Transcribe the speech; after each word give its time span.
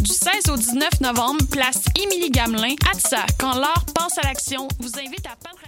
Du 0.00 0.12
16 0.12 0.50
au 0.50 0.56
19 0.56 1.00
novembre, 1.00 1.44
place 1.50 1.84
Émilie 2.00 2.30
Gamelin, 2.30 2.76
ATSA. 2.92 3.26
Quand 3.40 3.54
l'art 3.54 3.84
pense 3.92 4.16
à 4.18 4.22
l'action, 4.22 4.68
vous 4.78 4.96
invite 4.98 5.26
à 5.26 5.34
peindre 5.42 5.58
à... 5.64 5.67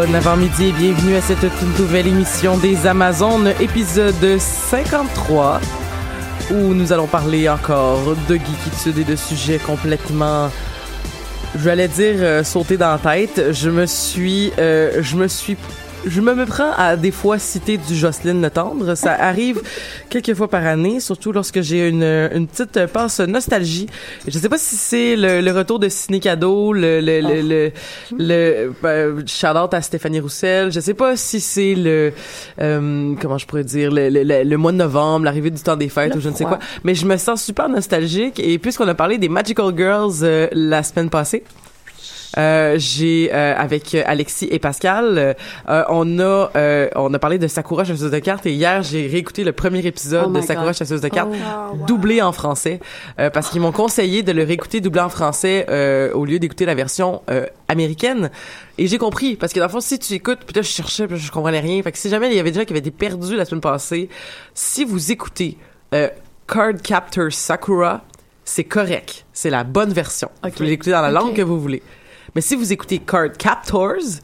Bon 0.00 0.14
avant-midi 0.14 0.68
et 0.68 0.72
bienvenue 0.72 1.14
à 1.16 1.20
cette 1.20 1.40
toute 1.40 1.78
nouvelle 1.78 2.06
émission 2.06 2.56
des 2.56 2.86
Amazones, 2.86 3.52
épisode 3.60 4.38
53, 4.38 5.60
où 6.52 6.72
nous 6.72 6.90
allons 6.90 7.06
parler 7.06 7.50
encore 7.50 8.16
de 8.26 8.36
geekitude 8.36 8.96
et 8.96 9.04
de 9.04 9.14
sujets 9.14 9.58
complètement, 9.58 10.48
je 11.54 11.68
vais 11.68 11.86
dire, 11.86 12.14
euh, 12.16 12.42
sauter 12.44 12.78
dans 12.78 12.92
la 12.92 12.98
tête. 12.98 13.52
Je 13.52 13.68
me 13.68 13.84
suis, 13.84 14.54
euh, 14.58 15.02
je 15.02 15.16
me 15.16 15.28
suis 15.28 15.58
je 16.06 16.20
me 16.20 16.46
prends 16.46 16.72
à 16.76 16.96
des 16.96 17.10
fois 17.10 17.38
citer 17.38 17.76
du 17.76 17.94
Jocelyne 17.94 18.40
Le 18.42 18.50
Tendre. 18.50 18.94
Ça 18.94 19.12
arrive 19.12 19.60
quelques 20.08 20.34
fois 20.34 20.48
par 20.48 20.66
année, 20.66 21.00
surtout 21.00 21.32
lorsque 21.32 21.60
j'ai 21.60 21.88
une, 21.88 22.02
une 22.02 22.46
petite 22.46 22.86
passe 22.86 23.20
nostalgie. 23.20 23.86
Je 24.26 24.38
sais 24.38 24.48
pas 24.48 24.58
si 24.58 24.76
c'est 24.76 25.16
le, 25.16 25.40
le 25.40 25.52
retour 25.52 25.78
de 25.78 25.88
Ciné 25.88 26.20
Cadeau, 26.20 26.72
le 26.72 27.00
le 27.00 27.20
le, 27.20 27.42
le, 27.42 27.72
le 28.18 28.72
euh, 28.84 29.22
shout-out 29.26 29.74
à 29.74 29.82
Stéphanie 29.82 30.20
Roussel. 30.20 30.72
Je 30.72 30.80
sais 30.80 30.94
pas 30.94 31.16
si 31.16 31.40
c'est 31.40 31.74
le 31.74 32.12
euh, 32.60 33.14
comment 33.20 33.38
je 33.38 33.46
pourrais 33.46 33.64
dire 33.64 33.90
le- 33.92 34.08
le 34.44 34.56
mois 34.56 34.72
de 34.72 34.78
novembre, 34.78 35.24
l'arrivée 35.24 35.50
du 35.50 35.60
temps 35.62 35.76
des 35.76 35.88
fêtes 35.88 36.16
ou 36.16 36.20
je 36.20 36.28
ne 36.28 36.34
sais 36.34 36.44
quoi. 36.44 36.58
Mais 36.84 36.94
je 36.94 37.04
me 37.06 37.16
sens 37.16 37.42
super 37.42 37.68
nostalgique 37.68 38.40
et 38.40 38.58
puisqu'on 38.58 38.88
a 38.88 38.94
parlé 38.94 39.18
des 39.18 39.28
Magical 39.28 39.72
Girls 39.76 40.12
euh, 40.22 40.48
la 40.52 40.82
semaine 40.82 41.10
passée. 41.10 41.42
Euh, 42.38 42.76
j'ai 42.78 43.30
euh, 43.32 43.54
avec 43.56 43.94
Alexis 43.94 44.46
et 44.50 44.58
Pascal, 44.58 45.18
euh, 45.18 45.34
euh, 45.68 45.84
on 45.88 46.18
a 46.20 46.50
euh, 46.56 46.88
on 46.94 47.12
a 47.12 47.18
parlé 47.18 47.38
de 47.38 47.48
Sakura 47.48 47.84
chasseuse 47.84 48.10
de 48.10 48.18
cartes 48.20 48.46
et 48.46 48.52
hier 48.52 48.82
j'ai 48.82 49.06
réécouté 49.08 49.42
le 49.42 49.52
premier 49.52 49.84
épisode 49.84 50.26
Oh 50.28 50.32
de 50.32 50.40
Sakura 50.40 50.66
God. 50.66 50.74
chasseuse 50.74 51.00
de 51.00 51.08
cartes 51.08 51.30
Oh. 51.32 51.76
doublé 51.86 52.22
en 52.22 52.32
français 52.32 52.78
euh, 53.18 53.30
parce 53.30 53.50
qu'ils 53.50 53.60
m'ont 53.60 53.72
conseillé 53.72 54.22
de 54.22 54.30
le 54.32 54.44
réécouter 54.44 54.80
doublé 54.80 55.00
en 55.00 55.08
français 55.08 55.66
euh, 55.70 56.12
au 56.12 56.24
lieu 56.24 56.38
d'écouter 56.38 56.66
la 56.66 56.74
version 56.74 57.22
euh, 57.30 57.46
américaine. 57.68 58.30
Et 58.78 58.86
j'ai 58.86 58.98
compris 58.98 59.36
parce 59.36 59.52
que 59.52 59.58
dans 59.58 59.66
le 59.66 59.70
fond 59.72 59.80
si 59.80 59.98
tu 59.98 60.12
écoutes 60.14 60.40
puis 60.46 60.54
là 60.54 60.62
je 60.62 60.68
cherchais 60.68 61.06
puis 61.08 61.16
je 61.18 61.32
comprenais 61.32 61.60
rien. 61.60 61.82
Fait 61.82 61.90
que 61.92 61.98
si 61.98 62.08
jamais 62.08 62.28
il 62.28 62.34
y 62.36 62.38
avait 62.40 62.52
des 62.52 62.60
gens 62.60 62.64
qui 62.64 62.72
avaient 62.72 62.78
été 62.80 62.90
perdus 62.92 63.36
la 63.36 63.44
semaine 63.44 63.60
passée 63.60 64.08
si 64.54 64.84
vous 64.84 65.10
écoutez 65.10 65.58
euh, 65.94 66.08
Card 66.46 66.74
Captor 66.82 67.32
Sakura 67.32 68.02
c'est 68.44 68.64
correct. 68.64 69.26
C'est 69.32 69.50
la 69.50 69.62
bonne 69.62 69.92
version. 69.92 70.28
Vous 70.42 70.50
pouvez 70.50 70.70
l'écouter 70.70 70.90
dans 70.90 71.02
la 71.02 71.10
langue 71.12 71.34
que 71.34 71.42
vous 71.42 71.60
voulez 71.60 71.82
mais 72.34 72.40
si 72.40 72.54
vous 72.56 72.72
écoutez 72.72 72.98
Card 72.98 73.32
Captors, 73.38 74.20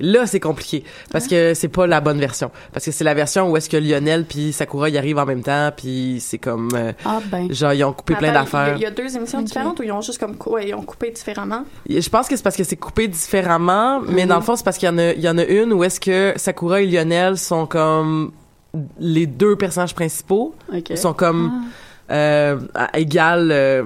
là 0.00 0.26
c'est 0.26 0.40
compliqué 0.40 0.82
parce 1.12 1.28
que 1.28 1.54
c'est 1.54 1.68
pas 1.68 1.86
la 1.86 2.00
bonne 2.00 2.18
version 2.18 2.50
parce 2.72 2.84
que 2.84 2.90
c'est 2.90 3.04
la 3.04 3.14
version 3.14 3.48
où 3.50 3.56
est-ce 3.56 3.68
que 3.70 3.76
Lionel 3.76 4.24
puis 4.24 4.52
Sakura 4.52 4.88
y 4.88 4.98
arrivent 4.98 5.18
en 5.18 5.26
même 5.26 5.42
temps 5.44 5.70
puis 5.76 6.18
c'est 6.20 6.38
comme 6.38 6.70
euh, 6.74 6.92
Ah 7.04 7.20
ben. 7.30 7.52
genre 7.52 7.72
ils 7.72 7.84
ont 7.84 7.92
coupé 7.92 8.16
plein 8.16 8.32
d'affaires. 8.32 8.70
Il 8.70 8.70
y, 8.70 8.72
a- 8.72 8.76
il 8.78 8.82
y 8.82 8.86
a 8.86 8.90
deux 8.90 9.16
émissions 9.16 9.42
différentes 9.42 9.78
ou 9.78 9.84
ils 9.84 9.92
ont 9.92 10.00
juste 10.00 10.18
comme 10.18 10.36
cou- 10.36 10.54
ouais, 10.54 10.70
ils 10.70 10.74
ont 10.74 10.82
coupé 10.82 11.12
différemment? 11.12 11.64
Je 11.88 12.08
pense 12.08 12.26
que 12.26 12.34
c'est 12.36 12.42
parce 12.42 12.56
que 12.56 12.64
c'est 12.64 12.74
coupé 12.76 13.06
différemment, 13.06 14.00
mais 14.00 14.26
dans 14.26 14.36
le 14.36 14.42
fond 14.42 14.56
c'est 14.56 14.64
parce 14.64 14.76
qu'il 14.76 14.88
y 14.88 14.92
en 14.92 14.98
a 14.98 15.12
il 15.12 15.20
y 15.20 15.28
en 15.28 15.38
a 15.38 15.44
une 15.44 15.72
où 15.72 15.84
est-ce 15.84 16.00
que 16.00 16.32
Sakura 16.36 16.80
et 16.80 16.86
Lionel 16.86 17.38
sont 17.38 17.68
les 18.98 19.26
deux 19.26 19.54
personnages 19.54 19.94
principaux 19.94 20.54
Ok. 20.74 20.90
Ils 20.90 20.98
sont 20.98 21.14
comme 21.14 21.66
euh, 22.10 22.58
à 22.74 22.98
égal 22.98 23.50
euh, 23.52 23.84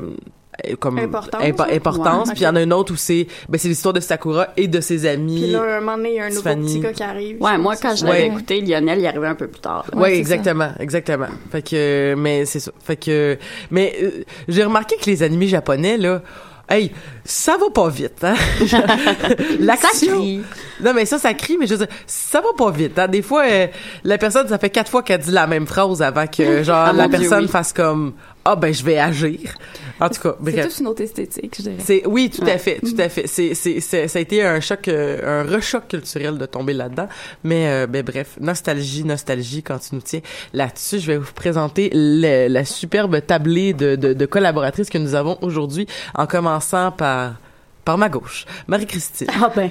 comme 0.80 0.98
Importance, 0.98 1.42
impo- 1.42 1.66
ouais. 1.68 1.76
importance 1.76 2.28
Ouais, 2.28 2.34
puis 2.34 2.42
il 2.42 2.44
y 2.44 2.48
en 2.48 2.56
a 2.56 2.62
une 2.62 2.72
autre 2.72 2.92
où 2.92 2.96
c'est 2.96 3.26
ben 3.48 3.58
c'est 3.58 3.68
l'histoire 3.68 3.92
de 3.92 4.00
Sakura 4.00 4.48
et 4.56 4.66
de 4.68 4.80
ses 4.80 5.06
amis 5.06 5.40
Puis 5.42 5.50
là, 5.52 5.76
un 5.76 5.80
moment 5.80 5.96
donné, 5.96 6.10
il 6.10 6.14
y 6.16 6.20
a 6.20 6.24
un 6.24 6.28
nouveau 6.28 6.40
Tiffany. 6.40 6.66
petit 6.66 6.80
gars 6.80 6.92
qui 6.92 7.02
arrive. 7.04 7.40
Ouais, 7.42 7.56
moi, 7.58 7.76
quand 7.76 7.94
je 7.94 8.04
l'avais 8.04 8.22
Ouais. 8.22 8.26
écouté, 8.26 8.60
Lionel, 8.60 8.98
il 8.98 9.06
arrivait 9.06 9.28
un 9.28 9.34
peu 9.36 9.46
plus 9.46 9.60
tard. 9.60 9.84
là. 9.92 9.98
Oui, 10.00 10.08
exactement, 10.10 10.70
exactement. 10.80 11.28
Fait 11.52 11.62
que, 11.62 12.14
mais 12.18 12.44
c'est 12.44 12.60
ça. 12.60 12.72
Fait 12.84 12.96
que, 12.96 13.38
mais 13.70 13.94
euh, 14.02 14.24
j'ai 14.48 14.64
remarqué 14.64 14.96
que 14.96 15.06
les 15.08 15.22
animés 15.22 15.48
japonais 15.48 15.96
là, 15.96 16.22
Hey, 16.70 16.92
ça 17.24 17.56
va 17.56 17.70
pas 17.70 17.88
vite, 17.88 18.22
hein? 18.22 18.34
L'action. 19.58 20.18
crie. 20.18 20.42
Non, 20.82 20.92
mais 20.94 21.06
ça, 21.06 21.18
ça 21.18 21.32
crie, 21.34 21.56
mais 21.58 21.66
je 21.66 21.74
veux 21.74 21.86
dire, 21.86 21.96
ça 22.06 22.40
va 22.42 22.48
pas 22.56 22.70
vite, 22.70 22.98
hein? 22.98 23.08
Des 23.08 23.22
fois, 23.22 23.44
euh, 23.46 23.66
la 24.04 24.18
personne, 24.18 24.46
ça 24.48 24.58
fait 24.58 24.68
quatre 24.70 24.90
fois 24.90 25.02
qu'elle 25.02 25.20
dit 25.20 25.30
la 25.30 25.46
même 25.46 25.66
phrase 25.66 26.02
avant 26.02 26.26
que, 26.26 26.62
genre, 26.62 26.84
Ah, 26.88 26.92
la 26.92 27.04
mon 27.04 27.08
Dieu, 27.08 27.18
personne 27.20 27.44
oui. 27.44 27.48
fasse 27.50 27.72
comme, 27.72 28.12
ah, 28.44 28.54
ben, 28.56 28.72
je 28.72 28.84
vais 28.84 28.98
agir. 28.98 29.54
En 30.00 30.08
tout 30.08 30.20
cas, 30.20 30.36
C'est 30.44 30.68
toute 30.68 30.78
une 30.80 30.86
autre 30.86 31.02
esthétique, 31.02 31.54
je 31.56 31.62
dirais. 31.62 31.76
C'est 31.78 32.06
oui, 32.06 32.30
tout 32.30 32.42
à 32.46 32.58
fait, 32.58 32.78
tout 32.80 32.94
à 32.98 33.08
fait. 33.08 33.26
C'est 33.26 33.54
c'est 33.54 33.80
c'est- 33.80 34.08
ça 34.08 34.18
a 34.18 34.22
été 34.22 34.42
un 34.44 34.60
choc, 34.60 34.88
euh, 34.88 35.42
un 35.42 35.50
rechoc 35.50 35.88
culturel 35.88 36.38
de 36.38 36.46
tomber 36.46 36.72
là-dedans. 36.72 37.08
Mais 37.44 37.68
euh, 37.68 37.86
ben 37.86 38.02
bref, 38.04 38.36
nostalgie, 38.40 39.04
nostalgie. 39.04 39.62
Quand 39.62 39.78
tu 39.78 39.94
nous 39.94 40.00
tiens 40.00 40.20
là-dessus, 40.52 41.00
je 41.00 41.06
vais 41.08 41.18
vous 41.18 41.32
présenter 41.32 41.90
le- 41.92 42.48
la 42.48 42.64
superbe 42.64 43.20
tablée 43.26 43.72
de, 43.72 43.96
de, 43.96 44.12
de 44.12 44.26
collaboratrices 44.26 44.90
que 44.90 44.98
nous 44.98 45.14
avons 45.14 45.36
aujourd'hui, 45.42 45.86
en 46.14 46.26
commençant 46.26 46.90
par 46.92 47.34
par 47.84 47.96
ma 47.96 48.10
gauche, 48.10 48.44
Marie-Christine, 48.66 49.28
Ah 49.40 49.50
ben, 49.56 49.70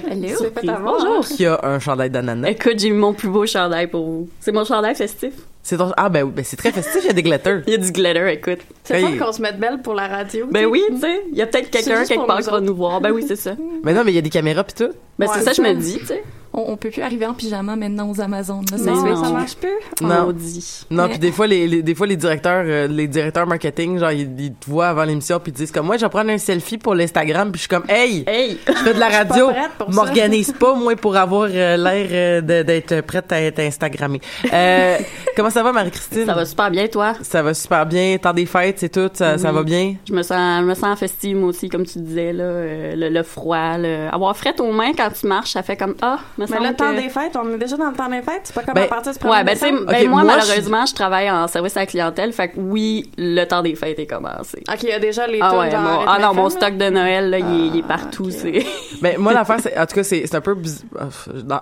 avoir, 0.68 0.96
Bonjour. 0.98 1.24
qui 1.28 1.46
a 1.46 1.60
un 1.62 1.78
chandail 1.78 2.10
d'ananas. 2.10 2.48
Écoute, 2.50 2.78
j'ai 2.78 2.90
mis 2.90 2.98
mon 2.98 3.14
plus 3.14 3.28
beau 3.28 3.46
chandail 3.46 3.86
pour 3.86 4.04
vous. 4.04 4.28
C'est 4.40 4.50
mon 4.50 4.64
chandail 4.64 4.96
festif. 4.96 5.34
C'est 5.68 5.76
ah 5.98 6.08
ben, 6.08 6.22
oui, 6.22 6.32
ben 6.34 6.42
c'est 6.46 6.56
très 6.56 6.72
festif, 6.72 7.02
il 7.02 7.08
y 7.08 7.10
a 7.10 7.12
des 7.12 7.22
glitters. 7.22 7.62
Il 7.66 7.72
y 7.72 7.74
a 7.74 7.76
du 7.76 7.92
glitter, 7.92 8.32
écoute. 8.32 8.60
C'est 8.84 9.02
Hey. 9.02 9.18
fun 9.18 9.26
qu'on 9.26 9.32
se 9.32 9.42
mette 9.42 9.58
belle 9.60 9.82
pour 9.82 9.92
la 9.92 10.08
radio. 10.08 10.46
Ben 10.50 10.64
oui, 10.64 10.82
tu 10.88 10.98
sais, 10.98 11.20
il 11.30 11.36
y 11.36 11.42
a 11.42 11.46
peut-être 11.46 11.70
quelqu'un 11.70 12.06
quelque 12.06 12.26
part 12.26 12.40
qui 12.40 12.48
va 12.48 12.60
nous 12.60 12.74
voir. 12.74 13.02
Ben 13.02 13.10
oui, 13.10 13.22
c'est 13.28 13.36
ça. 13.36 13.54
Mais 13.84 13.92
non, 13.92 14.02
mais 14.02 14.12
il 14.12 14.14
y 14.14 14.18
a 14.18 14.22
des 14.22 14.30
caméras 14.30 14.64
pis 14.64 14.72
tout. 14.72 14.92
Ben 15.18 15.26
Ouais, 15.26 15.32
c'est 15.34 15.42
ça, 15.44 15.52
je 15.52 15.60
me 15.60 15.74
dis, 15.74 15.98
tu 15.98 16.06
sais. 16.06 16.22
On, 16.52 16.64
on 16.72 16.76
peut 16.76 16.90
plus 16.90 17.02
arriver 17.02 17.26
en 17.26 17.34
pyjama 17.34 17.76
maintenant 17.76 18.10
aux 18.10 18.20
Amazones. 18.20 18.64
Là, 18.72 18.78
ça 18.78 18.90
Non. 18.90 19.04
fait, 19.04 19.14
Ça 19.26 19.30
marche 19.32 19.56
plus? 19.56 19.68
Non. 20.00 20.26
On 20.28 20.32
dit. 20.32 20.84
Non, 20.90 21.02
Mais- 21.04 21.08
puis 21.10 21.18
des 21.18 21.32
fois 21.32 21.46
les, 21.46 21.68
les- 21.68 21.82
des 21.82 21.94
fois 21.94 22.06
les 22.06 22.16
directeurs 22.16 22.64
euh, 22.66 22.86
les 22.88 23.06
directeurs 23.06 23.46
marketing 23.46 23.98
genre 23.98 24.10
ils, 24.12 24.28
ils 24.40 24.54
te 24.54 24.68
voient 24.70 24.88
avant 24.88 25.04
l'émission 25.04 25.38
puis 25.40 25.52
ils 25.52 25.54
disent 25.58 25.70
comme 25.72 25.86
moi 25.86 25.96
je 25.96 26.04
vais 26.04 26.08
prendre 26.08 26.30
un 26.30 26.38
selfie 26.38 26.78
pour 26.78 26.94
l'Instagram 26.94 27.50
puis 27.52 27.58
je 27.58 27.62
suis 27.62 27.68
comme 27.68 27.84
hey 27.88 28.24
Hey! 28.26 28.58
je 28.66 28.72
fais 28.72 28.94
de 28.94 28.98
la 28.98 29.08
radio 29.18 29.50
m'organise 29.88 30.52
pas 30.52 30.74
moi 30.74 30.96
pour 30.96 31.16
avoir 31.16 31.48
euh, 31.52 31.76
l'air 31.76 32.08
euh, 32.10 32.40
de- 32.40 32.62
d'être 32.62 33.00
prête 33.02 33.30
à 33.32 33.40
être 33.40 33.60
instagrammée. 33.60 34.20
Euh, 34.52 34.96
comment 35.36 35.50
ça 35.50 35.62
va 35.62 35.72
Marie-Christine? 35.72 36.26
Ça 36.26 36.34
va 36.34 36.44
super 36.44 36.70
bien, 36.70 36.86
toi? 36.88 37.14
Ça 37.22 37.42
va 37.42 37.54
super 37.54 37.86
bien, 37.86 38.16
temps 38.18 38.32
des 38.32 38.46
fêtes, 38.46 38.78
c'est 38.78 38.88
tout, 38.88 39.10
ça, 39.14 39.36
va 39.36 39.62
bien? 39.62 39.94
Je 40.08 40.12
me 40.12 40.22
sens, 40.22 40.60
je 40.60 40.64
me 40.66 40.74
sens 40.74 40.98
festive, 40.98 41.36
moi 41.36 41.50
aussi, 41.50 41.68
comme 41.68 41.84
tu 41.84 41.98
disais, 42.00 42.32
là. 42.32 42.44
euh, 42.44 42.94
le, 42.96 43.08
le 43.08 43.22
froid, 43.22 43.76
le... 43.78 44.08
avoir 44.12 44.36
fret 44.36 44.54
aux 44.60 44.72
mains 44.72 44.92
quand 44.96 45.10
tu 45.10 45.26
marches, 45.26 45.52
ça 45.52 45.62
fait 45.62 45.76
comme, 45.76 45.94
ah, 46.02 46.18
me 46.38 46.46
Mais 46.50 46.56
semble 46.56 46.68
le 46.68 46.74
temps 46.74 46.94
que- 46.94 47.00
des 47.02 47.08
fêtes, 47.08 47.36
on 47.36 47.52
est 47.54 47.58
déjà 47.58 47.76
dans 47.76 47.90
le 47.90 47.96
temps 47.96 48.08
des 48.08 48.22
fêtes. 48.22 48.40
C'est 48.44 48.54
pas 48.54 48.62
comme 48.62 48.74
Ben, 48.74 48.84
à 48.84 48.86
partir 48.86 49.12
du 49.12 49.18
1er 49.18 49.30
Ouais, 49.30 49.44
ben, 49.44 49.52
tu 49.54 49.58
sais, 49.60 49.70
décembre. 49.70 49.90
ben, 49.92 50.08
moi, 50.10 50.22
moi, 50.24 50.36
malheureusement, 50.36 50.86
je 50.86 50.94
travaille 50.94 51.30
en 51.30 51.46
service 51.48 51.76
à 51.76 51.80
la 51.80 51.86
clientèle, 51.86 52.32
fait 52.32 52.48
que 52.48 52.58
oui, 52.58 53.10
le 53.18 53.44
temps 53.44 53.62
des 53.62 53.74
fêtes 53.74 53.98
est 53.98 54.06
commencé. 54.06 54.62
OK, 54.72 54.82
il 54.82 54.88
y 54.88 54.92
a 54.92 54.98
déjà 54.98 55.26
les 55.26 55.38
Ah 55.42 55.58
ouais, 55.58 55.70
mon, 55.76 56.00
ah 56.06 56.18
non, 56.20 56.34
mon 56.34 56.50
stock 56.50 56.76
de 56.76 56.90
Noël, 56.90 57.30
là, 57.30 57.38
il, 57.38 57.44
est, 57.44 57.66
il 57.68 57.76
est 57.78 57.84
Ah, 57.88 57.96
partout, 57.96 58.30
c'est... 58.30 58.64
Ben 59.02 59.16
moi 59.18 59.32
l'affaire 59.34 59.58
c'est 59.60 59.78
en 59.78 59.86
tout 59.86 59.94
cas 59.94 60.02
c'est 60.02 60.26
c'est 60.26 60.34
un 60.36 60.40
peu 60.40 60.54
biz- 60.54 60.84
euh, 61.00 61.42
dans- 61.42 61.60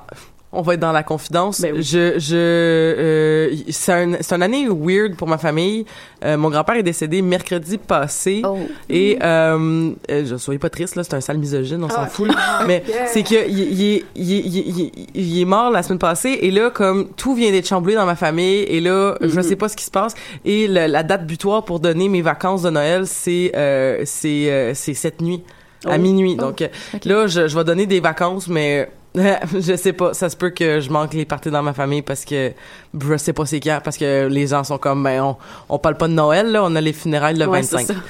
on 0.56 0.62
va 0.62 0.74
être 0.74 0.80
dans 0.80 0.92
la 0.92 1.02
confidence. 1.02 1.60
Ben 1.60 1.74
oui. 1.74 1.82
Je 1.82 2.18
je 2.18 2.36
euh, 2.36 3.54
c'est 3.70 3.92
un 3.92 4.12
c'est 4.20 4.34
une 4.34 4.42
année 4.42 4.66
weird 4.68 5.16
pour 5.16 5.28
ma 5.28 5.38
famille. 5.38 5.84
Euh, 6.24 6.36
mon 6.36 6.50
grand-père 6.50 6.76
est 6.76 6.82
décédé 6.82 7.22
mercredi 7.22 7.78
passé. 7.78 8.42
Oh. 8.44 8.58
Et 8.88 9.18
euh, 9.22 9.90
euh, 10.10 10.24
je 10.26 10.36
soyez 10.36 10.58
pas 10.58 10.70
triste 10.70 10.96
là, 10.96 11.04
c'est 11.04 11.14
un 11.14 11.20
sale 11.20 11.38
misogyne, 11.38 11.82
on 11.84 11.88
s'en 11.88 12.02
Ah, 12.02 12.06
fout. 12.06 12.30
Mais 12.66 12.82
Yeah. 12.88 13.06
c'est 13.06 13.22
que 13.22 13.48
il, 13.48 13.72
il, 13.72 13.92
est- 13.94 14.04
il, 14.14 14.90
il, 15.14 15.46
mort 15.46 15.70
la 15.70 15.82
semaine 15.82 15.98
passée 15.98 16.38
et 16.42 16.50
là 16.50 16.70
comme 16.70 17.08
tout 17.16 17.34
vient 17.34 17.50
d'être 17.50 17.66
chamboulé 17.68 17.94
dans 17.94 18.06
ma 18.06 18.16
famille 18.16 18.60
et 18.62 18.80
là 18.80 19.16
je 19.20 19.26
Mhm. 19.36 19.42
sais 19.42 19.56
pas 19.56 19.68
ce 19.68 19.76
qui 19.76 19.84
se 19.84 19.90
passe 19.90 20.14
et 20.44 20.66
le- 20.68 20.86
la 20.86 21.02
date 21.02 21.26
butoir 21.26 21.64
pour 21.64 21.80
donner 21.80 22.08
mes 22.08 22.22
vacances 22.22 22.62
de 22.62 22.70
Noël 22.70 23.06
c'est 23.06 23.52
euh, 23.56 24.02
c'est 24.04 24.50
euh, 24.50 24.72
c'est 24.74 24.94
cette 24.94 25.20
nuit 25.20 25.42
à 25.86 25.96
Oh. 25.96 25.98
minuit. 25.98 26.36
Donc 26.36 26.62
ok. 26.94 27.04
là 27.04 27.26
je, 27.26 27.48
je 27.48 27.56
vais 27.56 27.64
donner 27.64 27.86
des 27.86 28.00
vacances 28.00 28.48
mais 28.48 28.88
je 29.58 29.76
sais 29.76 29.92
pas, 29.92 30.12
ça 30.14 30.28
se 30.28 30.36
peut 30.36 30.50
que 30.50 30.80
je 30.80 30.90
manque 30.90 31.14
les 31.14 31.24
parties 31.24 31.50
dans 31.50 31.62
ma 31.62 31.72
famille 31.72 32.02
parce 32.02 32.24
que 32.24 32.52
je 33.00 33.16
sais 33.16 33.32
pas 33.32 33.46
c'est 33.46 33.60
quand 33.60 33.80
parce 33.82 33.96
que 33.96 34.26
les 34.28 34.46
gens 34.48 34.62
sont 34.64 34.78
comme 34.78 35.02
ben 35.02 35.22
on 35.22 35.36
on 35.68 35.78
parle 35.78 35.96
pas 35.96 36.06
de 36.08 36.12
Noël 36.12 36.52
là, 36.52 36.62
on 36.64 36.74
a 36.76 36.80
les 36.80 36.92
funérailles 36.92 37.36
le 37.36 37.46
Ouais, 37.46 37.62
c'est 37.62 37.76
25. 37.76 37.94
ça. 37.94 38.00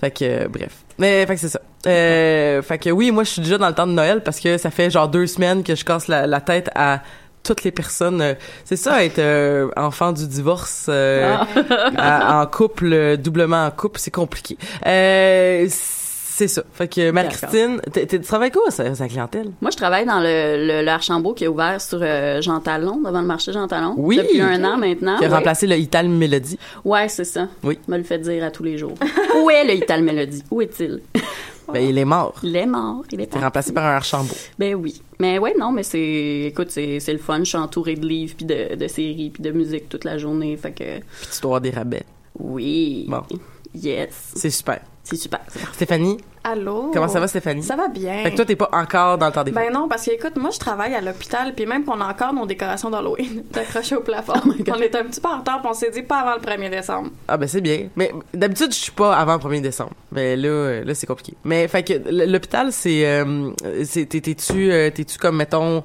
Fait 0.00 0.10
que, 0.10 0.24
euh, 0.24 0.48
bref. 0.48 0.72
Mais, 0.98 1.24
fait 1.26 1.34
que 1.34 1.40
c'est 1.40 1.48
ça. 1.48 1.60
Euh, 1.86 2.60
fait 2.62 2.78
que 2.78 2.90
oui, 2.90 3.10
moi, 3.10 3.24
je 3.24 3.30
suis 3.30 3.40
déjà 3.42 3.56
dans 3.56 3.68
le 3.68 3.74
temps 3.74 3.86
de 3.86 3.92
Noël 3.92 4.22
parce 4.22 4.40
que 4.40 4.58
ça 4.58 4.70
fait 4.70 4.90
genre 4.90 5.08
deux 5.08 5.26
semaines 5.26 5.62
que 5.62 5.74
je 5.74 5.84
casse 5.86 6.08
la, 6.08 6.26
la 6.26 6.40
tête 6.42 6.68
à 6.74 7.00
toutes 7.42 7.64
les 7.64 7.70
personnes. 7.70 8.34
C'est 8.64 8.76
ça, 8.76 9.02
être 9.04 9.18
euh, 9.20 9.68
enfant 9.76 10.12
du 10.12 10.26
divorce 10.26 10.86
euh, 10.90 11.36
à- 11.96 12.40
en 12.42 12.46
couple, 12.46 13.16
doublement 13.16 13.64
en 13.66 13.70
couple, 13.70 13.98
c'est 14.00 14.10
compliqué. 14.10 14.58
Euh, 14.86 15.66
c'est 16.36 16.48
ça. 16.48 16.62
Fait 16.70 16.86
que, 16.86 17.10
Marie-Christine, 17.12 17.80
tu 17.94 18.20
travailles 18.20 18.50
quoi, 18.50 18.70
sa 18.70 19.08
clientèle? 19.08 19.52
Moi, 19.62 19.70
je 19.70 19.76
travaille 19.78 20.04
dans 20.04 20.20
le, 20.20 20.66
le, 20.66 20.82
le 20.84 20.88
Archambault 20.90 21.32
qui 21.32 21.44
est 21.44 21.48
ouvert 21.48 21.80
sur 21.80 22.00
euh, 22.02 22.42
Jean 22.42 22.60
Talon, 22.60 23.00
devant 23.00 23.22
le 23.22 23.26
marché 23.26 23.54
Jean 23.54 23.66
Talon. 23.66 23.94
Oui. 23.96 24.18
Depuis 24.18 24.42
un 24.42 24.62
an 24.64 24.76
maintenant. 24.76 25.16
Qui 25.16 25.24
a 25.24 25.28
ouais. 25.28 25.34
remplacé 25.34 25.66
le 25.66 25.78
Ital 25.78 26.10
Melody. 26.10 26.58
Ouais, 26.84 27.08
c'est 27.08 27.24
ça. 27.24 27.48
Oui. 27.62 27.78
Je 27.86 27.90
me 27.90 27.96
le 27.96 28.04
fait 28.04 28.18
dire 28.18 28.44
à 28.44 28.50
tous 28.50 28.64
les 28.64 28.76
jours. 28.76 28.92
Où 29.42 29.48
est 29.48 29.64
le 29.64 29.76
Ital 29.76 30.02
Melody? 30.02 30.44
Où 30.50 30.60
est-il? 30.60 31.00
Ben, 31.72 31.80
il 31.80 31.98
est 31.98 32.04
mort. 32.04 32.34
Il 32.44 32.54
est 32.54 32.64
mort. 32.64 33.02
Il 33.10 33.20
est 33.20 33.34
est 33.34 33.38
remplacé 33.40 33.72
par 33.72 33.84
un 33.86 33.96
Archambault. 33.96 34.36
Ben 34.56 34.76
oui. 34.76 35.02
Mais 35.18 35.40
ouais, 35.40 35.52
non, 35.58 35.72
mais 35.72 35.82
c'est... 35.82 36.44
Écoute, 36.46 36.70
c'est 36.70 37.00
c'est 37.00 37.12
le 37.12 37.18
fun. 37.18 37.40
Je 37.40 37.44
suis 37.44 37.58
entourée 37.58 37.96
de 37.96 38.06
livres, 38.06 38.34
puis 38.36 38.46
de, 38.46 38.76
de 38.76 38.86
séries, 38.86 39.30
puis 39.30 39.42
de 39.42 39.50
musique 39.50 39.88
toute 39.88 40.04
la 40.04 40.16
journée. 40.16 40.56
Fait 40.56 40.70
que... 40.70 40.98
Puis 41.00 41.28
tu 41.34 41.40
dois 41.40 41.56
avoir 41.56 41.60
des 41.62 41.70
rabais. 41.70 42.04
Oui. 42.38 43.06
Bon. 43.08 43.22
Yes. 43.74 44.32
C'est 44.36 44.50
super. 44.50 44.80
C'est 45.08 45.14
super. 45.14 45.38
Stéphanie, 45.72 46.18
Allô? 46.42 46.90
comment 46.92 47.06
ça 47.06 47.20
va, 47.20 47.28
Stéphanie? 47.28 47.62
Ça 47.62 47.76
va 47.76 47.86
bien. 47.86 48.24
Fait 48.24 48.32
que 48.32 48.36
toi, 48.36 48.44
t'es 48.44 48.56
pas 48.56 48.68
encore 48.72 49.18
dans 49.18 49.26
le 49.26 49.32
temps 49.32 49.44
des 49.44 49.52
fêtes. 49.52 49.68
Ben 49.68 49.72
non, 49.72 49.86
parce 49.88 50.04
que 50.04 50.10
écoute, 50.10 50.34
moi 50.34 50.50
je 50.50 50.58
travaille 50.58 50.96
à 50.96 51.00
l'hôpital, 51.00 51.54
puis 51.54 51.64
même 51.64 51.84
qu'on 51.84 52.00
a 52.00 52.08
encore 52.10 52.32
nos 52.32 52.44
décorations 52.44 52.90
d'Halloween 52.90 53.44
accrochées 53.54 53.94
au 53.94 54.00
plafond. 54.00 54.32
Oh 54.34 54.50
on 54.68 54.80
est 54.80 54.96
un 54.96 55.04
petit 55.04 55.20
peu 55.20 55.28
en 55.28 55.38
retard, 55.38 55.60
puis 55.60 55.70
on 55.70 55.74
s'est 55.74 55.92
dit 55.92 56.02
pas 56.02 56.22
avant 56.22 56.34
le 56.34 56.40
1er 56.40 56.70
décembre. 56.70 57.10
Ah 57.28 57.36
ben 57.36 57.46
c'est 57.46 57.60
bien. 57.60 57.88
Mais 57.94 58.12
d'habitude 58.34 58.72
je 58.72 58.78
suis 58.78 58.90
pas 58.90 59.14
avant 59.16 59.34
le 59.34 59.38
1er 59.38 59.60
décembre. 59.60 59.92
Mais 60.10 60.34
là 60.34 60.82
là 60.82 60.92
c'est 60.92 61.06
compliqué. 61.06 61.34
Mais 61.44 61.68
fait 61.68 61.84
que 61.84 61.92
l'hôpital 62.26 62.72
c'est 62.72 63.06
euh, 63.06 63.52
t'es-tu 63.94 64.72
euh, 64.72 64.90
t'es-tu 64.90 65.18
comme 65.18 65.36
mettons 65.36 65.84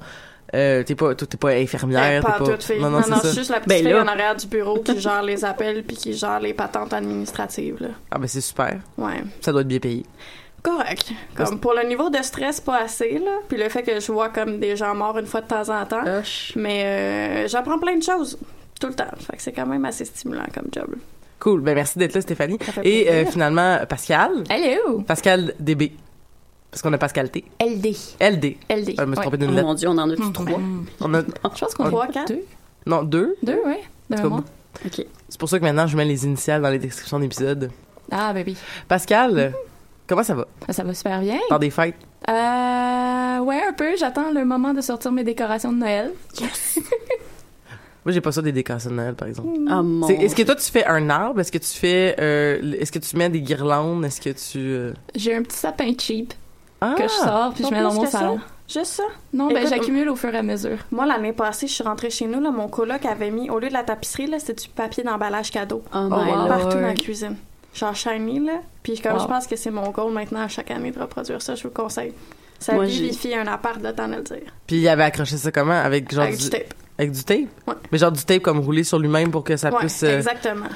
euh, 0.54 0.84
t'es 0.84 0.96
pas 0.96 1.16
t'es 1.16 1.38
pas 1.38 1.50
infirmière, 1.52 2.22
Ben, 2.24 2.30
pas 2.32 2.38
pas 2.40 2.46
toute 2.52 2.64
fille. 2.64 2.80
Non 2.82 2.90
non, 2.90 3.02
je 3.02 3.28
suis 3.28 3.38
juste 3.38 3.50
la 3.52 3.58
petite 3.58 3.70
Ben 3.70 3.84
fille 3.84 3.94
là. 3.94 4.04
en 4.04 4.08
arrière 4.08 4.36
du 4.36 4.48
bureau 4.48 4.80
qui 4.80 5.00
gère 5.00 5.24
les 5.24 5.46
appels 5.46 5.84
puis 5.84 5.96
qui 5.96 6.14
gère 6.14 6.40
les 6.40 6.54
patentes 6.54 6.94
administratives. 6.94 7.78
Là. 7.80 7.90
Ah 8.12 8.18
ben 8.20 8.28
c'est 8.28 8.42
super. 8.42 8.80
Ouais. 8.98 9.24
Ça 9.42 9.52
doit 9.52 9.62
être 9.62 9.68
bien 9.68 9.80
payé. 9.80 10.06
Correct. 10.64 11.12
Comme 11.36 11.60
pour 11.60 11.74
le 11.74 11.88
niveau 11.88 12.10
de 12.10 12.22
stress, 12.22 12.60
pas 12.62 12.82
assez, 12.84 13.18
là. 13.18 13.32
Puis 13.48 13.58
le 13.58 13.68
fait 13.70 13.82
que 13.82 14.00
je 14.00 14.12
vois 14.12 14.30
comme 14.30 14.60
des 14.60 14.76
gens 14.76 14.94
morts 14.94 15.18
une 15.18 15.26
fois 15.26 15.42
de 15.42 15.48
temps 15.48 15.70
en 15.70 15.86
temps. 15.86 16.04
Hush. 16.06 16.54
Mais 16.56 16.84
euh, 16.86 17.48
j'apprends 17.48 17.80
plein 17.80 17.98
de 17.98 18.04
choses 18.04 18.38
tout 18.80 18.88
le 18.88 18.94
temps. 18.94 19.06
Fait 19.20 19.38
que 19.38 19.42
c'est 19.42 19.52
quand 19.54 19.66
même 19.66 19.86
assez 19.86 20.06
stimulant 20.06 20.46
comme 20.54 20.68
job. 20.72 20.96
Cool. 21.40 21.62
Ben 21.62 21.74
merci 21.74 21.98
d'être 21.98 22.14
là 22.14 22.22
Stéphanie. 22.22 22.60
Ça 22.64 22.72
fait 22.74 22.88
Et 22.88 23.10
euh, 23.10 23.26
finalement 23.26 23.80
Pascal, 23.90 24.44
Hello! 24.50 25.02
Pascal 25.02 25.56
DB. 25.60 25.94
Parce 26.72 26.82
qu'on 26.82 26.94
a 26.94 26.98
Pascal 26.98 27.30
T. 27.30 27.44
LD. 27.60 27.88
LD. 28.22 28.46
LD. 28.46 28.56
Ah, 28.70 28.70
je 28.70 28.80
me 28.80 28.86
suis 28.86 29.00
Ouais. 29.10 29.16
trompé 29.16 29.30
Oh 29.34 29.38
d'une 29.38 29.52
lettre. 29.56 29.68
mon 29.68 29.74
Dieu, 29.74 29.90
on 29.90 29.98
en 29.98 30.10
a 30.10 30.16
tous 30.16 30.30
trois? 30.32 30.60
On 31.02 31.14
a 31.14 31.22
Je 31.22 31.60
pense 31.60 31.74
qu'on 31.76 31.84
On- 31.84 31.88
a 31.88 31.90
Trois, 31.90 32.08
quatre? 32.08 32.30
deux. 32.30 32.44
non 32.86 33.04
deux. 33.04 33.36
Deux, 33.44 33.60
ouais. 33.66 33.82
De 34.10 34.16
C'est 34.16 34.24
mémoire. 34.24 34.44
OK. 34.86 35.06
C'est 35.30 35.40
pour 35.40 35.50
ça 35.50 35.60
que 35.60 35.64
maintenant 35.64 35.86
je 35.88 35.98
mets 35.98 36.06
les 36.06 36.26
initiales 36.26 36.62
dans 36.62 36.70
les 36.70 36.80
descriptions 36.80 37.20
d'épisodes. 37.20 37.70
Ah, 38.10 38.32
ben 38.34 38.44
oui. 38.48 38.56
Pascal, 38.88 39.54
comment 40.08 40.24
ça 40.24 40.34
va? 40.34 40.48
Ça 40.70 40.84
va 40.84 40.94
super 40.94 41.20
bien. 41.20 41.40
Dans 41.50 41.60
des 41.60 41.70
fêtes? 41.70 41.96
Euh, 42.30 43.40
ouais, 43.40 43.62
un 43.68 43.74
peu. 43.74 43.96
J'attends 43.98 44.32
le 44.32 44.46
moment 44.46 44.74
de 44.74 44.80
sortir 44.82 45.12
mes 45.12 45.24
décorations 45.26 45.74
de 45.74 45.78
Noël. 45.80 46.12
Moi 48.04 48.14
j'ai 48.14 48.22
pas 48.22 48.32
ça 48.32 48.42
des 48.42 48.52
décorations 48.52 48.90
de 48.90 48.96
Noël 48.96 49.14
par 49.14 49.28
exemple. 49.28 49.50
Ah, 49.70 49.84
mon 49.84 50.08
C'est- 50.08 50.16
Est-ce 50.16 50.36
que 50.36 50.42
toi 50.42 50.56
tu 50.56 50.72
fais 50.72 50.86
un 50.86 51.10
arbre? 51.12 51.40
Est-ce 51.40 51.52
que 51.52 51.60
tu 51.60 51.68
fais 51.78 52.16
euh, 52.20 52.74
est-ce 52.80 52.92
que 52.92 52.98
tu 52.98 53.16
mets 53.16 53.30
des 53.30 53.42
guirlandes? 53.42 54.04
Est-ce 54.06 54.20
que 54.20 54.32
tu 54.32 54.58
euh, 54.58 54.94
J'ai 55.16 55.36
un 55.36 55.44
petit 55.44 55.58
sapin 55.58 55.92
cheap 55.98 56.34
Ah! 56.82 56.96
que 56.98 57.04
je 57.04 57.10
sors 57.10 57.54
puis 57.54 57.64
je 57.64 57.70
mets 57.72 57.82
dans 57.82 57.94
mon 57.94 58.06
ça? 58.06 58.20
salon. 58.20 58.40
Juste 58.68 58.86
ça? 58.94 59.04
Non, 59.34 59.48
ben 59.50 59.68
j'accumule 59.68 60.08
au 60.10 60.16
fur 60.16 60.34
et 60.34 60.38
à 60.38 60.44
mesure. 60.44 60.78
Moi, 60.92 61.06
l'année 61.06 61.34
passée, 61.34 61.68
je 61.68 61.74
suis 61.74 61.84
rentrée 61.84 62.10
chez 62.10 62.26
nous, 62.26 62.40
là, 62.40 62.52
mon 62.52 62.68
coloc 62.70 63.06
avait 63.06 63.30
mis, 63.30 63.50
au 63.50 63.60
lieu 63.60 63.68
de 63.68 63.74
la 63.74 63.84
tapisserie, 63.84 64.28
là, 64.28 64.40
c'était 64.40 64.54
du 64.54 64.70
papier 64.70 65.04
d'emballage 65.04 65.52
cadeau. 65.52 65.84
Oh 65.94 65.98
my 66.04 66.10
wow. 66.10 66.26
lord. 66.26 66.48
Partout 66.48 66.76
dans 66.78 66.82
la 66.82 66.94
cuisine. 66.94 67.36
Genre 67.74 67.96
shiny, 67.96 68.40
là. 68.46 68.54
Puis 68.84 69.00
comme 69.00 69.14
Wow. 69.14 69.20
je 69.22 69.26
pense 69.28 69.48
que 69.48 69.56
c'est 69.58 69.72
mon 69.72 69.90
goal 69.92 70.12
maintenant 70.14 70.42
à 70.42 70.48
chaque 70.48 70.72
année 70.72 70.92
de 70.92 71.00
reproduire 71.00 71.42
ça, 71.42 71.56
je 71.56 71.64
vous 71.64 71.70
le 71.70 71.74
conseille. 71.74 72.14
Ça 72.60 72.74
Moi, 72.74 72.86
vivifie 72.86 73.34
un 73.36 73.48
appart 73.48 73.82
de 73.82 73.92
temps 73.92 74.08
de 74.08 74.16
le 74.16 74.22
dire. 74.22 74.44
Puis 74.68 74.78
il 74.78 74.88
avait 74.88 75.04
accroché 75.04 75.36
ça 75.38 75.52
comment? 75.52 75.72
Avec 75.74 76.14
genre 76.14 76.24
Avec 76.24 76.38
du 76.38 76.50
tape. 76.50 76.74
Avec 76.98 77.12
du 77.12 77.24
tape? 77.24 77.40
Ouais. 77.68 77.74
Mais 77.92 77.98
genre 77.98 78.12
du 78.12 78.24
tape 78.24 78.42
comme 78.42 78.60
roulé 78.60 78.84
sur 78.84 79.00
lui-même 79.00 79.32
pour 79.32 79.44
que 79.44 79.58
ça 79.58 79.70
Ouais, 79.72 79.80
puisse. 79.80 80.04
euh, 80.04 80.18
exactement. 80.18 80.68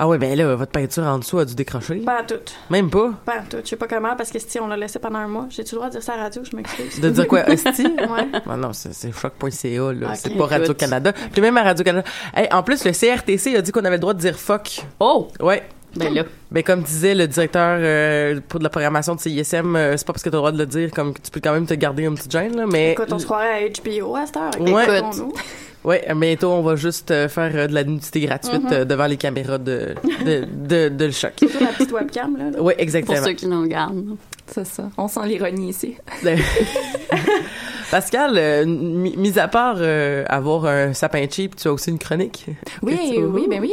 Ah 0.00 0.06
ouais, 0.06 0.16
ben 0.16 0.36
là, 0.38 0.54
votre 0.54 0.70
peinture 0.70 1.02
en 1.02 1.18
dessous 1.18 1.40
a 1.40 1.44
dû 1.44 1.56
décrocher. 1.56 1.96
Pas 1.96 2.22
tout. 2.22 2.36
Même 2.70 2.88
pas? 2.88 3.14
Pas 3.24 3.40
tout. 3.50 3.56
Je 3.64 3.68
sais 3.70 3.76
pas 3.76 3.88
comment, 3.88 4.14
parce 4.14 4.30
que 4.30 4.38
si 4.38 4.60
on 4.60 4.68
l'a 4.68 4.76
laissé 4.76 5.00
pendant 5.00 5.18
un 5.18 5.26
mois, 5.26 5.46
j'ai-tu 5.50 5.74
le 5.74 5.78
droit 5.78 5.88
de 5.88 5.94
dire 5.94 6.02
ça 6.04 6.12
à 6.12 6.16
la 6.18 6.22
radio? 6.24 6.42
Je 6.48 6.54
m'excuse? 6.54 7.00
De 7.00 7.10
dire 7.10 7.26
quoi? 7.26 7.40
Hostie? 7.50 7.82
Ouais. 7.82 8.28
Ah 8.48 8.56
non, 8.56 8.72
c'est 8.72 9.12
choc.ca, 9.12 9.92
là. 9.92 10.14
C'est 10.14 10.36
pas 10.36 10.46
Radio-Canada. 10.46 11.12
Puis 11.32 11.42
même 11.42 11.56
à 11.56 11.64
Radio-Canada. 11.64 12.08
Hey, 12.32 12.48
en 12.52 12.62
plus, 12.62 12.84
le 12.84 12.92
CRTC 12.92 13.56
a 13.56 13.60
dit 13.60 13.72
qu'on 13.72 13.84
avait 13.84 13.96
le 13.96 14.00
droit 14.00 14.14
de 14.14 14.20
dire 14.20 14.38
fuck. 14.38 14.86
Oh! 15.00 15.28
Ouais. 15.40 15.64
Ben 15.96 16.12
là. 16.14 16.24
Ben 16.50 16.62
comme 16.62 16.82
disait 16.82 17.14
le 17.14 17.26
directeur 17.26 17.78
euh, 17.80 18.40
pour 18.48 18.58
de 18.60 18.64
la 18.64 18.70
programmation 18.70 19.14
de 19.14 19.20
CISM, 19.20 19.74
euh, 19.76 19.96
c'est 19.96 20.06
pas 20.06 20.12
parce 20.12 20.22
que 20.22 20.28
t'as 20.30 20.36
le 20.36 20.40
droit 20.40 20.52
de 20.52 20.58
le 20.58 20.66
dire, 20.66 20.90
comme 20.90 21.12
que 21.14 21.20
tu 21.20 21.30
peux 21.30 21.40
quand 21.42 21.52
même 21.52 21.66
te 21.66 21.74
garder 21.74 22.06
un 22.06 22.14
petit 22.14 22.28
gêne 22.30 22.56
là, 22.56 22.66
mais 22.66 22.92
Écoute, 22.92 23.08
on 23.12 23.18
se 23.18 23.24
croirait 23.24 23.64
à 23.64 23.68
HBO 23.68 24.14
à 24.16 24.26
cette 24.26 24.36
heure. 24.36 24.50
Ouais. 24.60 24.82
Écoutons-nous. 24.98 25.32
ouais, 25.84 26.06
bientôt 26.14 26.50
on 26.50 26.62
va 26.62 26.76
juste 26.76 27.10
euh, 27.10 27.28
faire 27.28 27.50
euh, 27.54 27.66
de 27.66 27.74
la 27.74 27.84
nudité 27.84 28.20
gratuite 28.20 28.62
Mhm. 28.64 28.72
euh, 28.72 28.84
devant 28.84 29.06
les 29.06 29.16
caméras 29.16 29.58
de 29.58 29.94
de 30.24 30.44
de, 30.52 30.88
de 30.90 31.04
le 31.06 31.10
choc. 31.10 31.32
Surtout 31.38 31.58
la 31.64 31.70
petite 31.70 31.92
webcam, 31.92 32.36
là. 32.36 32.62
Ouais, 32.62 32.74
exactement. 32.78 33.16
Pour 33.16 33.26
ceux 33.26 33.32
qui 33.32 33.46
nous 33.46 33.62
regardent. 33.62 34.16
C'est 34.46 34.66
ça. 34.66 34.88
On 34.96 35.08
sent 35.08 35.20
l'ironie 35.26 35.70
ici. 35.70 35.96
Pascal, 37.90 38.32
euh, 38.36 38.66
mi- 38.66 39.16
mis 39.16 39.38
à 39.38 39.48
part 39.48 39.76
euh, 39.78 40.24
avoir 40.28 40.66
un 40.66 40.92
sapin 40.92 41.24
cheap, 41.30 41.56
tu 41.56 41.68
as 41.68 41.72
aussi 41.72 41.90
une 41.90 41.98
chronique. 41.98 42.46
Oui, 42.82 42.98
oui, 43.18 43.46
ben 43.48 43.60
oui. 43.60 43.72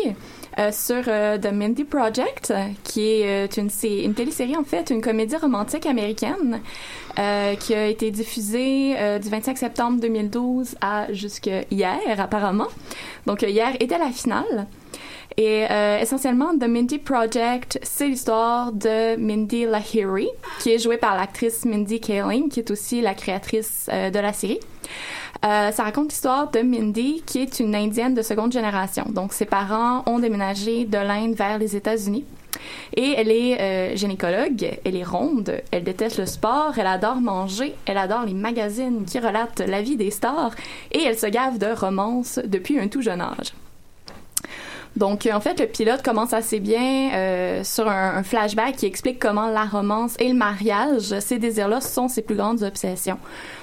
Euh, 0.58 0.72
sur 0.72 1.04
euh, 1.10 1.38
The 1.38 1.52
Mindy 1.52 1.84
Project, 1.84 2.52
euh, 2.52 2.68
qui 2.86 3.02
est 3.02 3.58
une, 3.58 3.70
c'est 3.70 4.04
une 4.04 4.14
télésérie, 4.14 4.56
en 4.56 4.64
fait, 4.64 4.90
une 4.90 5.02
comédie 5.02 5.36
romantique 5.36 5.86
américaine 5.86 6.62
qui 7.62 7.74
a 7.74 7.88
été 7.88 8.12
diffusée 8.12 8.94
du 9.22 9.30
25 9.30 9.58
septembre 9.58 10.02
2012 10.02 10.76
à 10.82 11.12
jusqu'à 11.14 11.62
hier, 11.72 11.98
apparemment. 12.18 12.68
Donc, 13.26 13.42
hier 13.44 13.72
était 13.80 13.98
la 13.98 14.10
finale. 14.10 14.68
Et 15.38 15.66
euh, 15.70 16.00
essentiellement, 16.00 16.58
The 16.58 16.68
Mindy 16.68 16.98
Project, 16.98 17.80
c'est 17.84 18.08
l'histoire 18.08 18.72
de 18.72 19.18
Mindy 19.18 19.66
Lahiri, 19.66 20.30
qui 20.60 20.72
est 20.72 20.80
jouée 20.80 20.98
par 20.98 21.16
l'actrice 21.16 21.66
Mindy 21.66 22.00
Kaling, 22.00 22.48
qui 22.50 22.62
est 22.62 22.72
aussi 22.72 23.02
la 23.02 23.14
créatrice 23.14 23.90
euh, 23.92 24.10
de 24.10 24.20
la 24.20 24.32
série. 24.32 24.60
Euh, 25.44 25.72
ça 25.72 25.84
raconte 25.84 26.10
l'histoire 26.10 26.50
de 26.52 26.60
Mindy, 26.62 27.22
qui 27.26 27.40
est 27.40 27.60
une 27.60 27.76
Indienne 27.76 28.14
de 28.14 28.22
seconde 28.22 28.52
génération. 28.52 29.06
Donc, 29.10 29.34
ses 29.34 29.46
parents 29.46 30.04
ont 30.06 30.20
déménagé 30.20 30.86
de 30.86 30.98
l'Inde 30.98 31.36
vers 31.36 31.58
les 31.58 31.76
États-Unis. 31.76 32.26
Et 32.96 33.14
elle 33.18 33.32
est 33.32 33.60
euh, 33.60 33.96
gynécologue, 33.96 34.80
elle 34.84 34.96
est 34.96 35.04
ronde, 35.04 35.62
elle 35.72 35.84
déteste 35.84 36.18
le 36.18 36.26
sport, 36.26 36.74
elle 36.78 36.88
adore 36.88 37.18
manger, 37.18 37.76
elle 37.86 37.98
adore 37.98 38.26
les 38.26 38.34
magazines 38.34 39.06
qui 39.06 39.20
relatent 39.20 39.60
la 39.60 39.82
vie 39.82 39.98
des 39.98 40.10
stars 40.10 40.56
et 40.92 41.04
elle 41.04 41.18
se 41.18 41.28
gave 41.28 41.58
de 41.58 41.68
romance 41.68 42.40
depuis 42.46 42.80
un 42.80 42.88
tout 42.88 43.02
jeune 43.02 43.22
âge. 43.22 43.52
Donc, 44.96 45.26
euh, 45.26 45.34
en 45.34 45.42
fait, 45.42 45.60
le 45.60 45.68
pilote 45.68 46.02
commence 46.02 46.34
assez 46.34 46.60
bien 46.60 47.12
euh, 47.14 47.64
sur 47.64 47.88
un, 47.90 48.16
un 48.18 48.24
flashback 48.24 48.78
qui 48.78 48.86
explique 48.86 49.20
comment 49.20 49.48
la 49.48 49.66
romance 49.66 50.16
et 50.20 50.30
le 50.30 50.36
mariage, 50.36 51.20
ces 51.20 51.38
désirs-là, 51.38 51.82
sont 51.82 52.08
ses 52.08 52.22
plus 52.22 52.36
grandes 52.36 52.64
obsessions. 52.64 53.18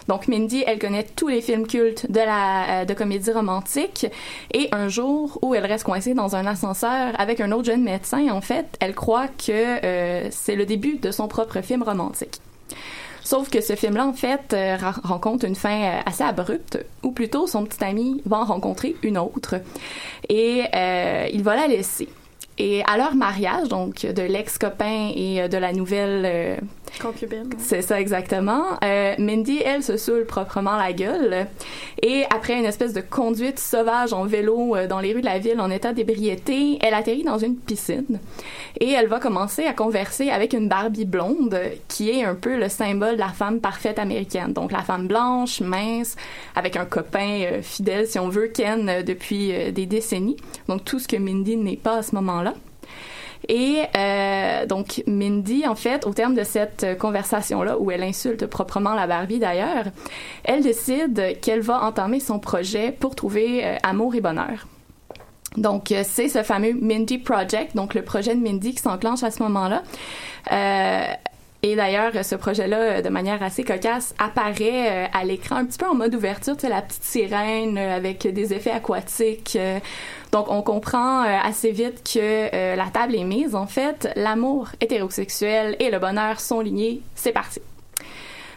Donc, 0.09 0.29
Mindy, 0.29 0.65
elle 0.67 0.79
connaît 0.79 1.07
tous 1.17 1.29
les 1.29 1.41
films 1.41 1.67
cultes 1.67 2.11
de 2.11 2.19
la 2.19 2.83
euh, 2.83 2.85
de 2.85 2.95
comédie 2.95 3.31
romantique 3.31 4.07
et 4.53 4.69
un 4.73 4.89
jour 4.89 5.39
où 5.43 5.55
elle 5.55 5.67
reste 5.67 5.85
coincée 5.85 6.15
dans 6.15 6.37
un 6.37 6.47
ascenseur 6.47 7.13
avec 7.19 7.41
un 7.41 7.53
autre 7.53 7.65
jeune 7.65 7.83
médecin, 7.83 8.29
en 8.31 8.41
fait, 8.41 8.67
elle 8.81 8.95
croit 8.95 9.29
que 9.29 9.53
euh, 9.85 10.29
c'est 10.31 10.57
le 10.57 10.67
début 10.67 10.99
de 10.99 11.11
son 11.11 11.29
propre 11.29 11.61
film 11.61 11.83
romantique. 11.83 12.41
Sauf 13.25 13.51
que 13.51 13.61
ce 13.61 13.77
film-là, 13.77 14.07
en 14.07 14.13
fait, 14.13 14.53
euh, 14.53 14.77
rencontre 15.05 15.45
une 15.45 15.55
fin 15.55 15.83
euh, 15.83 16.01
assez 16.05 16.25
abrupte, 16.25 16.85
ou 17.03 17.13
plutôt 17.13 17.47
son 17.47 17.65
petit 17.65 17.83
ami 17.85 18.21
va 18.27 18.39
en 18.39 18.45
rencontrer 18.45 18.97
une 19.03 19.19
autre, 19.19 19.57
et 20.29 20.65
euh, 20.75 21.29
il 21.33 21.43
va 21.43 21.57
la 21.57 21.69
laisser. 21.69 22.09
Et 22.59 22.83
à 22.85 22.97
leur 22.97 23.15
mariage, 23.15 23.69
donc 23.69 24.05
de 24.05 24.23
l'ex-copain 24.23 25.11
et 25.15 25.43
euh, 25.43 25.49
de 25.49 25.57
la 25.57 25.73
nouvelle 25.73 26.61
C'est 27.59 27.83
ça 27.83 28.01
exactement. 28.01 28.79
Euh, 28.85 29.15
Mindy, 29.19 29.61
elle, 29.65 29.83
se 29.83 29.97
saoule 29.97 30.25
proprement 30.25 30.77
la 30.77 30.93
gueule. 30.93 31.47
Et 32.03 32.25
après 32.35 32.59
une 32.59 32.65
espèce 32.65 32.93
de 32.93 33.01
conduite 33.01 33.59
sauvage 33.59 34.13
en 34.13 34.25
vélo 34.25 34.77
euh, 34.77 34.87
dans 34.87 35.01
les 35.01 35.13
rues 35.13 35.21
de 35.21 35.27
la 35.27 35.39
ville 35.39 35.61
en 35.61 35.71
état 35.71 35.93
d'ébriété, 35.93 36.79
elle 36.81 36.95
atterrit 36.95 37.25
dans 37.25 37.39
une 37.39 37.57
piscine. 37.57 38.21
Et 38.81 38.91
elle 38.91 39.09
va 39.09 39.21
commencer 39.21 39.65
à 39.65 39.73
converser 39.73 40.31
avec 40.31 40.53
une 40.53 40.69
Barbie 40.69 41.05
blonde 41.05 41.59
qui 41.89 42.11
est 42.11 42.25
un 42.25 42.35
peu 42.35 42.57
le 42.57 42.69
symbole 42.69 43.15
de 43.15 43.21
la 43.21 43.29
femme 43.29 43.61
parfaite 43.61 43.99
américaine. 43.99 44.53
Donc 44.53 44.73
la 44.73 44.83
femme 44.83 45.09
blanche, 45.09 45.61
mince, 45.61 46.17
avec 46.55 46.77
un 46.77 46.85
copain 46.85 47.43
euh, 47.43 47.63
fidèle, 47.63 48.07
si 48.07 48.19
on 48.19 48.29
veut, 48.29 48.49
Ken, 48.49 49.03
depuis 49.05 49.73
des 49.73 49.87
décennies. 49.87 50.37
Donc 50.69 50.85
tout 50.85 50.99
ce 50.99 51.09
que 51.09 51.17
Mindy 51.17 51.57
n'est 51.57 51.77
pas 51.77 51.99
à 51.99 52.03
ce 52.03 52.15
moment-là. 52.15 52.55
Et 53.49 53.83
euh, 53.97 54.67
donc 54.67 55.03
Mindy, 55.07 55.67
en 55.67 55.75
fait, 55.75 56.07
au 56.07 56.13
terme 56.13 56.35
de 56.35 56.45
cette 56.45 56.99
conversation-là, 56.99 57.79
où 57.79 57.91
elle 57.91 58.03
insulte 58.03 58.47
proprement 58.47 58.95
la 58.95 59.07
Barbie 59.07 59.39
d'ailleurs, 59.39 59.85
elle 60.45 60.63
décide 60.63 61.41
qu'elle 61.41 61.61
va 61.61 61.83
entamer 61.83 62.21
son 62.21 62.39
projet 62.39 62.93
pour 62.93 63.15
trouver 63.15 63.65
euh, 63.65 63.77
amour 63.83 64.15
et 64.15 64.21
bonheur. 64.21 64.67
Donc 65.57 65.93
euh, 65.93 66.03
c'est 66.05 66.29
ce 66.29 66.43
fameux 66.43 66.73
Mindy 66.73 67.19
Project, 67.19 67.77
donc 67.77 67.95
le 67.95 68.03
projet 68.03 68.35
de 68.35 68.41
Mindy 68.41 68.75
qui 68.75 68.83
s'enclenche 68.83 69.23
à 69.23 69.31
ce 69.31 69.43
moment-là. 69.43 69.83
Euh, 70.51 71.13
et 71.65 71.77
d'ailleurs, 71.77 72.25
ce 72.25 72.35
projet-là, 72.35 72.77
euh, 72.77 73.03
de 73.03 73.09
manière 73.09 73.43
assez 73.43 73.63
cocasse, 73.63 74.15
apparaît 74.19 75.11
à 75.13 75.25
l'écran 75.25 75.57
un 75.57 75.65
petit 75.65 75.79
peu 75.79 75.87
en 75.87 75.95
mode 75.95 76.15
ouverture, 76.15 76.57
tu 76.57 76.63
sais, 76.63 76.69
la 76.69 76.83
petite 76.83 77.05
sirène 77.05 77.79
avec 77.79 78.27
des 78.27 78.53
effets 78.53 78.73
aquatiques. 78.73 79.57
Donc, 80.33 80.51
on 80.51 80.63
comprend 80.63 81.23
euh, 81.23 81.39
assez 81.45 81.73
vite 81.73 82.03
que 82.03 82.19
euh, 82.19 82.75
la 82.75 82.87
table 82.87 83.15
est 83.15 83.25
mise. 83.25 83.55
En 83.55 83.67
fait, 83.67 84.09
l'amour 84.17 84.69
hétérosexuel 84.81 85.77
et 85.79 85.91
le 85.91 85.99
bonheur 85.99 86.41
sont 86.41 86.61
liés. 86.61 87.03
C'est 87.15 87.33
parti. 87.33 87.61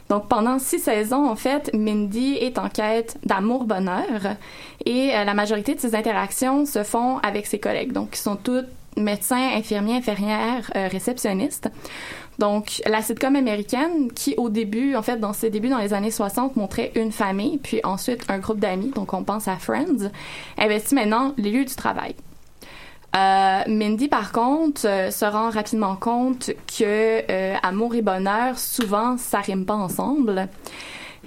Donc, 0.10 0.29
pendant 0.29 0.58
six 0.58 0.79
saisons, 0.79 1.27
en 1.27 1.36
fait, 1.36 1.72
Mindy 1.74 2.36
est 2.36 2.58
en 2.60 2.70
quête 2.70 3.17
d'amour-bonheur 3.25 4.38
et 4.86 5.13
euh, 5.15 5.25
la 5.25 5.34
majorité 5.34 5.75
de 5.75 5.79
ses 5.82 5.96
interactions 5.96 6.65
se 6.65 6.84
font 6.84 7.17
avec 7.17 7.46
ses 7.46 7.60
collègues. 7.60 7.91
Donc, 7.91 8.10
ils 8.13 8.22
sont 8.22 8.38
toutes 8.38 8.67
médecins, 8.98 9.50
infirmiers, 9.55 9.98
infirmières, 9.98 10.72
euh, 10.75 10.88
réceptionnistes. 10.88 11.70
Donc, 12.39 12.82
la 12.86 13.01
sitcom 13.01 13.36
américaine 13.36 14.12
qui, 14.13 14.36
au 14.38 14.50
début, 14.50 14.96
en 14.96 15.01
fait, 15.01 15.18
dans 15.18 15.34
ses 15.34 15.50
débuts 15.50 15.70
dans 15.70 15.77
les 15.77 15.94
années 15.94 16.12
60, 16.12 16.56
montrait 16.56 16.92
une 16.96 17.12
famille, 17.12 17.58
puis 17.58 17.80
ensuite 17.84 18.25
un 18.30 18.39
groupe 18.39 18.60
d'amis, 18.60 18.92
donc 18.94 19.13
on 19.13 19.24
pense 19.24 19.48
à 19.48 19.56
Friends, 19.56 20.10
investit 20.58 20.96
maintenant 20.96 21.34
les 21.38 21.51
lieux 21.51 21.65
du 21.65 21.75
travail. 21.75 22.15
Euh, 23.15 23.62
Mindy, 23.68 24.10
par 24.10 24.34
contre, 24.34 24.86
euh, 24.86 25.10
se 25.10 25.24
rend 25.24 25.50
rapidement 25.50 25.96
compte 25.96 26.51
que 26.68 27.24
euh, 27.32 27.56
amour 27.63 27.96
et 27.96 28.01
bonheur, 28.01 28.60
souvent, 28.60 29.18
ça 29.18 29.39
rime 29.39 29.65
pas 29.65 29.75
ensemble. 29.75 30.50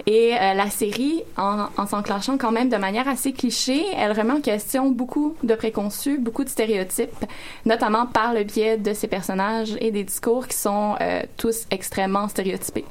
Et 0.05 0.33
euh, 0.33 0.53
la 0.53 0.69
série, 0.69 1.23
en, 1.37 1.67
en 1.77 1.87
s'enclenchant 1.87 2.37
quand 2.37 2.51
même 2.51 2.69
de 2.69 2.77
manière 2.77 3.07
assez 3.07 3.33
cliché, 3.33 3.85
elle 3.95 4.11
remet 4.11 4.33
en 4.33 4.41
question 4.41 4.89
beaucoup 4.89 5.35
de 5.43 5.55
préconçus, 5.55 6.17
beaucoup 6.17 6.43
de 6.43 6.49
stéréotypes, 6.49 7.25
notamment 7.65 8.05
par 8.05 8.33
le 8.33 8.43
biais 8.43 8.77
de 8.77 8.93
ses 8.93 9.07
personnages 9.07 9.75
et 9.79 9.91
des 9.91 10.03
discours 10.03 10.47
qui 10.47 10.57
sont 10.57 10.95
euh, 11.01 11.21
tous 11.37 11.65
extrêmement 11.71 12.27
stéréotypés. 12.27 12.85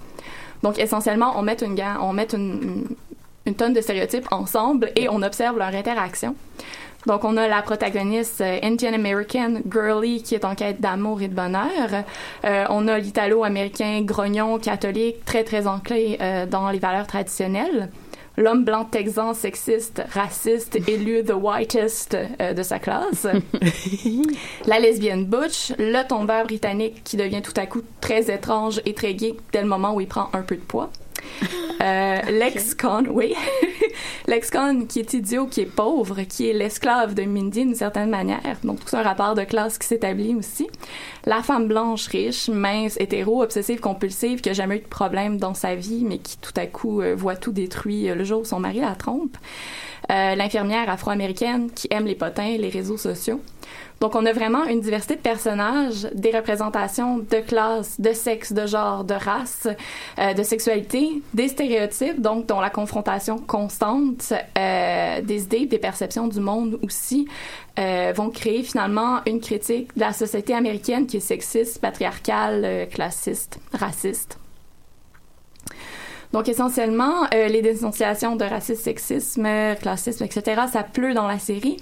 Donc 0.62 0.78
essentiellement, 0.78 1.34
on 1.36 1.42
met 1.42 1.56
une, 1.62 1.80
on 2.00 2.12
met 2.12 2.28
une, 2.32 2.84
une 3.46 3.54
tonne 3.54 3.72
de 3.72 3.80
stéréotypes 3.80 4.26
ensemble 4.30 4.90
et 4.96 5.08
on 5.08 5.22
observe 5.22 5.58
leur 5.58 5.74
interaction. 5.74 6.34
Donc, 7.06 7.24
on 7.24 7.36
a 7.36 7.46
la 7.46 7.62
protagoniste 7.62 8.40
euh, 8.40 8.58
Indian 8.62 8.92
American 8.92 9.60
girly 9.70 10.22
qui 10.22 10.34
est 10.34 10.44
en 10.44 10.54
quête 10.54 10.80
d'amour 10.80 11.22
et 11.22 11.28
de 11.28 11.34
bonheur. 11.34 12.04
Euh, 12.44 12.64
on 12.70 12.88
a 12.88 12.98
l'italo-américain 12.98 14.02
grognon 14.02 14.58
catholique 14.58 15.24
très 15.24 15.44
très 15.44 15.66
ancré 15.66 16.18
euh, 16.20 16.46
dans 16.46 16.70
les 16.70 16.78
valeurs 16.78 17.06
traditionnelles. 17.06 17.90
L'homme 18.36 18.64
blanc 18.64 18.84
texan 18.84 19.34
sexiste, 19.34 20.02
raciste, 20.12 20.76
élu 20.88 21.24
the 21.24 21.32
whitest 21.32 22.16
de 22.38 22.62
sa 22.62 22.78
classe. 22.78 23.26
la 24.66 24.78
lesbienne 24.78 25.24
butch, 25.24 25.72
le 25.76 26.06
tombeur 26.06 26.44
britannique 26.44 27.02
qui 27.02 27.16
devient 27.16 27.42
tout 27.42 27.54
à 27.56 27.66
coup 27.66 27.82
très 28.00 28.32
étrange 28.32 28.80
et 28.86 28.94
très 28.94 29.14
gay 29.14 29.34
dès 29.52 29.60
le 29.60 29.66
moment 29.66 29.92
où 29.92 30.00
il 30.00 30.06
prend 30.06 30.28
un 30.32 30.42
peu 30.42 30.54
de 30.54 30.60
poids. 30.60 30.90
Euh, 31.80 32.20
L'ex-con, 32.30 33.04
oui. 33.10 33.34
L'ex-con 34.26 34.86
qui 34.88 34.98
est 35.00 35.14
idiot, 35.14 35.46
qui 35.46 35.60
est 35.60 35.66
pauvre, 35.66 36.22
qui 36.22 36.48
est 36.50 36.52
l'esclave 36.52 37.14
de 37.14 37.22
Mindy 37.22 37.64
d'une 37.64 37.74
certaine 37.74 38.10
manière. 38.10 38.58
Donc, 38.64 38.84
tout 38.84 38.96
un 38.96 39.02
rapport 39.02 39.34
de 39.34 39.44
classe 39.44 39.78
qui 39.78 39.86
s'établit 39.86 40.34
aussi. 40.34 40.68
La 41.24 41.42
femme 41.42 41.68
blanche, 41.68 42.08
riche, 42.08 42.48
mince, 42.48 42.96
hétéro, 42.98 43.42
obsessive, 43.42 43.80
compulsive, 43.80 44.40
qui 44.40 44.50
a 44.50 44.52
jamais 44.52 44.76
eu 44.76 44.80
de 44.80 44.88
problème 44.88 45.38
dans 45.38 45.54
sa 45.54 45.74
vie, 45.74 46.04
mais 46.04 46.18
qui 46.18 46.36
tout 46.38 46.52
à 46.56 46.66
coup 46.66 47.00
euh, 47.00 47.14
voit 47.14 47.36
tout 47.36 47.52
détruit 47.52 48.08
euh, 48.08 48.14
le 48.14 48.24
jour 48.24 48.40
où 48.40 48.44
son 48.44 48.60
mari 48.60 48.80
la 48.80 48.94
trompe. 48.94 49.36
Euh, 50.10 50.34
L'infirmière 50.34 50.88
afro-américaine 50.88 51.70
qui 51.70 51.86
aime 51.90 52.06
les 52.06 52.14
potins, 52.14 52.56
les 52.58 52.70
réseaux 52.70 52.96
sociaux. 52.96 53.40
Donc, 54.00 54.14
on 54.14 54.24
a 54.26 54.32
vraiment 54.32 54.64
une 54.64 54.80
diversité 54.80 55.16
de 55.16 55.20
personnages, 55.20 56.08
des 56.14 56.30
représentations 56.30 57.18
de 57.18 57.40
classe, 57.40 58.00
de 58.00 58.12
sexe, 58.12 58.52
de 58.52 58.66
genre, 58.66 59.04
de 59.04 59.14
race, 59.14 59.66
euh, 60.18 60.34
de 60.34 60.42
sexualité, 60.42 61.22
des 61.34 61.48
stéréotypes, 61.48 62.20
donc 62.20 62.46
dont 62.46 62.60
la 62.60 62.70
confrontation 62.70 63.38
constante, 63.38 64.32
euh, 64.56 65.20
des 65.22 65.42
idées, 65.44 65.66
des 65.66 65.78
perceptions 65.78 66.28
du 66.28 66.40
monde 66.40 66.78
aussi, 66.82 67.26
euh, 67.78 68.12
vont 68.14 68.30
créer 68.30 68.62
finalement 68.62 69.20
une 69.26 69.40
critique 69.40 69.94
de 69.94 70.00
la 70.00 70.12
société 70.12 70.54
américaine 70.54 71.06
qui 71.06 71.18
est 71.18 71.20
sexiste, 71.20 71.80
patriarcale, 71.80 72.64
euh, 72.64 72.86
classiste, 72.86 73.60
raciste. 73.72 74.38
Donc 76.32 76.48
essentiellement, 76.48 77.24
euh, 77.34 77.48
les 77.48 77.62
dénonciations 77.62 78.36
de 78.36 78.44
racisme, 78.44 78.82
sexisme, 78.82 79.48
classisme, 79.80 80.24
etc., 80.24 80.62
ça 80.70 80.82
pleut 80.82 81.14
dans 81.14 81.26
la 81.26 81.38
série. 81.38 81.78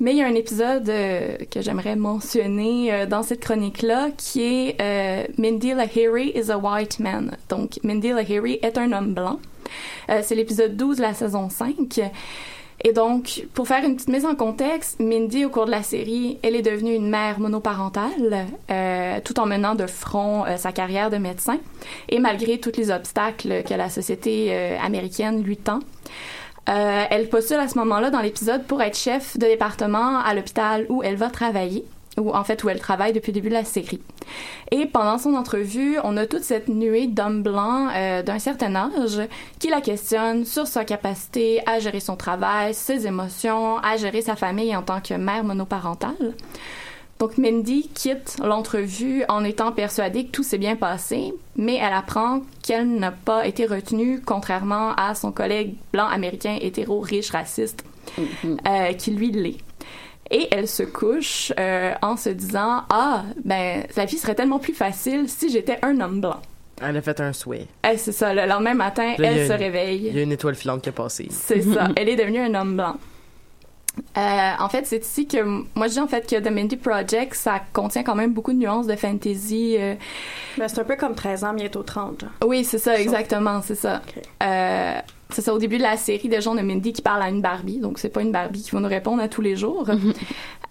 Mais 0.00 0.10
il 0.12 0.18
y 0.18 0.22
a 0.22 0.26
un 0.26 0.34
épisode 0.34 0.88
euh, 0.88 1.36
que 1.50 1.62
j'aimerais 1.62 1.94
mentionner 1.94 2.92
euh, 2.92 3.06
dans 3.06 3.22
cette 3.22 3.40
chronique-là 3.40 4.08
qui 4.16 4.42
est 4.42 4.76
euh, 4.80 5.24
Mindy 5.38 5.72
Lahiri 5.72 6.32
is 6.34 6.50
a 6.50 6.58
white 6.58 6.98
man. 6.98 7.36
Donc 7.48 7.78
Mindy 7.84 8.08
Lahiri 8.12 8.58
est 8.62 8.76
un 8.76 8.90
homme 8.92 9.14
blanc. 9.14 9.38
Euh, 10.10 10.20
C'est 10.24 10.34
l'épisode 10.34 10.76
12 10.76 10.96
de 10.96 11.02
la 11.02 11.14
saison 11.14 11.48
5. 11.48 12.00
Et 12.82 12.92
donc, 12.92 13.46
pour 13.54 13.68
faire 13.68 13.84
une 13.84 13.94
petite 13.94 14.08
mise 14.08 14.26
en 14.26 14.34
contexte, 14.34 15.00
Mindy, 15.00 15.44
au 15.44 15.50
cours 15.50 15.66
de 15.66 15.70
la 15.70 15.82
série, 15.82 16.38
elle 16.42 16.56
est 16.56 16.62
devenue 16.62 16.94
une 16.94 17.08
mère 17.08 17.40
monoparentale, 17.40 18.46
euh, 18.70 19.20
tout 19.24 19.38
en 19.38 19.46
menant 19.46 19.74
de 19.74 19.86
front 19.86 20.44
euh, 20.44 20.56
sa 20.56 20.72
carrière 20.72 21.10
de 21.10 21.16
médecin, 21.16 21.58
et 22.08 22.18
malgré 22.18 22.58
tous 22.58 22.72
les 22.76 22.90
obstacles 22.90 23.62
que 23.62 23.74
la 23.74 23.88
société 23.88 24.48
euh, 24.50 24.76
américaine 24.80 25.42
lui 25.42 25.56
tend. 25.56 25.80
Euh, 26.68 27.04
elle 27.10 27.28
postule 27.28 27.58
à 27.58 27.68
ce 27.68 27.76
moment-là 27.78 28.10
dans 28.10 28.20
l'épisode 28.20 28.64
pour 28.64 28.80
être 28.80 28.96
chef 28.96 29.36
de 29.36 29.46
département 29.46 30.18
à 30.18 30.32
l'hôpital 30.34 30.86
où 30.88 31.02
elle 31.02 31.16
va 31.16 31.28
travailler, 31.28 31.84
ou 32.18 32.34
en 32.34 32.44
fait 32.44 32.62
où 32.64 32.68
elle 32.68 32.80
travaille 32.80 33.12
depuis 33.12 33.32
le 33.32 33.34
début 33.34 33.48
de 33.48 33.54
la 33.54 33.64
série. 33.64 34.00
Et 34.70 34.86
pendant 34.86 35.18
son 35.18 35.34
entrevue, 35.34 35.98
on 36.04 36.16
a 36.16 36.26
toute 36.26 36.42
cette 36.42 36.68
nuée 36.68 37.06
d'hommes 37.06 37.42
blancs 37.42 37.90
euh, 37.94 38.22
d'un 38.22 38.38
certain 38.38 38.74
âge 38.74 39.20
qui 39.58 39.68
la 39.68 39.80
questionnent 39.80 40.44
sur 40.44 40.66
sa 40.66 40.84
capacité 40.84 41.60
à 41.66 41.78
gérer 41.78 42.00
son 42.00 42.16
travail, 42.16 42.74
ses 42.74 43.06
émotions, 43.06 43.78
à 43.78 43.96
gérer 43.96 44.22
sa 44.22 44.36
famille 44.36 44.74
en 44.74 44.82
tant 44.82 45.00
que 45.00 45.14
mère 45.14 45.44
monoparentale. 45.44 46.34
Donc 47.18 47.38
Mindy 47.38 47.88
quitte 47.94 48.36
l'entrevue 48.42 49.24
en 49.28 49.44
étant 49.44 49.70
persuadée 49.72 50.26
que 50.26 50.30
tout 50.30 50.42
s'est 50.42 50.58
bien 50.58 50.76
passé, 50.76 51.32
mais 51.56 51.76
elle 51.76 51.92
apprend 51.92 52.42
qu'elle 52.62 52.90
n'a 52.90 53.12
pas 53.12 53.46
été 53.46 53.66
retenue, 53.66 54.20
contrairement 54.20 54.92
à 54.96 55.14
son 55.14 55.30
collègue 55.30 55.74
blanc 55.92 56.06
américain 56.06 56.58
hétéro 56.60 57.00
riche 57.00 57.30
raciste, 57.30 57.84
euh, 58.18 58.92
qui 58.94 59.12
lui 59.12 59.30
l'est. 59.30 59.58
Et 60.30 60.48
elle 60.50 60.66
se 60.68 60.82
couche 60.82 61.52
euh, 61.60 61.92
en 62.02 62.16
se 62.16 62.30
disant 62.30 62.82
ah 62.90 63.24
ben 63.44 63.84
la 63.96 64.04
vie 64.06 64.18
serait 64.18 64.34
tellement 64.34 64.58
plus 64.58 64.72
facile 64.74 65.28
si 65.28 65.50
j'étais 65.50 65.78
un 65.82 66.00
homme 66.00 66.20
blanc. 66.20 66.40
Elle 66.82 66.96
a 66.96 67.02
fait 67.02 67.20
un 67.20 67.32
souhait. 67.32 67.66
Eh, 67.88 67.96
c'est 67.98 68.10
ça. 68.12 68.34
Le 68.34 68.46
lendemain 68.46 68.74
matin, 68.74 69.14
Là, 69.18 69.30
elle 69.30 69.46
se 69.46 69.52
une- 69.52 69.58
réveille. 69.58 70.06
Il 70.08 70.16
y 70.16 70.18
a 70.18 70.22
une 70.22 70.32
étoile 70.32 70.54
filante 70.56 70.82
qui 70.82 70.88
est 70.88 70.92
passée. 70.92 71.28
C'est 71.30 71.62
ça. 71.62 71.88
Elle 71.96 72.08
est 72.08 72.16
devenue 72.16 72.40
un 72.40 72.52
homme 72.54 72.74
blanc. 72.76 72.96
Euh, 74.18 74.50
en 74.58 74.68
fait, 74.68 74.84
c'est 74.86 75.04
ici 75.04 75.28
que 75.28 75.40
moi 75.76 75.86
je 75.86 75.92
dis 75.92 76.00
en 76.00 76.08
fait 76.08 76.28
que 76.28 76.34
The 76.40 76.50
Mindy 76.50 76.76
Project, 76.76 77.34
ça 77.34 77.60
contient 77.72 78.02
quand 78.02 78.16
même 78.16 78.32
beaucoup 78.32 78.52
de 78.52 78.58
nuances 78.58 78.88
de 78.88 78.96
fantasy. 78.96 79.76
euh. 79.78 79.94
Ben, 80.58 80.66
c'est 80.66 80.80
un 80.80 80.84
peu 80.84 80.96
comme 80.96 81.14
13 81.14 81.44
ans, 81.44 81.54
bientôt 81.54 81.84
30. 81.84 82.22
genre. 82.22 82.30
Oui, 82.44 82.64
c'est 82.64 82.78
ça, 82.78 82.98
exactement, 82.98 83.62
c'est 83.62 83.76
ça. 83.76 84.02
Euh, 84.42 84.94
c'est 85.34 85.42
ça, 85.42 85.52
au 85.52 85.58
début 85.58 85.78
de 85.78 85.82
la 85.82 85.96
série, 85.96 86.28
déjà, 86.28 86.50
on 86.50 86.56
a 86.56 86.62
Mindy 86.62 86.92
qui 86.92 87.02
parle 87.02 87.22
à 87.22 87.28
une 87.28 87.42
Barbie, 87.42 87.78
donc 87.78 87.98
c'est 87.98 88.08
pas 88.08 88.22
une 88.22 88.32
Barbie 88.32 88.62
qui 88.62 88.70
va 88.70 88.80
nous 88.80 88.88
répondre 88.88 89.22
à 89.22 89.28
tous 89.28 89.42
les 89.42 89.56
jours. 89.56 89.88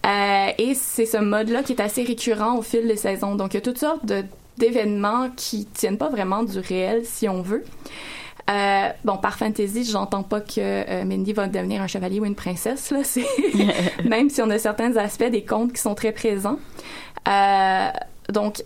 Euh, 0.05 0.47
et 0.57 0.73
c'est 0.73 1.05
ce 1.05 1.15
mode-là 1.15 1.63
qui 1.63 1.71
est 1.71 1.81
assez 1.81 2.03
récurrent 2.03 2.57
au 2.57 2.61
fil 2.61 2.85
des 2.85 2.97
saisons. 2.97 3.35
Donc, 3.35 3.53
il 3.53 3.55
y 3.55 3.57
a 3.59 3.61
toutes 3.61 3.77
sortes 3.77 4.03
d'événements 4.57 5.29
qui 5.37 5.63
tiennent 5.63 5.97
pas 5.97 6.09
vraiment 6.09 6.43
du 6.43 6.59
réel, 6.59 7.03
si 7.05 7.29
on 7.29 7.41
veut. 7.41 7.63
Euh, 8.49 8.89
bon, 9.05 9.17
par 9.17 9.37
fantasy, 9.37 9.85
j'entends 9.85 10.23
pas 10.23 10.41
que 10.41 10.59
euh, 10.59 11.05
Mindy 11.05 11.31
va 11.31 11.47
devenir 11.47 11.81
un 11.81 11.87
chevalier 11.87 12.19
ou 12.19 12.25
une 12.25 12.35
princesse, 12.35 12.91
là. 12.91 12.99
Même 14.03 14.29
si 14.29 14.41
on 14.41 14.49
a 14.49 14.59
certains 14.59 14.97
aspects 14.97 15.29
des 15.29 15.45
contes 15.45 15.71
qui 15.73 15.81
sont 15.81 15.95
très 15.95 16.11
présents. 16.11 16.59
Euh, 17.27 17.87
donc, 18.29 18.63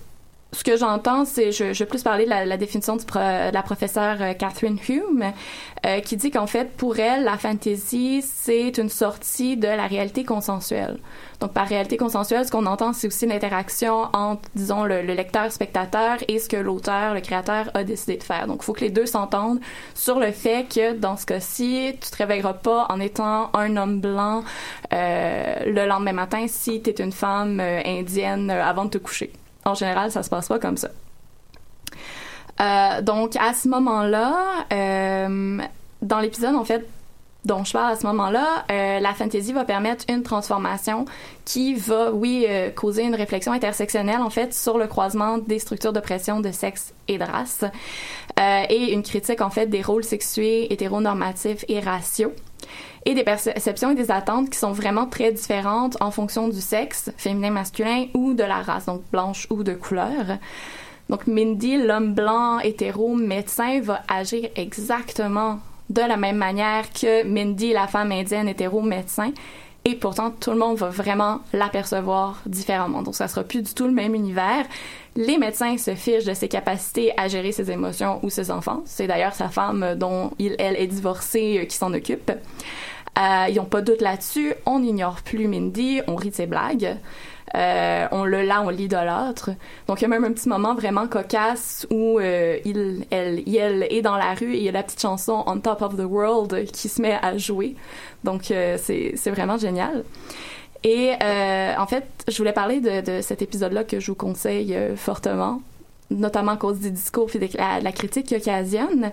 ce 0.54 0.63
que 0.63 0.77
j'entends, 0.77 1.25
c'est, 1.25 1.51
je, 1.51 1.74
je 1.74 1.80
vais 1.80 1.86
plus 1.86 2.04
parler 2.04 2.24
de 2.25 2.30
la, 2.30 2.46
la 2.46 2.58
définition 2.58 2.96
du 2.96 3.06
pro- 3.06 3.20
de 3.20 3.54
la 3.54 3.62
professeure 3.63 4.18
euh, 4.22 4.34
Catherine 4.34 4.80
Hume, 4.88 5.34
euh, 5.86 6.00
qui 6.00 6.16
dit 6.16 6.32
qu'en 6.32 6.48
fait, 6.48 6.72
pour 6.77 6.98
elle, 7.00 7.25
la 7.25 7.38
fantasy, 7.38 8.24
c'est 8.25 8.77
une 8.77 8.89
sortie 8.89 9.58
de 9.58 9.68
la 9.68 9.88
réalité 9.88 10.24
consensuelle. 10.24 11.00
Donc, 11.42 11.54
par 11.54 11.68
réalité 11.68 11.98
consensuelle, 11.98 12.46
ce 12.46 12.51
qu'on 12.51 12.66
entend, 12.66 12.94
c'est 12.94 13.08
aussi 13.08 13.27
l'interaction 13.27 14.10
entre, 14.13 14.50
disons, 14.56 14.86
le, 14.86 15.01
le 15.01 15.13
lecteur-spectateur 15.13 16.18
et 16.27 16.39
ce 16.39 16.48
que 16.50 16.58
l'auteur, 16.58 17.13
le 17.13 17.22
créateur, 17.22 17.70
a 17.74 17.84
décidé 17.84 18.18
de 18.18 18.24
faire. 18.24 18.48
Donc, 18.48 18.60
il 18.62 18.66
faut 18.66 18.74
que 18.74 18.82
les 18.82 18.89
deux 18.89 19.06
s'entendent 19.06 19.60
sur 19.94 20.18
le 20.18 20.32
fait 20.32 20.66
que, 20.74 20.94
dans 20.94 21.18
ce 21.18 21.25
cas-ci, 21.25 21.94
tu 22.01 22.10
te 22.10 22.15
réveilleras 22.17 22.54
pas 22.54 22.88
en 22.89 23.00
étant 23.02 23.52
un 23.54 23.76
homme 23.76 24.00
blanc 24.00 24.43
euh, 24.93 25.56
le 25.65 25.86
lendemain 25.86 26.13
matin 26.13 26.45
si 26.48 26.82
tu 26.82 26.89
es 26.89 27.04
une 27.04 27.12
femme 27.12 27.60
euh, 27.60 27.82
indienne 27.86 28.50
euh, 28.50 28.63
avant 28.63 28.86
de 28.86 28.91
te 28.91 28.98
coucher. 28.98 29.32
En 29.67 29.75
général, 29.75 30.12
ça 30.12 30.23
se 30.23 30.30
passe 30.30 30.47
pas 30.47 30.60
comme 30.60 30.77
ça. 30.77 30.88
Euh, 32.62 33.01
donc, 33.01 33.36
à 33.36 33.53
ce 33.53 33.67
moment-là, 33.67 34.65
euh, 34.71 35.58
dans 36.01 36.19
l'épisode, 36.19 36.56
en 36.56 36.63
fait, 36.63 36.88
dont 37.43 37.65
je 37.65 37.73
parle 37.73 37.91
à 37.91 37.95
ce 37.97 38.06
moment-là, 38.08 38.65
euh, 38.71 38.99
la 39.01 39.13
fantasy 39.13 39.51
va 39.51 39.65
permettre 39.65 40.06
une 40.08 40.23
transformation 40.23 41.03
qui 41.43 41.75
va, 41.75 42.12
oui, 42.13 42.47
causer 42.75 43.03
une 43.03 43.15
réflexion 43.15 43.51
intersectionnelle, 43.51 44.21
en 44.21 44.30
fait, 44.30 44.53
sur 44.53 44.77
le 44.77 44.88
croisement 44.88 45.38
des 45.38 45.60
structures 45.60 45.91
d'oppression 45.91 46.39
de 46.39 46.51
sexe 46.51 46.93
et 47.10 47.17
de 47.17 47.25
race, 47.25 47.65
et 48.39 48.93
une 48.93 49.03
critique, 49.03 49.41
en 49.41 49.49
fait, 49.49 49.67
des 49.67 49.82
rôles 49.82 50.06
sexués, 50.06 50.71
hétéronormatifs 50.71 51.65
et 51.67 51.82
raciaux 51.82 52.34
et 53.06 53.13
des 53.13 53.23
perceptions 53.23 53.91
et 53.91 53.95
des 53.95 54.12
attentes 54.12 54.49
qui 54.49 54.58
sont 54.58 54.71
vraiment 54.71 55.06
très 55.06 55.32
différentes 55.32 55.97
en 56.01 56.12
fonction 56.12 56.47
du 56.47 56.62
sexe, 56.62 57.12
féminin, 57.17 57.51
masculin, 57.51 58.08
ou 58.13 58.34
de 58.34 58.43
la 58.43 58.62
race, 58.62 58.86
donc 58.86 59.01
blanche 59.12 59.47
ou 59.49 59.63
de 59.63 59.73
couleur. 59.73 60.38
Donc 61.10 61.27
Mindy, 61.27 61.77
l'homme 61.77 62.13
blanc, 62.13 62.60
hétéro, 62.60 63.15
médecin, 63.15 63.80
va 63.82 64.01
agir 64.08 64.49
exactement 64.56 65.60
de 65.89 66.01
la 66.01 66.17
même 66.17 66.36
manière 66.38 66.91
que 66.91 67.23
Mindy, 67.23 67.71
la 67.71 67.88
femme 67.88 68.12
indienne, 68.12 68.49
hétéro, 68.49 68.82
médecin. 68.82 69.32
Et 69.88 69.95
pourtant, 69.95 70.32
tout 70.32 70.52
le 70.52 70.58
monde 70.58 70.76
va 70.76 70.89
vraiment 70.89 71.39
l'apercevoir 71.54 72.41
différemment. 72.45 73.04
Donc, 73.04 73.15
ça 73.15 73.30
sera 73.30 73.45
plus 73.45 73.62
du 73.62 73.73
tout 73.73 73.86
le 73.86 73.93
même 73.93 74.15
univers. 74.15 74.65
Les 75.15 75.38
médecins 75.38 75.78
se 75.78 75.95
fichent 75.95 76.26
de 76.26 76.34
ses 76.34 76.50
capacités 76.50 77.13
à 77.15 77.30
gérer 77.30 77.54
ses 77.54 77.71
émotions 77.71 78.19
ou 78.21 78.30
ses 78.30 78.52
enfants. 78.52 78.82
C'est 78.84 79.08
d'ailleurs 79.08 79.34
sa 79.34 79.47
femme 79.47 79.95
dont 79.95 80.32
il, 80.39 80.58
elle 80.60 80.76
est 80.76 80.88
divorcée 80.88 81.60
euh, 81.62 81.65
qui 81.65 81.78
s'en 81.78 81.93
occupe. 81.93 82.30
Euh, 82.30 83.45
ils 83.47 83.56
n'ont 83.56 83.63
pas 83.63 83.80
de 83.80 83.93
doute 83.93 84.02
là-dessus. 84.02 84.56
On 84.65 84.80
n'ignore 84.80 85.21
plus 85.21 85.47
Mindy, 85.47 86.02
on 86.08 86.17
rit 86.17 86.32
de 86.32 86.36
ses 86.36 86.47
blagues. 86.47 86.97
Euh, 87.56 88.08
on 88.12 88.26
le 88.26 88.42
là, 88.42 88.62
on 88.62 88.70
l'idolâtre. 88.70 89.52
Donc 89.88 90.02
il 90.02 90.04
y 90.04 90.06
a 90.06 90.08
même 90.10 90.26
un 90.26 90.34
petit 90.34 90.50
moment 90.50 90.76
vraiment 90.76 91.08
cocasse 91.08 91.88
où 91.90 92.20
euh, 92.20 92.58
il, 92.66 93.06
elle, 93.10 93.42
elle 93.48 93.88
est 93.90 94.02
dans 94.02 94.18
la 94.18 94.34
rue 94.34 94.54
et 94.54 94.58
il 94.58 94.64
y 94.64 94.70
a 94.70 94.74
la 94.74 94.84
petite 94.84 95.02
chanson 95.02 95.44
On 95.48 95.60
Top 95.60 95.82
of 95.82 95.96
the 95.96 96.06
World 96.06 96.66
qui 96.72 96.90
se 96.90 97.02
met 97.02 97.18
à 97.22 97.38
jouer. 97.38 97.76
Donc 98.24 98.52
euh, 98.52 98.78
c'est 98.78 99.30
vraiment 99.32 99.58
génial. 99.58 100.04
Et 100.84 101.14
euh, 101.22 101.74
en 101.78 101.88
fait, 101.88 102.06
je 102.28 102.38
voulais 102.38 102.54
parler 102.54 102.80
de, 102.80 103.02
de 103.02 103.22
cet 103.22 103.42
épisode-là 103.42 103.84
que 103.84 104.00
je 104.00 104.12
vous 104.12 104.16
conseille 104.16 104.76
euh, 104.76 104.96
fortement 104.96 105.62
notamment 106.10 106.54
à 106.54 106.58
cause 106.58 106.80
du 106.80 106.91
discours 106.91 107.30
et 107.36 107.39
de 107.39 107.58
la, 107.58 107.80
la 107.80 107.91
critique 107.91 108.28
qu'il 108.28 108.38
occasionne. 108.38 109.12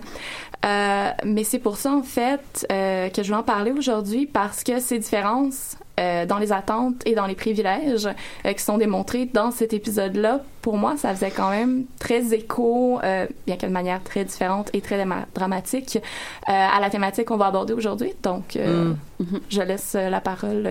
Euh, 0.65 1.09
mais 1.23 1.43
c'est 1.43 1.59
pour 1.59 1.77
ça, 1.77 1.93
en 1.93 2.03
fait, 2.03 2.65
euh, 2.71 3.09
que 3.09 3.21
je 3.23 3.29
vais 3.29 3.37
en 3.37 3.43
parler 3.43 3.71
aujourd'hui 3.71 4.25
parce 4.25 4.63
que 4.63 4.79
ces 4.79 4.99
différences 4.99 5.77
euh, 5.99 6.25
dans 6.25 6.39
les 6.39 6.51
attentes 6.51 7.01
et 7.05 7.13
dans 7.13 7.25
les 7.25 7.35
privilèges 7.35 8.07
euh, 8.45 8.53
qui 8.53 8.63
sont 8.63 8.77
démontrés 8.77 9.25
dans 9.25 9.51
cet 9.51 9.73
épisode-là, 9.73 10.41
pour 10.61 10.77
moi, 10.77 10.95
ça 10.97 11.13
faisait 11.13 11.31
quand 11.31 11.49
même 11.49 11.85
très 11.99 12.33
écho, 12.33 12.99
euh, 13.03 13.27
bien 13.45 13.57
que 13.57 13.65
de 13.65 13.71
manière 13.71 14.01
très 14.01 14.25
différente 14.25 14.69
et 14.73 14.81
très 14.81 15.05
dramatique, 15.33 15.97
euh, 15.97 16.51
à 16.51 16.79
la 16.79 16.89
thématique 16.89 17.25
qu'on 17.25 17.37
va 17.37 17.47
aborder 17.47 17.73
aujourd'hui. 17.73 18.13
Donc, 18.23 18.55
euh, 18.55 18.93
je 19.49 19.61
laisse 19.61 19.93
la 19.93 20.21
parole 20.21 20.67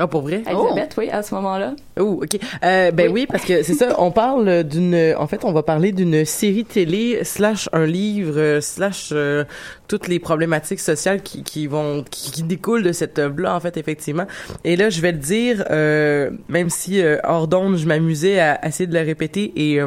Ah, 0.00 0.06
pour 0.06 0.22
vrai? 0.22 0.44
Elisabeth, 0.46 0.94
oui, 0.96 1.10
à 1.10 1.24
ce 1.24 1.34
moment-là. 1.34 1.74
Oh, 1.98 2.20
ok. 2.22 2.38
Euh, 2.62 2.92
ben 2.92 3.10
oui. 3.10 3.26
parce 3.26 3.44
que 3.44 3.64
c'est 3.64 3.74
ça. 3.74 3.96
On 3.98 4.12
parle 4.12 4.62
d'une. 4.62 5.14
En 5.18 5.26
fait, 5.26 5.44
on 5.44 5.50
va 5.50 5.64
parler 5.64 5.90
d'une 5.90 6.24
série 6.24 6.64
télé 6.64 7.24
slash 7.24 7.68
un 7.72 7.84
livre 7.84 8.60
slash 8.60 9.10
euh, 9.10 9.44
toutes 9.88 10.06
les 10.06 10.20
problématiques 10.20 10.78
sociales 10.78 11.20
qui, 11.20 11.42
qui 11.42 11.66
vont 11.66 12.04
qui, 12.08 12.30
qui 12.30 12.44
découlent 12.44 12.84
de 12.84 12.92
cette 12.92 13.18
œuvre-là. 13.18 13.56
En 13.56 13.58
fait, 13.58 13.76
effectivement. 13.76 14.26
Et 14.62 14.76
là, 14.76 14.88
je 14.88 15.00
vais 15.00 15.10
le 15.10 15.18
dire, 15.18 15.64
euh, 15.70 16.30
même 16.48 16.70
si 16.70 17.02
hors 17.24 17.48
d'onde, 17.48 17.76
je 17.76 17.86
m'amusais 17.86 18.38
à, 18.38 18.64
essayer 18.64 18.86
de 18.86 18.94
le 18.94 19.04
répéter. 19.04 19.52
Et 19.56 19.80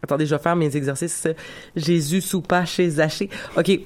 attendez, 0.00 0.26
je 0.26 0.34
vais 0.36 0.42
faire 0.42 0.54
mes 0.54 0.76
exercices. 0.76 1.26
Jésus 1.74 2.20
soupa 2.20 2.64
chez 2.64 2.88
Zachée. 2.88 3.30
Ok. 3.56 3.80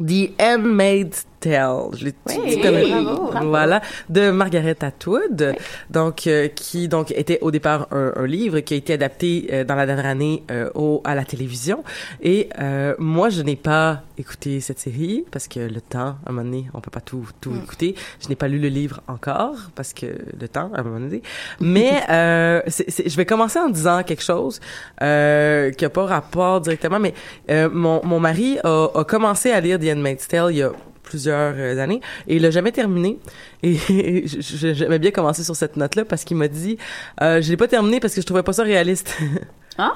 The 0.00 0.32
Handmaid's 0.40 1.26
Tale. 1.42 1.76
Je 1.98 2.04
l'ai 2.06 2.14
Oui, 2.28 2.60
connais- 2.60 2.88
bravo, 3.02 3.26
bravo. 3.30 3.48
Voilà, 3.48 3.80
de 4.08 4.30
Margaret 4.30 4.76
Atwood, 4.80 5.54
donc 5.90 6.26
euh, 6.26 6.48
qui 6.48 6.88
donc 6.88 7.10
était 7.12 7.38
au 7.42 7.50
départ 7.50 7.88
un, 7.90 8.12
un 8.16 8.26
livre 8.26 8.60
qui 8.60 8.74
a 8.74 8.76
été 8.76 8.92
adapté 8.94 9.48
euh, 9.52 9.64
dans 9.64 9.74
la 9.74 9.86
dernière 9.86 10.06
année 10.06 10.42
euh, 10.50 10.70
au 10.74 11.00
à 11.04 11.14
la 11.14 11.24
télévision. 11.24 11.82
Et 12.22 12.48
euh, 12.60 12.94
moi, 12.98 13.28
je 13.28 13.42
n'ai 13.42 13.56
pas 13.56 14.02
écouté 14.18 14.60
cette 14.60 14.78
série 14.78 15.24
parce 15.30 15.48
que 15.48 15.60
le 15.60 15.80
temps, 15.80 16.16
à 16.24 16.28
un 16.28 16.32
moment 16.32 16.44
donné, 16.44 16.66
on 16.74 16.80
peut 16.80 16.90
pas 16.90 17.00
tout 17.00 17.26
tout 17.40 17.50
Mm. 17.50 17.62
écouter. 17.64 17.94
Je 18.22 18.28
n'ai 18.28 18.36
pas 18.36 18.48
lu 18.48 18.58
le 18.58 18.68
livre 18.68 19.00
encore 19.08 19.56
parce 19.74 19.92
que 19.92 20.06
le 20.40 20.48
temps, 20.48 20.70
à 20.74 20.80
un 20.80 20.82
moment 20.84 21.00
donné. 21.00 21.22
Mais 21.60 21.90
euh, 22.10 22.60
c'est- 22.68 22.88
c'est- 22.90 23.08
je 23.08 23.16
vais 23.16 23.26
commencer 23.26 23.58
en 23.58 23.68
disant 23.68 24.02
quelque 24.04 24.22
chose 24.22 24.60
euh, 25.02 25.70
qui 25.72 25.84
a 25.84 25.90
pas 25.90 26.06
rapport 26.06 26.60
directement, 26.60 27.00
mais 27.00 27.14
euh, 27.50 27.68
mon, 27.72 28.00
mon 28.04 28.20
mari 28.20 28.58
a, 28.64 28.86
a 28.94 29.04
commencé 29.04 29.50
à 29.50 29.60
lire 29.60 29.78
The 29.78 29.88
Handmaid's 29.94 30.28
Tale 30.28 30.52
il 30.52 30.58
y 30.58 30.62
a 30.62 30.70
plusieurs 31.12 31.54
euh, 31.58 31.78
années. 31.78 32.00
Et 32.26 32.36
il 32.36 32.42
l'a 32.42 32.50
jamais 32.50 32.72
terminé. 32.72 33.18
Et 33.62 33.76
j'aimais 34.26 34.98
bien 34.98 35.10
commencer 35.10 35.44
sur 35.44 35.54
cette 35.54 35.76
note 35.76 35.94
là 35.94 36.06
parce 36.06 36.24
qu'il 36.24 36.38
m'a 36.38 36.48
dit 36.48 36.78
euh, 37.20 37.42
je 37.42 37.50
l'ai 37.50 37.58
pas 37.58 37.68
terminé 37.68 38.00
parce 38.00 38.14
que 38.14 38.22
je 38.22 38.26
trouvais 38.26 38.42
pas 38.42 38.54
ça 38.54 38.62
réaliste 38.62 39.18
Ah? 39.78 39.92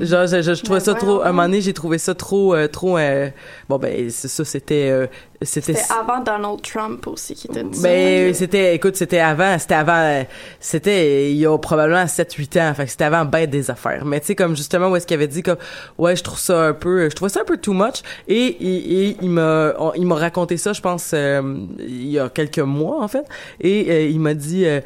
genre 0.00 0.26
je, 0.26 0.42
je, 0.42 0.54
je 0.54 0.62
trouvais 0.62 0.78
Ben 0.78 0.84
ça 0.84 0.94
trop 0.94 1.20
à 1.20 1.28
un 1.28 1.32
moment 1.32 1.42
donné 1.42 1.60
j'ai 1.60 1.72
trouvé 1.72 1.98
ça 1.98 2.14
trop 2.14 2.54
euh, 2.54 2.68
trop 2.68 2.96
euh, 2.98 3.28
bon 3.68 3.78
ben 3.78 4.10
c'est 4.10 4.28
ça 4.28 4.44
c'était 4.44 4.90
euh, 4.90 5.06
c'était 5.42 5.76
avant 5.90 6.20
Donald 6.22 6.60
Trump 6.62 7.06
aussi 7.06 7.34
qui 7.34 7.46
était 7.46 7.64
ben, 7.64 8.34
c'était, 8.34 8.74
écoute, 8.74 8.96
c'était 8.96 9.20
avant, 9.20 9.58
c'était 9.58 9.74
avant, 9.74 10.24
c'était 10.58 11.30
il 11.30 11.38
y 11.38 11.46
a 11.46 11.56
probablement 11.56 12.04
7-8 12.04 12.60
ans, 12.60 12.74
fait 12.74 12.84
que 12.84 12.90
c'était 12.90 13.04
avant 13.04 13.24
bête 13.24 13.48
des 13.48 13.70
affaires. 13.70 14.04
Mais 14.04 14.20
tu 14.20 14.26
sais, 14.26 14.34
comme 14.34 14.54
justement, 14.54 14.88
où 14.88 14.96
est-ce 14.96 15.06
qu'il 15.06 15.14
avait 15.14 15.28
dit 15.28 15.42
comme, 15.42 15.56
ouais, 15.98 16.14
je 16.14 16.22
trouve 16.22 16.38
ça 16.38 16.66
un 16.68 16.72
peu, 16.74 17.08
je 17.08 17.14
trouvais 17.14 17.30
ça 17.30 17.40
un 17.40 17.44
peu 17.44 17.56
too 17.56 17.72
much. 17.72 18.02
Et, 18.28 18.36
et, 18.36 19.06
et 19.08 19.16
il 19.22 19.30
m'a, 19.30 19.72
il 19.96 20.06
m'a 20.06 20.16
raconté 20.16 20.56
ça, 20.58 20.72
je 20.74 20.80
pense, 20.82 21.12
euh, 21.14 21.40
il 21.78 22.10
y 22.10 22.18
a 22.18 22.28
quelques 22.28 22.58
mois, 22.58 23.02
en 23.02 23.08
fait. 23.08 23.24
Et 23.60 23.90
euh, 23.90 24.08
il 24.08 24.20
m'a 24.20 24.34
dit, 24.34 24.66
euh, 24.66 24.80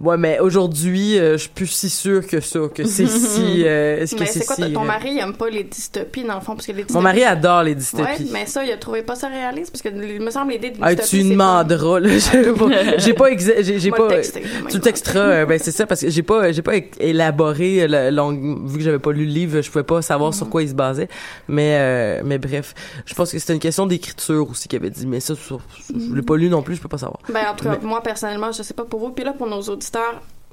ouais, 0.00 0.16
mais 0.16 0.38
aujourd'hui, 0.40 1.18
euh, 1.18 1.32
je 1.32 1.42
suis 1.42 1.48
plus 1.50 1.66
si 1.66 1.88
sûr 1.90 2.26
que 2.26 2.40
ça, 2.40 2.60
que 2.74 2.84
c'est 2.84 3.06
si, 3.08 3.62
euh, 3.64 4.00
est-ce 4.02 4.14
que 4.14 4.20
Mais 4.20 4.26
c'est 4.26 4.44
quoi, 4.44 4.56
si, 4.56 4.72
ton 4.72 4.82
euh, 4.82 4.86
mari 4.86 5.10
il 5.12 5.18
aime 5.18 5.34
pas 5.34 5.48
les 5.48 5.64
dystopies 5.64 6.24
dans 6.24 6.34
le 6.34 6.40
fond? 6.40 6.54
Parce 6.54 6.66
que 6.66 6.72
les 6.72 6.78
dystopies, 6.84 6.94
Mon 6.96 7.02
mari 7.02 7.24
adore 7.24 7.62
les 7.62 7.70
Ouais, 7.72 7.76
dystopies. 7.76 8.30
mais 8.32 8.46
ça 8.46 8.64
il 8.64 8.70
a 8.72 8.76
trouvé 8.76 9.02
pas 9.02 9.14
ça 9.16 9.28
réaliste 9.28 9.70
parce 9.72 9.82
que 9.82 9.88
il 9.88 10.20
me 10.20 10.30
semble 10.30 10.52
l'idée 10.52 10.70
de 10.70 10.76
Ah, 10.82 10.94
tu 10.94 11.22
demanderas, 11.22 12.00
là. 12.00 12.08
J'ai 12.18 12.52
pas, 12.52 12.68
j'ai 12.98 13.14
pas, 13.14 13.30
exa- 13.30 13.62
j'ai, 13.62 13.78
j'ai 13.78 13.90
le 13.90 13.96
pas, 13.96 14.68
tu 14.70 14.80
texteras, 14.80 15.18
euh, 15.20 15.46
ben, 15.46 15.58
c'est 15.62 15.70
ça, 15.72 15.86
parce 15.86 16.00
que 16.02 16.10
j'ai 16.10 16.22
pas, 16.22 16.52
j'ai 16.52 16.62
pas 16.62 16.74
élaboré, 17.00 17.86
la 17.88 18.10
longue, 18.10 18.68
vu 18.68 18.78
que 18.78 18.84
j'avais 18.84 18.98
pas 18.98 19.12
lu 19.12 19.24
le 19.26 19.32
livre, 19.32 19.60
je 19.60 19.70
pouvais 19.70 19.84
pas 19.84 20.02
savoir 20.02 20.26
Mm-hmm. 20.32 20.36
sur 20.36 20.50
quoi 20.50 20.62
il 20.62 20.68
se 20.70 20.74
basait. 20.74 21.08
Mais, 21.48 21.76
euh, 21.78 22.22
mais 22.24 22.38
bref. 22.38 22.74
Je 23.04 23.14
pense 23.14 23.30
que 23.30 23.38
c'était 23.38 23.52
une 23.52 23.60
question 23.60 23.86
d'écriture 23.86 24.48
aussi 24.50 24.66
qu'il 24.66 24.78
avait 24.78 24.90
dit, 24.90 25.06
mais 25.06 25.20
ça, 25.20 25.34
sur- 25.36 25.60
je 25.88 26.14
l'ai 26.14 26.22
pas 26.22 26.36
lu 26.36 26.48
non 26.48 26.62
plus, 26.62 26.74
je 26.76 26.80
peux 26.80 26.88
pas 26.88 26.98
savoir. 26.98 27.20
Ben, 27.32 27.42
en 27.52 27.54
tout 27.54 27.64
cas, 27.64 27.78
Mais- 27.80 27.86
moi, 27.88 28.02
personnellement, 28.02 28.50
je 28.52 28.62
sais 28.62 28.74
pas 28.74 28.84
pour 28.84 28.98
vous. 29.00 29.10
Puis 29.10 29.24
là, 29.24 29.32
pour 29.32 29.46
nos 29.46 29.60
auditeurs 29.62 29.85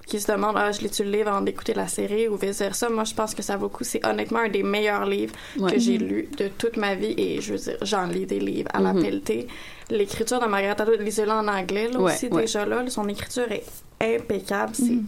qui 0.05 0.19
se 0.19 0.29
demandent, 0.31 0.57
ah, 0.57 0.71
je 0.71 0.81
lis-tu 0.81 1.03
le 1.05 1.11
livre 1.11 1.29
avant 1.29 1.41
d'écouter 1.41 1.73
la 1.73 1.87
série 1.87 2.27
ou 2.27 2.35
vice-versa, 2.35 2.89
moi, 2.89 3.05
je 3.05 3.13
pense 3.13 3.33
que 3.33 3.41
ça 3.41 3.55
vaut 3.55 3.67
le 3.67 3.69
coup. 3.69 3.83
C'est 3.85 4.05
honnêtement 4.05 4.39
un 4.39 4.49
des 4.49 4.63
meilleurs 4.63 5.05
livres 5.05 5.33
Ouais. 5.57 5.71
que 5.71 5.79
j'ai 5.79 5.97
Mhm. 5.97 6.07
lu 6.07 6.29
de 6.37 6.49
toute 6.49 6.75
ma 6.77 6.93
vie. 6.95 7.13
Et 7.17 7.39
je 7.41 7.53
veux 7.53 7.59
dire, 7.59 7.77
j'en 7.81 8.05
lis 8.07 8.25
des 8.25 8.39
livres 8.39 8.69
à 8.73 8.81
la 8.81 8.93
Mhm. 8.93 9.01
pelletée. 9.01 9.47
L'écriture 9.89 10.39
de 10.41 10.45
Margaret 10.47 10.79
Atwood, 10.81 10.99
lisez-la 10.99 11.37
en 11.37 11.47
anglais, 11.47 11.87
là, 11.89 11.99
Ouais, 11.99 12.11
aussi, 12.13 12.27
ouais. 12.27 12.41
déjà 12.41 12.65
là. 12.65 12.83
Son 12.89 13.07
écriture 13.07 13.49
est 13.51 13.63
impeccable. 14.01 14.75
C'est... 14.75 14.83
Mhm. 14.91 15.05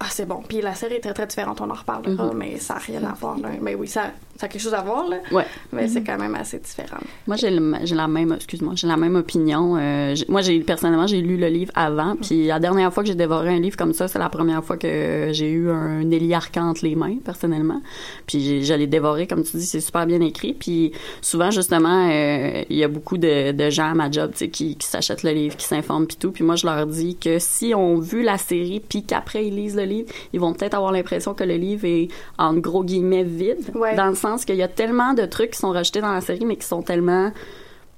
Ah, 0.00 0.06
c'est 0.10 0.26
bon. 0.26 0.42
Puis 0.48 0.60
la 0.60 0.74
série 0.74 0.94
est 0.94 1.00
très, 1.00 1.14
très 1.14 1.26
différente. 1.26 1.60
On 1.60 1.70
en 1.70 1.74
reparlera, 1.74 2.26
Mhm. 2.26 2.36
mais 2.36 2.58
ça 2.58 2.74
n'a 2.74 2.80
rien 2.80 3.04
à 3.04 3.12
voir, 3.14 3.38
là. 3.38 3.50
Mais 3.60 3.74
oui, 3.74 3.86
ça, 3.88 4.10
ça 4.42 4.46
a 4.46 4.48
quelque 4.48 4.62
chose 4.62 4.74
à 4.74 4.82
voir, 4.82 5.08
là. 5.08 5.18
Ouais. 5.30 5.46
Mais 5.72 5.86
c'est 5.86 6.02
quand 6.02 6.18
même 6.18 6.34
assez 6.34 6.58
différent. 6.58 6.98
Moi, 7.28 7.36
j'ai 7.36 7.48
la 7.94 8.08
même, 8.08 8.32
excuse-moi, 8.32 8.72
j'ai 8.74 8.88
la 8.88 8.96
même 8.96 9.14
opinion. 9.14 9.76
Euh, 9.78 10.16
moi, 10.28 10.40
j'ai 10.42 10.58
personnellement, 10.60 11.06
j'ai 11.06 11.20
lu 11.20 11.36
le 11.36 11.46
livre 11.46 11.70
avant, 11.76 12.16
puis 12.16 12.46
la 12.48 12.58
dernière 12.58 12.92
fois 12.92 13.04
que 13.04 13.08
j'ai 13.08 13.14
dévoré 13.14 13.50
un 13.50 13.60
livre 13.60 13.76
comme 13.76 13.92
ça, 13.92 14.08
c'est 14.08 14.18
la 14.18 14.28
première 14.28 14.64
fois 14.64 14.76
que 14.76 15.28
j'ai 15.32 15.48
eu 15.50 15.70
un 15.70 16.02
Arcan 16.32 16.70
entre 16.70 16.84
les 16.84 16.96
mains, 16.96 17.16
personnellement. 17.24 17.80
Puis 18.26 18.64
je 18.64 18.74
l'ai 18.74 18.86
dévoré, 18.88 19.26
comme 19.28 19.44
tu 19.44 19.56
dis, 19.58 19.66
c'est 19.66 19.80
super 19.80 20.06
bien 20.06 20.20
écrit. 20.20 20.54
Puis 20.54 20.92
souvent, 21.20 21.50
justement, 21.52 22.08
euh, 22.10 22.62
il 22.68 22.76
y 22.76 22.82
a 22.84 22.88
beaucoup 22.88 23.18
de, 23.18 23.52
de 23.52 23.70
gens 23.70 23.90
à 23.90 23.94
ma 23.94 24.10
job, 24.10 24.32
tu 24.32 24.38
sais, 24.38 24.48
qui, 24.48 24.76
qui 24.76 24.86
s'achètent 24.88 25.22
le 25.22 25.30
livre, 25.30 25.56
qui 25.56 25.66
s'informent 25.66 26.06
puis 26.06 26.16
tout. 26.16 26.32
Puis 26.32 26.42
moi, 26.42 26.56
je 26.56 26.66
leur 26.66 26.86
dis 26.86 27.16
que 27.16 27.38
si 27.38 27.74
on 27.76 27.98
vu 28.00 28.22
la 28.22 28.38
série, 28.38 28.80
puis 28.80 29.04
qu'après 29.04 29.46
ils 29.46 29.54
lisent 29.54 29.76
le 29.76 29.84
livre, 29.84 30.08
ils 30.32 30.40
vont 30.40 30.52
peut-être 30.52 30.74
avoir 30.74 30.90
l'impression 30.90 31.34
que 31.34 31.44
le 31.44 31.54
livre 31.56 31.84
est 31.84 32.08
en 32.38 32.54
gros 32.54 32.82
guillemets 32.82 33.22
vide, 33.24 33.70
Ouais. 33.74 33.94
dans 33.94 34.06
le 34.06 34.14
sens 34.14 34.31
qu'il 34.44 34.56
y 34.56 34.62
a 34.62 34.68
tellement 34.68 35.14
de 35.14 35.24
trucs 35.26 35.52
qui 35.52 35.58
sont 35.58 35.70
rejetés 35.70 36.00
dans 36.00 36.12
la 36.12 36.20
série, 36.20 36.44
mais 36.44 36.56
qui 36.56 36.66
sont 36.66 36.82
tellement 36.82 37.30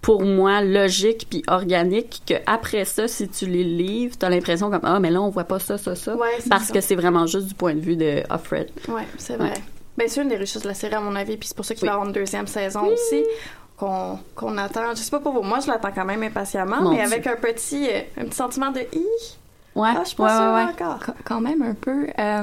pour 0.01 0.23
moi 0.23 0.61
logiques 0.62 1.27
puis 1.31 1.42
organiques 1.49 2.20
que 2.27 2.35
après 2.47 2.85
ça 2.85 3.09
si 3.09 3.27
tu 3.27 3.47
les 3.47 3.64
livres 3.64 4.16
t'as 4.18 4.29
l'impression 4.29 4.70
comme 4.70 4.83
ah 4.83 5.01
mais 5.01 5.11
là 5.11 5.23
on 5.23 5.31
voit 5.31 5.44
pas 5.44 5.59
ça 5.59 5.79
ça 5.79 5.94
ça 5.94 6.14
Ouais, 6.14 6.29
parce 6.51 6.64
ça. 6.64 6.75
que 6.75 6.83
c'est 6.83 6.94
vraiment 6.94 7.27
juste 7.27 7.47
du 7.47 7.55
point 7.55 7.73
de 7.75 7.81
vue 7.81 7.97
de 7.97 8.23
Offred 8.29 8.70
Ouais, 8.88 9.07
c'est 9.16 9.37
vrai. 9.37 9.49
Ouais. 9.49 9.55
Ben, 9.97 10.07
c'est 10.09 10.20
une 10.20 10.29
des 10.29 10.37
richesses 10.37 10.61
de 10.62 10.68
la 10.68 10.75
série, 10.75 10.92
à 10.94 11.01
mon 11.01 11.14
avis, 11.16 11.37
puis 11.38 11.49
c'est 11.49 11.57
pour 11.57 11.64
ça 11.64 11.75
qu'il 11.75 11.85
Oui. 11.85 11.87
va 11.88 11.92
y 11.92 11.94
avoir 11.94 12.07
une 12.09 12.12
deuxième 12.12 12.47
saison 12.49 12.85
aussi, 12.87 13.25
qu'on 13.79 14.18
qu'on 14.35 14.59
attend. 14.59 14.90
Je 14.90 14.97
sais 14.97 15.11
pas 15.11 15.20
pour 15.20 15.33
vous, 15.33 15.42
moi, 15.42 15.61
je 15.61 15.68
l'attends 15.68 15.92
quand 15.94 16.05
même 16.05 16.23
impatiemment, 16.23 16.83
Mon 16.83 16.90
mais 16.90 16.97
Dieu. 16.97 17.07
avec 17.14 17.27
un 17.29 17.37
petit, 17.37 17.88
euh, 17.88 18.01
un 18.20 18.25
petit 18.25 18.37
sentiment 18.37 18.73
de 18.73 18.81
hi. 18.92 19.07
ouais 19.77 19.88
Ah, 19.97 20.01
je 20.03 20.09
suis 20.09 20.16
pas 20.16 20.25
ouais, 20.25 20.31
sûre 20.31 20.53
ouais, 20.53 20.64
ouais. 20.64 20.87
encore. 20.88 20.99
Qu- 20.99 21.23
quand 21.25 21.40
même 21.40 21.62
un 21.62 21.75
peu. 21.75 22.09
euh, 22.18 22.42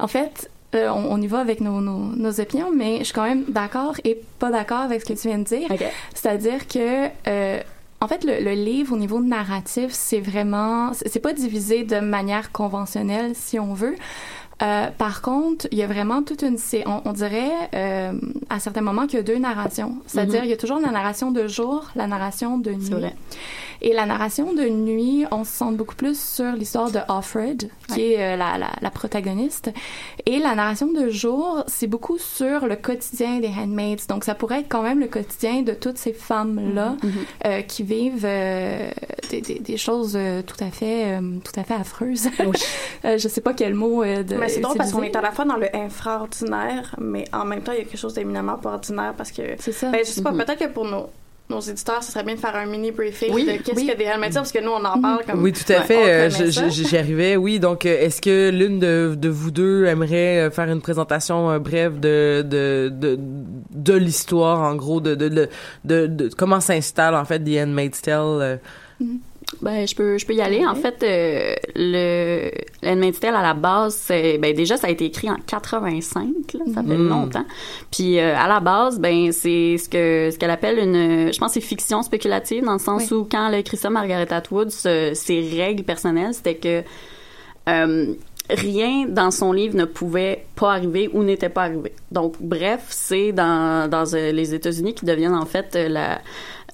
en 0.00 0.08
fait, 0.08 0.50
euh, 0.74 0.90
on, 0.90 1.12
on 1.12 1.20
y 1.22 1.26
va 1.26 1.40
avec 1.40 1.60
nos, 1.60 1.80
nos, 1.80 1.98
nos 2.16 2.40
opinions, 2.40 2.70
mais 2.74 2.98
je 2.98 3.04
suis 3.04 3.12
quand 3.14 3.24
même 3.24 3.44
d'accord 3.48 3.94
et 4.04 4.20
pas 4.38 4.50
d'accord 4.50 4.80
avec 4.80 5.00
ce 5.02 5.06
que 5.06 5.12
tu 5.12 5.28
viens 5.28 5.38
de 5.38 5.44
dire. 5.44 5.70
Ok. 5.70 5.84
C'est-à-dire 6.14 6.66
que, 6.68 7.08
euh, 7.28 7.60
en 8.00 8.08
fait, 8.08 8.24
le, 8.24 8.44
le 8.44 8.52
livre, 8.52 8.94
au 8.94 8.98
niveau 8.98 9.20
narratif, 9.20 9.90
c'est 9.92 10.20
vraiment... 10.20 10.92
C'est 10.92 11.20
pas 11.20 11.32
divisé 11.32 11.84
de 11.84 12.00
manière 12.00 12.52
conventionnelle, 12.52 13.32
si 13.34 13.58
on 13.58 13.72
veut. 13.72 13.96
Euh, 14.62 14.86
par 14.96 15.20
contre, 15.22 15.66
il 15.72 15.78
y 15.78 15.82
a 15.82 15.86
vraiment 15.86 16.22
toute 16.22 16.42
une... 16.42 16.56
On, 16.86 17.02
on 17.04 17.12
dirait, 17.12 17.50
euh, 17.74 18.12
à 18.50 18.60
certains 18.60 18.80
moments, 18.82 19.06
qu'il 19.06 19.16
y 19.16 19.20
a 19.20 19.24
deux 19.24 19.38
narrations. 19.38 19.96
C'est-à-dire, 20.06 20.40
Mhm. 20.40 20.46
il 20.46 20.50
y 20.50 20.54
a 20.54 20.56
toujours 20.56 20.78
la 20.78 20.90
narration 20.90 21.30
de 21.32 21.46
jour, 21.48 21.90
la 21.96 22.06
narration 22.06 22.58
de 22.58 22.70
nuit. 22.70 22.86
C'est 22.88 22.94
vrai. 22.94 23.14
Et 23.82 23.92
la 23.92 24.06
narration 24.06 24.54
de 24.54 24.62
nuit, 24.68 25.24
on 25.30 25.44
se 25.44 25.50
centre 25.50 25.76
beaucoup 25.76 25.96
plus 25.96 26.18
sur 26.18 26.52
l'histoire 26.52 26.90
de 26.90 27.00
Offred, 27.08 27.68
qui 27.88 27.94
Ouais. 28.00 28.10
est 28.12 28.20
euh, 28.34 28.36
la, 28.36 28.56
la, 28.56 28.68
la 28.80 28.90
protagoniste. 28.90 29.70
Et 30.24 30.38
la 30.38 30.54
narration 30.54 30.86
de 30.92 31.10
jour, 31.10 31.64
c'est 31.66 31.88
beaucoup 31.88 32.16
sur 32.16 32.66
le 32.66 32.76
quotidien 32.76 33.40
des 33.40 33.48
handmaids. 33.48 33.96
Donc, 34.08 34.24
ça 34.24 34.34
pourrait 34.34 34.60
être 34.60 34.68
quand 34.70 34.82
même 34.82 35.00
le 35.00 35.08
quotidien 35.08 35.62
de 35.62 35.72
toutes 35.72 35.98
ces 35.98 36.12
femmes-là 36.12 36.96
Mhm. 37.02 37.12
euh, 37.46 37.60
qui 37.62 37.82
vivent 37.82 38.24
euh, 38.24 38.88
des, 39.30 39.40
des, 39.42 39.58
des 39.58 39.76
choses 39.76 40.14
euh, 40.16 40.40
tout 40.42 40.62
à 40.64 40.70
fait, 40.70 41.18
euh, 41.18 41.20
tout 41.44 41.58
à 41.60 41.64
fait 41.64 41.74
affreuses. 41.74 42.28
Euh, 43.04 43.18
je 43.18 43.28
sais 43.28 43.42
pas 43.42 43.52
quel 43.52 43.74
mot 43.74 44.02
euh, 44.02 44.22
de 44.22 44.34
Mais 44.44 44.52
c'est 44.52 44.60
drôle 44.60 44.76
parce 44.76 44.92
qu'on 44.92 45.02
est 45.02 45.16
à 45.16 45.20
la 45.22 45.30
fois 45.32 45.44
dans 45.44 45.56
le 45.56 45.68
infraordinaire, 45.74 46.94
mais 47.00 47.24
en 47.32 47.44
même 47.44 47.62
temps, 47.62 47.72
il 47.72 47.78
y 47.78 47.80
a 47.80 47.84
quelque 47.84 47.98
chose 47.98 48.14
d'éminemment 48.14 48.56
pas 48.56 48.74
ordinaire 48.74 49.14
parce 49.16 49.32
que. 49.32 49.42
C'est 49.58 49.72
ça. 49.72 49.90
Ben, 49.90 50.00
je 50.04 50.10
sais 50.10 50.22
pas, 50.22 50.32
Mhm. 50.32 50.44
peut-être 50.44 50.58
que 50.58 50.72
pour 50.72 50.84
nos, 50.84 51.10
nos 51.50 51.60
éditeurs, 51.60 52.02
ce 52.02 52.10
serait 52.12 52.24
bien 52.24 52.34
de 52.36 52.40
faire 52.40 52.56
un 52.56 52.64
mini 52.66 52.90
briefing 52.90 53.32
Oui, 53.34 53.44
de 53.44 53.62
qu'est-ce 53.62 53.76
oui. 53.76 53.86
que 53.86 53.96
des 53.96 54.04
Tale, 54.06 54.40
parce 54.40 54.52
que 54.52 54.60
nous, 54.64 54.70
on 54.70 54.84
en 54.84 54.98
parle 55.00 55.24
comme. 55.26 55.42
Oui, 55.42 55.52
tout 55.52 55.70
à 55.72 55.82
fait. 55.82 56.28
euh, 56.28 56.70
J'y 56.70 56.96
arrivais, 56.96 57.36
oui. 57.36 57.60
Donc, 57.60 57.84
euh, 57.84 57.98
est-ce 58.00 58.22
que 58.22 58.50
l'une 58.50 58.78
de, 58.78 59.14
de 59.16 59.28
vous 59.28 59.50
deux 59.50 59.84
aimerait 59.84 60.40
euh, 60.46 60.50
faire 60.50 60.70
une 60.70 60.80
présentation 60.80 61.50
euh, 61.50 61.58
brève 61.58 62.00
de 62.00 62.42
de 62.48 62.90
de, 62.94 63.18
de 63.18 63.94
l'histoire, 63.94 64.60
en 64.60 64.74
gros, 64.74 65.00
de 65.00 65.14
de, 65.14 65.28
de, 65.28 65.48
de, 65.84 66.06
de 66.06 66.30
comment 66.34 66.60
s'installe 66.60 67.14
en 67.14 67.24
fait 67.26 67.40
The 67.40 67.62
Handmaid's 67.62 68.00
Tale 68.00 68.16
euh, 68.40 68.56
Ben, 69.62 69.86
je 69.86 69.94
peux, 69.94 70.18
je 70.18 70.26
peux 70.26 70.34
y 70.34 70.40
aller. 70.40 70.64
En 70.66 70.74
fait, 70.74 71.02
euh, 71.02 71.54
le 71.74 73.10
Tale, 73.12 73.34
à 73.36 73.42
la 73.42 73.54
base, 73.54 73.94
c'est, 73.94 74.38
ben, 74.38 74.54
déjà, 74.54 74.76
ça 74.76 74.86
a 74.86 74.90
été 74.90 75.04
écrit 75.06 75.30
en 75.30 75.36
85, 75.46 76.26
là, 76.54 76.60
ça 76.74 76.82
fait 76.82 76.96
Mm. 76.96 77.08
longtemps. 77.08 77.44
Puis, 77.90 78.18
euh, 78.18 78.36
à 78.36 78.48
la 78.48 78.60
base, 78.60 78.98
ben, 79.00 79.32
c'est 79.32 79.76
ce 79.78 79.88
que, 79.88 80.30
ce 80.32 80.38
qu'elle 80.38 80.50
appelle 80.50 80.78
une, 80.78 81.32
je 81.32 81.38
pense, 81.38 81.52
c'est 81.52 81.60
fiction 81.60 82.02
spéculative, 82.02 82.64
dans 82.64 82.74
le 82.74 82.78
sens 82.78 83.10
où, 83.10 83.26
quand 83.30 83.48
elle 83.48 83.54
a 83.54 83.58
écrit 83.58 83.76
ça, 83.76 83.90
Margaret 83.90 84.32
Atwood, 84.32 84.70
ce- 84.70 85.12
ses 85.14 85.40
règles 85.56 85.84
personnelles, 85.84 86.34
c'était 86.34 86.56
que, 86.56 86.82
euh, 87.68 88.14
rien 88.50 89.06
dans 89.08 89.30
son 89.30 89.52
livre 89.52 89.74
ne 89.76 89.86
pouvait 89.86 90.44
pas 90.54 90.72
arriver 90.72 91.08
ou 91.14 91.22
n'était 91.22 91.48
pas 91.48 91.62
arrivé. 91.62 91.92
Donc, 92.12 92.34
bref, 92.40 92.82
c'est 92.90 93.32
dans, 93.32 93.88
dans 93.88 94.04
euh, 94.14 94.32
les 94.32 94.54
États-Unis 94.54 94.92
qui 94.94 95.06
deviennent, 95.06 95.34
en 95.34 95.46
fait, 95.46 95.74
euh, 95.76 95.88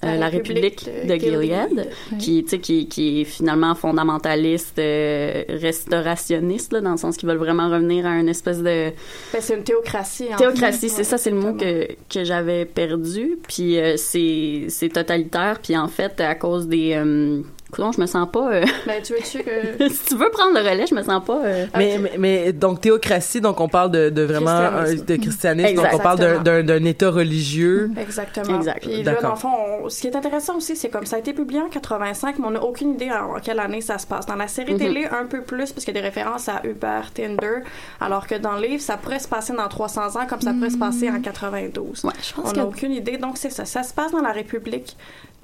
la, 0.03 0.09
euh, 0.13 0.17
la 0.17 0.29
République 0.29 0.89
de, 1.05 1.15
Gilead, 1.15 1.89
qui, 2.19 2.43
tu 2.43 2.49
sais, 2.49 2.59
qui, 2.59 2.87
qui 2.87 3.21
est 3.21 3.25
finalement 3.25 3.75
fondamentaliste, 3.75 4.79
euh, 4.79 5.43
restaurationniste, 5.49 6.73
là, 6.73 6.81
dans 6.81 6.91
le 6.91 6.97
sens 6.97 7.17
qu'ils 7.17 7.29
veulent 7.29 7.37
vraiment 7.37 7.69
revenir 7.69 8.05
à 8.05 8.19
une 8.19 8.29
espèce 8.29 8.59
de 8.59 8.91
Ben, 9.33 9.41
c'est 9.41 9.55
une 9.55 9.63
théocratie. 9.63 10.27
en 10.33 10.37
théocratie. 10.37 10.89
C'est 10.89 11.01
Ouais, 11.01 11.03
ça, 11.03 11.17
c'est 11.17 11.31
le 11.31 11.37
mot 11.37 11.53
que, 11.53 11.87
que 12.09 12.23
j'avais 12.23 12.65
perdu. 12.65 13.39
Puis 13.47 13.79
euh, 13.79 13.95
c'est 13.97 14.65
c'est 14.69 14.89
totalitaire. 14.89 15.59
Puis 15.61 15.75
en 15.77 15.87
fait, 15.87 16.19
à 16.21 16.35
cause 16.35 16.67
des 16.67 16.93
euh, 16.93 17.41
Écoute, 17.79 17.93
je 17.95 18.01
me 18.01 18.05
sens 18.05 18.27
pas. 18.31 18.51
euh, 18.51 18.65
Ben, 18.85 19.01
tu 19.01 19.13
veux-tu 19.13 19.43
que. 19.43 19.89
si 19.89 20.05
tu 20.05 20.15
veux 20.17 20.29
prendre 20.29 20.53
le 20.53 20.59
relais, 20.59 20.85
je 20.87 20.93
me 20.95 21.01
sens 21.03 21.23
pas. 21.23 21.39
euh, 21.43 21.65
Mais, 21.77 21.97
mais, 21.99 22.11
mais 22.17 22.53
donc 22.53 22.81
théocratie, 22.81 23.39
donc 23.41 23.59
on 23.61 23.69
parle 23.69 23.91
de, 23.91 24.09
de 24.09 24.21
vraiment 24.23 24.69
Christianisme. 24.81 25.05
de 25.05 25.15
christianisme, 25.15 25.67
Exact. 25.69 25.91
donc 25.91 25.99
on 25.99 26.03
parle 26.03 26.43
d'un- 26.43 26.83
État 26.85 27.09
religieux. 27.09 27.89
Exactement. 27.97 28.57
Exact. 28.57 28.81
Puis 28.81 29.03
là, 29.03 29.15
dans 29.21 29.29
le 29.31 29.35
fond, 29.35 29.49
on- 29.83 29.89
ce 29.89 30.01
qui 30.01 30.07
est 30.07 30.15
intéressant 30.15 30.57
aussi, 30.57 30.75
c'est 30.75 30.89
comme 30.89 31.05
ça 31.05 31.15
a 31.15 31.19
été 31.19 31.31
publié 31.33 31.61
en 31.61 31.69
85, 31.69 32.39
mais 32.39 32.45
on 32.47 32.51
n'a 32.51 32.63
aucune 32.63 32.93
idée 32.95 33.09
en 33.11 33.39
quelle 33.39 33.59
année 33.59 33.81
ça 33.81 33.97
se 33.97 34.05
passe. 34.07 34.25
Dans 34.25 34.35
la 34.35 34.47
série 34.47 34.73
Mhm. 34.73 34.79
télé, 34.79 35.05
un 35.11 35.25
peu 35.25 35.41
plus, 35.41 35.71
parce 35.71 35.85
qu'il 35.85 35.95
y 35.95 35.97
a 35.97 36.01
des 36.01 36.05
références 36.07 36.49
à 36.49 36.61
Uber, 36.65 37.01
Tinder, 37.13 37.59
alors 37.99 38.27
que 38.27 38.35
dans 38.35 38.53
le 38.57 38.63
livre, 38.67 38.81
ça 38.81 38.97
pourrait 38.97 39.19
se 39.19 39.27
passer 39.27 39.53
dans 39.53 39.67
300 39.67 40.15
ans, 40.19 40.25
comme 40.27 40.41
ça 40.41 40.53
pourrait 40.53 40.69
se 40.71 40.77
passer 40.77 41.09
en 41.09 41.21
92. 41.21 42.03
Ouais, 42.03 42.11
je 42.21 42.33
pense 42.33 42.49
on 42.49 42.51
que- 42.51 42.57
n'a 42.57 42.65
aucune 42.65 42.91
idée. 42.91 43.17
Donc, 43.17 43.37
c'est 43.37 43.49
ça. 43.49 43.65
Ça 43.65 43.83
se 43.83 43.93
passe 43.93 44.11
dans 44.11 44.21
la 44.21 44.31
République 44.31 44.95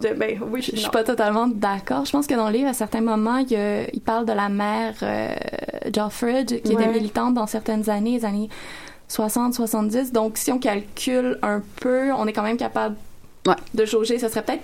de. 0.02 0.10
Ben, 0.10 0.40
oui, 0.52 0.62
Je 0.62 0.72
je 0.72 0.78
suis 0.82 0.90
pas 0.90 1.04
totalement 1.04 1.48
d'accord. 1.48 2.06
Je 2.06 2.12
pense 2.18 2.28
que 2.28 2.34
dans 2.34 2.48
le 2.50 2.54
livre, 2.54 2.70
à 2.70 2.74
certains 2.74 3.02
moments, 3.02 3.38
il, 3.38 3.88
il 3.94 4.02
parle 4.02 4.26
de 4.26 4.34
la 4.34 4.50
mère 4.50 4.96
euh, 5.04 5.36
Joffred, 5.94 6.62
qui 6.64 6.76
Ouais. 6.76 6.84
était 6.84 6.92
militante 6.92 7.34
dans 7.36 7.46
certaines 7.48 7.90
années, 7.90 8.14
les 8.18 8.26
années 8.26 8.50
60, 9.08 9.54
70. 9.54 10.12
Donc, 10.12 10.38
si 10.38 10.52
on 10.52 10.58
calcule 10.60 11.38
un 11.44 11.62
peu, 11.80 12.12
on 12.14 12.26
est 12.28 12.34
quand 12.34 12.44
même 12.44 12.58
capable 12.58 12.96
Ouais. 13.46 13.56
de 13.74 13.86
jauger. 13.86 14.20
Ça 14.20 14.30
serait 14.30 14.42
peut-être 14.44 14.64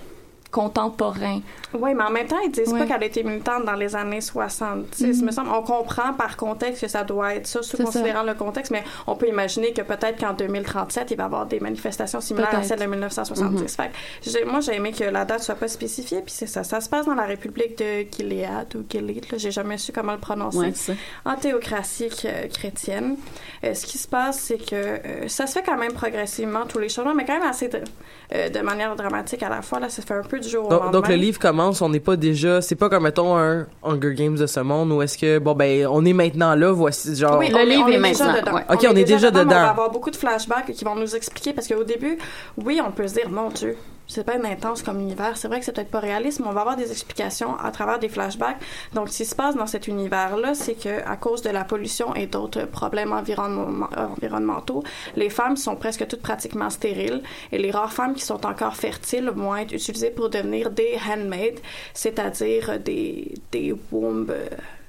contemporain. 0.54 1.40
Oui, 1.74 1.92
mais 1.94 2.04
en 2.04 2.10
même 2.10 2.26
temps, 2.28 2.38
ils 2.44 2.50
disent 2.50 2.72
Ouais. 2.72 2.78
pas 2.80 2.86
qu'elle 2.86 3.02
a 3.02 3.06
été 3.06 3.22
militante 3.24 3.64
dans 3.64 3.74
les 3.74 3.96
années 3.96 4.20
70. 4.20 5.18
Mhm. 5.20 5.26
me 5.26 5.30
semble. 5.32 5.50
On 5.50 5.62
comprend 5.62 6.12
par 6.14 6.36
contexte 6.36 6.80
que 6.82 6.88
ça 6.88 7.02
doit 7.04 7.34
être 7.34 7.46
ça, 7.46 7.62
sous 7.62 7.76
considérant 7.76 8.22
le 8.22 8.34
contexte, 8.34 8.70
mais 8.70 8.84
on 9.06 9.16
peut 9.16 9.28
imaginer 9.28 9.72
que 9.72 9.82
peut-être 9.82 10.18
qu'en 10.20 10.32
2037, 10.32 11.10
il 11.10 11.16
va 11.16 11.24
y 11.24 11.26
avoir 11.26 11.46
des 11.46 11.58
manifestations 11.60 12.20
similaires 12.20 12.54
à 12.54 12.62
celles 12.62 12.78
de 12.80 12.86
1970. 12.86 13.74
Fait 13.76 13.88
que 13.88 14.30
j'ai- 14.30 14.44
moi, 14.44 14.60
j'ai 14.60 14.74
aimé 14.74 14.92
que 14.92 15.04
la 15.04 15.24
date 15.24 15.42
soit 15.42 15.54
pas 15.56 15.68
spécifiée, 15.68 16.20
puis 16.22 16.32
c'est 16.32 16.46
ça. 16.46 16.62
Ça 16.64 16.80
se 16.80 16.88
passe 16.88 17.06
dans 17.06 17.14
la 17.14 17.24
République 17.24 17.76
de 17.78 18.06
Gilead 18.10 18.74
ou 18.76 18.84
Gilead. 18.88 19.26
J'ai 19.36 19.50
jamais 19.50 19.78
su 19.78 19.92
comment 19.92 20.12
le 20.12 20.18
prononcer. 20.18 20.58
Ouais, 20.58 20.72
en 21.24 21.34
théocratie 21.36 22.08
euh, 22.26 22.46
chrétienne. 22.48 23.16
Euh, 23.64 23.74
ce 23.74 23.86
qui 23.86 23.98
se 23.98 24.06
passe, 24.08 24.38
c'est 24.38 24.58
que 24.58 24.74
euh, 24.74 25.28
ça 25.28 25.46
se 25.46 25.54
fait 25.54 25.62
quand 25.64 25.76
même 25.78 25.92
progressivement, 25.92 26.66
tous 26.66 26.78
les 26.78 26.88
changements, 26.88 27.14
mais 27.14 27.24
quand 27.24 27.38
même 27.38 27.48
assez 27.48 27.68
de, 27.68 27.80
euh, 28.34 28.48
de 28.48 28.60
manière 28.60 28.94
dramatique 28.96 29.42
à 29.42 29.48
la 29.48 29.62
fois. 29.62 29.80
Là, 29.80 29.88
ça 29.88 30.02
fait 30.02 30.14
un 30.14 30.22
peu 30.22 30.38
du 30.44 30.50
jour 30.50 30.66
au 30.66 30.68
Donc, 30.68 30.80
lendemain. 30.80 30.90
donc 30.92 31.08
le 31.08 31.14
livre 31.16 31.38
commence, 31.38 31.82
on 31.82 31.88
n'est 31.88 32.00
pas 32.00 32.16
déjà, 32.16 32.60
c'est 32.60 32.74
pas 32.76 32.88
comme 32.88 33.02
mettons 33.02 33.36
un 33.36 33.66
Hunger 33.82 34.14
Games 34.14 34.36
de 34.36 34.46
ce 34.46 34.60
monde 34.60 34.92
où 34.92 35.02
est-ce 35.02 35.18
que 35.18 35.38
bon 35.38 35.54
ben 35.54 35.86
on 35.90 36.04
est 36.04 36.12
maintenant 36.12 36.54
là, 36.54 36.70
voici 36.72 37.14
genre. 37.16 37.38
Oui, 37.38 37.48
Le 37.48 37.56
on 37.56 37.64
livre 37.64 37.84
on 37.86 37.88
est 37.88 37.94
est 37.94 38.00
déjà 38.00 38.24
maintenant, 38.26 38.40
dedans. 38.40 38.54
ouais. 38.56 38.64
Ok, 38.74 38.86
on 38.90 38.96
est 38.96 39.04
déjà 39.04 39.30
mais 39.30 39.38
dedans. 39.40 39.50
On 39.56 39.64
va 39.64 39.70
avoir 39.70 39.90
beaucoup 39.90 40.10
de 40.10 40.16
flashbacks 40.16 40.72
qui 40.72 40.84
vont 40.84 40.94
nous 40.94 41.16
expliquer 41.16 41.52
parce 41.52 41.66
qu'au 41.68 41.84
début, 41.84 42.18
oui, 42.64 42.80
on 42.86 42.90
peut 42.92 43.08
se 43.08 43.14
dire, 43.14 43.28
mon 43.30 43.48
Dieu, 43.48 43.76
c'est 44.06 44.24
pas 44.24 44.36
une 44.36 44.46
intense 44.46 44.82
comme 44.82 45.00
univers. 45.00 45.36
C'est 45.36 45.48
vrai 45.48 45.58
que 45.60 45.64
c'est 45.64 45.72
peut-être 45.72 45.90
pas 45.90 46.00
réaliste, 46.00 46.40
mais 46.40 46.46
on 46.46 46.52
va 46.52 46.60
avoir 46.60 46.76
des 46.76 46.90
explications 46.90 47.58
à 47.58 47.70
travers 47.70 47.98
des 47.98 48.08
flashbacks. 48.08 48.58
Donc, 48.92 49.08
ce 49.08 49.18
qui 49.18 49.24
se 49.24 49.34
passe 49.34 49.56
dans 49.56 49.66
cet 49.66 49.88
univers-là, 49.88 50.54
c'est 50.54 50.74
que 50.74 51.06
à 51.08 51.16
cause 51.16 51.42
de 51.42 51.50
la 51.50 51.64
pollution 51.64 52.14
et 52.14 52.26
d'autres 52.26 52.64
problèmes 52.66 53.12
environnement- 53.12 53.88
euh, 53.96 54.06
environnementaux, 54.06 54.82
les 55.16 55.30
femmes 55.30 55.56
sont 55.56 55.76
presque 55.76 56.06
toutes 56.06 56.22
pratiquement 56.22 56.70
stériles 56.70 57.22
et 57.52 57.58
les 57.58 57.70
rares 57.70 57.92
femmes 57.92 58.14
qui 58.14 58.24
sont 58.24 58.44
encore 58.46 58.76
fertiles 58.76 59.30
vont 59.30 59.56
être 59.56 59.72
utilisées 59.72 60.10
pour 60.10 60.30
devenir 60.30 60.70
des 60.70 60.98
handmaids, 61.08 61.56
c'est-à-dire 61.94 62.78
des, 62.80 63.34
des 63.52 63.74
womb... 63.90 64.32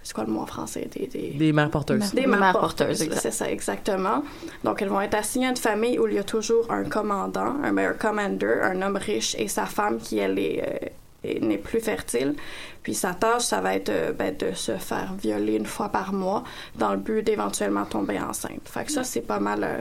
c'est 0.05 0.13
quoi 0.13 0.23
le 0.23 0.31
mot 0.31 0.41
en 0.41 0.45
français? 0.45 0.87
Des, 0.93 1.07
des... 1.07 1.31
Des 1.31 1.51
mères 1.51 1.71
porteuses. 1.71 2.13
Des 2.13 2.27
mères 2.27 2.39
mères 2.39 2.51
porteuses, 2.53 2.99
porteuses, 2.99 3.19
c'est 3.19 3.31
ça, 3.31 3.49
exactement. 3.51 4.23
Donc, 4.63 4.81
elles 4.81 4.87
vont 4.89 5.01
être 5.01 5.15
assignées 5.15 5.47
à 5.47 5.49
une 5.49 5.57
famille 5.57 5.97
où 5.97 6.07
il 6.07 6.13
y 6.13 6.19
a 6.19 6.23
toujours 6.23 6.71
un 6.71 6.83
commandant, 6.83 7.55
un 7.63 7.71
meilleur 7.71 7.97
commander, 7.97 8.59
un 8.61 8.81
homme 8.83 8.97
riche 8.97 9.35
et 9.39 9.47
sa 9.47 9.65
femme 9.65 9.97
qui, 9.97 10.19
elle, 10.19 10.37
est, 10.37 10.61
euh, 10.63 10.87
est- 11.27 11.39
n'est 11.41 11.57
plus 11.57 11.79
fertile. 11.79 12.35
Puis 12.83 12.93
sa 12.93 13.15
tâche, 13.15 13.41
ça 13.41 13.61
va 13.61 13.73
être 13.73 13.89
euh, 13.89 14.11
ben, 14.13 14.35
de 14.37 14.51
se 14.53 14.73
faire 14.77 15.15
violer 15.19 15.55
une 15.55 15.65
fois 15.65 15.89
par 15.89 16.13
mois 16.13 16.43
dans 16.75 16.91
le 16.91 16.97
but 16.99 17.23
d'éventuellement 17.23 17.85
tomber 17.85 18.19
enceinte. 18.19 18.61
Fait 18.65 18.85
que 18.85 18.91
ça, 18.91 19.03
c'est 19.03 19.21
pas 19.21 19.39
mal 19.39 19.63
euh, 19.63 19.77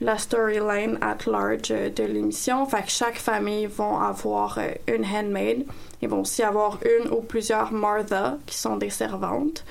la 0.00 0.16
storyline 0.18 0.98
at 1.02 1.18
large 1.26 1.70
euh, 1.70 1.90
de 1.90 2.04
l'émission. 2.04 2.64
Fait 2.66 2.82
que 2.82 2.90
chaque 2.90 3.16
famille 3.18 3.66
vont 3.66 3.98
avoir 3.98 4.58
euh, 4.58 4.70
une 4.94 5.04
handmaid. 5.04 5.64
Ils 6.02 6.08
vont 6.08 6.20
aussi 6.20 6.42
avoir 6.42 6.78
une 6.84 7.10
ou 7.10 7.20
plusieurs 7.20 7.72
Martha, 7.72 8.38
qui 8.46 8.56
sont 8.56 8.76
des 8.76 8.90
servantes. 8.90 9.64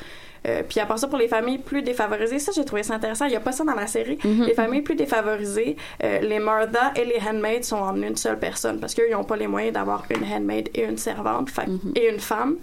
Euh, 0.48 0.62
puis 0.68 0.80
à 0.80 0.86
part 0.86 0.98
ça, 0.98 1.08
pour 1.08 1.18
les 1.18 1.28
familles 1.28 1.58
plus 1.58 1.82
défavorisées, 1.82 2.40
ça 2.40 2.54
j'ai 2.56 2.64
trouvé 2.64 2.82
ça 2.84 2.94
intéressant. 2.94 3.26
Il 3.26 3.32
n'y 3.32 3.36
a 3.36 3.42
pas 3.42 3.52
ça 3.52 3.66
dans 3.66 3.74
la 3.76 3.88
série. 3.88 4.18
Les 4.24 4.54
familles 4.54 4.82
plus 4.84 4.96
défavorisées, 4.96 5.76
euh, 6.04 6.20
les 6.20 6.40
Martha 6.40 6.94
et 6.96 7.04
les 7.04 7.20
handmaids 7.28 7.64
sont 7.64 7.76
en 7.78 8.02
une 8.02 8.16
seule 8.16 8.40
personne 8.40 8.80
parce 8.80 8.94
qu'eux, 8.96 9.08
ils 9.10 9.14
n'ont 9.14 9.26
pas 9.26 9.36
les 9.36 9.48
moyens 9.48 9.74
d'avoir 9.74 10.06
une 10.10 10.24
handmaid 10.24 10.70
et 10.74 10.84
une 10.86 10.98
servante 10.98 11.50
fait, 11.50 11.66
que- 11.66 12.00
et 12.00 12.10
une 12.10 12.20
femme. 12.22 12.56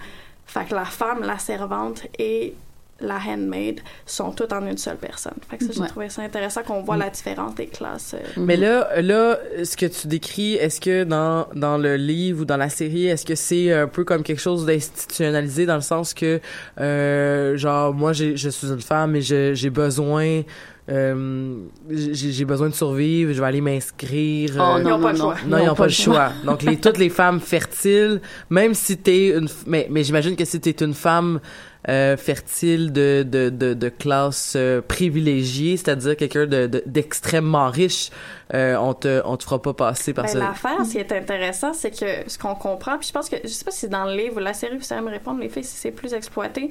Fait 0.46 0.64
que 0.66 0.74
la 0.74 0.84
femme, 0.86 1.20
la 1.22 1.38
servante 1.38 2.02
et 2.18 2.54
la 3.00 3.18
handmaid 3.28 3.80
sont 4.06 4.30
toutes 4.32 4.52
en 4.54 4.66
une 4.66 4.78
seule 4.78 4.96
personne. 4.96 5.34
Fait 5.50 5.58
que 5.58 5.64
ça, 5.66 5.72
j'ai 5.74 5.80
Ouais. 5.80 5.86
trouvé 5.88 6.08
ça 6.08 6.22
intéressant 6.22 6.62
qu'on 6.62 6.82
voit 6.82 6.96
la 6.96 7.10
différence 7.10 7.54
des 7.54 7.66
classes. 7.66 8.14
euh. 8.14 8.26
Mais 8.38 8.56
là, 8.56 8.88
là, 9.02 9.38
ce 9.64 9.76
que 9.76 9.84
tu 9.86 10.06
décris, 10.08 10.54
est-ce 10.54 10.80
que 10.80 11.04
dans, 11.04 11.46
dans 11.54 11.76
le 11.76 11.96
livre 11.96 12.42
ou 12.42 12.44
dans 12.46 12.56
la 12.56 12.70
série, 12.70 13.06
est-ce 13.06 13.26
que 13.26 13.34
c'est 13.34 13.70
un 13.72 13.86
peu 13.86 14.04
comme 14.04 14.22
quelque 14.22 14.40
chose 14.40 14.64
d'institutionnalisé 14.64 15.66
dans 15.66 15.74
le 15.74 15.82
sens 15.82 16.14
que, 16.14 16.40
euh, 16.80 17.56
genre, 17.58 17.92
moi, 17.92 18.12
j'ai, 18.14 18.36
je 18.36 18.48
suis 18.48 18.68
une 18.68 18.80
femme 18.80 19.14
et 19.16 19.20
je- 19.20 19.52
j'ai 19.52 19.70
besoin, 19.70 20.42
euh, 20.88 21.56
j'ai, 21.90 22.44
besoin 22.44 22.68
de 22.68 22.74
survivre, 22.74 23.32
je 23.32 23.40
vais 23.40 23.46
aller 23.46 23.60
m'inscrire. 23.60 24.52
Oh, 24.56 24.60
euh, 24.62 24.78
Ils 24.80 24.84
n'ont 24.88 25.00
pas 25.00 25.12
le 25.12 25.18
choix. 25.18 25.34
non, 25.46 25.58
ils 25.58 25.66
n'ont 25.66 25.74
pas 25.74 25.84
le 25.86 25.90
choix. 25.92 26.30
Donc, 26.44 26.62
les, 26.62 26.76
toutes 26.78 26.98
les 26.98 27.08
femmes 27.10 27.40
fertiles, 27.40 28.20
même 28.50 28.72
si 28.74 28.96
t'es 28.96 29.36
une... 29.36 29.46
f- 29.46 29.64
Mais, 29.66 29.86
mais 29.90 30.02
j'imagine 30.04 30.36
que 30.36 30.44
si 30.44 30.60
t'es 30.60 30.70
une 30.84 30.94
femme 30.94 31.40
euh, 31.88 32.16
fertile 32.16 32.92
de, 32.92 33.24
de, 33.28 33.48
de, 33.50 33.74
de 33.74 33.88
classe 33.88 34.54
euh, 34.56 34.80
privilégiée, 34.80 35.76
c'est-à-dire 35.76 36.16
quelqu'un 36.16 36.46
de, 36.46 36.66
de- 36.66 36.82
d'extrêmement 36.86 37.70
riche, 37.70 38.10
euh, 38.54 38.76
on 38.76 38.94
te 38.94 39.20
on 39.24 39.36
te 39.36 39.44
fera 39.44 39.60
pas 39.62 39.72
passer 39.74 40.12
par 40.12 40.24
Ben, 40.24 40.30
ça. 40.32 40.38
L'affaire, 40.38 40.84
ce 40.84 40.92
qui 40.92 40.98
est 40.98 41.12
intéressant, 41.12 41.72
c'est 41.72 41.90
que 41.90 42.28
ce 42.28 42.38
qu'on 42.38 42.54
comprend, 42.54 42.98
puis 42.98 43.08
je 43.08 43.12
pense 43.12 43.28
que, 43.28 43.36
je 43.42 43.48
sais 43.48 43.64
pas 43.64 43.70
si 43.70 43.80
c'est 43.80 43.88
dans 43.88 44.04
le 44.04 44.16
livre 44.16 44.36
ou 44.36 44.40
la 44.40 44.54
série, 44.54 44.76
vous 44.76 44.82
savez 44.82 45.00
me 45.02 45.10
répondre, 45.10 45.40
les 45.40 45.48
filles, 45.48 45.64
si 45.64 45.76
c'est 45.76 45.90
plus 45.92 46.12
exploité, 46.12 46.68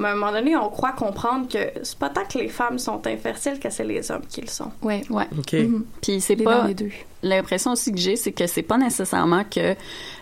mais 0.00 0.08
à 0.08 0.12
un 0.12 0.14
moment 0.16 0.32
donné, 0.32 0.56
on 0.56 0.68
croit 0.68 0.92
comprendre 0.92 1.46
que 1.48 1.58
c'est 1.82 1.98
pas 1.98 2.08
tant 2.08 2.24
que 2.24 2.38
les 2.38 2.48
femmes 2.48 2.78
sont 2.78 3.06
infertiles 3.06 3.60
que 3.60 3.70
c'est 3.70 3.84
les 3.84 4.10
hommes 4.10 4.26
qui 4.28 4.40
le 4.40 4.48
sont. 4.48 4.70
Ouais. 4.82 5.02
Ouais. 5.10 5.26
Ok. 5.38 5.52
Mhm. 5.52 5.84
Puis 6.02 6.20
c'est 6.20 6.34
Les 6.34 6.44
pas 6.44 6.62
dans 6.62 6.66
les 6.66 6.74
deux. 6.74 6.90
l'impression 7.22 7.72
aussi 7.72 7.92
que 7.92 7.98
j'ai, 7.98 8.16
c'est 8.16 8.32
que 8.32 8.46
c'est 8.46 8.62
pas 8.62 8.78
nécessairement 8.78 9.44
que 9.44 9.74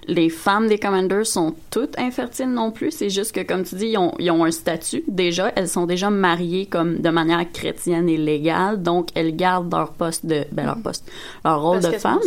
les 0.06 0.30
femmes 0.30 0.68
des 0.68 0.78
commanders 0.78 1.26
sont 1.26 1.54
toutes 1.70 1.98
infertiles 1.98 2.50
non 2.50 2.70
plus. 2.72 2.90
C'est 2.90 3.10
juste 3.10 3.32
que, 3.32 3.40
comme 3.42 3.62
tu 3.62 3.74
dis, 3.76 3.88
ils 3.88 3.98
ont, 3.98 4.14
ils 4.18 4.30
ont 4.30 4.44
un 4.44 4.50
statut 4.50 5.04
déjà. 5.06 5.52
Elles 5.54 5.68
sont 5.68 5.86
déjà 5.86 6.10
mariées 6.10 6.66
comme 6.66 6.98
de 6.98 7.10
manière 7.10 7.44
chrétienne 7.52 8.08
et 8.08 8.16
légale, 8.16 8.82
donc 8.82 9.08
elles 9.14 9.36
gardent 9.36 9.72
leur 9.72 9.92
poste 9.92 10.26
de, 10.26 10.44
ben 10.50 10.64
leur 10.66 10.78
poste, 10.78 11.04
leur 11.44 11.62
rôle 11.62 11.80
Parce 11.80 11.92
de 11.94 11.98
femme. 11.98 12.20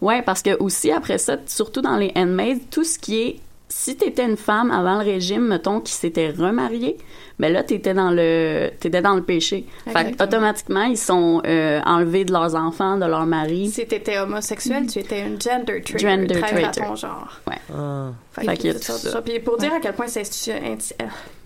Ouais, 0.00 0.22
parce 0.22 0.42
que 0.42 0.56
aussi 0.58 0.90
après 0.90 1.18
ça, 1.18 1.36
surtout 1.46 1.82
dans 1.82 1.96
les 1.96 2.12
handmaids, 2.16 2.58
tout 2.70 2.84
ce 2.84 2.98
qui 2.98 3.20
est 3.20 3.36
si 3.68 3.96
t'étais 3.96 4.24
une 4.24 4.36
femme 4.36 4.70
avant 4.70 4.98
le 4.98 5.04
régime, 5.04 5.46
mettons, 5.48 5.80
qui 5.80 5.92
s'était 5.92 6.30
remariée, 6.30 6.96
ben 7.38 7.52
là, 7.52 7.62
t'étais 7.62 7.94
dans 7.94 8.10
le, 8.10 8.70
t'étais 8.80 9.02
dans 9.02 9.14
le 9.14 9.22
péché. 9.22 9.66
Fait 9.84 9.92
que, 9.92 9.98
Exactement. 9.98 10.24
automatiquement, 10.24 10.82
ils 10.84 10.98
sont 10.98 11.42
euh, 11.46 11.80
enlevés 11.84 12.24
de 12.24 12.32
leurs 12.32 12.54
enfants, 12.54 12.96
de 12.96 13.04
leur 13.06 13.26
mari. 13.26 13.68
Si 13.68 13.86
t'étais 13.86 14.18
homosexuel, 14.18 14.86
tu 14.86 15.00
étais 15.00 15.20
une 15.20 15.40
gender 15.40 15.82
traitor. 15.82 15.98
Gender 15.98 16.40
traitor 16.40 16.68
à 16.68 16.72
ton 16.88 16.96
genre. 16.96 17.40
Ouais. 17.46 17.58
Ah. 17.74 18.12
Fait, 18.32 18.44
Fait 18.44 18.56
que 18.56 18.66
y 18.66 18.70
a 18.70 18.72
c'est 18.74 18.92
tout 18.92 18.98
ça. 18.98 19.22
Puis 19.22 19.38
pour 19.40 19.58
dire 19.58 19.72
à 19.72 19.80
quel 19.80 19.92
point 19.92 20.06
c'est 20.08 20.24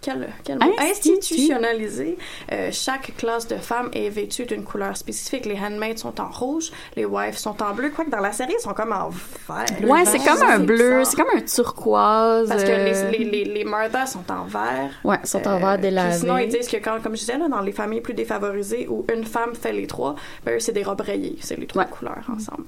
quel, 0.02 0.28
quel 0.44 0.58
mot? 0.58 0.74
Institutionnalisé, 0.78 2.18
euh, 2.52 2.68
chaque 2.72 3.16
classe 3.16 3.46
de 3.46 3.56
femmes 3.56 3.88
est 3.92 4.08
vêtue 4.08 4.44
d'une 4.44 4.64
couleur 4.64 4.96
spécifique. 4.96 5.46
Les 5.46 5.58
handmaids 5.58 5.96
sont 5.96 6.20
en 6.20 6.28
rouge, 6.30 6.70
les 6.96 7.04
wives 7.04 7.38
sont 7.38 7.62
en 7.62 7.72
bleu. 7.72 7.90
Quoique 7.90 8.10
dans 8.10 8.20
la 8.20 8.32
série, 8.32 8.54
ils 8.58 8.62
sont 8.62 8.74
comme 8.74 8.92
en 8.92 9.08
vert. 9.08 9.64
Ouais, 9.88 10.04
c'est 10.04 10.18
comme 10.18 10.42
un 10.42 10.58
bleu, 10.58 11.04
c'est 11.04 11.16
comme 11.16 11.34
un 11.34 11.40
turquoise. 11.40 12.48
Parce 12.48 12.64
que 12.64 12.70
euh, 12.70 13.10
les, 13.10 13.18
les, 13.18 13.24
les, 13.24 13.44
les 13.44 13.64
Martha 13.64 14.06
sont 14.06 14.30
en 14.30 14.44
vert. 14.44 14.90
Ouais, 15.04 15.18
sont 15.24 15.46
en 15.46 15.58
vert 15.58 15.74
puis 15.74 15.82
délavé. 15.82 16.18
Sinon, 16.18 16.38
ils 16.38 16.48
disent 16.48 16.68
que, 16.68 16.78
quand, 16.78 17.00
comme 17.02 17.14
je 17.14 17.20
disais, 17.20 17.38
là, 17.38 17.48
dans 17.48 17.60
les 17.60 17.72
familles 17.72 18.00
plus 18.00 18.14
défavorisées 18.14 18.88
où 18.88 19.06
une 19.12 19.24
femme 19.24 19.54
fait 19.54 19.72
les 19.72 19.86
trois, 19.86 20.16
ben, 20.44 20.58
c'est 20.60 20.72
des 20.72 20.82
robes 20.82 21.00
rayées. 21.00 21.36
C'est 21.40 21.58
les 21.58 21.66
trois 21.66 21.84
couleurs 21.84 22.24
ensemble. 22.34 22.64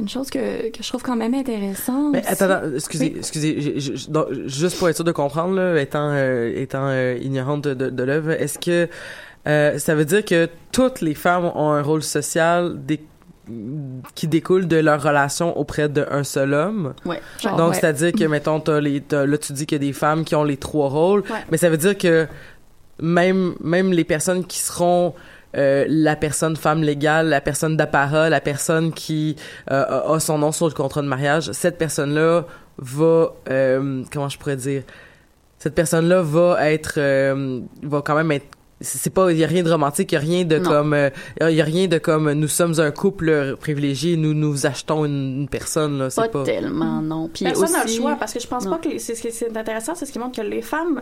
Une 0.00 0.08
chose 0.08 0.28
que, 0.28 0.70
que 0.70 0.82
je 0.82 0.88
trouve 0.88 1.02
quand 1.02 1.14
même 1.14 1.34
intéressante. 1.34 2.12
Mais 2.12 2.26
attends, 2.26 2.62
excusez, 2.74 3.12
Oui. 3.12 3.14
excusez, 3.18 3.74
donc, 4.08 4.26
juste 4.46 4.76
pour 4.78 4.88
être 4.88 4.96
sûr 4.96 5.04
de 5.04 5.12
comprendre, 5.12 5.54
là, 5.54 5.80
étant, 5.80 6.10
euh, 6.12 6.52
étant 6.56 6.88
euh, 6.88 7.16
ignorante 7.22 7.62
de, 7.62 7.74
de, 7.74 7.90
de 7.90 8.02
l'œuvre, 8.02 8.32
est-ce 8.32 8.58
que 8.58 8.88
euh, 9.46 9.78
ça 9.78 9.94
veut 9.94 10.04
dire 10.04 10.24
que 10.24 10.48
toutes 10.72 11.00
les 11.00 11.14
femmes 11.14 11.44
ont 11.54 11.70
un 11.70 11.82
rôle 11.82 12.02
social 12.02 12.76
qui 14.14 14.26
découle 14.26 14.66
de 14.66 14.76
leur 14.76 15.02
relation 15.02 15.56
auprès 15.58 15.88
d'un 15.88 16.24
seul 16.24 16.54
homme? 16.54 16.94
Ouais. 17.04 17.20
Genre, 17.40 17.56
Donc, 17.56 17.70
ouais. 17.70 17.74
c'est-à-dire 17.80 18.12
que, 18.12 18.24
mettons, 18.24 18.58
t'as 18.60 18.80
les, 18.80 19.02
là, 19.12 19.38
tu 19.38 19.52
dis 19.52 19.66
qu'il 19.66 19.76
y 19.76 19.84
a 19.84 19.86
des 19.86 19.92
femmes 19.92 20.24
qui 20.24 20.34
ont 20.34 20.44
les 20.44 20.56
trois 20.56 20.88
rôles, 20.88 21.20
Ouais. 21.30 21.44
mais 21.50 21.56
ça 21.58 21.68
veut 21.70 21.76
dire 21.76 21.96
que 21.96 22.26
même, 23.00 23.54
même 23.60 23.92
les 23.92 24.04
personnes 24.04 24.44
qui 24.44 24.58
seront 24.58 25.14
euh, 25.56 25.84
la 25.88 26.16
personne 26.16 26.56
femme 26.56 26.82
légale, 26.82 27.28
la 27.28 27.40
personne 27.40 27.76
d'apparat, 27.76 28.28
la 28.30 28.40
personne 28.40 28.92
qui 28.92 29.36
euh, 29.70 29.84
a 30.14 30.20
son 30.20 30.38
nom 30.38 30.52
sur 30.52 30.66
le 30.68 30.74
contrat 30.74 31.02
de 31.02 31.06
mariage, 31.08 31.50
cette 31.52 31.78
personne-là 31.78 32.44
va, 32.78 33.32
euh, 33.50 34.02
comment 34.12 34.28
je 34.28 34.38
pourrais 34.38 34.56
dire, 34.56 34.82
cette 35.58 35.74
personne-là 35.74 36.22
va 36.22 36.70
être, 36.70 36.94
euh, 36.98 37.60
va 37.82 38.02
quand 38.02 38.16
même 38.16 38.30
être 38.32 38.46
c'est 38.80 39.14
pas 39.14 39.30
il 39.32 39.38
y 39.38 39.44
a 39.44 39.46
rien 39.46 39.62
de 39.62 39.70
romantique 39.70 40.10
il 40.12 40.16
y 40.16 40.18
a 40.18 40.20
rien 40.20 40.44
de 40.44 40.58
Non. 40.58 40.68
comme 40.68 40.92
euh, 40.94 41.08
il 41.40 41.54
y 41.54 41.60
a 41.60 41.64
rien 41.64 41.86
de 41.86 41.96
comme 41.96 42.30
nous 42.32 42.48
sommes 42.48 42.80
un 42.80 42.90
couple 42.90 43.56
privilégié 43.58 44.16
nous 44.16 44.34
nous 44.34 44.66
achetons 44.66 45.06
une, 45.06 45.42
une 45.42 45.48
personne 45.48 45.96
là 45.96 46.10
c'est 46.10 46.20
Pas, 46.22 46.28
pas, 46.28 46.42
tellement, 46.42 47.00
non. 47.00 47.30
Puis 47.32 47.44
Personne 47.44 47.70
n'a 47.72 47.78
le 47.78 47.84
aussi- 47.84 47.96
choix 47.98 48.16
parce 48.16 48.34
que 48.34 48.40
je 48.40 48.46
pense 48.48 48.64
Non. 48.66 48.72
pas 48.72 48.78
que 48.78 48.98
c'est 48.98 49.14
ce 49.14 49.22
qui 49.22 49.30
c'est 49.30 49.56
intéressant, 49.56 49.94
c'est 49.94 50.04
ce 50.04 50.12
qui 50.12 50.18
montre 50.18 50.36
que 50.36 50.46
les 50.46 50.60
femmes, 50.60 51.00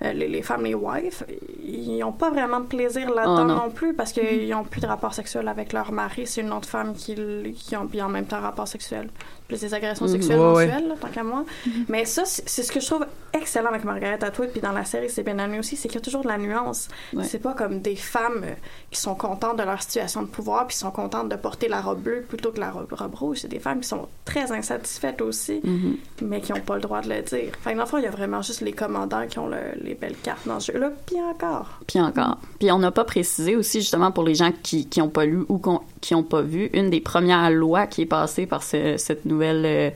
les, 0.00 0.28
les 0.28 0.42
femmes, 0.42 0.64
les 0.64 0.74
wives, 0.74 1.24
ils 1.64 1.98
n'ont 1.98 2.12
pas 2.12 2.30
vraiment 2.30 2.60
de 2.60 2.66
plaisir 2.66 3.10
là-dedans 3.10 3.42
Oh, 3.42 3.44
non. 3.44 3.56
non. 3.64 3.70
plus 3.70 3.94
parce 3.94 4.12
qu'ils 4.12 4.48
n'ont 4.50 4.64
plus 4.64 4.80
de 4.80 4.86
rapport 4.86 5.14
sexuel 5.14 5.48
avec 5.48 5.72
leur 5.72 5.90
mari. 5.92 6.26
C'est 6.26 6.42
une 6.42 6.52
autre 6.52 6.68
femme 6.68 6.94
qui, 6.94 7.14
qui 7.54 7.76
ont 7.76 7.88
en 8.02 8.08
même 8.08 8.26
temps 8.26 8.40
rapport 8.40 8.68
sexuel. 8.68 9.08
Plus 9.48 9.60
des 9.60 9.72
agressions 9.74 10.06
Mhm. 10.06 10.12
sexuelles 10.12 10.38
Ouais, 10.40 10.52
ouais. 10.52 10.66
mensuelles, 10.66 10.88
là, 10.88 10.94
tant 11.00 11.08
qu'à 11.08 11.22
moi. 11.22 11.44
Mais 11.88 12.04
ça, 12.04 12.22
c'est 12.24 12.62
ce 12.62 12.72
que 12.72 12.80
je 12.80 12.86
trouve 12.86 13.06
excellent 13.32 13.68
avec 13.68 13.84
Margaret 13.84 14.22
Atwood, 14.24 14.48
puis 14.50 14.60
dans 14.60 14.72
la 14.72 14.84
série, 14.84 15.08
c'est 15.08 15.22
bien 15.22 15.38
amené 15.38 15.58
aussi, 15.60 15.76
c'est 15.76 15.88
qu'il 15.88 15.96
y 15.98 16.02
a 16.02 16.04
toujours 16.04 16.22
de 16.22 16.28
la 16.28 16.38
nuance. 16.38 16.88
Ouais. 17.12 17.22
C'est 17.24 17.38
pas 17.38 17.52
comme 17.54 17.80
des 17.80 17.94
femmes 17.96 18.42
euh, 18.44 18.54
qui 18.90 19.00
sont 19.00 19.14
contentes 19.14 19.58
de 19.58 19.62
leur 19.62 19.80
situation 19.82 20.22
de 20.22 20.26
pouvoir, 20.28 20.66
puis 20.66 20.76
sont 20.76 20.90
contentes 20.90 21.28
de 21.28 21.36
porter 21.36 21.68
la 21.68 21.80
robe 21.80 22.00
bleue 22.00 22.22
plutôt 22.28 22.50
que 22.50 22.58
la 22.60 22.70
robe, 22.70 22.92
robe 22.92 23.14
rouge. 23.14 23.38
C'est 23.42 23.48
des 23.48 23.60
femmes 23.60 23.80
qui 23.80 23.88
sont 23.88 24.08
très 24.24 24.50
insatisfaites 24.50 25.20
aussi, 25.20 25.60
Mhm. 25.62 25.96
mais 26.22 26.40
qui 26.40 26.52
n'ont 26.52 26.60
pas 26.60 26.74
le 26.76 26.80
droit 26.80 27.00
de 27.02 27.08
le 27.08 27.22
dire. 27.22 27.52
Fait 27.60 27.72
que 27.72 27.76
dans 27.76 27.82
le 27.84 27.88
fond, 27.88 27.98
il 27.98 28.04
y 28.04 28.08
a 28.08 28.10
vraiment 28.10 28.42
juste 28.42 28.62
les 28.62 28.72
commandants 28.72 29.26
qui 29.28 29.38
ont 29.38 29.46
le- 29.48 29.56
les 29.80 29.94
belles 29.94 30.16
cartes 30.16 30.46
dans 30.46 30.58
ce 30.58 30.72
jeu-là, 30.72 30.90
puis 31.06 31.16
encore. 31.20 31.78
Puis 31.86 32.00
encore. 32.00 32.38
Puis 32.58 32.72
on 32.72 32.78
n'a 32.78 32.90
pas 32.90 33.04
précisé 33.04 33.54
aussi, 33.54 33.80
justement, 33.80 34.10
pour 34.10 34.24
les 34.24 34.34
gens 34.34 34.50
qui 34.62 34.86
qui 34.88 35.00
ont 35.00 35.08
pas 35.08 35.24
lu 35.24 35.44
ou 35.48 35.60
qui 36.00 36.14
ont 36.14 36.22
pas 36.22 36.42
vu, 36.42 36.70
une 36.72 36.90
des 36.90 37.00
premières 37.00 37.50
lois 37.50 37.86
qui 37.86 38.02
est 38.02 38.06
passée 38.06 38.46
par 38.46 38.62
ce- 38.62 38.96
cette 38.96 39.24
nouvelle, 39.24 39.35
euh, 39.42 39.90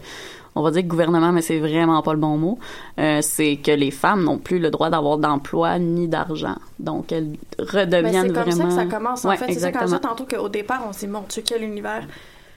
on 0.55 0.63
va 0.63 0.71
dire 0.71 0.83
gouvernement, 0.83 1.33
mais 1.33 1.43
c'est 1.43 1.59
vraiment 1.59 2.03
pas 2.03 2.13
le 2.13 2.19
bon 2.19 2.37
mot, 2.37 2.59
euh, 2.99 3.21
c'est 3.23 3.57
que 3.57 3.71
les 3.71 3.91
femmes 3.91 4.25
n'ont 4.25 4.39
plus 4.39 4.59
le 4.59 4.71
droit 4.71 4.91
d'avoir 4.91 5.19
d'emploi 5.19 5.79
ni 5.79 6.09
d'argent. 6.09 6.57
Donc 6.79 7.13
elles 7.13 7.37
c'est 7.59 7.71
redeviennent 7.79 8.33
comme 8.33 8.43
vraiment... 8.45 8.71
ça 8.71 8.85
que 8.85 8.91
ça 8.91 8.97
commence, 8.97 9.25
en 9.25 9.29
Ouais, 9.29 9.37
fait. 9.37 9.53
C'est 9.53 9.61
ça 9.61 9.73
quand 9.73 9.81
je 9.81 9.85
exactement. 9.85 10.15
disais 10.15 10.25
tantôt 10.27 10.37
qu'au 10.43 10.49
départ, 10.49 10.83
on 10.89 10.93
s'est 10.93 11.07
dit, 11.07 11.13
mon 11.13 11.23
Dieu, 11.29 11.43
quel 11.47 11.63
univers 11.63 12.05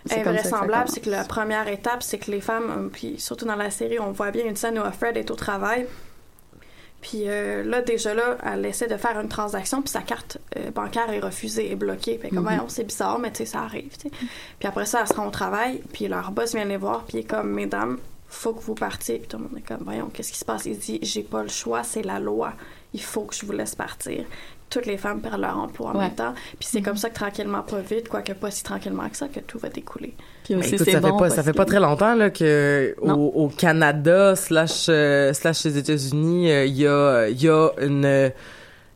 C'est 0.06 0.24
comme 0.24 0.36
ça 0.38 0.43
ça 0.43 0.56
invraisemblable. 0.58 0.89
C'est 0.89 1.02
que 1.02 1.10
la 1.10 1.24
première 1.24 1.67
étape, 1.67 2.04
c'est 2.04 2.17
que 2.17 2.32
les 2.32 2.41
femmes, 2.41 2.69
euh, 2.69 2.89
puis 2.91 3.15
surtout 3.19 3.46
dans 3.46 3.56
la 3.56 3.69
série, 3.69 4.00
on 4.00 4.12
voit 4.12 4.32
bien 4.32 4.46
une 4.46 4.56
scène 4.56 4.80
où 4.80 4.91
Fred 4.91 5.15
est 5.17 5.30
au 5.32 5.36
travail. 5.36 5.86
Puis 7.04 7.24
euh, 7.28 7.63
là, 7.66 7.82
déjà 7.82 8.13
là, 8.13 8.38
elle 8.46 8.66
essaie 8.66 8.88
de 8.88 8.96
faire 8.96 9.20
une 9.20 9.28
transaction, 9.28 9.82
puis 9.82 9.89
sa 9.92 10.02
carte 10.02 10.38
euh, 10.58 10.72
bancaire 10.72 11.10
est 11.12 11.20
refusée, 11.20 11.70
est 11.70 11.76
bloquée. 11.76 12.18
Fait 12.18 12.30
comme, 12.30 12.39
Mhm. 12.39 12.44
voyons, 12.46 12.70
c'est 12.70 12.86
bizarre, 12.86 13.20
mais 13.20 13.30
tu 13.30 13.39
sais, 13.39 13.46
ça 13.46 13.60
arrive, 13.62 13.92
tu 13.98 14.08
sais. 14.10 14.16
Puis 14.58 14.68
après 14.70 14.86
ça, 14.86 15.02
elle 15.02 15.08
se 15.10 15.13
rend 15.13 15.28
au 15.28 15.32
travail, 15.32 15.82
puis 15.92 16.08
leur 16.08 16.32
boss 16.32 16.56
vient 16.56 16.63
les 16.63 16.78
voir, 16.78 17.04
puis 17.04 17.18
il 17.18 17.20
est 17.22 17.24
comme, 17.30 17.52
mesdames, 17.52 18.00
faut 18.30 18.54
que 18.54 18.63
vous 18.63 18.74
partiez. 18.74 19.20
Puis 19.20 19.28
tout 19.28 19.38
le 19.38 19.44
monde 19.44 19.58
est 19.58 19.68
comme, 19.68 19.84
voyons, 19.84 20.10
qu'est-ce 20.13 20.32
qui 20.32 20.39
se 20.39 20.46
passe? 20.46 20.66
Il 20.66 20.78
dit, 20.80 20.98
j'ai 21.02 21.24
pas 21.24 21.44
le 21.44 21.50
choix, 21.50 21.84
c'est 21.84 22.04
la 22.04 22.20
loi. 22.20 22.54
Il 22.94 23.02
faut 23.02 23.24
que 23.26 23.36
je 23.36 23.46
vous 23.46 23.52
laisse 23.52 23.76
partir. 23.76 24.24
Toutes 24.74 24.88
les 24.88 24.98
femmes 24.98 25.22
perdent 25.22 25.42
leur 25.42 25.58
emploi 25.58 25.92
en 25.92 25.94
Ouais. 25.94 26.06
même 26.06 26.16
temps. 26.16 26.34
Puis 26.60 26.68
c'est 26.72 26.82
comme 26.82 26.98
ça 26.98 27.10
que 27.10 27.16
tranquillement, 27.16 27.62
pas 27.62 27.80
vite, 27.80 28.10
quoique 28.10 28.34
pas 28.34 28.50
si 28.50 28.64
tranquillement 28.64 29.08
que 29.08 29.16
ça, 29.18 29.28
que 29.28 29.40
tout 29.40 29.60
va 29.60 29.70
découler. 29.70 30.16
Puis 30.44 30.56
aussi, 30.56 30.76
écoute, 30.76 30.90
ça 30.90 31.00
fait 31.02 31.10
pas 31.20 31.30
ça 31.30 31.44
fait 31.44 31.54
pas 31.54 31.66
très 31.66 31.80
longtemps 31.80 32.16
là 32.16 32.30
que 32.32 32.96
au, 33.02 33.50
Canada 33.56 34.36
slash 34.36 34.88
euh, 34.90 35.32
slash 35.34 35.64
les 35.66 35.78
États-Unis 35.78 36.52
euh, 36.52 36.66
il 36.66 36.76
y 36.78 36.88
a 36.88 37.28
il 37.30 37.42
y 37.42 37.48
a 37.48 37.70
une 37.82 38.04
euh, 38.06 38.30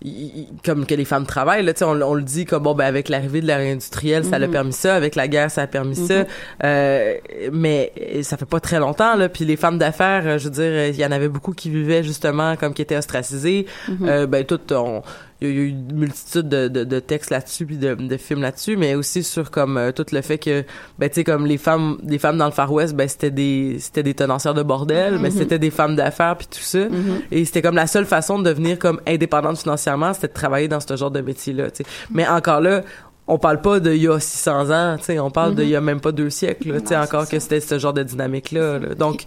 y- 0.04 0.48
comme 0.66 0.86
que 0.86 0.94
les 0.96 1.06
femmes 1.06 1.26
travaillent 1.26 1.64
là 1.64 1.74
on, 1.82 2.02
on 2.02 2.14
le 2.16 2.24
dit 2.24 2.46
comme 2.46 2.64
bon 2.64 2.74
ben 2.76 2.86
avec 2.86 3.08
l'arrivée 3.10 3.42
de 3.42 3.48
l'ère 3.48 3.60
industrielle 3.60 4.26
ça 4.26 4.38
l'a 4.40 4.48
Mhm. 4.48 4.54
permis 4.54 4.74
ça 4.74 4.96
avec 4.96 5.16
la 5.16 5.28
guerre 5.28 5.50
ça 5.52 5.62
a 5.64 5.68
permis 5.68 5.96
ça 5.96 6.20
Mhm. 6.20 6.26
euh, 6.66 7.14
mais 7.54 7.92
euh, 8.16 8.24
ça 8.24 8.36
fait 8.38 8.46
pas 8.46 8.60
très 8.60 8.80
longtemps 8.80 9.16
là 9.16 9.30
puis 9.30 9.46
les 9.46 9.56
femmes 9.58 9.78
d'affaires 9.78 10.38
je 10.40 10.46
veux 10.46 10.52
dire 10.54 10.88
il 10.88 10.96
y 10.96 11.06
en 11.06 11.12
avait 11.12 11.30
beaucoup 11.30 11.54
qui 11.54 11.70
vivaient 11.70 12.04
justement 12.04 12.56
comme 12.58 12.74
qui 12.74 12.82
étaient 12.82 12.98
ostracisées 12.98 13.66
ben 14.00 14.44
tout 14.46 14.60
on 14.74 15.02
il 15.40 15.48
y 15.48 15.52
a 15.52 15.54
eu 15.54 15.68
une 15.68 15.94
multitude 15.94 16.50
de, 16.50 16.68
de, 16.68 16.84
de 16.84 17.00
textes 17.00 17.30
là-dessus 17.30 17.66
puis 17.68 17.78
de, 17.78 17.94
de 17.94 18.18
films 18.18 18.42
là-dessus 18.42 18.76
mais 18.76 18.96
aussi 18.96 19.22
sur 19.24 19.52
comme 19.52 19.78
euh, 19.78 19.92
tout 19.92 20.06
le 20.12 20.22
fait 20.22 20.38
que 20.40 20.64
ben 20.98 21.10
tu 21.10 21.16
sais 21.16 21.24
comme 21.24 21.46
les 21.46 21.58
femmes 21.60 21.98
les 22.04 22.18
femmes 22.18 22.38
dans 22.38 22.46
le 22.48 22.52
Far 22.52 22.72
West 22.74 22.96
ben 22.96 23.08
c'était 23.08 23.30
des 23.30 23.78
c'était 23.80 24.02
des 24.04 24.14
tenancières 24.16 24.56
de 24.56 24.64
bordel 24.64 25.20
mais 25.20 25.30
Mhm. 25.30 25.38
c'était 25.38 25.60
des 25.60 25.70
femmes 25.70 25.96
d'affaires 25.96 26.36
puis 26.38 26.48
tout 26.48 26.60
ça 26.60 26.80
Mhm. 26.90 27.22
et 27.32 27.46
c'était 27.46 27.62
comme 27.62 27.76
la 27.76 27.86
seule 27.88 28.06
façon 28.06 28.40
de 28.40 28.46
devenir 28.50 28.80
comme 28.80 29.00
indépendante 29.08 29.60
financièrement 29.60 30.14
c'était 30.14 30.28
de 30.30 30.34
travailler 30.34 30.68
dans 30.68 30.80
ce 30.80 30.96
genre 30.96 31.12
de 31.12 31.22
métier 31.22 31.54
là 31.54 31.70
tu 31.70 31.84
sais 31.84 31.90
mais 32.12 32.28
encore 32.28 32.62
là 32.62 32.82
on 33.30 33.38
parle 33.38 33.60
pas 33.60 33.82
de 33.82 33.92
il 33.94 34.04
y 34.04 34.08
a 34.08 34.18
600 34.22 34.70
ans, 34.72 34.96
tu 34.98 35.04
sais, 35.04 35.20
on 35.20 35.30
parle 35.30 35.54
de 35.54 35.62
il 35.62 35.68
y 35.68 35.76
a 35.76 35.82
même 35.82 36.00
pas 36.00 36.14
deux 36.14 36.30
siècles, 36.30 36.72
là, 36.72 36.80
tu 36.80 36.88
sais, 36.88 36.96
encore 36.96 37.28
que 37.28 37.40
c'était 37.40 37.60
ce 37.60 37.78
genre 37.78 37.92
de 37.92 38.02
dynamique 38.02 38.52
là. 38.54 38.80
Donc, 38.98 39.24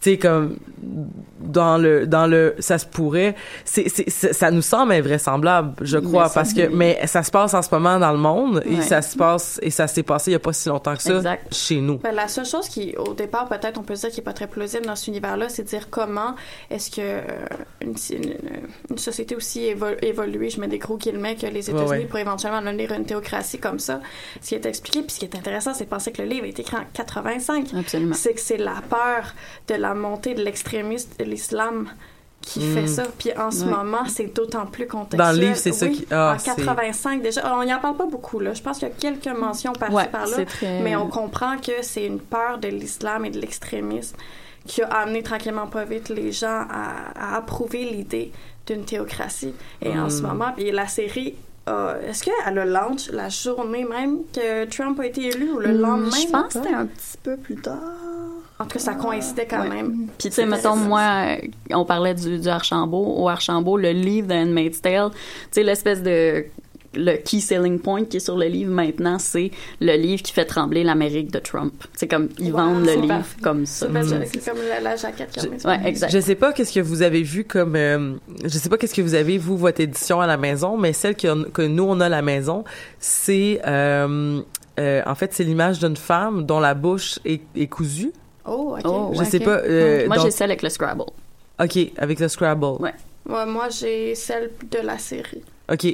tu 0.00 0.10
sais 0.12 0.18
comme 0.18 0.56
dans 1.40 1.78
le 1.78 2.06
dans 2.06 2.26
le 2.26 2.54
ça 2.58 2.78
se 2.78 2.86
pourrait, 2.86 3.34
c'est 3.64 3.88
ça 3.88 4.50
nous 4.50 4.62
semble 4.62 4.92
invraisemblable, 4.92 5.74
je 5.82 5.98
crois, 5.98 6.28
parce 6.30 6.52
que 6.52 6.62
c'est- 6.62 6.68
mais 6.68 6.98
ça 7.06 7.22
se 7.22 7.30
passe 7.30 7.54
en 7.54 7.62
ce 7.62 7.68
moment 7.74 7.98
dans 7.98 8.12
le 8.12 8.18
monde 8.18 8.62
et 8.66 8.80
ça 8.82 9.02
se 9.02 9.16
passe 9.16 9.58
et 9.62 9.70
ça 9.70 9.86
s'est 9.86 10.02
passé 10.02 10.30
il 10.30 10.34
y 10.34 10.36
a 10.36 10.40
pas 10.40 10.52
si 10.52 10.68
longtemps 10.68 10.94
que 10.96 11.02
ça 11.02 11.16
Exact. 11.16 11.54
chez 11.54 11.80
nous. 11.80 11.98
Ben, 11.98 12.12
la 12.14 12.28
seule 12.28 12.46
chose 12.46 12.68
qui, 12.68 12.94
au 12.96 13.14
départ, 13.14 13.48
peut-être, 13.48 13.78
on 13.78 13.82
peut 13.82 13.94
se 13.96 14.02
dire 14.02 14.10
qui 14.10 14.20
est 14.20 14.24
pas 14.24 14.32
très 14.32 14.46
plausible 14.46 14.86
dans 14.86 14.96
cet 14.96 15.08
univers-là, 15.08 15.48
c'est 15.48 15.62
de 15.64 15.68
dire 15.68 15.88
comment 15.90 16.34
est-ce 16.70 16.90
que 16.90 17.00
euh, 17.00 17.20
une, 17.80 17.94
une, 18.12 18.34
une 18.90 18.98
société 18.98 19.36
aussi 19.36 19.60
évo- 19.72 19.96
évoluée, 20.02 20.50
je 20.50 20.60
mets 20.60 20.68
des 20.68 20.78
gros 20.78 20.96
guillemets, 20.96 21.36
que 21.36 21.46
les 21.46 21.68
États-Unis 21.70 21.88
Ouais, 21.90 21.98
ouais. 21.98 22.04
pourraient 22.06 22.22
éventuellement 22.22 22.60
devenir 22.62 22.92
une 22.92 23.04
théocratie 23.04 23.58
comme 23.58 23.78
ça. 23.78 24.00
Ce 24.40 24.48
qui 24.48 24.54
est 24.54 24.66
expliqué, 24.66 25.02
puis 25.02 25.10
ce 25.12 25.18
qui 25.20 25.24
est 25.26 25.36
intéressant, 25.36 25.74
c'est 25.74 25.84
de 25.84 25.90
penser 25.90 26.12
que 26.12 26.22
le 26.22 26.28
livre 26.28 26.44
a 26.44 26.48
été 26.48 26.62
écrit 26.62 26.76
en 26.76 26.84
85. 26.92 27.68
Absolument. 27.78 28.14
C'est 28.14 28.34
que 28.34 28.40
c'est 28.40 28.56
la 28.56 28.76
peur 28.88 29.34
de 29.68 29.74
la 29.74 29.85
montée 29.94 30.34
de 30.34 30.42
l'extrémiste 30.42 31.18
de 31.18 31.24
l'islam 31.24 31.88
qui 32.42 32.60
Mm. 32.60 32.74
fait 32.74 32.86
ça. 32.86 33.02
Puis 33.18 33.30
en 33.36 33.50
ce 33.50 33.64
moment, 33.64 34.04
c'est 34.08 34.32
d'autant 34.34 34.66
plus 34.66 34.86
contextuel. 34.86 35.18
Dans 35.18 35.32
le 35.32 35.38
livre, 35.46 35.56
c'est 35.56 35.72
ça 35.72 35.86
Oui, 35.86 35.92
qui- 35.92 36.06
ah, 36.12 36.34
en 36.34 36.38
c'est- 36.38 36.54
85 36.54 37.22
déjà. 37.22 37.40
Alors, 37.44 37.58
on 37.60 37.64
n'y 37.64 37.74
en 37.74 37.80
parle 37.80 37.96
pas 37.96 38.06
beaucoup 38.06 38.38
là. 38.38 38.54
Je 38.54 38.62
pense 38.62 38.78
qu'il 38.78 38.88
y 38.88 38.90
a 38.90 38.94
quelques 38.94 39.36
mentions 39.36 39.72
par-ci 39.72 39.94
Ouais, 39.94 40.06
par-là, 40.08 40.44
très- 40.44 40.80
mais 40.80 40.94
on 40.94 41.08
comprend 41.08 41.56
que 41.58 41.72
c'est 41.82 42.06
une 42.06 42.20
peur 42.20 42.58
de 42.58 42.68
l'islam 42.68 43.24
et 43.24 43.30
de 43.30 43.40
l'extrémisme 43.40 44.16
qui 44.64 44.82
a 44.82 44.88
amené 44.88 45.22
tranquillement 45.22 45.66
pas 45.66 45.84
vite 45.84 46.08
les 46.08 46.30
gens 46.32 46.64
à, 46.70 47.34
à 47.34 47.36
approuver 47.36 47.84
l'idée 47.84 48.30
d'une 48.66 48.84
théocratie. 48.84 49.54
Et 49.82 49.96
en 49.98 50.08
ce 50.10 50.22
Mm. 50.22 50.26
moment, 50.26 50.52
puis 50.56 50.70
la 50.70 50.86
série 50.88 51.34
euh, 51.68 52.00
est-ce 52.08 52.22
qu'elle 52.22 52.58
a 52.60 52.64
launch 52.64 53.10
la 53.10 53.28
journée 53.28 53.84
même 53.84 54.18
que 54.32 54.66
Trump 54.66 55.00
a 55.00 55.06
été 55.06 55.26
élu 55.26 55.50
ou 55.50 55.58
le 55.58 55.72
Hmm, 55.72 55.80
lendemain? 55.80 56.10
Je 56.16 56.30
pense 56.30 56.46
que 56.46 56.52
c'était 56.60 56.72
un 56.74 56.86
petit 56.86 57.16
peu 57.24 57.36
plus 57.36 57.56
tard. 57.56 57.80
En 58.58 58.64
tout 58.64 58.70
cas, 58.70 58.78
ça 58.78 58.94
coïncidait 58.94 59.46
quand 59.46 59.60
Ouais. 59.62 59.68
même. 59.68 60.06
Puis, 60.18 60.30
tu 60.30 60.34
sais, 60.34 60.46
mettons, 60.46 60.76
moi, 60.76 61.02
euh, 61.26 61.36
on 61.74 61.84
parlait 61.84 62.14
du, 62.14 62.38
du 62.38 62.48
Archambault. 62.48 63.14
Au 63.18 63.28
Archambault, 63.28 63.76
le 63.76 63.90
livre 63.92 64.28
de 64.28 64.34
Handmaid's 64.34 64.80
Tale, 64.80 65.10
tu 65.10 65.16
sais, 65.50 65.62
l'espèce 65.62 66.02
de 66.02 66.44
le 66.98 67.16
key 67.18 67.40
selling 67.40 67.78
point 67.78 68.04
qui 68.06 68.16
est 68.16 68.20
sur 68.20 68.38
le 68.38 68.46
livre 68.46 68.70
maintenant, 68.72 69.18
c'est 69.18 69.50
le 69.82 69.96
livre 69.96 70.22
qui 70.22 70.32
fait 70.32 70.46
trembler 70.46 70.82
l'Amérique 70.82 71.30
de 71.30 71.38
Trump. 71.38 71.74
C'est 71.94 72.08
comme, 72.08 72.30
ils 72.38 72.50
Wow, 72.50 72.56
vendent 72.58 72.86
le 72.86 72.92
livre 72.94 73.06
parfait. 73.08 73.40
comme 73.42 73.66
ça. 73.66 73.84
C'est 73.86 73.92
belle, 73.92 74.26
c'est 74.32 74.48
comme 74.50 74.58
la, 74.66 74.80
la 74.80 74.96
jaquette 74.96 75.36
mis. 75.52 75.62
Ouais, 75.66 75.78
exact. 75.84 76.10
Je 76.10 76.18
sais 76.20 76.36
pas 76.36 76.54
qu'est-ce 76.54 76.72
que 76.72 76.80
vous 76.80 77.02
avez 77.02 77.22
vu 77.22 77.44
comme 77.44 77.76
euh, 77.76 78.14
je 78.42 78.48
sais 78.48 78.70
pas 78.70 78.78
qu'est-ce 78.78 78.94
que 78.94 79.02
vous 79.02 79.12
avez 79.14 79.36
vous 79.36 79.58
votre 79.58 79.82
édition 79.82 80.22
à 80.22 80.26
la 80.26 80.38
maison, 80.38 80.78
mais 80.78 80.94
celle 80.94 81.16
que, 81.16 81.46
que 81.50 81.60
nous 81.60 81.84
on 81.84 82.00
a 82.00 82.06
à 82.06 82.08
la 82.08 82.22
maison, 82.22 82.64
c'est 82.98 83.60
euh, 83.66 84.40
euh, 84.80 85.02
en 85.04 85.14
fait 85.14 85.34
c'est 85.34 85.44
l'image 85.44 85.78
d'une 85.80 85.96
femme 85.96 86.46
dont 86.46 86.60
la 86.60 86.72
bouche 86.72 87.18
est, 87.26 87.42
est 87.54 87.66
cousue. 87.66 88.12
Oh, 88.46 88.76
ok. 88.78 88.82
Oh, 88.84 89.12
Je 89.18 89.24
sais 89.24 89.40
pas, 89.40 89.58
euh, 89.58 90.06
Moi, 90.06 90.16
donc- 90.16 90.26
j'ai 90.26 90.30
celle 90.30 90.50
avec 90.50 90.62
le 90.62 90.68
Scrabble. 90.68 91.04
OK, 91.60 91.78
avec 91.96 92.20
le 92.20 92.28
Scrabble. 92.28 92.64
Ouais. 92.80 92.94
Ouais, 93.28 93.46
moi, 93.46 93.68
j'ai 93.70 94.14
celle 94.14 94.50
de 94.70 94.78
la 94.78 94.98
série. 94.98 95.42
OK. 95.72 95.86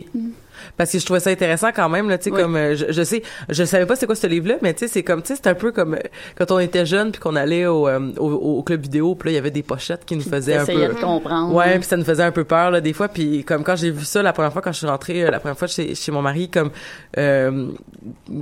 Parce 0.77 0.93
que 0.93 0.99
je 0.99 1.05
trouvais 1.05 1.21
ça 1.21 1.31
intéressant 1.31 1.71
quand 1.75 1.89
même 1.89 2.09
là, 2.09 2.19
tu 2.19 2.25
sais 2.25 2.31
Oui. 2.31 2.41
comme 2.43 2.57
euh, 2.57 2.75
je, 2.77 2.87
je 2.91 3.03
sais, 3.03 3.23
je 3.49 3.65
savais 3.65 3.87
pas 3.87 3.97
c'est 3.97 4.07
quoi 4.07 4.15
ce 4.15 4.27
livre 4.27 4.49
là, 4.49 4.55
mais 4.63 4.73
tu 4.75 4.81
sais 4.81 4.89
c'est 4.89 5.03
comme 5.03 5.23
tu 5.23 5.29
sais 5.29 5.41
c'est 5.43 5.49
un 5.49 5.55
peu 5.55 5.73
comme 5.73 5.95
euh, 5.95 5.99
quand 6.37 6.51
on 6.51 6.59
était 6.59 6.87
jeune 6.87 7.13
puis 7.13 7.21
qu'on 7.21 7.37
allait 7.37 7.67
au, 7.67 7.89
euh, 7.89 8.13
au, 8.19 8.31
au 8.33 8.63
club 8.63 8.83
vidéo, 8.83 9.15
puis 9.15 9.29
là 9.29 9.33
il 9.33 9.35
y 9.37 9.39
avait 9.39 9.51
des 9.51 9.63
pochettes 9.63 10.05
qui 10.05 10.17
nous 10.17 10.23
faisaient 10.23 10.57
un 10.57 10.67
peu 10.67 10.73
de 10.73 11.01
comprendre. 11.01 11.55
Ouais, 11.55 11.79
puis 11.79 11.85
ça 11.89 11.97
nous 11.97 12.05
faisait 12.05 12.23
un 12.23 12.33
peu 12.33 12.45
peur 12.45 12.71
là 12.71 12.81
des 12.81 12.93
fois 12.93 13.09
puis 13.09 13.45
comme 13.45 13.65
quand 13.65 13.77
j'ai 13.77 13.91
vu 13.91 14.05
ça 14.05 14.23
la 14.23 14.33
première 14.33 14.53
fois 14.53 14.63
quand 14.63 14.73
je 14.73 14.79
suis 14.79 14.87
rentrée 14.87 15.25
euh, 15.25 15.31
la 15.31 15.41
première 15.41 15.59
fois 15.59 15.69
chez, 15.69 15.95
chez 15.95 16.13
mon 16.13 16.23
mari 16.23 16.49
comme 16.51 16.71
euh, 17.19 17.69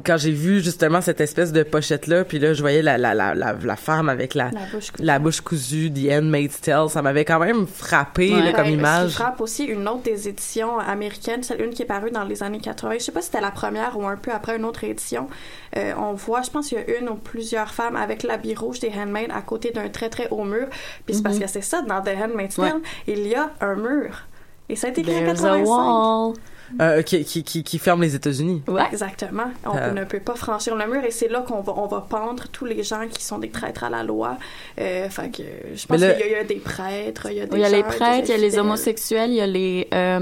quand 0.04 0.16
j'ai 0.16 0.33
vu 0.33 0.61
justement 0.62 1.00
cette 1.00 1.20
espèce 1.20 1.52
de 1.52 1.62
pochette 1.62 2.06
là 2.06 2.24
puis 2.24 2.38
là 2.38 2.54
je 2.54 2.61
voyais 2.61 2.83
la 2.83 2.98
la 2.98 3.14
la 3.14 3.35
la, 3.35 3.54
la 3.62 3.76
femme 3.76 4.09
avec 4.09 4.35
la 4.35 4.50
La 4.50 4.61
bouche 4.72 4.90
cousue. 4.90 5.04
la 5.04 5.18
bouche 5.18 5.40
cousue 5.40 5.90
The 5.92 6.12
Handmaid's 6.12 6.61
Tale, 6.61 6.88
ça 6.88 7.02
m'avait 7.02 7.24
quand 7.24 7.38
même 7.40 7.66
frappé 7.66 8.33
Ouais. 8.35 8.42
là, 8.42 8.52
comme 8.52 8.66
Ouais, 8.66 8.72
image. 8.72 9.11
Ce 9.11 9.16
qui 9.16 9.22
frappe 9.22 9.40
aussi 9.40 9.64
une 9.64 9.88
autre 9.88 10.02
des 10.02 10.28
éditions 10.28 10.78
américaines, 10.78 11.42
celle 11.42 11.62
une 11.62 11.70
qui 11.70 11.83
est 11.83 11.87
parue 11.87 12.10
dans 12.11 12.25
les 12.25 12.42
années 12.42 12.61
80. 12.61 12.94
Je 12.94 12.99
sais 13.05 13.12
pas 13.12 13.20
si 13.20 13.27
c'était 13.27 13.40
la 13.40 13.51
première 13.51 13.99
ou 13.99 14.07
un 14.07 14.16
peu 14.16 14.31
après 14.33 14.57
une 14.57 14.64
autre 14.64 14.85
édition. 14.85 15.29
Euh, 15.77 15.92
on 15.96 16.12
voit, 16.12 16.42
je 16.42 16.51
pense 16.51 16.68
qu'il 16.68 16.79
y 16.79 16.81
a 16.83 16.99
une 16.99 17.09
ou 17.09 17.14
plusieurs 17.14 17.73
femmes 17.73 17.96
avec 17.96 18.23
l'habit 18.23 18.55
rouge 18.55 18.81
des 18.81 18.90
Handmaids 18.96 19.29
à 19.31 19.42
côté 19.42 19.70
d'un 19.70 19.88
très 19.88 20.09
très 20.11 20.29
haut 20.31 20.44
mur. 20.44 20.66
Puis 21.07 21.14
c'est 21.16 21.23
parce 21.23 21.38
que 21.38 21.46
c'est 21.46 21.61
ça, 21.62 21.83
dans 21.83 22.01
The 22.03 22.11
Handmaid's 22.20 22.57
Tale, 22.57 22.75
Ouais. 22.75 22.81
il 23.07 23.27
y 23.27 23.35
a 23.35 23.51
un 23.61 23.75
mur. 23.77 24.23
Et 24.68 24.77
ça 24.77 24.87
a 24.87 24.90
été 24.90 25.01
écrit 25.01 25.16
en 25.16 25.20
There's 25.25 25.44
a 25.44 25.59
85. 25.59 26.35
Euh, 26.80 27.02
qui, 27.02 27.24
qui, 27.24 27.42
qui, 27.42 27.64
qui 27.64 27.78
ferme 27.78 28.02
les 28.02 28.14
États-Unis. 28.14 28.62
Exactement. 28.92 29.50
On 29.64 29.76
Euh. 29.76 29.90
ne 29.92 30.04
peut 30.04 30.20
pas 30.20 30.37
franchir 30.37 30.76
le 30.76 30.87
mur 30.87 31.02
et 31.04 31.11
c'est 31.11 31.28
là 31.28 31.40
qu'on 31.40 31.61
va, 31.62 31.72
on 31.76 31.87
va 31.87 32.00
pendre 32.09 32.44
tous 32.52 32.64
les 32.64 32.83
gens 32.85 33.06
qui 33.11 33.24
sont 33.24 33.38
des 33.38 33.48
traîtres 33.50 33.83
à 33.85 33.90
la 33.90 34.02
loi. 34.04 34.37
Euh, 34.78 35.09
fait 35.09 35.30
que 35.30 35.42
je 35.74 35.87
pense 35.87 35.96
qu'il 35.98 36.06
y, 36.06 36.11
a- 36.11 36.26
il 36.26 36.33
y 36.33 36.35
a 36.37 36.44
des 36.44 36.56
prêtres, 36.56 37.26
il 37.30 37.37
y 37.38 37.40
a 37.40 37.46
des 37.46 37.56
Il 37.56 37.61
y 37.61 37.64
a 37.64 37.68
les 37.70 37.83
prêtres, 37.83 38.28
il 38.28 38.30
y 38.30 38.35
a 38.35 38.37
les 38.37 38.59
homosexuels, 38.59 39.30
il 39.30 39.37
y 39.37 39.40
a 39.40 39.47
les, 39.47 39.88
euh, 39.92 40.18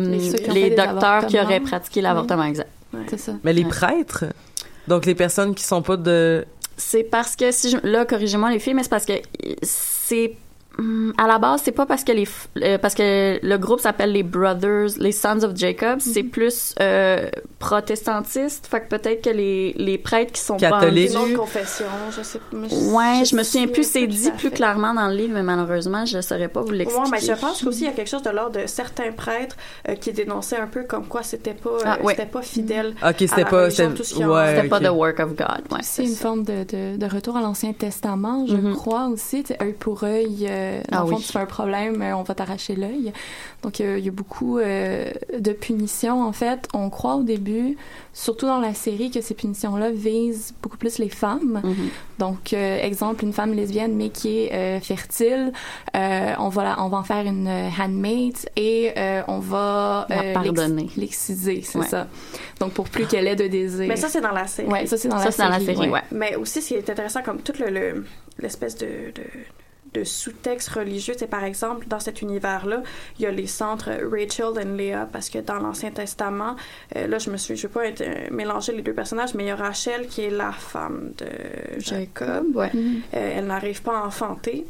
Les- 0.48 0.70
docteurs 0.70 1.26
qui 1.26 1.38
auraient 1.38 1.60
pratiqué 1.60 2.00
l'avortement, 2.00 2.44
exact. 2.44 2.70
C'est 3.10 3.18
ça. 3.18 3.32
Mais 3.44 3.52
les 3.52 3.64
prêtres, 3.64 4.24
donc 4.86 5.04
les 5.04 5.14
personnes 5.14 5.54
qui 5.54 5.64
sont 5.64 5.82
pas 5.82 5.96
de... 5.98 6.46
C'est 6.78 7.02
parce 7.04 7.36
que 7.36 7.50
si 7.50 7.70
je, 7.70 7.76
là 7.82 8.04
corrigez-moi 8.06 8.50
les 8.50 8.58
filles, 8.60 8.72
mais 8.74 8.84
c'est 8.84 8.88
parce 8.88 9.04
que 9.04 9.14
c'est 9.62 10.34
à 11.18 11.26
la 11.26 11.38
base 11.38 11.62
c'est 11.64 11.72
pas 11.72 11.86
parce 11.86 12.04
que 12.04 12.12
les 12.12 12.28
euh, 12.62 12.78
parce 12.78 12.94
que 12.94 13.38
le 13.42 13.56
groupe 13.58 13.80
s'appelle 13.80 14.12
les 14.12 14.22
Brothers, 14.22 14.90
les 14.98 15.12
Sons 15.12 15.42
of 15.42 15.56
Jacob, 15.56 15.98
c'est 16.00 16.22
Mhm. 16.22 16.30
plus 16.30 16.74
euh, 16.80 17.28
protestantiste, 17.58 18.66
fait 18.66 18.80
que 18.82 18.88
peut-être 18.88 19.22
que 19.24 19.30
les, 19.30 19.72
les 19.76 19.98
prêtres 19.98 20.32
qui 20.32 20.40
sont 20.40 20.56
Catholiques. 20.56 21.10
Une 21.10 21.16
autre 21.16 21.20
vendus 21.26 21.36
confession, 21.36 21.86
je 22.16 22.22
sais 22.22 22.38
pas. 22.38 22.56
Ouais, 22.56 23.24
je 23.24 23.34
me 23.36 23.42
souviens 23.42 23.66
plus, 23.68 23.84
c'est 23.88 24.06
dit 24.06 24.30
plus 24.32 24.50
clairement 24.50 24.94
dans 24.94 25.08
le 25.08 25.14
livre, 25.14 25.32
mais 25.34 25.42
malheureusement, 25.42 26.04
je 26.06 26.20
saurais 26.20 26.48
pas 26.48 26.60
vous 26.62 26.70
l'expliquer. 26.72 27.02
Ouais, 27.04 27.08
mais 27.10 27.20
je 27.20 27.32
pense 27.40 27.62
qu'aussi 27.62 27.82
il 27.82 27.86
y 27.86 27.88
a 27.88 27.92
quelque 27.92 28.08
chose 28.10 28.22
de 28.22 28.30
l'ordre 28.30 28.60
de 28.60 28.66
certains 28.66 29.12
prêtres 29.12 29.56
euh, 29.88 29.94
qui 29.96 30.12
dénonçaient 30.12 30.58
un 30.58 30.66
peu 30.66 30.84
comme 30.84 31.06
quoi 31.06 31.22
c'était 31.22 31.54
pas, 31.54 31.70
euh, 31.70 31.78
Ah, 31.84 31.98
ouais. 32.02 32.14
c'était 32.14 32.28
pas 32.28 32.42
fidèle. 32.42 32.94
Ok, 33.06 33.14
c'était 33.18 33.44
pas- 33.44 33.70
c'était- 33.70 33.84
ouais, 34.24 34.24
en- 34.24 34.46
C'était 34.56 34.68
pas 34.68 34.80
the 34.80 34.88
work 34.92 35.18
of 35.20 35.34
God. 35.34 35.62
Ouais, 35.72 35.78
C'est 35.82 36.04
une 36.04 36.14
forme 36.14 36.44
de, 36.44 36.64
de, 36.64 36.96
de 36.96 37.06
retour 37.06 37.36
à 37.36 37.40
l'Ancien 37.40 37.72
Testament, 37.72 38.46
je 38.46 38.54
Mhm. 38.56 38.74
crois 38.76 39.06
aussi. 39.08 39.44
Œil 39.60 39.72
pour 39.72 40.04
œil, 40.04 40.46
euh, 40.68 40.80
dans 40.90 40.98
Ah 40.98 41.02
le 41.04 41.10
fond, 41.10 41.16
oui. 41.16 41.22
tu 41.22 41.32
fais 41.32 41.38
un 41.38 41.46
problème, 41.46 42.02
euh, 42.02 42.16
on 42.16 42.22
va 42.22 42.34
t'arracher 42.34 42.74
l'œil. 42.76 43.12
Donc, 43.62 43.80
euh, 43.80 43.98
il 43.98 44.04
y 44.04 44.08
a 44.08 44.12
beaucoup 44.12 44.58
euh, 44.58 45.10
de 45.38 45.52
punitions. 45.52 46.22
En 46.22 46.32
fait, 46.32 46.68
on 46.74 46.90
croit 46.90 47.16
au 47.16 47.22
début, 47.22 47.76
surtout 48.12 48.46
dans 48.46 48.60
la 48.60 48.74
série, 48.74 49.10
que 49.10 49.20
ces 49.20 49.34
punitions-là 49.34 49.90
visent 49.90 50.54
beaucoup 50.62 50.76
plus 50.76 50.98
les 50.98 51.08
femmes. 51.08 51.60
Mhm. 51.64 51.88
Donc, 52.18 52.52
euh, 52.52 52.78
exemple, 52.82 53.24
une 53.24 53.32
femme 53.32 53.52
lesbienne, 53.54 53.94
mais 53.94 54.10
qui 54.10 54.38
est 54.40 54.52
euh, 54.52 54.80
fertile, 54.80 55.52
euh, 55.96 56.34
on, 56.38 56.48
va 56.48 56.64
la- 56.64 56.82
on 56.82 56.88
va 56.88 56.98
en 56.98 57.04
faire 57.04 57.24
une 57.24 57.48
handmaid 57.48 58.36
et 58.56 58.92
euh, 58.96 59.22
on 59.28 59.38
va 59.38 60.06
La 60.08 60.22
euh, 60.22 60.32
pardonner. 60.34 60.82
l'ex- 60.82 60.96
l'exciser, 60.96 61.62
c'est 61.64 61.78
Ouais. 61.78 61.86
ça. 61.86 62.08
Donc, 62.60 62.72
pour 62.72 62.88
plus 62.88 63.06
qu'elle 63.06 63.26
ait 63.28 63.36
de 63.36 63.46
désir. 63.46 63.86
Mais 63.88 63.96
ça, 63.96 64.08
c'est 64.08 64.20
dans 64.20 64.32
la 64.32 64.46
série. 64.46 64.68
Ouais, 64.68 64.86
ça, 64.86 64.96
c'est 64.96 65.08
dans, 65.08 65.16
la, 65.16 65.30
c'est 65.30 65.42
dans 65.42 65.48
la 65.48 65.60
série, 65.60 65.88
ouais. 65.88 66.02
Mais 66.10 66.34
aussi, 66.36 66.60
ce 66.60 66.68
qui 66.68 66.74
est 66.74 66.90
intéressant, 66.90 67.22
comme 67.22 67.40
tout 67.40 67.52
le, 67.60 67.70
le- 67.70 68.04
l'espèce 68.40 68.76
de, 68.76 68.86
de, 68.86 69.22
de 69.98 70.04
sous-texte 70.04 70.68
religieux, 70.70 71.14
c'est 71.16 71.28
par 71.28 71.44
exemple, 71.44 71.86
dans 71.88 72.00
cet 72.00 72.22
univers-là, 72.22 72.82
il 73.18 73.22
y 73.22 73.26
a 73.26 73.30
les 73.30 73.46
centres 73.46 73.90
Rachel 74.02 74.58
et 74.58 74.64
Léa, 74.64 75.08
parce 75.10 75.30
que 75.30 75.38
dans 75.38 75.58
l'Ancien 75.58 75.90
Testament, 75.90 76.56
euh, 76.96 77.06
là, 77.06 77.18
je 77.18 77.30
me 77.30 77.36
suis, 77.36 77.56
je 77.56 77.66
vais 77.66 77.72
pas 77.72 77.86
être, 77.86 78.00
euh, 78.00 78.28
mélanger 78.30 78.72
les 78.72 78.82
deux 78.82 78.92
personnages, 78.92 79.34
mais 79.34 79.44
il 79.44 79.48
y 79.48 79.50
a 79.50 79.56
Rachel 79.56 80.06
qui 80.06 80.22
est 80.22 80.30
la 80.30 80.52
femme 80.52 81.12
de 81.18 81.80
Jacob. 81.80 82.54
Ouais. 82.54 82.70
Euh, 82.74 82.98
elle 83.12 83.46
n'arrive 83.46 83.82
pas 83.82 83.98
à 83.98 84.06
enfanter. 84.06 84.66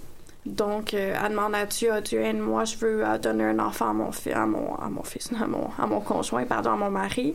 Donc, 0.48 0.94
euh, 0.94 1.14
elle 1.22 1.30
demande 1.32 1.54
à 1.54 1.66
Dieu, 1.66 1.92
à 1.92 2.00
Dieu, 2.00 2.20
aide-moi, 2.20 2.64
je 2.64 2.76
veux 2.78 3.04
euh, 3.06 3.18
donner 3.18 3.44
un 3.44 3.58
enfant 3.58 3.90
à 3.90 3.92
mon, 3.92 4.10
fi- 4.12 4.32
à 4.32 4.46
mon, 4.46 4.74
à 4.76 4.88
mon 4.88 5.02
fils, 5.02 5.30
à 5.78 5.86
conjoint, 6.00 6.44
pardon, 6.44 6.72
à 6.72 6.76
mon 6.76 6.90
mari. 6.90 7.34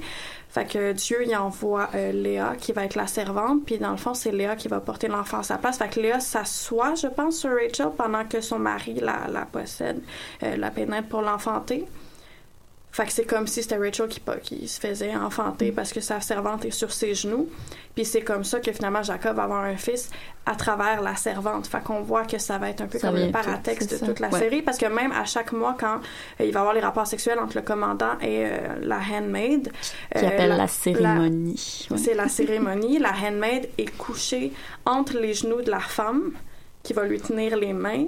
Fait 0.49 0.65
que 0.65 0.93
Dieu, 0.93 1.23
il 1.25 1.35
envoie 1.35 1.89
euh, 1.95 2.11
Léa, 2.11 2.55
qui 2.57 2.73
va 2.73 2.85
être 2.85 2.95
la 2.95 3.07
servante, 3.07 3.65
puis 3.65 3.77
dans 3.77 3.91
le 3.91 3.97
fond, 3.97 4.13
c'est 4.13 4.31
Léa 4.31 4.55
qui 4.55 4.67
va 4.67 4.79
porter 4.79 5.07
l'enfant 5.07 5.39
à 5.39 5.43
sa 5.43 5.57
place. 5.57 5.77
Fait 5.77 5.89
que 5.89 5.99
Léa 5.99 6.19
s'assoit, 6.19 6.95
je 6.95 7.07
pense, 7.07 7.37
sur 7.37 7.51
Rachel 7.51 7.89
pendant 7.97 8.25
que 8.25 8.41
son 8.41 8.59
mari 8.59 8.95
la, 8.99 9.45
possède, 9.45 10.01
la 10.41 10.71
pénètre 10.71 11.07
pour 11.07 11.21
l'enfanter. 11.21 11.85
Fait 12.93 13.05
que 13.05 13.11
c'est 13.11 13.25
comme 13.25 13.47
si 13.47 13.63
c'était 13.63 13.77
Rachel 13.77 14.07
qui, 14.43 14.67
se 14.67 14.79
faisait 14.79 15.15
enfanter 15.15 15.71
parce 15.71 15.91
que 15.91 15.99
sa 15.99 16.21
servante 16.21 16.63
est 16.63 16.69
sur 16.69 16.91
ses 16.91 17.15
genoux. 17.15 17.49
Puis 17.95 18.05
c'est 18.05 18.21
comme 18.21 18.43
ça 18.43 18.59
que 18.59 18.71
finalement 18.71 19.01
Jacob 19.01 19.35
va 19.35 19.45
avoir 19.45 19.63
un 19.63 19.77
fils 19.77 20.11
à 20.45 20.53
travers 20.53 21.01
la 21.01 21.15
servante. 21.15 21.65
Fait 21.65 21.81
qu'on 21.83 22.03
voit 22.03 22.23
que 22.23 22.37
ça 22.37 22.59
va 22.59 22.69
être 22.69 22.81
un 22.81 22.85
peu 22.85 22.99
Ça 22.99 23.07
comme 23.09 23.17
le 23.17 23.31
paratexte 23.31 23.89
de 23.93 23.97
ça. 23.97 24.05
toute 24.05 24.19
la 24.19 24.29
Ouais. 24.29 24.39
série 24.39 24.61
parce 24.61 24.77
que 24.77 24.85
même 24.85 25.11
à 25.11 25.25
chaque 25.25 25.53
mois 25.53 25.75
quand 25.79 25.95
euh, 26.39 26.45
il 26.45 26.51
va 26.53 26.59
y 26.59 26.61
avoir 26.61 26.75
les 26.75 26.81
rapports 26.81 27.07
sexuels 27.07 27.39
entre 27.39 27.55
le 27.55 27.63
commandant 27.63 28.13
et 28.21 28.45
euh, 28.45 28.57
la 28.83 28.99
handmaid. 28.99 29.71
Qui 30.15 30.23
euh, 30.23 30.27
appelle 30.27 30.49
la, 30.55 30.67
cérémonie. 30.67 31.87
Ouais. 31.89 31.97
c'est 31.97 32.13
la 32.13 32.27
cérémonie. 32.29 32.99
La 32.99 33.13
handmaid 33.13 33.69
est 33.79 33.89
couchée 33.97 34.53
entre 34.85 35.17
les 35.17 35.33
genoux 35.33 35.63
de 35.63 35.71
la 35.71 35.79
femme 35.79 36.33
qui 36.83 36.93
va 36.93 37.05
lui 37.05 37.19
tenir 37.19 37.57
les 37.57 37.73
mains 37.73 38.05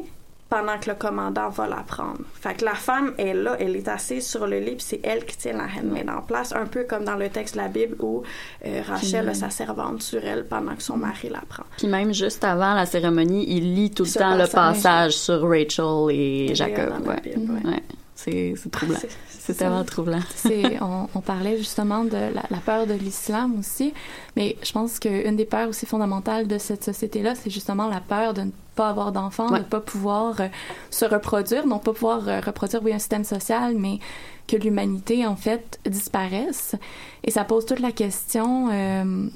pendant 0.55 0.77
que 0.79 0.89
le 0.89 0.95
commandant 0.95 1.49
va 1.49 1.67
la 1.67 1.83
prendre. 1.83 2.19
Fait 2.39 2.53
que 2.55 2.63
la 2.63 2.75
femme 2.75 3.13
est 3.17 3.33
là, 3.33 3.57
elle 3.59 3.75
est 3.75 3.87
assise 3.89 4.25
sur 4.25 4.47
le 4.47 4.59
lit, 4.59 4.75
puis 4.75 4.85
c'est 4.87 4.99
elle 5.03 5.25
qui 5.25 5.35
tient 5.37 5.53
la 5.53 5.65
handmaid 5.65 6.09
en 6.09 6.21
place, 6.21 6.53
un 6.53 6.65
peu 6.65 6.83
comme 6.85 7.03
dans 7.03 7.15
le 7.15 7.27
texte 7.29 7.55
de 7.55 7.61
la 7.61 7.67
Bible 7.67 7.97
où 7.99 8.23
euh, 8.65 8.81
Rachel 8.87 9.27
a 9.27 9.33
sa 9.33 9.49
servante 9.49 10.01
sur 10.01 10.23
elle 10.23 10.45
pendant 10.45 10.75
que 10.75 10.83
son 10.83 10.95
mari 10.97 11.27
la 11.29 11.41
prend. 11.49 11.63
Puis 11.77 11.87
même 11.87 12.13
juste 12.13 12.43
avant 12.43 12.73
la 12.73 12.85
cérémonie, 12.85 13.45
il 13.49 13.75
lit 13.75 13.91
tout 13.91 14.03
le 14.05 14.11
temps 14.17 14.35
le 14.37 14.47
passage. 14.47 15.13
sur 15.17 15.41
Rachel 15.41 16.15
et 16.15 16.51
Et 16.51 16.55
Jacob. 16.55 17.05
Ouais. 17.05 17.19
Bible, 17.21 17.51
ouais. 17.51 17.69
Ouais. 17.71 17.83
C'est 18.15 18.53
c'est 18.55 18.71
troublant. 18.71 18.97
C'est- 18.99 19.09
C'est 19.45 19.53
tellement 19.53 19.83
troublant. 19.83 20.21
On, 20.81 21.07
on 21.13 21.21
parlait 21.21 21.57
justement 21.57 22.03
de 22.03 22.11
la, 22.33 22.43
la 22.49 22.57
peur 22.65 22.87
de 22.87 22.93
l'islam 22.93 23.59
aussi, 23.59 23.93
mais 24.35 24.55
je 24.63 24.71
pense 24.71 24.97
qu'une 24.99 25.35
des 25.35 25.45
peurs 25.45 25.69
aussi 25.69 25.85
fondamentales 25.85 26.47
de 26.47 26.57
cette 26.57 26.83
société-là, 26.83 27.35
c'est 27.35 27.51
justement 27.51 27.87
la 27.87 27.99
peur 27.99 28.33
de 28.33 28.41
ne 28.41 28.51
pas 28.75 28.89
avoir 28.89 29.11
d'enfants, 29.11 29.47
Ouais. 29.49 29.59
de 29.59 29.63
ne 29.63 29.69
pas 29.69 29.79
pouvoir 29.79 30.39
euh, 30.41 30.47
se 30.91 31.05
reproduire, 31.05 31.65
non 31.65 31.79
pas 31.79 31.93
pouvoir 31.93 32.27
euh, 32.27 32.39
reproduire, 32.45 32.81
oui, 32.83 32.93
un 32.93 32.99
système 32.99 33.23
social, 33.23 33.75
mais 33.77 33.99
que 34.47 34.55
l'humanité, 34.57 35.25
en 35.25 35.35
fait, 35.35 35.79
disparaisse. 35.85 36.75
Et 37.23 37.31
ça 37.31 37.43
pose 37.45 37.65
toute 37.65 37.79
la 37.79 37.91
question 37.91 38.69
euh, 38.71 39.27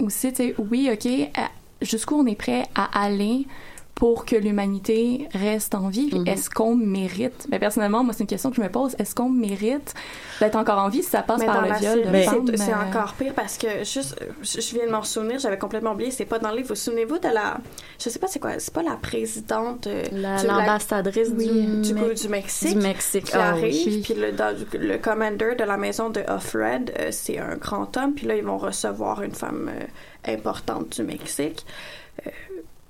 aussi, 0.00 0.30
tu 0.32 0.36
sais, 0.36 0.54
oui, 0.70 0.90
OK, 0.92 1.08
jusqu'où 1.80 2.16
on 2.16 2.26
est 2.26 2.34
prêt 2.34 2.64
à 2.74 3.02
aller 3.04 3.46
pour 3.94 4.24
que 4.24 4.34
l'humanité 4.34 5.28
reste 5.32 5.74
en 5.76 5.88
vie. 5.88 6.10
Mhm. 6.12 6.26
Est-ce 6.26 6.50
qu'on 6.50 6.74
mérite? 6.74 7.46
Ben, 7.50 7.60
personnellement, 7.60 8.02
moi, 8.02 8.12
c'est 8.12 8.20
une 8.24 8.26
question 8.26 8.50
que 8.50 8.56
je 8.56 8.62
me 8.62 8.68
pose. 8.70 8.96
Est-ce 8.98 9.14
qu'on 9.14 9.28
mérite 9.28 9.94
d'être 10.40 10.56
encore 10.56 10.78
en 10.78 10.88
vie? 10.88 11.02
Si 11.04 11.10
ça 11.10 11.22
passe 11.22 11.38
Mais 11.40 11.46
par 11.46 11.60
le 11.60 11.72
viol 11.74 12.00
c'est- 12.56 12.72
euh, 12.72 12.88
encore 12.88 13.12
pire 13.12 13.32
parce 13.34 13.58
que 13.58 13.84
juste, 13.84 14.18
je 14.42 14.74
viens 14.74 14.86
de 14.86 14.90
m'en 14.90 15.02
souvenir, 15.04 15.38
j'avais 15.38 15.58
complètement 15.58 15.92
oublié, 15.92 16.10
c'est 16.10 16.24
pas 16.24 16.38
dans 16.40 16.50
le 16.50 16.56
livre. 16.56 16.68
Vous 16.70 16.74
souvenez-vous 16.74 17.18
de 17.18 17.28
la, 17.28 17.58
je 18.02 18.08
sais 18.08 18.18
pas 18.18 18.26
c'est 18.26 18.40
quoi, 18.40 18.58
c'est 18.58 18.72
pas 18.74 18.82
la 18.82 18.96
présidente, 18.96 19.86
euh, 19.86 20.02
La- 20.10 20.36
du- 20.40 20.46
la- 20.46 20.52
L'ambassadrice 20.54 21.28
oui, 21.36 21.46
du, 21.82 21.92
du, 21.92 21.94
Me- 21.94 22.14
du 22.14 22.28
Mexique, 22.28 22.76
du 22.78 22.82
Mexique. 22.82 23.24
qui 23.26 23.36
Ah, 23.36 23.50
arrive, 23.50 23.86
oui. 23.86 24.00
puis 24.02 24.14
le, 24.14 24.32
dans- 24.32 24.56
le 24.72 24.96
commander 24.98 25.54
de 25.54 25.64
la 25.64 25.76
maison 25.76 26.08
de 26.10 26.22
Offred, 26.28 26.92
euh, 26.98 27.08
c'est 27.12 27.38
un 27.38 27.56
grand 27.56 27.96
homme, 27.98 28.14
puis 28.14 28.26
là 28.26 28.34
ils 28.36 28.44
vont 28.44 28.58
recevoir 28.58 29.22
une 29.22 29.34
femme 29.34 29.70
euh, 29.72 30.32
importante 30.32 30.88
du 30.96 31.02
Mexique. 31.04 31.64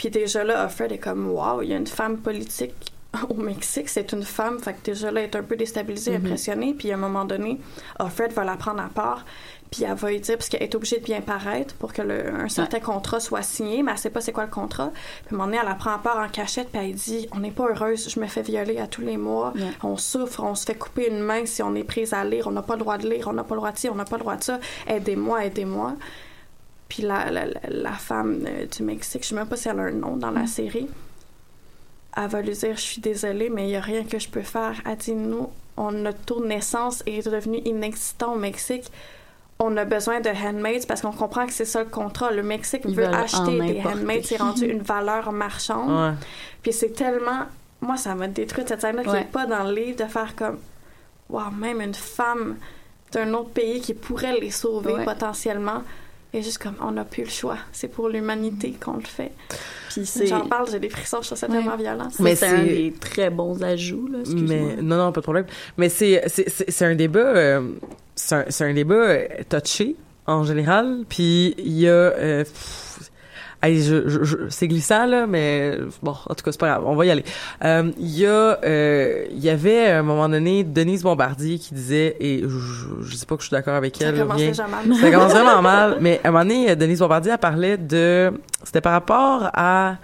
Puis 0.02 0.10
déjà 0.10 0.42
là, 0.42 0.64
Offred 0.66 0.90
est 0.90 0.98
comme 0.98 1.30
wow, 1.30 1.62
il 1.62 1.68
y 1.68 1.72
a 1.72 1.76
une 1.76 1.86
femme 1.86 2.16
politique 2.18 2.74
au 3.30 3.34
Mexique, 3.34 3.88
c'est 3.88 4.10
une 4.12 4.24
femme, 4.24 4.58
fait 4.58 4.72
que 4.72 4.82
déjà 4.90 5.12
là, 5.12 5.20
elle 5.20 5.26
est 5.26 5.36
un 5.36 5.44
peu 5.44 5.54
déstabilisée, 5.54 6.10
Mhm. 6.18 6.26
impressionnée, 6.26 6.74
puis 6.76 6.90
à 6.90 6.94
un 6.94 6.98
moment 6.98 7.24
donné, 7.24 7.60
Offred 8.00 8.32
va 8.32 8.42
la 8.42 8.56
prendre 8.56 8.82
à 8.82 8.88
part, 8.88 9.24
puis 9.70 9.84
elle 9.84 9.94
va 9.94 10.10
lui 10.10 10.18
dire, 10.18 10.36
parce 10.36 10.48
qu'elle 10.48 10.64
est 10.64 10.74
obligée 10.74 10.98
de 10.98 11.04
bien 11.04 11.20
paraître 11.20 11.76
pour 11.76 11.92
que 11.92 12.02
le, 12.02 12.34
un 12.34 12.48
certain 12.48 12.80
contrat 12.80 13.20
soit 13.20 13.42
signé, 13.42 13.84
mais 13.84 13.92
elle 13.92 13.98
sait 13.98 14.10
pas 14.10 14.20
c'est 14.20 14.32
quoi 14.32 14.44
le 14.46 14.50
contrat. 14.50 14.90
Puis 15.26 15.26
à 15.30 15.34
un 15.34 15.36
moment 15.36 15.44
donné, 15.46 15.58
elle 15.62 15.68
la 15.68 15.76
prend 15.76 15.92
à 15.92 15.98
part 15.98 16.18
en 16.18 16.28
cachette, 16.28 16.70
puis 16.72 16.80
elle 16.82 16.94
dit, 16.94 17.28
on 17.32 17.38
n'est 17.38 17.52
pas 17.52 17.68
heureuse, 17.68 18.08
je 18.12 18.18
me 18.18 18.26
fais 18.26 18.42
violer 18.42 18.78
à 18.78 18.88
tous 18.88 19.02
les 19.02 19.16
mois, 19.18 19.52
Ouais. 19.54 19.60
on 19.84 19.96
souffre, 19.96 20.42
on 20.42 20.56
se 20.56 20.64
fait 20.64 20.74
couper 20.74 21.08
une 21.08 21.20
main 21.20 21.46
si 21.46 21.62
on 21.62 21.76
est 21.76 21.84
prise 21.84 22.12
à 22.14 22.24
lire, 22.24 22.48
on 22.48 22.50
n'a 22.52 22.62
pas 22.62 22.74
le 22.74 22.80
droit 22.80 22.98
de 22.98 23.08
lire, 23.08 23.28
on 23.28 23.34
n'a 23.34 23.44
pas 23.44 23.54
le 23.54 23.60
droit 23.60 23.70
de 23.72 23.78
ci, 23.78 23.88
on 23.88 23.94
n'a 23.94 24.04
pas 24.06 24.16
le 24.16 24.22
droit 24.22 24.36
de 24.36 24.42
ça, 24.42 24.58
aidez-moi, 24.88 25.44
aidez-moi. 25.44 25.94
Puis 26.92 27.04
la, 27.04 27.30
la, 27.30 27.44
la- 27.70 27.92
femme 27.92 28.44
euh, 28.46 28.66
du 28.66 28.82
Mexique, 28.82 29.22
je 29.22 29.28
sais 29.28 29.34
même 29.34 29.46
pas 29.46 29.56
si 29.56 29.66
elle 29.66 29.80
a 29.80 29.84
un 29.84 29.92
nom 29.92 30.14
dans 30.18 30.30
la 30.30 30.46
série, 30.46 30.86
elle 32.14 32.28
va 32.28 32.42
lui 32.42 32.52
dire 32.52 32.76
Je 32.76 32.82
suis 32.82 33.00
désolée, 33.00 33.48
mais 33.48 33.64
il 33.64 33.68
n'y 33.68 33.76
a 33.76 33.80
rien 33.80 34.04
que 34.04 34.18
je 34.18 34.28
peux 34.28 34.42
faire. 34.42 34.74
Elle 34.84 34.98
dit 34.98 35.14
Nous, 35.14 35.48
on, 35.78 35.90
notre 35.90 36.18
taux 36.26 36.40
de 36.42 36.46
naissance 36.48 37.02
est 37.06 37.26
devenu 37.26 37.62
inexistant 37.64 38.34
au 38.34 38.38
Mexique. 38.38 38.92
On 39.58 39.74
a 39.78 39.86
besoin 39.86 40.20
de 40.20 40.28
handmaids 40.28 40.80
parce 40.86 41.00
qu'on 41.00 41.12
comprend 41.12 41.46
que 41.46 41.52
c'est 41.54 41.64
ça 41.64 41.82
le 41.82 41.88
contrat. 41.88 42.30
Le 42.30 42.42
Mexique 42.42 42.82
Ils 42.84 42.94
veut 42.94 43.06
acheter 43.06 43.58
des 43.58 43.78
importer. 43.80 43.86
handmaids. 43.98 44.22
C'est 44.22 44.36
rendu 44.36 44.66
une 44.66 44.82
valeur 44.82 45.32
marchande. 45.32 45.90
Ouais. 45.90 46.14
Puis 46.62 46.74
c'est 46.74 46.90
tellement. 46.90 47.44
Moi, 47.80 47.96
ça 47.96 48.14
m'a 48.14 48.28
détruit 48.28 48.64
cette 48.68 48.82
scène-là 48.82 49.02
qui 49.02 49.08
Ouais. 49.08 49.20
n'est 49.20 49.24
pas 49.24 49.46
dans 49.46 49.64
le 49.64 49.72
livre 49.74 50.04
de 50.04 50.10
faire 50.10 50.36
comme. 50.36 50.58
Waouh, 51.30 51.50
même 51.52 51.80
une 51.80 51.94
femme 51.94 52.56
d'un 53.12 53.32
autre 53.32 53.48
pays 53.50 53.80
qui 53.80 53.94
pourrait 53.94 54.38
les 54.38 54.50
sauver 54.50 54.92
Ouais. 54.92 55.04
potentiellement. 55.06 55.82
Et 56.34 56.42
juste 56.42 56.58
comme, 56.58 56.76
on 56.80 56.92
n'a 56.92 57.04
plus 57.04 57.24
le 57.24 57.28
choix. 57.30 57.58
C'est 57.72 57.88
pour 57.88 58.08
l'humanité 58.08 58.74
qu'on 58.82 58.94
le 58.94 59.02
fait. 59.02 59.32
J'en 60.24 60.46
parle, 60.46 60.70
j'ai 60.70 60.80
des 60.80 60.88
frissons, 60.88 61.18
je 61.20 61.26
trouve 61.26 61.38
ça 61.38 61.46
tellement 61.46 61.76
violent. 61.76 62.08
ça, 62.08 62.22
Mais 62.22 62.34
c'est 62.34 62.46
un 62.46 62.64
des 62.64 62.94
très 62.98 63.28
bons 63.28 63.62
ajouts. 63.62 64.08
Là. 64.10 64.20
Mais 64.34 64.76
non, 64.76 64.96
non, 64.96 65.12
pas 65.12 65.20
de 65.20 65.24
problème. 65.24 65.46
Mais 65.76 65.90
c'est 65.90 66.22
c'est 66.28 66.48
c'est 66.48 66.70
c'est 66.70 66.86
un 66.86 66.94
débat 66.94 67.20
euh, 67.20 67.72
c'est 68.14 68.34
un, 68.34 68.44
c'est 68.48 68.64
un 68.64 68.72
débat 68.72 68.94
euh, 68.94 69.26
touché 69.48 69.96
en 70.26 70.44
général. 70.44 71.04
Puis 71.08 71.54
il 71.58 71.78
y 71.78 71.88
a 71.88 71.90
euh, 71.90 72.44
pff, 72.44 72.91
Hey, 73.64 73.80
je, 73.80 74.08
je- 74.08 74.24
je- 74.24 74.36
c'est 74.48 74.66
glissant 74.66 75.06
là, 75.06 75.26
mais 75.28 75.78
bon, 76.02 76.10
en 76.28 76.34
tout 76.34 76.42
cas 76.44 76.50
c'est 76.50 76.58
pas 76.60 76.68
grave, 76.68 76.82
on 76.84 76.96
va 76.96 77.06
y 77.06 77.10
aller. 77.10 77.24
Euh, 77.64 77.92
Il 77.96 78.18
y 78.18 78.26
a, 78.26 78.58
euh, 78.64 79.24
il 79.30 79.38
y 79.38 79.48
avait 79.50 79.86
à 79.86 80.00
un 80.00 80.02
moment 80.02 80.28
donné 80.28 80.64
Denise 80.64 81.02
Bombardier 81.04 81.58
qui 81.58 81.72
disait, 81.74 82.16
et 82.18 82.42
je, 82.42 82.48
je- 83.02 83.16
sais 83.16 83.24
pas 83.26 83.36
que 83.36 83.42
je 83.42 83.46
suis 83.48 83.54
d'accord 83.54 83.74
avec 83.74 83.96
Ça 83.96 84.06
elle. 84.06 84.18
commence 84.18 84.36
bien. 84.36 84.48
déjà 84.48 84.66
mal. 84.66 84.94
Ça 85.00 85.10
commence 85.12 85.30
vraiment 85.32 85.62
mal, 85.62 85.98
mais 86.00 86.20
à 86.24 86.28
un 86.28 86.30
moment 86.32 86.44
donné, 86.44 86.74
Denise 86.74 86.98
Bombardier 86.98 87.30
elle 87.32 87.38
parlait 87.38 87.76
de, 87.76 88.32
c'était 88.64 88.80
par 88.80 88.92
rapport 88.94 89.48
à 89.54 89.96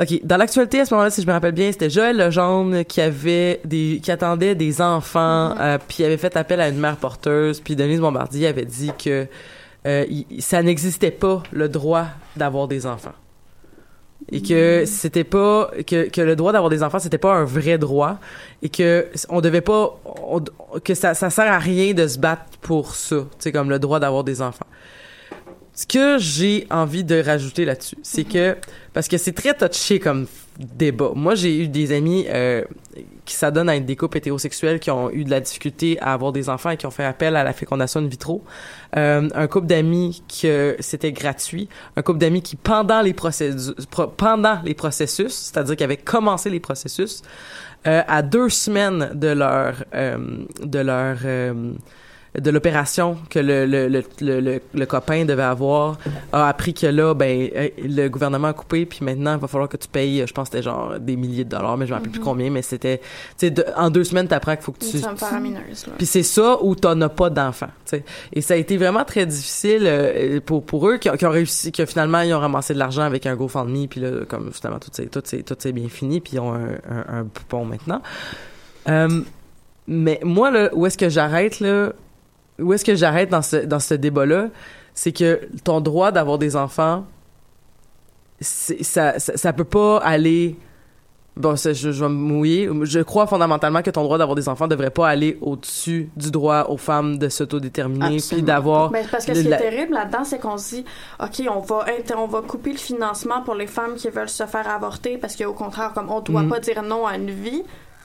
OK, 0.00 0.20
dans 0.24 0.38
l'actualité 0.38 0.80
à 0.80 0.86
ce 0.86 0.94
moment-là, 0.94 1.10
si 1.10 1.20
je 1.20 1.26
me 1.26 1.32
rappelle 1.32 1.52
bien, 1.52 1.70
c'était 1.70 1.90
Joël 1.90 2.16
Legendre 2.16 2.82
qui 2.84 3.02
avait 3.02 3.60
des 3.66 4.00
qui 4.02 4.10
attendait 4.10 4.54
des 4.54 4.80
enfants, 4.80 5.54
euh, 5.60 5.76
puis 5.86 6.02
avait 6.04 6.16
fait 6.16 6.34
appel 6.38 6.62
à 6.62 6.68
une 6.70 6.78
mère 6.78 6.96
porteuse, 6.96 7.60
puis 7.60 7.76
Denise 7.76 8.00
Bombardier 8.00 8.46
avait 8.46 8.64
dit 8.64 8.90
que 8.98 9.26
euh, 9.86 10.04
ça 10.38 10.62
n'existait 10.62 11.10
pas 11.10 11.42
le 11.52 11.68
droit 11.68 12.06
d'avoir 12.36 12.68
des 12.68 12.86
enfants. 12.86 13.12
Et 14.30 14.40
que 14.40 14.84
c'était 14.86 15.24
pas 15.24 15.70
que, 15.84 16.08
que 16.08 16.20
le 16.20 16.36
droit 16.36 16.52
d'avoir 16.52 16.70
des 16.70 16.84
enfants 16.84 17.00
c'était 17.00 17.18
pas 17.18 17.34
un 17.34 17.44
vrai 17.44 17.76
droit 17.76 18.18
et 18.62 18.68
que 18.68 19.08
on 19.28 19.40
devait 19.40 19.60
pas 19.62 19.98
on- 20.04 20.44
que 20.84 20.94
ça 20.94 21.14
ça 21.14 21.28
sert 21.28 21.50
à 21.52 21.58
rien 21.58 21.92
de 21.92 22.06
se 22.06 22.18
battre 22.20 22.44
pour 22.60 22.94
ça, 22.94 23.16
tu 23.16 23.26
sais 23.40 23.52
comme 23.52 23.68
le 23.68 23.80
droit 23.80 23.98
d'avoir 23.98 24.22
des 24.22 24.40
enfants. 24.40 24.66
Ce 25.74 25.86
que 25.86 26.18
j'ai 26.18 26.68
envie 26.70 27.02
de 27.02 27.20
rajouter 27.20 27.64
là-dessus, 27.64 27.96
c'est 28.04 28.22
que 28.24 28.56
parce 28.92 29.08
que 29.08 29.18
c'est 29.18 29.32
très 29.32 29.54
touché 29.54 29.98
comme 29.98 30.26
débat. 30.58 31.12
Moi, 31.14 31.34
j'ai 31.34 31.62
eu 31.62 31.68
des 31.68 31.92
amis 31.92 32.26
euh, 32.28 32.62
qui 33.24 33.34
s'adonnent 33.34 33.68
à 33.68 33.78
des 33.80 33.96
couples 33.96 34.18
hétérosexuels 34.18 34.80
qui 34.80 34.90
ont 34.90 35.10
eu 35.10 35.24
de 35.24 35.30
la 35.30 35.40
difficulté 35.40 35.98
à 36.00 36.12
avoir 36.12 36.32
des 36.32 36.48
enfants 36.48 36.70
et 36.70 36.76
qui 36.76 36.86
ont 36.86 36.90
fait 36.90 37.04
appel 37.04 37.36
à 37.36 37.44
la 37.44 37.52
fécondation 37.52 38.00
in 38.00 38.06
vitro. 38.06 38.42
Euh, 38.96 39.28
un 39.34 39.46
couple 39.46 39.66
d'amis 39.66 40.22
que 40.40 40.76
c'était 40.80 41.12
gratuit, 41.12 41.68
un 41.96 42.02
couple 42.02 42.18
d'amis 42.18 42.42
qui 42.42 42.56
pendant 42.56 43.00
les 43.00 43.14
procédures, 43.14 43.74
pro- 43.90 44.08
pendant 44.08 44.60
les 44.64 44.74
processus, 44.74 45.32
c'est-à-dire 45.32 45.76
qui 45.76 45.84
avaient 45.84 45.96
commencé 45.96 46.50
les 46.50 46.60
processus, 46.60 47.22
euh, 47.86 48.02
à 48.06 48.22
deux 48.22 48.48
semaines 48.48 49.10
de 49.14 49.28
leur 49.28 49.84
euh, 49.94 50.44
de 50.62 50.78
leur 50.78 51.16
euh, 51.24 51.72
de 52.38 52.50
l'opération 52.50 53.18
que 53.28 53.38
le, 53.38 53.66
le, 53.66 53.88
le, 53.88 54.02
le, 54.22 54.40
le- 54.40 54.62
le 54.72 54.86
copain 54.86 55.26
devait 55.26 55.42
avoir 55.42 55.98
a 56.32 56.48
appris 56.48 56.72
que 56.72 56.86
là 56.86 57.12
ben 57.12 57.50
le 57.78 58.08
gouvernement 58.08 58.48
a 58.48 58.52
coupé 58.54 58.86
puis 58.86 59.00
maintenant 59.02 59.34
il 59.34 59.38
va 59.40 59.48
falloir 59.48 59.68
que 59.68 59.76
tu 59.76 59.86
payes 59.86 60.24
je 60.26 60.32
pense 60.32 60.48
que 60.48 60.56
c'était 60.56 60.62
genre 60.64 60.98
des 60.98 61.16
milliers 61.16 61.44
de 61.44 61.50
dollars 61.50 61.76
mais 61.76 61.84
je 61.86 61.90
me 61.90 61.96
rappelle 61.96 62.10
plus 62.10 62.20
Mhm. 62.20 62.24
combien 62.24 62.50
mais 62.50 62.62
c'était 62.62 63.02
tu 63.38 63.48
sais 63.48 63.54
en 63.76 63.90
deux 63.90 64.04
semaines 64.04 64.28
t'apprends 64.28 64.54
qu'il 64.56 64.64
faut 64.64 64.72
que 64.72 64.78
tu 64.78 64.96
puis 65.98 66.06
c'est 66.06 66.22
ça 66.22 66.56
où 66.62 66.74
t'en 66.74 66.98
as 67.02 67.08
pas 67.10 67.28
d'enfant, 67.28 67.66
tu 67.84 67.96
sais. 67.96 68.04
Et 68.32 68.40
ça 68.40 68.54
a 68.54 68.56
été 68.56 68.78
vraiment 68.78 69.04
très 69.04 69.26
difficile 69.26 69.82
euh, 69.84 70.40
pour 70.40 70.64
pour 70.64 70.88
eux 70.88 70.96
qui, 70.96 71.10
ont- 71.10 71.16
qui 71.16 71.26
ont 71.26 71.30
réussi, 71.30 71.70
que 71.70 71.84
finalement 71.84 72.20
ils 72.22 72.32
ont 72.32 72.38
ramassé 72.40 72.72
de 72.72 72.78
l'argent 72.78 73.02
avec 73.02 73.26
un 73.26 73.36
GoFundMe, 73.36 73.88
puis 73.88 74.00
là 74.00 74.24
comme 74.26 74.52
finalement 74.52 74.78
tout 74.80 74.88
c'est 74.92 75.10
tout 75.10 75.20
c'est 75.24 75.42
tout 75.42 75.56
c'est 75.58 75.72
bien 75.72 75.88
fini, 75.88 76.20
puis 76.20 76.34
ils 76.34 76.40
ont 76.40 76.54
un, 76.54 76.70
un, 76.90 77.18
un 77.20 77.24
poupon 77.24 77.64
maintenant. 77.66 78.00
Euh, 78.88 79.20
mais 79.86 80.20
moi 80.22 80.50
là, 80.50 80.70
où 80.72 80.86
est-ce 80.86 80.96
que 80.96 81.08
j'arrête 81.08 81.60
là 81.60 81.92
Où 82.60 82.72
est-ce 82.72 82.84
que 82.84 82.94
j'arrête 82.94 83.30
dans 83.30 83.42
ce 83.42 83.56
dans 83.64 83.80
ce 83.80 83.94
débat 83.94 84.26
là 84.26 84.48
C'est 84.94 85.12
que 85.12 85.40
ton 85.64 85.80
droit 85.80 86.12
d'avoir 86.12 86.38
des 86.38 86.54
enfants, 86.56 87.04
ça, 88.40 89.18
ça 89.18 89.36
ça 89.36 89.52
peut 89.52 89.64
pas 89.64 89.98
aller 89.98 90.56
Bon, 91.34 91.56
je, 91.56 91.72
je 91.72 91.88
vais 91.88 92.10
me 92.10 92.14
mouiller. 92.14 92.68
Je 92.82 93.00
crois 93.00 93.26
fondamentalement 93.26 93.80
que 93.80 93.88
ton 93.88 94.02
droit 94.02 94.18
d'avoir 94.18 94.34
des 94.36 94.50
enfants 94.50 94.68
devrait 94.68 94.90
pas 94.90 95.08
aller 95.08 95.38
au-dessus 95.40 96.10
du 96.14 96.30
droit 96.30 96.66
aux 96.68 96.76
femmes 96.76 97.16
de 97.16 97.30
s'autodéterminer 97.30 98.18
puis 98.18 98.42
d'avoir. 98.42 98.92
Parce 99.10 99.24
que 99.24 99.32
ce 99.32 99.40
qui 99.40 99.48
la- 99.48 99.56
est 99.58 99.70
terrible 99.70 99.94
là-dedans, 99.94 100.24
c'est 100.24 100.38
qu'on 100.38 100.58
se 100.58 100.74
dit, 100.74 100.84
OK, 101.22 101.42
on 101.50 101.60
va, 101.60 101.86
inter- 101.98 102.16
on 102.18 102.26
va 102.26 102.42
couper 102.42 102.72
le 102.72 102.76
financement 102.78 103.40
pour 103.40 103.54
les 103.54 103.66
femmes 103.66 103.94
qui 103.94 104.10
veulent 104.10 104.28
se 104.28 104.44
faire 104.44 104.68
avorter 104.68 105.16
parce 105.16 105.34
qu'au 105.34 105.54
contraire, 105.54 105.92
comme 105.94 106.10
on 106.10 106.20
doit 106.20 106.42
Mhm. 106.42 106.50
pas 106.50 106.60
dire 106.60 106.82
non 106.82 107.06
à 107.06 107.16
une 107.16 107.30
vie, 107.30 107.62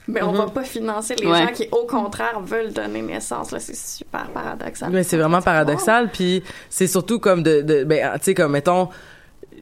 mais 0.08 0.22
on 0.22 0.32
Mhm. 0.32 0.38
va 0.38 0.46
pas 0.46 0.64
financer 0.64 1.14
les 1.20 1.26
Ouais. 1.26 1.38
gens 1.46 1.52
qui, 1.52 1.68
au 1.70 1.86
contraire, 1.86 2.40
veulent 2.40 2.72
donner 2.72 3.02
naissance. 3.02 3.52
Là, 3.52 3.60
c'est 3.60 3.76
super 3.76 4.26
paradoxal. 4.30 4.92
Ouais, 4.92 5.02
c'est 5.04 5.16
vraiment 5.18 5.40
paradoxal. 5.42 6.08
Puis 6.10 6.42
c'est 6.70 6.86
surtout 6.88 7.20
comme 7.20 7.42
de, 7.42 7.60
de 7.62 7.84
ben, 7.84 8.12
tu 8.14 8.24
sais, 8.24 8.34
comme 8.34 8.52
mettons, 8.52 8.88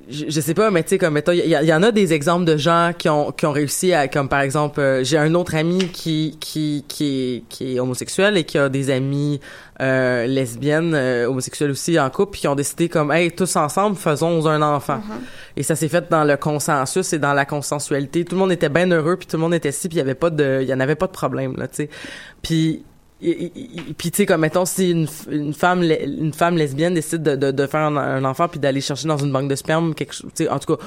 je, 0.08 0.26
je 0.28 0.40
sais 0.40 0.54
pas, 0.54 0.70
mais 0.70 0.82
tu 0.82 0.90
sais, 0.90 0.98
comme 0.98 1.14
mettons, 1.14 1.32
il 1.32 1.38
y, 1.46 1.54
a- 1.54 1.62
il 1.62 1.68
y 1.68 1.74
en 1.74 1.82
a 1.82 1.90
des 1.92 2.12
exemples 2.12 2.44
de 2.44 2.56
gens 2.56 2.92
qui 2.96 3.08
ont 3.08 3.32
qui 3.32 3.44
ont 3.46 3.52
réussi 3.52 3.92
à, 3.92 4.06
comme 4.08 4.28
par 4.28 4.40
exemple, 4.40 4.80
euh, 4.80 5.02
j'ai 5.04 5.18
un 5.18 5.34
autre 5.34 5.54
ami 5.54 5.78
qui 5.88 6.36
qui 6.40 6.84
qui 6.88 7.04
est 7.06 7.42
qui 7.48 7.76
est 7.76 7.80
homosexuel 7.80 8.36
et 8.36 8.44
qui 8.44 8.56
a 8.58 8.68
des 8.68 8.90
amis 8.90 9.40
euh, 9.80 10.26
lesbiennes 10.26 10.94
euh, 10.94 11.26
homosexuelles 11.28 11.70
aussi 11.70 11.98
en 11.98 12.08
couple, 12.10 12.32
puis 12.32 12.40
qui 12.42 12.48
ont 12.48 12.54
décidé 12.54 12.88
comme, 12.88 13.10
hey, 13.12 13.30
tous 13.32 13.56
ensemble, 13.56 13.96
faisons 13.96 14.46
un 14.46 14.62
enfant. 14.62 15.00
Et 15.56 15.62
ça 15.62 15.74
s'est 15.74 15.88
fait 15.88 16.08
dans 16.10 16.24
le 16.24 16.36
consensus 16.36 17.12
et 17.12 17.18
dans 17.18 17.34
la 17.34 17.44
consensualité. 17.44 18.24
Tout 18.24 18.36
le 18.36 18.40
monde 18.40 18.52
était 18.52 18.68
bien 18.68 18.90
heureux, 18.90 19.16
puis 19.16 19.26
tout 19.26 19.36
le 19.36 19.42
monde 19.42 19.54
était 19.54 19.72
si, 19.72 19.88
puis 19.88 19.96
il 19.96 19.98
y 19.98 20.02
avait 20.02 20.14
pas 20.14 20.30
de, 20.30 20.60
il 20.62 20.68
y 20.68 20.72
en 20.74 20.80
avait 20.80 20.94
pas 20.94 21.06
de 21.06 21.12
problème 21.12 21.54
là, 21.56 21.68
tu 21.68 21.76
sais. 21.76 21.90
Puis 22.42 22.84
puis 23.98 24.10
tu 24.10 24.16
sais 24.18 24.26
comme 24.26 24.42
mettons 24.42 24.64
si 24.64 24.90
une, 24.90 25.52
femme 25.52 25.82
une 25.82 26.32
femme 26.32 26.56
lesbienne 26.56 26.94
décide 26.94 27.22
de, 27.22 27.66
faire 27.66 27.80
un, 27.80 28.24
enfant 28.24 28.46
puis 28.48 28.60
d'aller 28.60 28.80
chercher 28.80 29.08
dans 29.08 29.16
une 29.16 29.32
banque 29.32 29.48
de 29.48 29.56
sperme 29.56 29.94
quelque 29.94 30.14
chose 30.14 30.30
en 30.48 30.58
tout 30.58 30.76
cas 30.76 30.82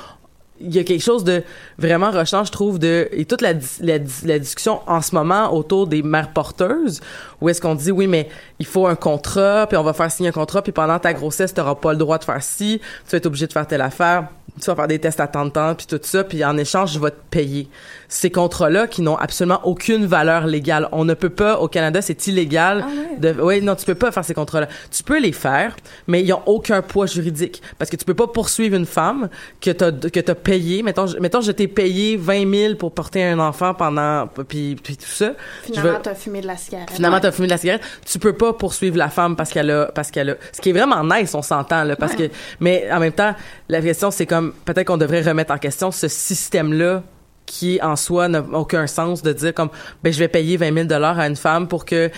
il 0.61 0.75
y 0.75 0.79
a 0.79 0.83
quelque 0.83 1.01
chose 1.01 1.23
de 1.23 1.43
vraiment 1.77 2.11
rushant, 2.11 2.43
je 2.43 2.51
trouve, 2.51 2.79
de 2.79 3.07
et 3.11 3.25
toute 3.25 3.41
la, 3.41 3.53
dis- 3.53 3.79
la, 3.81 3.99
dis- 3.99 4.25
la 4.25 4.39
discussion 4.39 4.81
en 4.87 5.01
ce 5.01 5.15
moment 5.15 5.53
autour 5.53 5.87
des 5.87 6.03
mères 6.03 6.33
porteuses, 6.33 7.01
où 7.41 7.49
est-ce 7.49 7.61
qu'on 7.61 7.75
dit 7.75 7.91
oui, 7.91 8.07
mais 8.07 8.29
il 8.59 8.65
faut 8.65 8.87
un 8.87 8.95
contrat, 8.95 9.67
puis 9.67 9.77
on 9.77 9.83
va 9.83 9.93
faire 9.93 10.11
signer 10.11 10.29
un 10.29 10.33
contrat, 10.33 10.61
puis 10.61 10.71
pendant 10.71 10.99
ta 10.99 11.13
grossesse, 11.13 11.53
tu 11.53 11.59
n'auras 11.59 11.75
pas 11.75 11.93
le 11.93 11.97
droit 11.97 12.17
de 12.17 12.23
faire 12.23 12.43
ci, 12.43 12.81
tu 13.05 13.11
vas 13.11 13.17
être 13.17 13.25
obligé 13.25 13.47
de 13.47 13.53
faire 13.53 13.67
telle 13.67 13.81
affaire, 13.81 14.27
tu 14.59 14.65
vas 14.65 14.75
faire 14.75 14.87
des 14.87 14.99
tests 14.99 15.19
à 15.19 15.27
tant 15.27 15.45
de 15.45 15.51
temps, 15.51 15.75
puis 15.75 15.87
tout 15.87 15.99
ça, 16.03 16.23
puis 16.23 16.43
en 16.43 16.57
échange, 16.57 16.93
je 16.93 16.99
vais 16.99 17.11
te 17.11 17.21
payer. 17.29 17.69
Ces 18.11 18.31
contrats-là 18.31 18.87
qui 18.87 19.03
n'ont 19.03 19.15
absolument 19.17 19.61
aucune 19.65 20.05
valeur 20.07 20.47
légale. 20.47 20.89
On 20.91 21.05
ne 21.05 21.13
peut 21.13 21.29
pas, 21.29 21.59
au 21.59 21.67
Canada, 21.67 22.01
c'est 22.01 22.25
illégal. 22.27 22.83
de, 23.19 23.31
ouais, 23.33 23.61
non, 23.61 23.75
tu 23.75 23.85
peux 23.85 23.93
pas 23.95 24.11
faire 24.11 24.25
ces 24.25 24.33
contrats-là. 24.33 24.67
Tu 24.91 25.03
peux 25.03 25.19
les 25.19 25.31
faire, 25.31 25.75
mais 26.07 26.23
ils 26.23 26.33
ont 26.33 26.41
aucun 26.47 26.81
poids 26.81 27.05
juridique. 27.05 27.61
Parce 27.77 27.91
que 27.91 27.95
tu 27.95 28.05
peux 28.05 28.15
pas 28.15 28.27
poursuivre 28.27 28.75
une 28.75 28.87
femme 28.87 29.29
que 29.61 29.69
t'as, 29.71 29.91
que 29.91 30.19
t'as 30.19 30.33
payé. 30.35 30.81
Mettons, 30.81 31.05
je- 31.05 31.17
mettons, 31.19 31.41
je 31.41 31.51
t'ai 31.51 31.67
payé 31.67 32.17
20 32.17 32.51
000 32.51 32.75
pour 32.75 32.93
porter 32.93 33.23
un 33.23 33.37
enfant 33.39 33.73
pendant, 33.75 34.27
puis, 34.47 34.75
puis 34.83 34.97
tout 34.97 35.05
ça. 35.05 35.33
Finalement, 35.63 35.91
veux- 35.91 35.97
t'as 36.01 36.15
fumé 36.15 36.41
de 36.41 36.47
la 36.47 36.57
cigarette. 36.57 36.89
Finalement, 36.91 37.19
t'as 37.19 37.31
fumé 37.31 37.47
de 37.47 37.51
la 37.53 37.57
cigarette. 37.59 37.83
Tu 38.05 38.17
peux 38.17 38.33
pas 38.33 38.53
poursuivre 38.53 38.97
la 38.97 39.09
femme 39.09 39.35
parce 39.35 39.51
qu'elle 39.51 39.69
a, 39.69 39.85
parce 39.93 40.09
qu'elle 40.09 40.31
a, 40.31 40.35
ce 40.51 40.59
qui 40.61 40.69
est 40.71 40.73
vraiment 40.73 41.03
nice, 41.03 41.35
on 41.35 41.43
s'entend, 41.43 41.83
là, 41.83 41.95
parce 41.95 42.15
que, 42.15 42.23
mais 42.59 42.87
en 42.91 42.99
même 42.99 43.13
temps, 43.13 43.35
la 43.67 43.81
question, 43.81 44.09
c'est 44.09 44.25
comme, 44.25 44.53
peut-être 44.65 44.87
qu'on 44.87 44.97
devrait 44.97 45.21
remettre 45.21 45.53
en 45.53 45.57
question 45.59 45.91
ce 45.91 46.07
système-là 46.07 47.03
qui 47.49 47.79
en 47.81 47.95
soi 47.95 48.27
n'a 48.27 48.41
aucun 48.53 48.85
sens 48.85 49.23
de 49.23 49.33
dire 49.33 49.53
comme 49.55 49.69
ben 50.03 50.13
je 50.13 50.19
vais 50.19 50.27
payer 50.27 50.55
20 50.55 50.71
000 50.73 50.85
dollars 50.85 51.17
à 51.17 51.27
une 51.27 51.35
femme 51.35 51.67
pour 51.67 51.83
que 51.83 52.11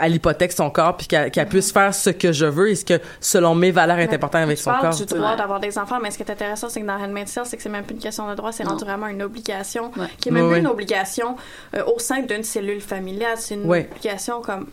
elle 0.00 0.14
hypothèque 0.16 0.52
son 0.52 0.70
corps 0.70 0.96
puis 0.96 1.06
qu'elle 1.06 1.30
qu'elle 1.30 1.46
puisse 1.48 1.70
faire 1.72 1.94
ce 1.94 2.10
que 2.10 2.32
je 2.32 2.46
veux 2.46 2.70
et 2.70 2.74
ce 2.74 2.84
que 2.84 3.00
selon 3.20 3.54
mes 3.54 3.70
valeurs 3.70 3.98
est 3.98 4.12
important 4.12 4.38
avec 4.38 4.56
Tu 4.56 4.64
son 4.64 4.70
parles 4.70 4.90
corps. 4.90 4.94
du 4.96 5.04
droit 5.04 5.36
d'avoir 5.36 5.60
des 5.60 5.78
enfants, 5.78 5.98
mais 6.02 6.10
ce 6.10 6.16
qui 6.18 6.24
est 6.24 6.30
intéressant, 6.30 6.68
c'est 6.68 6.80
que 6.80 6.86
dans 6.86 6.98
Handmaid's 7.00 7.32
Tale, 7.32 7.46
c'est 7.46 7.56
que 7.56 7.62
c'est 7.62 7.68
même 7.68 7.84
plus 7.84 7.94
une 7.94 8.00
question 8.02 8.28
de 8.28 8.34
droit, 8.34 8.50
c'est 8.50 8.64
rendu 8.64 8.84
vraiment 8.84 9.06
une 9.06 9.22
obligation, 9.22 9.92
qui 10.18 10.28
est 10.28 10.32
même 10.32 10.48
plus 10.48 10.58
une 10.58 10.66
obligation 10.66 11.36
euh, 11.76 11.84
au 11.94 11.98
sein 12.00 12.20
d'une 12.22 12.42
cellule 12.42 12.80
familiale, 12.80 13.36
c'est 13.36 13.54
une 13.54 13.70
obligation 13.70 14.42
comme 14.42 14.66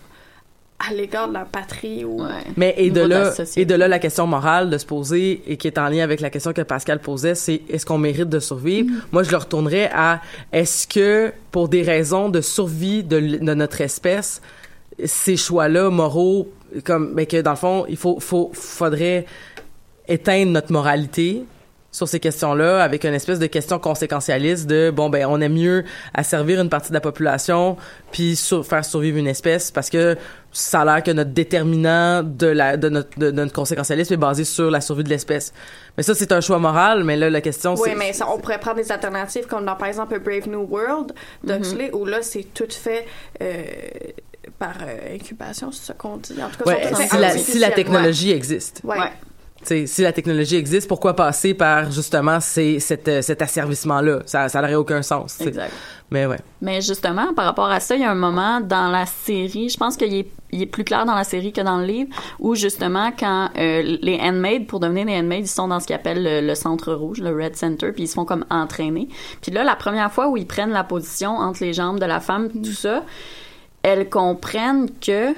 à 0.80 0.94
l'égard 0.94 1.28
de 1.28 1.34
la 1.34 1.46
patrie 1.46 2.06
ou 2.06 2.22
Mais 2.56 2.74
et 2.78 2.90
de 2.90 3.02
là, 3.02 3.34
et 3.56 3.66
de 3.66 3.76
là 3.76 3.88
la 3.88 4.00
question 4.00 4.26
morale 4.28 4.70
de 4.70 4.78
se 4.78 4.86
poser 4.86 5.42
et 5.46 5.58
qui 5.58 5.68
est 5.68 5.78
en 5.78 5.90
lien 5.90 6.04
avec 6.04 6.22
la 6.22 6.30
question 6.30 6.54
que 6.54 6.62
Pascal 6.62 7.00
posait, 7.00 7.36
c'est 7.36 7.62
est-ce 7.70 7.86
qu'on 7.86 7.98
mérite 7.98 8.30
de 8.30 8.40
survivre? 8.40 8.90
Moi, 9.12 9.24
je 9.24 9.32
le 9.32 9.38
retournerais 9.38 9.90
à 9.94 10.22
est-ce 10.54 10.88
que 10.88 11.34
pour 11.52 11.68
des 11.68 11.82
raisons 11.82 12.30
de 12.30 12.42
survie 12.42 13.04
de, 13.04 13.20
de 13.20 13.54
notre 13.54 13.82
espèce, 13.82 14.42
ces 15.04 15.36
choix-là 15.36 15.90
moraux, 15.90 16.50
comme 16.86 17.12
mais 17.14 17.26
que 17.26 17.42
dans 17.42 17.52
le 17.52 17.58
fond, 17.58 17.86
il 17.90 17.98
faut, 17.98 18.20
faut, 18.20 18.52
faudrait 18.54 19.26
éteindre 20.08 20.52
notre 20.52 20.72
moralité 20.72 21.44
sur 21.92 22.08
ces 22.08 22.20
questions-là 22.20 22.84
avec 22.84 23.04
une 23.04 23.14
espèce 23.16 23.40
de 23.40 23.48
question 23.48 23.80
conséquentialiste 23.80 24.68
de 24.68 24.92
bon 24.92 25.10
ben 25.10 25.26
on 25.28 25.42
est 25.42 25.50
mieux 25.50 25.84
à 26.14 26.24
servir 26.24 26.62
une 26.62 26.70
partie 26.70 26.90
de 26.90 26.94
la 26.94 27.02
population 27.02 27.78
puis 28.12 28.36
sur- 28.36 28.64
faire 28.66 28.86
survivre 28.86 29.18
une 29.18 29.26
espèce 29.28 29.72
parce 29.72 29.90
que 29.90 30.16
ça 30.52 30.82
a 30.82 30.86
l'air 30.86 31.04
que 31.04 31.10
notre 31.12 31.32
déterminant 31.32 32.22
de 32.24 32.46
la 32.48 32.78
de 32.78 32.90
notre 32.90 33.18
de 33.18 33.32
notre 33.32 33.54
conséquentialisme 33.54 34.14
est 34.14 34.18
basé 34.18 34.44
sur 34.44 34.70
la 34.70 34.82
survie 34.82 35.04
de 35.04 35.10
l'espèce. 35.10 35.52
Mais 35.98 36.04
ça 36.04 36.14
c'est 36.14 36.32
un 36.32 36.42
choix 36.42 36.60
moral, 36.60 37.04
mais 37.04 37.16
là 37.18 37.30
la 37.30 37.42
question 37.42 37.74
Oui, 37.74 37.82
c'est 37.92 37.96
mais 37.96 38.14
ça, 38.14 38.28
on 38.30 38.38
pourrait 38.40 38.60
prendre 38.60 38.78
des 38.78 38.92
alternatives 38.92 39.48
comme 39.48 39.66
dans, 39.66 39.76
par 39.76 39.88
exemple, 39.88 40.20
Brave 40.20 40.48
New 40.48 40.68
World 40.70 41.14
d'Huxley, 41.44 41.92
où 41.94 42.06
là, 42.06 42.22
c'est 42.22 42.46
tout 42.54 42.68
fait 42.70 43.06
euh, 43.42 43.64
par 44.58 44.76
euh, 44.82 45.16
incubation, 45.16 45.72
c'est 45.72 45.88
ce 45.92 45.94
qu'on 45.98 46.18
dit? 46.18 46.36
En 46.42 46.50
tout 46.50 46.64
cas, 46.64 46.72
Ouais, 46.72 46.92
si 47.10 47.18
la, 47.18 47.30
si 47.38 47.60
la 47.60 47.72
technologie 47.72 48.32
existe. 48.32 48.82
Ouais. 48.84 48.98
Si 49.64 50.02
la 50.02 50.14
technologie 50.14 50.56
existe, 50.56 50.88
pourquoi 50.88 51.16
passer 51.16 51.54
par 51.54 51.92
justement 51.92 52.40
ces, 52.40 52.80
cet, 52.80 53.08
euh, 53.08 53.22
cet 53.22 53.42
asservissement-là? 53.42 54.20
Ça, 54.26 54.50
ça 54.50 54.62
n'aurait 54.62 54.76
aucun 54.76 55.02
sens. 55.02 55.40
Exact. 55.42 55.74
Mais 56.12 56.26
ouais. 56.26 56.40
Mais 56.62 56.82
justement, 56.82 57.34
par 57.34 57.46
rapport 57.46 57.70
à 57.70 57.80
ça, 57.80 57.96
il 57.96 58.02
y 58.02 58.04
a 58.04 58.12
un 58.12 58.16
moment 58.16 58.62
dans 58.62 58.90
la 58.90 59.06
série, 59.06 59.70
je 59.70 59.78
pense 59.78 59.96
qu'il 59.96 60.14
est, 60.16 60.28
il 60.52 60.62
est 60.62 60.66
plus 60.66 60.84
clair 60.84 61.06
dans 61.06 61.14
la 61.14 61.24
série 61.24 61.52
que 61.52 61.62
dans 61.62 61.78
le 61.78 61.86
livre, 61.86 62.10
où 62.40 62.56
justement, 62.56 63.12
quand 63.18 63.50
euh, 63.58 63.98
les 64.02 64.20
handmaids, 64.20 64.62
pour 64.62 64.80
devenir 64.80 65.06
des 65.06 65.16
handmaids, 65.16 65.42
ils 65.42 65.48
sont 65.48 65.68
dans 65.68 65.80
ce 65.80 65.88
qu'ils 65.88 65.96
appellent 65.96 66.24
le, 66.24 66.42
le 66.42 66.56
centre 66.56 66.94
rouge, 66.94 67.20
le 67.20 67.36
Red 67.36 67.56
Center, 67.56 67.92
puis 67.92 68.04
ils 68.04 68.08
se 68.08 68.16
font 68.16 68.26
comme 68.26 68.46
entraîner. 68.50 69.08
Puis 69.42 69.52
là, 69.52 69.64
la 69.64 69.76
première 69.76 70.12
fois 70.12 70.30
où 70.30 70.38
ils 70.38 70.48
prennent 70.48 70.72
la 70.72 70.84
position 70.84 71.32
entre 71.32 71.64
les 71.64 71.74
jambes 71.74 72.00
de 72.00 72.06
la 72.06 72.20
femme, 72.20 72.50
tout 72.50 72.72
ça, 72.72 73.04
elles 73.84 74.10
comprennent 74.10 74.90
que 75.00 75.34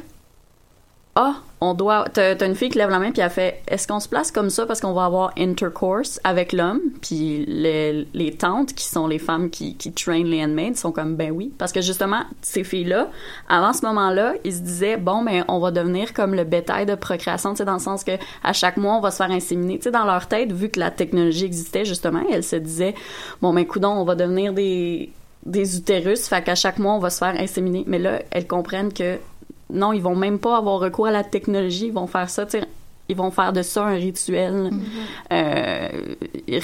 ah, 1.15 1.35
on 1.59 1.73
doit. 1.73 2.05
T'as 2.13 2.45
une 2.45 2.55
fille 2.55 2.69
qui 2.69 2.77
lève 2.77 2.89
la 2.89 2.97
main 2.97 3.11
puis 3.11 3.21
elle 3.21 3.29
fait 3.29 3.61
Est-ce 3.67 3.85
qu'on 3.85 3.99
se 3.99 4.07
place 4.07 4.31
comme 4.31 4.49
ça 4.49 4.65
parce 4.65 4.79
qu'on 4.79 4.93
va 4.93 5.03
avoir 5.03 5.33
intercourse 5.37 6.21
avec 6.23 6.53
l'homme? 6.53 6.79
Puis 7.01 7.45
les, 7.47 8.07
les 8.13 8.31
tantes 8.31 8.73
qui 8.73 8.85
sont 8.85 9.07
les 9.07 9.19
femmes 9.19 9.49
qui, 9.49 9.75
qui 9.75 9.91
traînent 9.91 10.27
les 10.27 10.41
handmaids 10.41 10.75
sont 10.75 10.93
comme 10.93 11.17
Ben 11.17 11.31
oui. 11.31 11.51
Parce 11.57 11.73
que 11.73 11.81
justement, 11.81 12.21
ces 12.41 12.63
filles-là, 12.63 13.09
avant 13.49 13.73
ce 13.73 13.85
moment-là, 13.87 14.35
ils 14.45 14.53
se 14.53 14.61
disaient 14.61 14.95
Bon, 14.95 15.21
ben 15.21 15.43
on 15.49 15.59
va 15.59 15.71
devenir 15.71 16.13
comme 16.13 16.33
le 16.33 16.45
bétail 16.45 16.85
de 16.85 16.95
procréation, 16.95 17.51
tu 17.51 17.57
sais, 17.57 17.65
dans 17.65 17.73
le 17.73 17.79
sens 17.79 18.05
que 18.05 18.13
à 18.41 18.53
chaque 18.53 18.77
mois, 18.77 18.95
on 18.95 19.01
va 19.01 19.11
se 19.11 19.17
faire 19.17 19.31
inséminer. 19.31 19.79
Tu 19.79 19.83
sais, 19.83 19.91
dans 19.91 20.05
leur 20.05 20.27
tête, 20.27 20.53
vu 20.53 20.69
que 20.69 20.79
la 20.79 20.91
technologie 20.91 21.43
existait, 21.43 21.83
justement, 21.83 22.23
elles 22.31 22.45
se 22.45 22.55
disaient 22.55 22.95
Bon, 23.41 23.53
ben 23.53 23.65
coudon, 23.65 23.89
on 23.89 24.05
va 24.05 24.15
devenir 24.15 24.53
des 24.53 25.11
des 25.45 25.77
utérus, 25.77 26.27
fait 26.27 26.43
qu'à 26.43 26.55
chaque 26.55 26.77
mois, 26.77 26.93
on 26.93 26.99
va 26.99 27.09
se 27.09 27.17
faire 27.17 27.35
inséminer. 27.39 27.83
Mais 27.87 27.99
là, 27.99 28.21
elles 28.31 28.47
comprennent 28.47 28.93
que 28.93 29.17
non, 29.71 29.93
ils 29.93 30.01
vont 30.01 30.15
même 30.15 30.39
pas 30.39 30.57
avoir 30.57 30.79
recours 30.79 31.07
à 31.07 31.11
la 31.11 31.23
technologie, 31.23 31.87
ils 31.87 31.93
vont 31.93 32.07
faire 32.07 32.29
ça, 32.29 32.45
ils 33.09 33.15
vont 33.15 33.31
faire 33.31 33.53
de 33.53 33.61
ça 33.61 33.85
un 33.85 33.95
rituel 33.95 34.71
euh, 35.31 35.89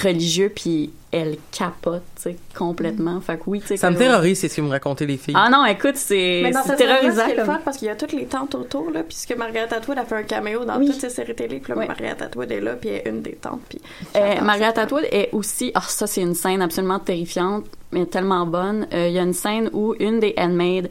religieux, 0.02 0.52
puis 0.54 0.90
tu 1.10 1.98
sais, 2.16 2.36
complètement. 2.56 3.20
Fait 3.20 3.36
que 3.36 3.42
oui, 3.46 3.60
tu 3.60 3.68
sais. 3.68 3.76
Ça 3.78 3.90
me 3.90 3.96
terrorise, 3.96 4.38
c'est 4.40 4.48
ce 4.48 4.56
que 4.56 4.60
me 4.60 4.68
racontaient 4.68 5.06
les 5.06 5.16
filles. 5.16 5.34
Ah 5.36 5.48
non, 5.50 5.64
écoute, 5.64 5.96
c'est 5.96 6.50
c'est 6.66 6.76
terrorisant. 6.76 7.22
ce 7.22 7.26
qui 7.26 7.30
est 7.32 7.34
le 7.36 7.44
comme- 7.44 7.54
fun, 7.54 7.60
parce 7.64 7.76
qu'il 7.78 7.88
y 7.88 7.90
a 7.90 7.96
toutes 7.96 8.12
les 8.12 8.26
tantes 8.26 8.54
autour, 8.54 8.90
là, 8.90 9.02
puisque 9.02 9.34
Margaret 9.36 9.72
Atwood 9.72 9.98
a 9.98 10.04
fait 10.04 10.16
un 10.16 10.22
caméo 10.24 10.64
dans 10.64 10.76
Oui. 10.78 10.86
toutes 10.86 11.00
ses 11.00 11.10
séries 11.10 11.34
télé, 11.34 11.60
puis 11.60 11.72
là, 11.72 11.78
Oui. 11.78 11.86
Margaret 11.86 12.16
Atwood 12.22 12.52
est 12.52 12.60
là, 12.60 12.74
puis 12.74 12.90
elle 12.90 12.96
est 13.06 13.08
une 13.10 13.22
des 13.22 13.32
tantes, 13.36 13.60
puis... 13.68 13.80
Euh, 14.16 14.40
Margaret 14.42 14.78
Atwood 14.78 15.04
est 15.10 15.30
aussi, 15.32 15.72
ah 15.74 15.80
ça 15.80 16.06
c'est 16.06 16.20
une 16.20 16.34
scène 16.34 16.60
absolument 16.62 16.98
terrifiante, 16.98 17.64
mais 17.90 18.04
tellement 18.04 18.44
bonne. 18.44 18.86
Euh, 18.92 19.08
Il 19.08 19.14
y 19.14 19.18
a 19.18 19.22
une 19.22 19.32
scène 19.32 19.70
où 19.72 19.94
une 19.98 20.20
des 20.20 20.34
handmaids 20.36 20.90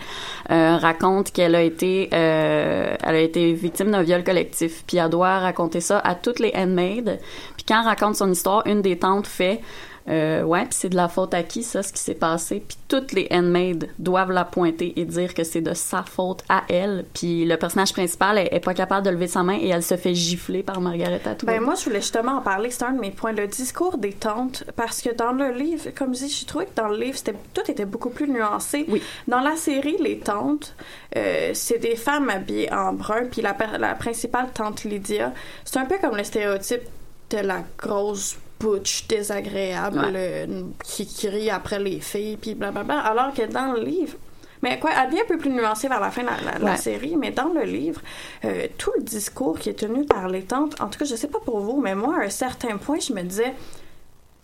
euh, 0.50 0.78
raconte 0.78 1.32
qu'elle 1.32 1.54
a 1.54 1.62
été, 1.62 2.10
euh, 2.12 2.96
elle 3.04 3.16
a 3.16 3.20
été 3.20 3.54
victime 3.54 3.92
d'un 3.92 4.02
viol 4.02 4.24
collectif, 4.24 4.84
puis 4.88 4.98
elle 4.98 5.10
doit 5.10 5.38
raconter 5.38 5.80
ça 5.80 6.00
à 6.00 6.16
toutes 6.16 6.40
les 6.40 6.52
handmaids. 6.56 7.20
Quand 7.68 7.82
elle 7.82 7.88
raconte 7.88 8.16
son 8.16 8.32
histoire, 8.32 8.66
une 8.66 8.82
des 8.82 8.98
tantes 8.98 9.28
fait 9.28 9.62
euh, 10.10 10.44
ouais, 10.44 10.64
puis 10.64 10.74
c'est 10.74 10.90
de 10.90 10.96
la 10.96 11.10
faute 11.10 11.34
à 11.34 11.44
qui 11.44 11.64
ça, 11.64 11.84
ce 11.84 11.92
qui 11.92 12.00
s'est 12.00 12.14
passé. 12.14 12.64
Puis 12.66 12.78
toutes 12.88 13.12
les 13.12 13.28
handmaids 13.30 13.80
doivent 14.00 14.32
la 14.32 14.46
pointer 14.46 14.94
et 14.96 15.04
dire 15.04 15.34
que 15.34 15.44
c'est 15.44 15.62
de 15.62 15.74
sa 15.74 16.04
faute 16.04 16.44
à 16.48 16.64
elle. 16.70 17.06
Puis 17.14 17.46
le 17.46 17.58
personnage 17.58 17.92
principal 17.92 18.38
est, 18.38 18.54
est 18.54 18.62
pas 18.62 18.74
capable 18.74 19.06
de 19.06 19.12
lever 19.12 19.28
sa 19.28 19.44
main 19.44 19.58
et 19.60 19.68
elle 19.68 19.84
se 19.84 19.98
fait 19.98 20.16
gifler 20.16 20.64
par 20.64 20.80
Margaret 20.80 21.22
Atwood. 21.26 21.46
Ben 21.46 21.62
moi, 21.62 21.76
je 21.76 21.84
voulais 21.84 22.00
justement 22.00 22.38
en 22.38 22.42
parler, 22.42 22.72
c'est 22.72 22.84
un 22.84 22.94
de 22.94 23.02
mes 23.02 23.12
points, 23.12 23.34
le 23.34 23.48
discours 23.48 23.98
des 23.98 24.14
tantes, 24.14 24.64
parce 24.76 25.02
que 25.02 25.14
dans 25.14 25.34
le 25.34 25.52
livre, 25.52 25.90
comme 25.94 26.16
je 26.16 26.26
dis, 26.26 26.30
j'ai 26.30 26.46
trouvé 26.46 26.66
que 26.66 26.76
dans 26.76 26.88
le 26.88 26.98
livre, 26.98 27.18
c'était, 27.18 27.36
tout 27.54 27.70
était 27.70 27.86
beaucoup 27.86 28.10
plus 28.10 28.30
nuancé. 28.30 28.86
Oui. 28.88 29.02
Dans 29.28 29.42
la 29.42 29.58
série, 29.58 29.98
les 30.00 30.20
tantes, 30.20 30.74
euh, 31.18 31.52
c'est 31.54 31.80
des 31.80 31.98
femmes 31.98 32.30
habillées 32.30 32.72
en 32.72 32.94
brun, 32.94 33.26
puis 33.30 33.42
la, 33.42 33.56
la 33.78 33.96
principale 33.96 34.48
tante 34.54 34.86
Lydia, 34.86 35.34
c'est 35.66 35.80
un 35.80 35.86
peu 35.86 35.98
comme 36.00 36.16
le 36.16 36.24
stéréotype 36.24 36.82
de 37.30 37.38
la 37.40 37.64
grosse 37.78 38.38
butch 38.60 39.08
désagréable 39.08 40.00
Ouais. 40.00 40.12
euh, 40.16 40.62
qui, 40.84 41.28
rit 41.30 41.50
après 41.50 41.80
les 41.80 42.00
filles, 42.00 42.38
puis 42.38 42.56
blablabla, 42.56 43.00
alors 43.00 43.34
que 43.34 43.44
dans 43.44 43.74
le 43.74 43.82
livre, 43.84 44.16
mais 44.64 44.80
quoi, 44.80 44.90
elle 44.98 45.10
devient 45.12 45.22
un 45.22 45.28
peu 45.28 45.38
plus 45.38 45.52
nuancée 45.52 45.88
vers 45.88 46.00
la 46.00 46.10
fin 46.10 46.24
de 46.24 46.28
la, 46.28 46.54
la- 46.54 46.58
la 46.60 46.72
Ouais. 46.72 46.78
série, 46.78 47.16
mais 47.16 47.30
dans 47.32 47.50
le 47.54 47.62
livre, 47.64 48.02
euh, 48.46 48.68
tout 48.78 48.92
le 48.98 49.04
discours 49.04 49.60
qui 49.60 49.70
est 49.70 49.74
tenu 49.80 50.06
par 50.06 50.28
les 50.28 50.42
tantes, 50.44 50.80
en 50.82 50.88
tout 50.88 50.98
cas, 50.98 51.06
je 51.06 51.16
sais 51.16 51.28
pas 51.28 51.40
pour 51.40 51.60
vous, 51.60 51.80
mais 51.80 51.94
moi, 51.94 52.16
à 52.22 52.26
un 52.26 52.30
certain 52.30 52.78
point, 52.78 53.00
je 53.00 53.14
me 53.14 53.22
disais, 53.22 53.54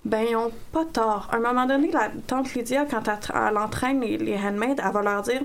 ben, 0.06 0.26
ils 0.30 0.36
ont 0.36 0.52
pas 0.74 0.84
tort. 0.84 1.30
À 1.32 1.38
un 1.38 1.40
moment 1.40 1.66
donné, 1.66 1.90
la 1.92 2.10
tante 2.28 2.54
Lydia, 2.54 2.86
quand 2.86 3.08
elle, 3.08 3.14
tra- 3.16 3.50
elle 3.50 3.58
entraîne 3.58 4.02
les, 4.02 4.18
les 4.18 4.36
handmaids, 4.38 4.76
elle 4.78 4.92
va 4.92 5.02
leur 5.02 5.22
dire 5.22 5.42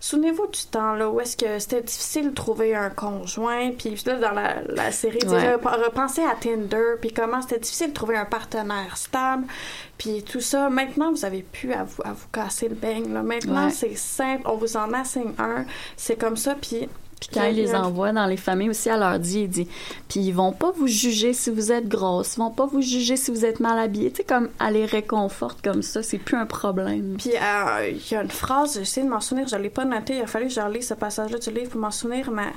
Souvenez-vous 0.00 0.46
du 0.46 0.60
temps 0.70 0.94
là 0.94 1.10
où 1.10 1.20
est-ce 1.20 1.36
que 1.36 1.58
c'était 1.58 1.82
difficile 1.82 2.30
de 2.30 2.34
trouver 2.34 2.74
un 2.74 2.88
conjoint, 2.90 3.70
puis 3.72 4.00
là, 4.06 4.14
dans 4.14 4.30
la, 4.32 4.62
la 4.68 4.92
série, 4.92 5.18
Ouais. 5.26 5.56
Rep- 5.56 5.84
repensez 5.84 6.22
à 6.24 6.34
Tinder, 6.40 6.94
puis 7.00 7.12
comment 7.12 7.42
c'était 7.42 7.58
difficile 7.58 7.88
de 7.88 7.94
trouver 7.94 8.16
un 8.16 8.24
partenaire 8.24 8.96
stable, 8.96 9.44
puis 9.98 10.22
tout 10.22 10.40
ça. 10.40 10.70
Maintenant, 10.70 11.10
vous 11.12 11.24
avez 11.26 11.42
pu 11.42 11.72
à 11.74 11.84
vous, 11.84 12.02
à 12.04 12.12
vous 12.12 12.28
casser 12.32 12.68
le 12.68 12.76
beigne. 12.76 13.12
Là. 13.12 13.22
Maintenant, 13.22 13.66
Ouais. 13.66 13.72
c'est 13.72 13.96
simple, 13.96 14.42
on 14.46 14.56
vous 14.56 14.76
en 14.76 14.92
assigne 14.94 15.32
un, 15.38 15.64
c'est 15.96 16.16
comme 16.18 16.36
ça, 16.36 16.54
puis. 16.54 16.88
Puis 17.20 17.30
quand 17.32 17.44
il 17.44 17.56
les 17.56 17.74
envoie 17.74 18.12
dans 18.12 18.26
les 18.26 18.36
familles 18.36 18.70
aussi, 18.70 18.88
elle 18.88 19.00
leur 19.00 19.18
dit, 19.18 19.40
il 19.42 19.48
dit, 19.48 19.68
puis 20.08 20.20
ils 20.20 20.32
vont 20.32 20.52
pas 20.52 20.70
vous 20.72 20.86
juger 20.86 21.32
si 21.32 21.50
vous 21.50 21.72
êtes 21.72 21.88
grosse, 21.88 22.36
ils 22.36 22.40
vont 22.40 22.50
pas 22.50 22.66
vous 22.66 22.82
juger 22.82 23.16
si 23.16 23.30
vous 23.30 23.44
êtes 23.44 23.60
mal 23.60 23.78
habillée. 23.78 24.10
Tu 24.10 24.18
sais, 24.18 24.24
comme, 24.24 24.48
elle 24.64 24.74
les 24.74 24.86
réconforte 24.86 25.62
comme 25.62 25.82
ça, 25.82 26.02
c'est 26.02 26.18
plus 26.18 26.36
un 26.36 26.46
problème. 26.46 27.16
Puis 27.18 27.32
euh, 27.34 27.90
il 27.90 28.12
y 28.12 28.16
a 28.16 28.22
une 28.22 28.30
phrase, 28.30 28.78
j'essaie 28.78 29.02
de 29.02 29.08
m'en 29.08 29.20
souvenir, 29.20 29.48
je 29.48 29.56
l'ai 29.56 29.70
pas 29.70 29.84
noté, 29.84 30.16
il 30.16 30.22
a 30.22 30.26
fallu 30.26 30.46
que 30.46 30.52
je 30.52 30.60
relise 30.60 30.88
ce 30.88 30.94
passage-là 30.94 31.38
du 31.38 31.50
livre 31.50 31.70
pour 31.70 31.80
m'en 31.80 31.90
souvenir, 31.90 32.30
mais 32.30 32.52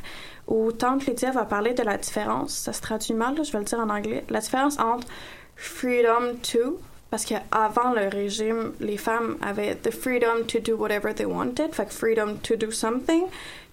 où 0.47 0.71
Tante 0.71 1.05
Lydia 1.05 1.31
va 1.31 1.45
parler 1.45 1.73
de 1.73 1.83
la 1.83 1.97
différence, 1.97 2.51
ça 2.51 2.73
se 2.73 2.81
traduit 2.81 3.13
mal, 3.13 3.35
là, 3.35 3.43
je 3.43 3.51
vais 3.51 3.59
le 3.59 3.65
dire 3.65 3.79
en 3.79 3.89
anglais, 3.89 4.23
la 4.29 4.39
différence 4.39 4.79
entre 4.79 5.07
freedom 5.55 6.35
to, 6.41 6.79
parce 7.09 7.25
qu'avant 7.25 7.93
le 7.93 8.07
régime, 8.07 8.71
les 8.79 8.97
femmes 8.97 9.37
avaient 9.41 9.75
the 9.75 9.91
freedom 9.91 10.45
to 10.47 10.59
do 10.59 10.75
whatever 10.75 11.13
they 11.13 11.25
wanted, 11.25 11.73
fait 11.73 11.85
que 11.85 11.93
freedom 11.93 12.37
to 12.41 12.55
do 12.55 12.71
something, 12.71 13.23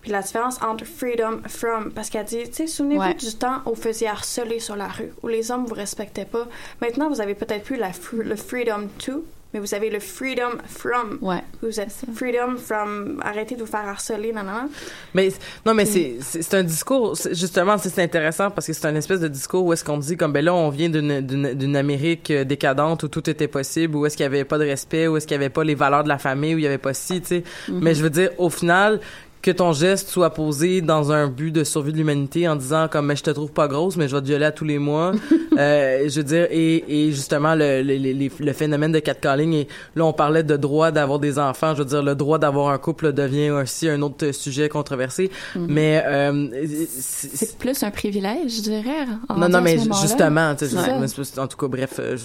puis 0.01 0.11
la 0.13 0.23
différence 0.23 0.61
entre 0.63 0.85
freedom 0.85 1.41
from, 1.49 1.91
parce 1.93 2.09
qu'elle 2.11 2.25
dit, 2.25 2.45
tu 2.47 2.53
sais, 2.53 2.67
souvenez-vous 2.67 3.01
Ouais. 3.03 3.15
du 3.15 3.35
temps 3.35 3.63
où 3.67 3.71
vous 3.71 3.83
faisiez 3.83 4.09
harceler 4.09 4.61
sur 4.61 4.77
la 4.77 4.89
rue, 4.89 5.13
où 5.23 5.29
les 5.29 5.51
hommes 5.51 5.67
vous 5.67 5.75
respectaient 5.75 6.25
pas. 6.25 6.47
Maintenant, 6.81 7.09
vous 7.09 7.21
avez 7.21 7.35
peut-être 7.35 7.65
plus 7.65 7.77
la 7.77 7.91
fr- 7.91 8.23
le 8.23 8.37
freedom 8.37 8.89
to, 9.05 9.25
mais 9.55 9.61
vous 9.61 9.73
avez 9.75 9.89
le 9.89 9.99
freedom 9.99 10.59
from. 10.67 11.19
Ouais. 11.23 11.43
Vous 11.63 11.81
êtes 11.81 11.91
freedom 12.15 12.57
from, 12.59 13.21
arrêtez 13.25 13.55
de 13.57 13.61
vous 13.61 13.67
faire 13.67 13.89
harceler, 13.89 14.31
non, 14.31 14.43
non, 14.43 14.53
non. 14.53 14.69
Mais 15.15 15.31
non, 15.65 15.73
mais 15.73 15.87
c'est 15.87 16.19
c'est 16.21 16.53
un 16.55 16.63
discours 16.63 17.17
justement 17.33 17.79
c'est 17.79 18.03
intéressant 18.03 18.51
parce 18.51 18.67
que 18.67 18.75
c'est 18.75 18.87
un 18.87 18.95
espèce 18.95 19.21
de 19.21 19.29
discours 19.29 19.65
où 19.65 19.73
est-ce 19.73 19.83
qu'on 19.83 19.97
dit 19.97 20.19
comme 20.19 20.33
ben 20.33 20.45
là 20.45 20.53
on 20.55 20.69
vient 20.69 20.91
d'une 20.91 21.23
d'une 21.23 21.55
d'une 21.55 21.77
Amérique 21.77 22.31
euh, 22.31 22.45
décadente 22.45 23.03
où 23.05 23.09
tout 23.09 23.29
était 23.31 23.49
possible 23.49 23.97
où 23.97 24.05
est-ce 24.05 24.19
qu'il 24.19 24.25
y 24.25 24.27
avait 24.27 24.45
pas 24.45 24.59
de 24.59 24.65
respect 24.65 25.09
où 25.09 25.17
est-ce 25.17 25.27
qu'il 25.27 25.35
y 25.35 25.41
avait 25.41 25.49
pas 25.49 25.65
les 25.65 25.75
valeurs 25.75 26.05
de 26.05 26.09
la 26.11 26.19
famille 26.19 26.55
où 26.55 26.59
il 26.59 26.65
y 26.65 26.67
avait 26.67 26.77
pas 26.77 26.93
ci 26.93 27.23
tu 27.23 27.27
sais 27.29 27.45
Mhm. 27.69 27.81
mais 27.83 27.95
je 27.95 28.03
veux 28.03 28.11
dire 28.11 28.31
au 28.37 28.51
final 28.51 29.01
que 29.41 29.51
ton 29.53 29.73
geste 29.73 30.09
soit 30.09 30.31
posé 30.31 30.81
dans 30.81 31.13
un 31.13 31.29
but 31.29 31.53
de 31.53 31.63
survie 31.65 31.93
de 31.93 31.97
l'humanité 31.99 32.49
en 32.49 32.57
disant 32.57 32.89
comme 32.89 33.07
mais 33.07 33.17
je 33.17 33.23
te 33.23 33.31
trouve 33.31 33.53
pas 33.53 33.69
grosse 33.69 33.97
mais 33.97 34.09
je 34.09 34.17
vais 34.17 34.23
te 34.23 34.27
violer 34.27 34.47
à 34.47 34.53
tous 34.53 34.65
les 34.65 34.79
mois. 34.79 35.13
Euh, 35.59 36.09
je 36.09 36.21
veux 36.21 36.25
dire 36.25 36.47
et, 36.53 36.85
et 37.07 37.11
justement 37.11 37.57
le, 37.57 37.83
le, 37.83 37.97
le, 37.97 38.29
le 38.39 38.53
phénomène 38.53 38.93
de 38.93 39.01
catcalling 39.01 39.55
et 39.55 39.69
là 39.97 40.05
on 40.05 40.13
parlait 40.13 40.45
de 40.45 40.57
droit 40.57 40.93
d'avoir 40.93 41.19
des 41.19 41.37
enfants. 41.37 41.75
Je 41.75 41.79
veux 41.83 41.85
dire 41.89 42.01
le 42.01 42.15
droit 42.15 42.39
d'avoir 42.39 42.69
un 42.69 42.79
couple 42.79 43.13
devient 43.13 43.51
aussi 43.51 43.89
un 43.89 44.01
autre 44.03 44.31
sujet 44.31 44.69
controversé. 44.69 45.33
Mhm. 45.57 45.67
mais 45.69 46.01
euh, 46.07 46.49
c'est- 46.89 47.59
plus 47.59 47.83
un 47.83 47.91
privilège, 47.91 48.57
je 48.59 48.61
dirais. 48.63 49.05
non 49.37 49.49
non 49.49 49.61
mais 49.61 49.79
justement 50.01 50.55
tu 50.55 50.67
sais, 50.69 51.41
en 51.41 51.49
tout 51.49 51.57
cas 51.57 51.67
bref 51.67 51.95
euh, 51.99 52.17
je- 52.17 52.23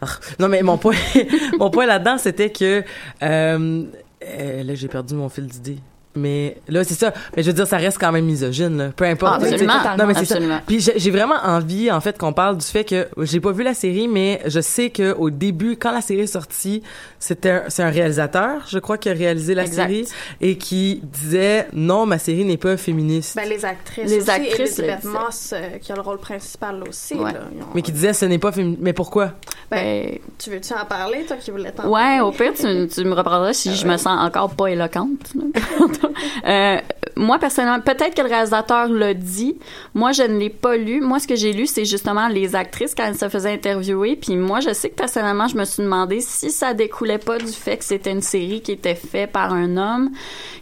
Ah, 0.00 0.06
non 0.38 0.46
mais 0.48 0.62
mon 0.62 0.78
point 0.78 0.94
mon 1.58 1.70
point 1.70 1.86
là-dedans 1.86 2.18
c'était 2.18 2.50
que 2.52 2.84
euh, 3.24 3.82
euh, 4.24 4.62
là 4.62 4.74
j'ai 4.76 4.88
perdu 4.88 5.14
mon 5.14 5.28
fil 5.28 5.46
d'idée 5.48 5.78
mais 6.16 6.56
là 6.68 6.82
c'est 6.84 6.94
ça 6.94 7.12
mais 7.36 7.42
je 7.42 7.48
veux 7.48 7.52
dire 7.54 7.66
ça 7.66 7.76
reste 7.76 7.98
quand 7.98 8.10
même 8.12 8.24
misogyne 8.24 8.76
là. 8.78 8.88
peu 8.96 9.04
importe 9.04 9.34
Ah, 9.40 9.44
absolument. 9.44 9.74
non 9.98 10.06
mais 10.06 10.14
c'est 10.14 10.24
ça 10.24 10.34
Absolument. 10.36 10.60
puis 10.66 10.80
j'ai 10.80 11.10
vraiment 11.10 11.36
envie 11.44 11.90
en 11.90 12.00
fait 12.00 12.18
qu'on 12.18 12.32
parle 12.32 12.56
du 12.56 12.64
fait 12.66 12.84
que 12.84 13.08
j'ai 13.22 13.40
pas 13.40 13.52
vu 13.52 13.62
la 13.62 13.74
série 13.74 14.08
mais 14.08 14.40
je 14.46 14.60
sais 14.60 14.90
que 14.90 15.12
au 15.14 15.30
début 15.30 15.76
quand 15.76 15.92
la 15.92 16.00
série 16.00 16.20
est 16.20 16.26
sortie 16.26 16.82
c'était 17.18 17.50
un- 17.50 17.62
c'est 17.68 17.82
un 17.82 17.90
réalisateur 17.90 18.62
je 18.68 18.78
crois 18.78 18.98
qui 18.98 19.08
a 19.08 19.12
réalisé 19.12 19.54
la 19.54 19.64
Exact. 19.64 19.82
série 19.88 20.06
et 20.40 20.56
qui 20.58 21.00
disait 21.04 21.66
non 21.72 22.06
ma 22.06 22.18
série 22.18 22.44
n'est 22.44 22.56
pas 22.56 22.76
féministe 22.76 23.36
Ben, 23.36 23.48
les 23.48 23.64
actrices 23.64 24.10
Les 24.10 24.18
aussi, 24.18 24.30
actrices, 24.30 24.78
Elizabeth 24.78 25.04
le 25.04 25.10
Moss, 25.10 25.52
euh, 25.52 25.78
qui 25.80 25.92
a 25.92 25.94
le 25.94 26.00
rôle 26.00 26.18
principal 26.18 26.82
aussi, 26.88 27.14
Ouais. 27.14 27.32
là. 27.32 27.40
Ils 27.54 27.62
ont- 27.62 27.66
mais 27.74 27.82
qui 27.82 27.92
disait 27.92 28.12
ce 28.12 28.24
n'est 28.24 28.38
pas 28.38 28.52
féministe 28.52 28.80
mais 28.82 28.92
pourquoi? 28.92 29.32
Ben, 29.70 30.18
tu 30.38 30.50
veux-tu 30.50 30.72
en 30.72 30.84
parler, 30.84 31.24
toi, 31.26 31.36
qui 31.36 31.50
voulais 31.50 31.72
t'en 31.72 31.84
Ouais, 31.88 32.00
parler? 32.00 32.20
au 32.20 32.30
pire, 32.30 32.52
tu, 32.54 32.86
tu 32.88 33.04
me 33.04 33.14
reprendras 33.14 33.52
si 33.52 33.74
je 33.74 33.86
me 33.86 33.96
sens 33.96 34.18
encore 34.20 34.50
pas 34.54 34.66
éloquente. 34.68 35.32
euh, 36.46 36.78
moi 37.16 37.38
personnellement, 37.38 37.80
peut-être 37.80 38.14
que 38.14 38.22
le 38.22 38.28
réalisateur 38.28 38.88
l'a 38.88 39.14
dit. 39.14 39.56
Moi, 39.94 40.12
je 40.12 40.22
ne 40.22 40.38
l'ai 40.38 40.50
pas 40.50 40.76
lu. 40.76 41.00
Moi, 41.00 41.18
ce 41.18 41.26
que 41.26 41.36
j'ai 41.36 41.52
lu, 41.52 41.66
c'est 41.66 41.84
justement 41.84 42.28
les 42.28 42.54
actrices 42.54 42.94
quand 42.94 43.04
elles 43.04 43.16
se 43.16 43.28
faisaient 43.28 43.52
interviewer. 43.52 44.16
Puis 44.16 44.36
moi, 44.36 44.60
je 44.60 44.72
sais 44.72 44.90
que 44.90 44.94
personnellement, 44.94 45.48
je 45.48 45.56
me 45.56 45.64
suis 45.64 45.82
demandé 45.82 46.20
si 46.20 46.50
ça 46.50 46.74
découlait 46.74 47.18
pas 47.18 47.38
du 47.38 47.52
fait 47.52 47.78
que 47.78 47.84
c'était 47.84 48.12
une 48.12 48.22
série 48.22 48.60
qui 48.60 48.72
était 48.72 48.94
faite 48.94 49.32
par 49.32 49.52
un 49.52 49.76
homme 49.76 50.10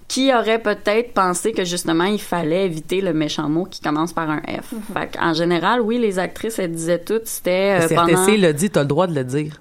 qui 0.09 0.33
aurait 0.35 0.59
peut-être 0.59 1.13
pensé 1.13 1.53
que 1.53 1.65
justement 1.65 2.05
il 2.05 2.21
fallait 2.21 2.67
éviter 2.67 3.01
le 3.01 3.13
méchant 3.15 3.49
mot 3.49 3.65
qui 3.65 3.81
commence 3.81 4.13
par 4.13 4.31
un 4.31 4.41
F. 4.41 4.75
Fait 4.93 5.19
en 5.21 5.33
général, 5.33 5.81
oui, 5.81 5.99
les 5.99 6.19
actrices 6.19 6.59
elles 6.59 6.73
disaient 6.73 7.03
toutes 7.03 7.27
c'était 7.27 7.81
euh, 7.81 7.95
pendant 7.95 8.27
l'a 8.37 8.53
dit, 8.53 8.71
t'as 8.71 8.83
le 8.83 8.87
droit 8.87 9.07
de 9.07 9.15
le 9.15 9.25
dire. 9.25 9.61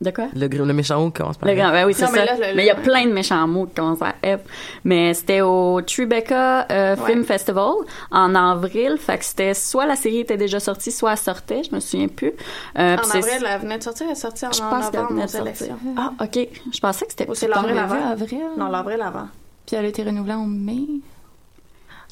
De 0.00 0.10
quoi? 0.10 0.28
Le, 0.34 0.46
le 0.48 0.72
méchant 0.72 0.98
mot 1.00 1.10
qui 1.10 1.20
commence 1.20 1.36
par 1.36 1.48
le 1.48 1.54
grand, 1.54 1.70
ben 1.72 1.86
oui, 1.86 1.92
c'est 1.94 2.06
ça. 2.06 2.24
là, 2.24 2.34
le- 2.34 2.54
mais 2.56 2.62
il 2.62 2.66
y 2.66 2.70
a 2.70 2.74
le- 2.74 2.82
plein 2.82 3.04
de 3.06 3.12
méchants 3.12 3.46
mots 3.46 3.66
qui 3.66 3.74
commencent 3.74 3.98
par 3.98 4.14
F. 4.24 4.40
Mais 4.84 5.12
c'était 5.12 5.42
au 5.42 5.80
Tribeca 5.82 6.66
euh, 6.70 6.96
Ouais. 6.96 7.06
Film 7.12 7.24
Festival 7.24 7.72
en 8.10 8.34
avril. 8.34 8.96
Fait 8.98 9.18
que 9.18 9.24
c'était 9.24 9.52
soit 9.54 9.84
la 9.86 9.96
série 9.96 10.20
était 10.20 10.36
déjà 10.38 10.58
sortie, 10.58 10.90
soit 10.90 11.12
elle 11.12 11.18
sortait. 11.18 11.62
Je 11.68 11.74
me 11.74 11.80
souviens 11.80 12.08
plus. 12.08 12.32
Euh, 12.78 12.96
En 12.96 13.10
avril, 13.10 13.46
elle 13.46 13.60
venait 13.60 13.78
de 13.78 13.82
sortir, 13.82 14.06
elle 14.06 14.12
est 14.12 14.14
sortie 14.16 14.46
en 14.46 14.52
je 14.52 14.60
pense 14.60 14.90
qu'elle 14.90 15.00
novembre 15.00 15.10
venait 15.12 15.22
aux 15.22 15.26
de 15.26 15.30
sortir. 15.30 15.46
élections. 15.66 15.78
Ah, 15.96 16.12
ok. 16.22 16.48
Je 16.72 16.80
pensais 16.80 17.04
que 17.04 17.10
c'était 17.12 17.28
Ou 17.28 17.34
c'est 17.34 17.48
l'avril 17.48 17.76
avant? 17.76 18.10
avril. 18.10 18.40
Non, 18.56 18.68
l'avril 18.68 19.02
avant. 19.02 19.28
Puis 19.66 19.76
elle 19.76 19.84
a 19.84 19.88
été 19.88 20.02
renouvelée 20.02 20.32
en 20.34 20.46
mai. 20.46 20.78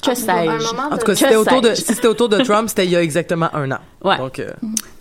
Que 0.03 0.15
sais-je. 0.15 0.75
En 0.75 0.97
tout 0.97 1.05
cas, 1.05 1.15
si 1.15 1.23
c'était 1.23 1.35
autour 1.35 1.61
de, 1.61 1.69
sais-je. 1.69 1.81
si 1.81 1.93
c'était 1.95 2.07
autour 2.07 2.29
de 2.29 2.37
Trump, 2.41 2.69
c'était 2.69 2.85
il 2.85 2.91
y 2.91 2.95
a 2.95 3.03
exactement 3.03 3.49
un 3.53 3.71
an. 3.71 3.79
Ouais. 4.03 4.17
Donc, 4.17 4.39
euh, 4.39 4.51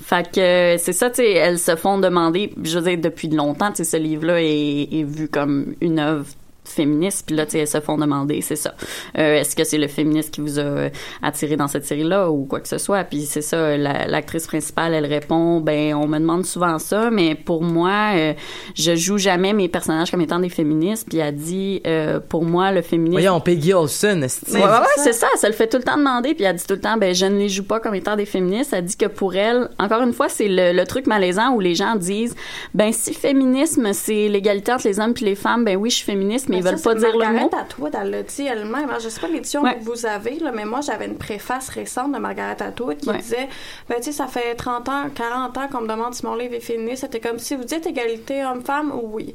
Fait 0.02 0.30
que 0.30 0.40
euh, 0.40 0.78
c'est 0.78 0.92
ça, 0.92 1.10
tu 1.10 1.16
sais, 1.16 1.32
elles 1.32 1.58
se 1.58 1.76
font 1.76 1.98
demander, 1.98 2.52
je 2.62 2.78
veux 2.78 2.90
dire, 2.90 2.98
depuis 2.98 3.28
longtemps, 3.28 3.70
tu 3.70 3.84
sais, 3.84 3.84
ce 3.84 3.96
livre-là 3.96 4.40
est, 4.42 4.88
est 4.92 5.04
vu 5.04 5.28
comme 5.28 5.74
une 5.80 5.98
œuvre 5.98 6.26
féministe, 6.70 7.24
puis 7.26 7.36
là, 7.36 7.44
tu 7.46 7.52
sais, 7.52 7.58
elles 7.60 7.68
se 7.68 7.80
font 7.80 7.96
demander, 7.98 8.40
c'est 8.40 8.56
ça. 8.56 8.74
Euh, 9.18 9.36
Est-ce 9.40 9.54
que 9.56 9.64
c'est 9.64 9.78
le 9.78 9.88
féministe 9.88 10.32
qui 10.34 10.40
vous 10.40 10.58
a 10.58 10.62
euh, 10.62 10.88
attiré 11.22 11.56
dans 11.56 11.68
cette 11.68 11.84
série-là 11.84 12.30
ou 12.30 12.44
quoi 12.44 12.60
que 12.60 12.68
ce 12.68 12.78
soit? 12.78 13.04
Puis 13.04 13.22
c'est 13.22 13.42
ça, 13.42 13.76
la- 13.76 14.06
l'actrice 14.06 14.46
principale, 14.46 14.94
elle 14.94 15.06
répond, 15.06 15.60
ben, 15.60 15.94
on 15.94 16.06
me 16.06 16.18
demande 16.18 16.44
souvent 16.46 16.78
ça, 16.78 17.10
mais 17.10 17.34
pour 17.34 17.62
moi, 17.62 18.12
euh, 18.14 18.32
je 18.74 18.94
joue 18.96 19.18
jamais 19.18 19.52
mes 19.52 19.68
personnages 19.68 20.10
comme 20.10 20.20
étant 20.20 20.38
des 20.40 20.48
féministes, 20.48 21.06
puis 21.08 21.18
elle 21.18 21.34
dit, 21.34 21.80
euh, 21.86 22.20
pour 22.20 22.44
moi, 22.44 22.72
le 22.72 22.82
féminisme... 22.82 23.12
voyons, 23.20 23.40
Peggy 23.40 23.72
Olson, 23.72 24.22
esti. 24.22 24.52
Ouais, 24.52 24.60
ouais, 24.62 24.66
ouais, 24.68 24.86
c'est 24.96 25.12
ça. 25.12 25.26
Ça 25.36 25.48
le 25.48 25.54
fait 25.54 25.68
tout 25.68 25.76
le 25.78 25.82
temps 25.84 25.96
demander. 25.96 26.34
Puis 26.34 26.44
elle 26.44 26.56
dit 26.56 26.64
tout 26.66 26.74
le 26.74 26.80
temps, 26.80 26.96
ben, 26.96 27.14
je 27.14 27.26
ne 27.26 27.38
les 27.38 27.48
joue 27.48 27.62
pas 27.64 27.80
comme 27.80 27.94
étant 27.94 28.16
des 28.16 28.26
féministes. 28.26 28.72
Elle 28.72 28.84
dit 28.84 28.96
que 28.96 29.06
pour 29.06 29.34
elle, 29.34 29.68
encore 29.78 30.02
une 30.02 30.12
fois, 30.12 30.28
c'est 30.28 30.48
le, 30.48 30.72
le 30.72 30.84
truc 30.86 31.06
malaisant 31.06 31.52
où 31.54 31.60
les 31.60 31.74
gens 31.74 31.96
disent, 31.96 32.34
ben, 32.74 32.92
si 32.92 33.14
féminisme, 33.14 33.92
c'est 33.92 34.28
l'égalité 34.28 34.72
entre 34.72 34.86
les 34.86 35.00
hommes 35.00 35.14
puis 35.14 35.24
les 35.24 35.34
femmes, 35.34 35.64
ben 35.64 35.76
oui, 35.76 35.90
je 35.90 35.96
suis 35.96 36.04
féministe, 36.04 36.48
mais, 36.48 36.57
ils 36.58 36.62
ça, 36.64 36.70
veulent 36.72 36.80
pas 36.82 36.94
dire 36.94 37.12
le 37.12 37.18
Margaret 37.18 37.40
mot. 37.44 37.50
Atwood, 37.58 37.96
elle 38.00 38.10
l'a 38.10 38.22
dit 38.22 38.46
elle-même. 38.46 38.90
Je 39.00 39.08
sais 39.08 39.20
pas 39.20 39.28
l'édition 39.28 39.62
Ouais. 39.62 39.76
que 39.78 39.84
vous 39.84 40.06
avez, 40.06 40.38
là, 40.38 40.52
mais 40.52 40.64
moi, 40.64 40.80
j'avais 40.80 41.06
une 41.06 41.16
préface 41.18 41.68
récente 41.70 42.12
de 42.12 42.18
Margaret 42.18 42.60
Atwood 42.62 42.98
qui 42.98 43.08
Ouais. 43.10 43.18
disait 43.18 43.48
ben, 43.88 43.96
tu 43.96 44.04
sais, 44.04 44.12
ça 44.12 44.26
fait 44.26 44.54
30 44.54 44.88
ans, 44.88 45.04
40 45.14 45.56
ans 45.58 45.68
qu'on 45.68 45.80
me 45.82 45.88
demande 45.88 46.14
si 46.14 46.24
mon 46.26 46.34
livre 46.34 46.54
est 46.54 46.60
féministe. 46.60 47.02
C'était 47.02 47.20
comme 47.20 47.38
si 47.38 47.56
vous 47.56 47.64
dites 47.64 47.86
égalité 47.86 48.44
homme-femme, 48.44 48.92
oui. 49.02 49.34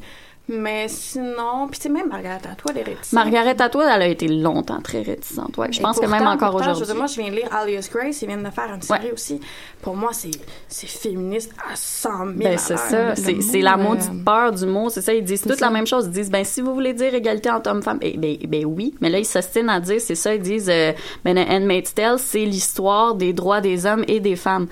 Mais 0.50 0.90
sinon, 0.90 1.70
puis 1.72 1.80
tu 1.80 1.84
sais, 1.84 1.90
même 1.90 2.10
Margaret 2.10 2.42
Atwood 2.52 2.76
est 2.76 2.84
réticente. 2.84 3.14
Margaret 3.14 3.62
Atwood, 3.62 3.86
elle 3.90 4.02
a 4.02 4.08
été 4.08 4.28
longtemps 4.28 4.82
très 4.82 5.02
réticente. 5.02 5.58
Ouais, 5.58 5.72
je 5.72 5.80
Et 5.80 5.82
pense 5.82 5.98
que 5.98 6.06
même 6.06 6.28
encore 6.28 6.56
aujourd'hui. 6.56 6.94
Moi, 6.96 7.08
je 7.08 7.22
viens 7.22 7.30
de 7.30 7.36
lire 7.36 7.48
Alias 7.50 7.88
Grace, 7.90 8.22
ils 8.22 8.28
viennent 8.28 8.44
de 8.44 8.50
faire 8.50 8.74
une 8.74 8.82
série 8.82 9.12
aussi. 9.14 9.40
Pour 9.82 9.96
moi, 9.96 10.10
c'est 10.12 10.32
c'est 10.68 10.88
féministe 10.88 11.54
à 11.58 11.76
100 11.76 12.10
000 12.18 12.32
Ben, 12.36 12.58
c'est 12.58 12.78
ça. 12.78 13.16
C'est 13.16 13.42
c'est 13.42 13.62
la 13.62 13.76
euh, 13.76 13.78
maudite 13.78 14.26
peur 14.26 14.52
du 14.52 14.66
mot. 14.66 14.90
C'est 14.90 15.02
ça. 15.02 15.14
Ils 15.14 15.24
disent 15.24 15.44
ça. 15.44 15.56
la 15.62 15.70
même 15.70 15.88
chose. 15.88 16.08
Ils 16.08 16.12
disent, 16.12 16.32
ben, 16.32 16.44
si 16.44 16.60
vous 16.60 16.74
voulez 16.74 16.94
dire 16.94 17.14
égalité 17.14 17.50
entre 17.50 17.70
hommes-femmes, 17.70 18.00
eh, 18.02 18.18
ben, 18.18 18.36
ben 18.46 18.66
oui. 18.66 18.94
Mais 19.00 19.10
là, 19.10 19.20
ils 19.20 19.26
s'ostinent 19.26 19.70
à 19.70 19.80
dire, 19.80 20.02
c'est 20.02 20.16
ça. 20.16 20.36
Ils 20.36 20.42
disent, 20.42 20.70
euh, 20.70 20.92
ben, 21.24 21.38
Handmaid's 21.38 21.94
Tale, 21.94 22.20
c'est 22.20 22.44
l'histoire 22.44 23.16
des 23.16 23.32
droits 23.32 23.62
des 23.62 23.86
hommes 23.86 24.04
et 24.10 24.20
des 24.20 24.36
femmes. 24.36 24.68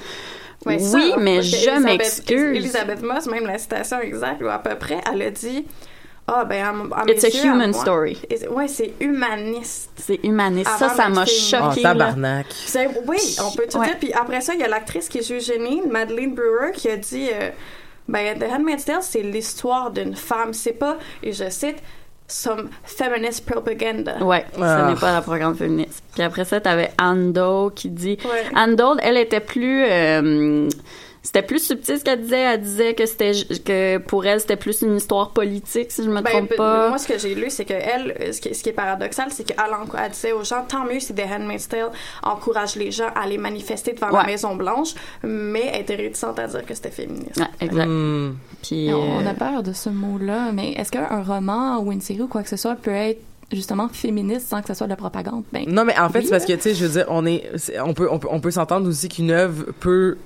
Ouais, 0.65 0.79
ça, 0.79 0.97
oui, 0.97 1.13
mais 1.19 1.37
parce 1.37 1.49
que 1.51 1.57
je 1.57 1.79
m'excuse. 1.79 2.55
Elisabeth 2.57 3.01
Moss, 3.01 3.25
même 3.27 3.45
la 3.47 3.57
citation 3.57 3.99
exacte, 3.99 4.41
ou 4.43 4.47
à 4.47 4.59
peu 4.59 4.75
près, 4.75 4.99
elle 5.11 5.21
a 5.23 5.31
dit 5.31 5.65
Ah, 6.27 6.45
ben, 6.45 6.89
à, 6.93 7.01
à 7.01 7.05
It's 7.09 7.23
a 7.23 7.29
human 7.29 7.73
story. 7.73 8.21
Ouais, 8.51 8.67
c'est 8.67 8.93
humaniste. 8.99 9.89
C'est 9.97 10.19
humaniste. 10.23 10.69
Ça, 10.77 10.85
Avant 10.85 10.95
ça 10.95 11.09
m'a 11.09 11.25
féministe. 11.25 11.55
Oh, 11.59 11.69
choqué. 11.69 11.81
là. 11.81 11.89
tabarnak. 11.93 12.45
Oui, 13.07 13.17
on 13.43 13.51
peut 13.55 13.65
tout 13.69 13.77
Ouais. 13.79 13.87
dire. 13.87 13.97
Puis 13.99 14.13
après 14.13 14.41
ça, 14.41 14.53
il 14.53 14.59
y 14.59 14.63
a 14.63 14.67
l'actrice 14.67 15.09
qui 15.09 15.17
est 15.17 15.31
Eugénie, 15.31 15.81
Madeleine 15.89 16.33
Brewer, 16.35 16.71
qui 16.73 16.89
a 16.89 16.97
dit 16.97 17.29
euh, 17.33 17.49
ben, 18.07 18.37
The 18.37 18.43
Handmaid's 18.43 18.85
Tale, 18.85 18.99
c'est 19.01 19.21
l'histoire 19.23 19.89
d'une 19.91 20.15
femme. 20.15 20.53
C'est 20.53 20.73
pas, 20.73 20.97
et 21.23 21.33
je 21.33 21.49
cite, 21.49 21.77
some 22.31 22.69
feminist 22.83 23.45
propaganda. 23.45 24.17
Ouais, 24.23 24.45
Ah. 24.59 24.85
ce 24.87 24.93
n'est 24.93 24.99
pas 24.99 25.11
la 25.13 25.21
programme 25.21 25.55
féministe. 25.55 26.03
Puis 26.13 26.23
après 26.23 26.45
ça, 26.45 26.59
t'avais 26.61 26.91
Ando 27.01 27.69
qui 27.75 27.89
dit... 27.89 28.17
Ouais. 28.23 28.45
Ando, 28.55 28.95
elle 29.01 29.17
était 29.17 29.39
plus... 29.41 29.83
euh, 29.85 30.67
c'était 31.23 31.43
plus 31.43 31.59
subtil 31.59 31.99
ce 31.99 32.03
qu'elle 32.03 32.21
disait. 32.21 32.39
Elle 32.39 32.61
disait 32.61 32.93
que 32.95 33.05
c'était 33.05 33.31
que 33.63 33.97
pour 33.99 34.25
elle 34.25 34.39
c'était 34.39 34.55
plus 34.55 34.81
une 34.81 34.95
histoire 34.97 35.31
politique 35.31 35.91
si 35.91 36.03
je 36.03 36.09
me 36.09 36.21
Ben, 36.21 36.31
trompe 36.31 36.49
ben, 36.49 36.57
pas. 36.57 36.89
Moi, 36.89 36.97
ce 36.97 37.07
que 37.07 37.17
j'ai 37.19 37.35
lu, 37.35 37.49
c'est 37.49 37.65
que 37.65 37.73
elle, 37.73 38.15
euh, 38.19 38.31
ce 38.31 38.41
qui, 38.41 38.55
ce 38.55 38.63
qui 38.63 38.69
est 38.69 38.73
paradoxal, 38.73 39.27
c'est 39.31 39.43
qu'elle 39.43 39.57
elle 40.03 40.11
disait 40.11 40.31
aux 40.31 40.43
gens, 40.43 40.63
tant 40.67 40.85
mieux 40.85 40.99
si 40.99 41.13
The 41.13 41.21
Handmaid's 41.31 41.67
Tale 41.67 41.91
encourage 42.23 42.75
les 42.75 42.91
gens 42.91 43.09
à 43.15 43.23
aller 43.23 43.37
manifester 43.37 43.93
devant 43.93 44.09
la. 44.09 44.23
Maison 44.23 44.55
Blanche, 44.55 44.93
mais 45.23 45.69
elle 45.73 45.81
était 45.81 45.95
réticente 45.95 46.39
à 46.39 46.47
dire 46.47 46.65
que 46.65 46.73
c'était 46.73 46.91
féministe. 46.91 47.37
Ouais, 47.37 47.45
exact. 47.59 47.85
Hmm. 47.87 48.35
Puis 48.63 48.89
On 48.93 49.19
euh, 49.25 49.29
a 49.29 49.33
peur 49.33 49.63
de 49.63 49.73
ce 49.73 49.89
mot-là, 49.89 50.51
mais 50.53 50.71
est-ce 50.73 50.91
qu'un 50.91 51.21
roman 51.23 51.79
ou 51.79 51.91
une 51.91 52.01
série 52.01 52.21
ou 52.21 52.27
quoi 52.27 52.43
que 52.43 52.49
ce 52.49 52.57
soit 52.57 52.75
peut 52.75 52.91
être 52.91 53.19
justement 53.51 53.89
féministe 53.89 54.47
sans 54.47 54.61
que 54.61 54.67
ce 54.67 54.73
soit 54.73 54.87
de 54.87 54.91
la 54.91 54.95
propagande? 54.95 55.43
Ben, 55.51 55.65
Non, 55.67 55.83
mais 55.85 55.97
en 55.99 56.09
fait, 56.09 56.19
Oui, 56.19 56.25
c'est 56.25 56.31
parce 56.31 56.45
que, 56.45 56.51
là. 56.53 56.57
tu 56.57 56.63
sais, 56.63 56.75
je 56.75 56.85
veux 56.85 56.91
dire, 56.93 57.05
on 57.09 57.25
est, 57.25 57.43
on 57.83 57.93
peut, 57.93 58.07
on 58.09 58.19
peut, 58.19 58.27
on 58.31 58.39
peut 58.39 58.51
s'entendre 58.51 58.87
aussi 58.87 59.09
qu'une 59.09 59.31
œuvre 59.31 59.65
peut, 59.79 60.17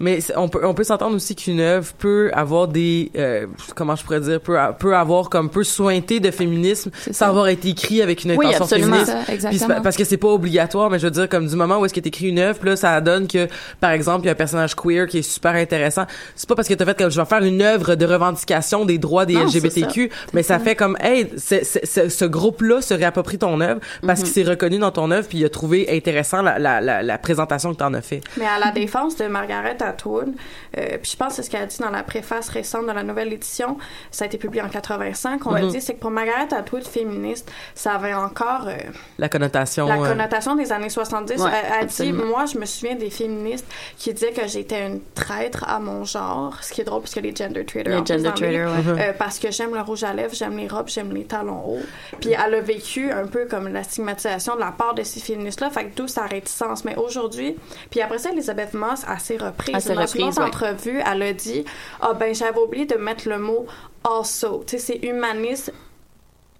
mais 0.00 0.18
on 0.36 0.48
peut, 0.48 0.60
on 0.64 0.74
peut 0.74 0.84
s'entendre 0.84 1.16
aussi 1.16 1.34
qu'une 1.34 1.60
œuvre 1.60 1.92
peut 1.98 2.30
avoir 2.34 2.68
des, 2.68 3.10
euh, 3.16 3.46
comment 3.74 3.96
je 3.96 4.04
pourrais 4.04 4.20
dire, 4.20 4.40
peut, 4.40 4.58
a- 4.58 4.72
peut 4.72 4.96
avoir 4.96 5.28
comme 5.30 5.50
peut 5.50 5.64
sointer 5.64 6.20
de 6.20 6.30
féminisme 6.30 6.90
sans 7.06 7.12
ça. 7.12 7.28
avoir 7.28 7.48
été 7.48 7.68
écrit 7.70 8.02
avec 8.02 8.24
une 8.24 8.32
Oui, 8.32 8.46
intention 8.46 8.64
absolument. 8.64 9.04
féministe. 9.04 9.58
Ça, 9.58 9.66
pas- 9.68 9.80
parce 9.80 9.96
que 9.96 10.04
c'est 10.04 10.16
pas 10.16 10.28
obligatoire, 10.28 10.90
mais 10.90 10.98
je 10.98 11.04
veux 11.06 11.10
dire, 11.10 11.28
comme 11.28 11.46
du 11.46 11.56
moment 11.56 11.78
où 11.78 11.84
est-ce 11.84 11.94
que 11.94 12.00
t'écris 12.00 12.28
une 12.28 12.38
œuvre, 12.38 12.58
là, 12.64 12.76
ça 12.76 13.00
donne 13.00 13.26
que, 13.28 13.48
par 13.80 13.90
exemple, 13.90 14.24
il 14.24 14.26
y 14.26 14.28
a 14.28 14.32
un 14.32 14.36
personnage 14.36 14.74
queer 14.74 15.06
qui 15.06 15.18
est 15.18 15.22
super 15.22 15.52
intéressant. 15.54 16.04
C'est 16.34 16.48
pas 16.48 16.54
parce 16.54 16.68
que 16.68 16.74
t'as 16.74 16.84
fait 16.84 16.96
comme 16.98 17.10
je 17.10 17.20
vais 17.20 17.26
faire 17.26 17.42
une 17.42 17.62
œuvre 17.62 17.94
de 17.94 18.06
revendication 18.06 18.84
des 18.84 18.98
droits 18.98 19.26
des 19.26 19.34
Non, 19.34 19.44
LGBTQ, 19.46 20.10
mais 20.32 20.42
ça 20.42 20.58
fait 20.58 20.76
comme, 20.76 20.96
hey, 21.00 21.28
c'est- 21.36 21.64
c'est- 21.64 22.08
ce 22.08 22.24
groupe-là 22.24 22.80
se 22.80 22.94
réapproprie 22.94 23.38
ton 23.38 23.60
œuvre 23.60 23.80
parce 24.06 24.20
Mhm. 24.20 24.24
qu'il 24.24 24.34
s'est 24.44 24.50
reconnu 24.50 24.78
dans 24.78 24.90
ton 24.90 25.10
œuvre 25.10 25.26
puis 25.28 25.38
il 25.38 25.44
a 25.44 25.48
trouvé 25.48 25.88
intéressant 25.90 26.42
la, 26.42 26.58
la, 26.58 26.80
la, 26.80 27.02
la 27.02 27.18
présentation 27.18 27.72
que 27.72 27.78
t'en 27.78 27.94
as 27.94 28.02
fait. 28.02 28.20
Mais 28.38 28.46
à 28.46 28.58
la 28.58 28.70
défense 28.72 29.16
de 29.22 29.28
Margaret 29.28 29.76
Atwood, 29.82 30.34
euh, 30.78 30.98
puis 31.00 31.10
je 31.12 31.16
pense 31.16 31.28
que 31.30 31.34
c'est 31.36 31.42
ce 31.42 31.50
qu'elle 31.50 31.62
a 31.62 31.66
dit 31.66 31.78
dans 31.78 31.90
la 31.90 32.02
préface 32.02 32.48
récente 32.48 32.86
de 32.86 32.92
la 32.92 33.02
nouvelle 33.02 33.32
édition, 33.32 33.78
ça 34.10 34.24
a 34.24 34.26
été 34.26 34.38
publié 34.38 34.62
en 34.62 34.68
85, 34.68 35.46
on 35.46 35.54
a 35.54 35.62
Mhm. 35.62 35.68
dit, 35.68 35.80
c'est 35.80 35.94
que 35.94 36.00
pour 36.00 36.10
Margaret 36.10 36.52
Atwood, 36.54 36.84
féministe, 36.86 37.50
ça 37.74 37.92
avait 37.92 38.14
encore 38.14 38.66
euh, 38.66 38.76
La 39.18 39.28
connotation. 39.28 39.86
la 39.86 39.94
euh, 40.00 40.08
connotation 40.08 40.54
des 40.56 40.72
années 40.72 40.88
70. 40.88 41.40
Ouais, 41.42 41.50
elle 41.78 41.84
a 41.84 41.84
dit, 41.86 42.12
moi, 42.12 42.46
je 42.46 42.58
me 42.58 42.64
souviens 42.66 42.94
des 42.96 43.10
féministes 43.10 43.66
qui 43.96 44.12
disaient 44.12 44.32
que 44.32 44.46
j'étais 44.46 44.86
une 44.86 45.00
traître 45.14 45.64
à 45.68 45.78
mon 45.78 46.04
genre, 46.04 46.58
ce 46.62 46.72
qui 46.72 46.80
est 46.80 46.84
drôle 46.84 47.00
parce 47.02 47.14
que 47.14 47.20
les 47.20 47.34
gender 47.34 47.64
traders 47.64 48.00
Les 48.00 48.06
gender 48.06 48.30
traders, 48.34 48.70
ouais. 48.70 49.08
euh, 49.08 49.12
parce 49.18 49.38
que 49.38 49.50
j'aime 49.50 49.74
le 49.74 49.80
rouge 49.80 50.04
à 50.04 50.12
lèvres, 50.12 50.34
j'aime 50.34 50.56
les 50.56 50.68
robes, 50.68 50.88
j'aime 50.88 51.12
les 51.12 51.24
talons 51.24 51.62
hauts. 51.66 51.82
Puis 52.20 52.30
elle 52.32 52.54
a 52.54 52.60
vécu 52.60 53.10
un 53.10 53.26
peu 53.26 53.46
comme 53.46 53.68
la 53.72 53.82
stigmatisation 53.82 54.54
de 54.54 54.60
la 54.60 54.72
part 54.72 54.94
de 54.94 55.02
ces 55.02 55.20
féministes-là, 55.20 55.70
fait 55.70 55.86
que 55.86 55.96
d'où 55.96 56.08
sa 56.08 56.22
réticence. 56.26 56.84
Mais 56.84 56.96
aujourd'hui, 56.96 57.56
puis 57.90 58.00
après 58.00 58.18
ça, 58.18 58.30
Elisabeth 58.30 58.74
Moss, 58.74 59.01
à 59.06 59.18
ses 59.18 59.36
reprises, 59.36 59.74
À 59.74 59.80
ses 59.80 59.94
dans 59.94 60.02
reprises, 60.02 60.38
ouais. 60.38 60.44
entrevue, 60.44 61.00
elle 61.04 61.22
a 61.22 61.32
dit 61.32 61.64
«Ah 62.00 62.14
ben, 62.14 62.34
j'avais 62.34 62.58
oublié 62.58 62.86
de 62.86 62.96
mettre 62.96 63.28
le 63.28 63.38
mot 63.38 63.66
«also». 64.04 64.64
Tu 64.66 64.78
sais, 64.78 64.98
c'est 65.00 65.06
humaniste, 65.06 65.72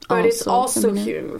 but 0.09 0.25
it's 0.27 0.47
Also, 0.47 0.93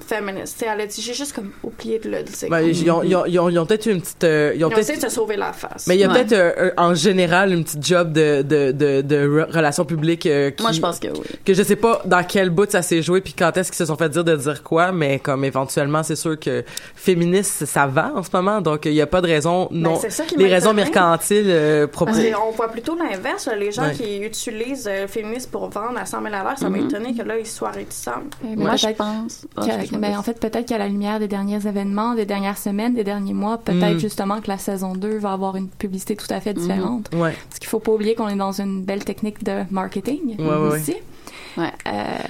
feminist. 0.07 0.59
Sais, 0.59 0.67
elle 0.73 0.81
a 0.81 0.87
dit 0.87 1.01
«J'ai 1.03 1.15
juste 1.15 1.35
comme 1.35 1.51
oublié 1.63 1.99
de 1.99 2.09
le 2.11 2.23
dire». 2.23 2.49
ben, 2.51 2.61
ils 2.61 2.91
ont, 2.91 3.03
ils 3.03 3.15
ont, 3.17 3.27
ils 3.27 3.39
ont, 3.39 3.49
ils 3.49 3.59
ont 3.59 3.67
peut-être 3.67 3.87
eu 3.87 3.91
une 3.93 4.01
petite, 4.01 4.25
euh, 4.25 4.53
ils 4.55 4.65
ont 4.65 4.69
ont 4.69 4.71
peut-être 4.71 4.81
essayé 4.85 4.99
de 4.99 5.03
se 5.03 5.11
sauver 5.11 5.37
la 5.37 5.53
face. 5.53 5.87
Mais 5.87 5.97
il 5.97 6.01
y 6.01 6.05
a 6.05 6.09
Ouais. 6.09 6.15
peut-être 6.25 6.33
euh, 6.33 6.53
euh, 6.59 6.71
en 6.77 6.95
général 6.95 7.53
une 7.53 7.65
petite 7.65 7.85
job 7.87 8.13
de 8.13 8.43
de 8.43 8.73
de, 8.73 9.03
de 9.03 9.17
re- 9.17 9.51
relations 9.55 9.85
publiques 9.85 10.27
euh, 10.27 10.51
qui, 10.51 10.63
Moi, 10.63 10.73
je 10.73 10.81
pense 10.81 10.99
que 10.99 11.09
oui. 11.09 11.21
que 11.45 11.55
je 11.55 11.63
sais 11.63 11.77
pas 11.77 12.03
dans 12.05 12.23
quel 12.25 12.51
bout 12.51 12.71
ça 12.71 12.83
s'est 12.83 13.03
joué 13.03 13.21
puis 13.21 13.35
quand 13.35 13.57
est-ce 13.57 13.71
qu'ils 13.71 13.79
se 13.79 13.87
sont 13.87 13.97
fait 13.97 14.09
dire 14.09 14.25
de 14.25 14.37
dire 14.37 14.63
quoi 14.63 14.93
mais 14.93 15.19
comme 15.19 15.45
éventuellement 15.45 16.03
c'est 16.03 16.17
sûr 16.17 16.39
que 16.39 16.65
féministe 16.95 17.65
ça 17.67 17.87
va 17.87 18.13
en 18.15 18.23
ce 18.23 18.31
moment 18.33 18.61
donc 18.61 18.85
il 18.87 18.93
y 18.95 19.01
a 19.01 19.07
pas 19.07 19.21
de 19.21 19.27
raison 19.27 19.69
non 19.71 19.95
Ben, 19.95 19.99
c'est 20.03 20.11
ça 20.11 20.25
qui 20.25 20.37
les 20.37 20.47
raisons 20.49 20.73
mercantiles 20.73 21.45
euh, 21.49 21.87
Parce 21.87 22.19
qu'on 22.19 22.51
voit 22.53 22.69
plutôt 22.69 22.97
l'inverse, 22.97 23.47
là, 23.47 23.57
les 23.57 23.73
gens 23.73 23.83
Ouais. 23.83 23.93
qui 23.95 24.19
utilisent 24.19 24.87
euh, 24.89 25.03
le 25.03 25.07
féminisme 25.09 25.51
pour 25.51 25.69
vendre 25.71 25.99
à 25.99 26.07
100 26.07 26.23
000 26.23 26.35
à 26.35 26.43
l'heure, 26.45 26.59
ça 26.59 26.69
m'a 26.69 26.79
Mhm. 26.79 26.87
étonné 26.87 27.15
que 27.15 27.23
là, 27.23 27.39
ils 27.39 27.47
soient 27.47 27.71
réticents. 27.71 28.23
Euh, 28.45 28.52
mais 28.57 28.65
Moi, 28.65 28.77
je 28.77 28.89
pense. 28.89 29.47
Ah, 29.57 29.67
qu'à- 29.67 29.75
excuse-moi, 29.81 30.09
ben, 30.09 30.19
en 30.19 30.23
fait, 30.23 30.39
peut-être 30.41 30.67
qu'à 30.67 30.79
la 30.79 30.89
lumière 30.89 31.19
des 31.19 31.29
derniers 31.29 31.67
événements, 31.67 32.15
des 32.15 32.27
dernières 32.27 32.59
semaines, 32.59 32.95
des 32.95 33.05
derniers 33.05 33.35
mois, 33.35 33.59
peut-être 33.59 33.97
Mm. 33.97 34.01
justement 34.01 34.41
que 34.41 34.49
la 34.49 34.59
saison 34.59 34.95
2 34.95 35.19
va 35.19 35.33
avoir 35.33 35.57
une 35.57 35.69
publicité 35.69 36.17
tout 36.17 36.27
à 36.31 36.41
fait 36.41 36.55
différente. 36.55 37.11
ouais 37.15 37.35
Parce 37.49 37.59
qu'il 37.59 37.69
faut 37.69 37.79
pas 37.81 37.93
oublier 37.93 38.15
qu'on 38.15 38.29
est 38.29 38.37
dans 38.37 38.53
une 38.61 38.83
belle 38.83 39.05
technique 39.05 39.43
de 39.45 39.63
marketing 39.71 40.37
Ouais, 40.39 40.45
ouais, 40.47 40.55
aussi. 40.79 40.95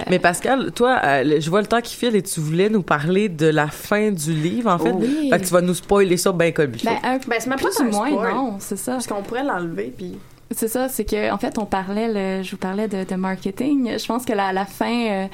Mais 0.09 0.19
Pascal, 0.19 0.71
toi, 0.73 0.99
euh, 1.03 1.37
je 1.39 1.49
vois 1.49 1.61
le 1.61 1.67
temps 1.67 1.81
qui 1.81 1.95
file 1.95 2.15
et 2.15 2.21
tu 2.21 2.39
voulais 2.39 2.69
nous 2.69 2.81
parler 2.83 3.29
de 3.29 3.47
la 3.47 3.67
fin 3.67 4.11
du 4.11 4.33
livre, 4.33 4.69
en 4.69 4.77
fait. 4.77 4.91
Oh 4.93 4.99
oui. 5.01 5.29
Fait 5.29 5.39
que 5.39 5.45
tu 5.45 5.53
vas 5.53 5.61
nous 5.61 5.73
spoiler 5.73 6.17
ça 6.17 6.31
bien 6.31 6.51
comme 6.51 6.71
il 6.73 6.79
faut. 6.79 6.85
Ben, 6.89 6.97
un 7.03 7.17
Ben, 7.17 7.35
c'est 7.39 7.47
même 7.47 7.57
plus 7.57 7.75
pas 7.77 7.83
ou 7.83 7.87
un 7.87 7.89
moins, 7.91 8.07
spoil. 8.11 8.33
non, 8.33 8.55
c'est 8.59 8.75
ça. 8.77 8.93
Parce 8.93 9.07
qu'on 9.07 9.21
pourrait 9.21 9.43
l'enlever, 9.43 9.93
puis... 9.95 10.17
C'est 10.55 10.67
ça, 10.67 10.87
c'est 10.87 11.03
que 11.05 11.31
en 11.31 11.37
fait 11.37 11.57
on 11.57 11.65
parlait, 11.65 12.07
le, 12.07 12.43
je 12.43 12.51
vous 12.51 12.57
parlais 12.57 12.87
de, 12.87 13.03
de 13.03 13.15
marketing. 13.15 13.97
Je 13.97 14.05
pense 14.05 14.23
que 14.25 14.33
la, 14.33 14.53
la 14.53 14.65
fin, 14.65 15.07
euh, 15.09 15.27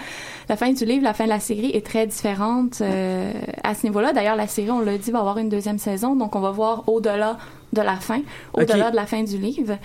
la 0.47 0.55
fin 0.55 0.72
du 0.72 0.86
livre, 0.86 1.03
la 1.03 1.13
fin 1.13 1.26
de 1.26 1.30
la 1.30 1.39
série 1.39 1.72
est 1.72 1.86
très 1.86 2.07
différente 2.07 2.80
euh, 2.82 3.32
à 3.63 3.76
ce 3.76 3.86
niveau-là. 3.86 4.13
D'ailleurs, 4.13 4.36
la 4.36 4.47
série, 4.47 4.72
on 4.72 4.80
l'a 4.80 4.97
dit, 4.97 5.11
va 5.11 5.20
avoir 5.20 5.38
une 5.38 5.49
deuxième 5.49 5.78
saison, 5.78 6.15
donc 6.15 6.36
on 6.36 6.39
va 6.39 6.51
voir 6.51 6.84
au-delà 6.88 7.38
de 7.74 7.82
la 7.82 7.97
fin, 7.97 8.22
au-delà 8.53 8.89
de 8.89 8.95
la 8.95 9.05
fin 9.05 9.24
du 9.24 9.38
livre, 9.38 9.78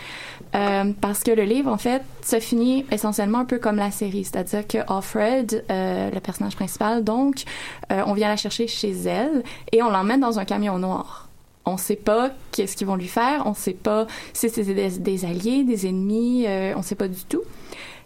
Euh, 0.54 0.92
parce 1.00 1.24
que 1.24 1.32
le 1.32 1.42
livre 1.42 1.68
en 1.68 1.78
fait 1.78 2.02
se 2.22 2.38
finit 2.38 2.86
essentiellement 2.92 3.40
un 3.40 3.44
peu 3.44 3.58
comme 3.58 3.74
la 3.74 3.90
série, 3.90 4.22
c'est-à-dire 4.22 4.64
que 4.68 4.78
Offred, 4.86 5.64
euh, 5.68 6.10
le 6.12 6.20
personnage 6.20 6.54
principal, 6.54 7.02
donc, 7.02 7.42
euh, 7.90 8.02
on 8.06 8.14
vient 8.14 8.28
la 8.28 8.36
chercher 8.36 8.68
chez 8.68 8.92
elle 9.06 9.42
et 9.72 9.82
on 9.82 9.90
l'emmène 9.90 10.20
dans 10.20 10.38
un 10.38 10.44
camion 10.44 10.78
noir. 10.78 11.23
On 11.66 11.76
sait 11.76 11.96
pas 11.96 12.30
qu'est-ce 12.52 12.76
qu'ils 12.76 12.86
vont 12.86 12.96
lui 12.96 13.08
faire, 13.08 13.42
on 13.46 13.54
sait 13.54 13.72
pas 13.72 14.06
si 14.34 14.50
c'est 14.50 14.64
des, 14.64 14.90
des 14.90 15.24
alliés, 15.24 15.64
des 15.64 15.86
ennemis, 15.86 16.44
euh, 16.46 16.74
on 16.76 16.82
sait 16.82 16.94
pas 16.94 17.08
du 17.08 17.24
tout. 17.24 17.40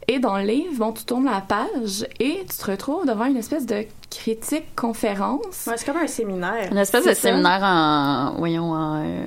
Et 0.07 0.19
dans 0.21 0.39
le 0.39 0.45
livre, 0.45 0.73
bon, 0.79 0.93
tu 0.93 1.05
tournes 1.05 1.27
la 1.27 1.41
page 1.43 2.07
et 2.19 2.45
tu 2.49 2.57
te 2.57 2.71
retrouves 2.71 3.05
devant 3.07 3.27
une 3.27 3.37
espèce 3.37 3.67
de 3.67 3.85
critique 4.11 4.75
conférence. 4.75 5.67
Ouais, 5.67 5.75
c'est 5.77 5.85
comme 5.85 5.99
un 5.99 6.07
séminaire. 6.07 6.69
Une 6.71 6.79
espèce 6.79 7.05
de 7.05 7.11
ça. 7.11 7.15
séminaire 7.15 7.61
en. 7.63 8.35
Voyons, 8.39 8.73
en. 8.73 9.03
euh, 9.05 9.27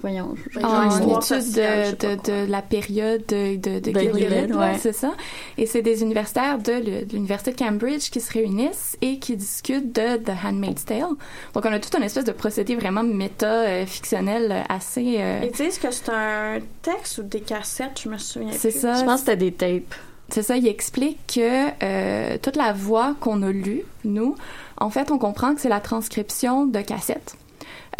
voyons. 0.00 0.34
je- 0.50 0.60
en 0.60 0.88
histoire 0.88 1.18
étude 1.22 1.40
sais 1.42 1.92
de, 1.92 2.16
de, 2.16 2.44
de 2.46 2.50
la 2.50 2.62
période 2.62 3.24
de, 3.26 3.56
de, 3.56 4.54
ouais. 4.56 4.78
c'est 4.78 4.92
ça. 4.92 5.12
Et 5.56 5.66
c'est 5.66 5.82
des 5.82 6.02
universitaires 6.02 6.58
de, 6.58 7.04
l'université 7.12 7.52
de 7.52 7.56
Cambridge 7.56 8.10
qui 8.10 8.20
se 8.20 8.32
réunissent 8.32 8.96
et 9.00 9.18
qui 9.18 9.36
discutent 9.36 9.92
de 9.94 10.16
The 10.16 10.32
Handmaid's 10.44 10.84
Tale. 10.84 11.14
Donc 11.54 11.64
on 11.64 11.72
a 11.72 11.78
tout 11.78 11.96
un 11.96 12.02
espèce 12.02 12.24
de 12.24 12.32
procédé 12.32 12.76
vraiment 12.76 13.02
méta-fictionnel 13.02 14.52
euh, 14.52 14.62
assez... 14.68 15.16
euh, 15.18 15.40
Ils 15.44 15.52
disent 15.52 15.78
que 15.78 15.90
c'est 15.90 16.08
un 16.10 16.58
texte 16.82 17.18
ou 17.18 17.22
des 17.22 17.40
cassettes, 17.40 18.00
je 18.04 18.08
me 18.08 18.18
souviens 18.18 18.52
c'est 18.52 18.70
ça. 18.70 18.94
Je 18.94 19.04
pense 19.04 19.20
que 19.22 19.26
c'était 19.32 19.36
des 19.36 19.52
tapes. 19.52 19.94
C'est 20.30 20.42
ça, 20.42 20.56
il 20.58 20.66
explique 20.68 21.18
que 21.34 21.68
euh, 21.82 22.36
toute 22.42 22.56
la 22.56 22.74
voix 22.74 23.14
qu'on 23.18 23.42
a 23.42 23.50
lue, 23.50 23.82
nous, 24.04 24.36
en 24.76 24.90
fait, 24.90 25.10
on 25.10 25.16
comprend 25.18 25.54
que 25.54 25.60
c'est 25.62 25.70
la 25.70 25.80
transcription 25.80 26.66
de 26.66 26.80
cassettes 26.82 27.34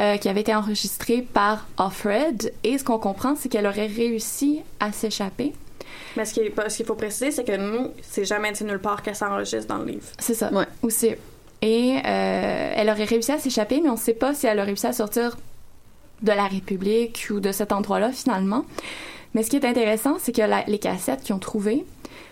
euh, 0.01 0.17
qui 0.17 0.29
avait 0.29 0.41
été 0.43 0.55
enregistrée 0.55 1.23
par 1.23 1.67
Offred. 1.77 2.53
Et 2.65 2.79
ce 2.79 2.85
qu'on 2.85 2.99
comprend, 2.99 3.35
c'est 3.37 3.49
qu'elle 3.49 3.67
aurait 3.67 3.87
réussi 3.87 4.61
à 4.81 4.93
s'échapper. 4.93 5.53
Mais 6.17 6.25
ce 6.25 6.35
qu'il 6.35 6.87
faut 6.87 6.95
préciser, 6.95 7.31
c'est 7.31 7.45
que 7.45 7.57
nous, 7.57 7.89
c'est 8.03 8.25
jamais 8.25 8.53
dit 8.53 8.65
nulle 8.65 8.79
part 8.81 9.03
qu'elle 9.03 9.17
s'enregistre 9.17 9.67
dans 9.69 9.79
le 9.79 9.87
livre. 9.93 10.07
C'est 10.19 10.35
ça. 10.35 10.53
Ouais. 10.53 10.67
Aussi. 10.83 11.11
Et 11.63 11.97
euh, 12.05 12.73
elle 12.77 12.89
aurait 12.91 13.05
réussi 13.05 13.33
à 13.33 13.39
s'échapper, 13.39 13.81
mais 13.83 13.89
on 13.89 13.93
ne 13.95 13.99
sait 13.99 14.15
pas 14.15 14.35
si 14.35 14.47
elle 14.47 14.59
a 14.61 14.65
réussi 14.65 14.87
à 14.87 14.93
sortir 14.93 15.37
de 16.23 16.33
la 16.33 16.47
République 16.47 17.27
ou 17.31 17.41
de 17.41 17.51
cet 17.53 17.73
endroit-là, 17.73 18.13
finalement. 18.13 18.65
Mais 19.35 19.43
ce 19.43 19.51
qui 19.51 19.57
est 19.57 19.65
intéressant, 19.65 20.17
c'est 20.21 20.33
que 20.33 20.43
la- 20.43 20.65
les 20.67 20.79
cassettes 20.79 21.23
qu'ils 21.23 21.35
ont 21.35 21.39
trouvées, 21.39 21.85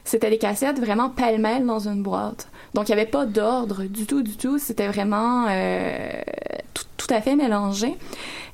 c'était 0.06 0.30
des 0.30 0.38
cassettes 0.38 0.78
vraiment 0.80 1.10
pêle-mêle 1.10 1.66
dans 1.66 1.86
une 1.88 2.02
boîte. 2.02 2.48
Donc, 2.74 2.88
il 2.88 2.94
n'y 2.94 3.00
avait 3.00 3.10
pas 3.10 3.26
d'ordre 3.26 3.84
du 3.84 4.06
tout, 4.06 4.22
du 4.22 4.36
tout. 4.36 4.58
C'était 4.58 4.88
vraiment 4.88 5.46
euh, 5.48 6.08
tout, 6.74 6.84
tout 6.96 7.06
à 7.14 7.20
fait 7.20 7.36
mélangé. 7.36 7.94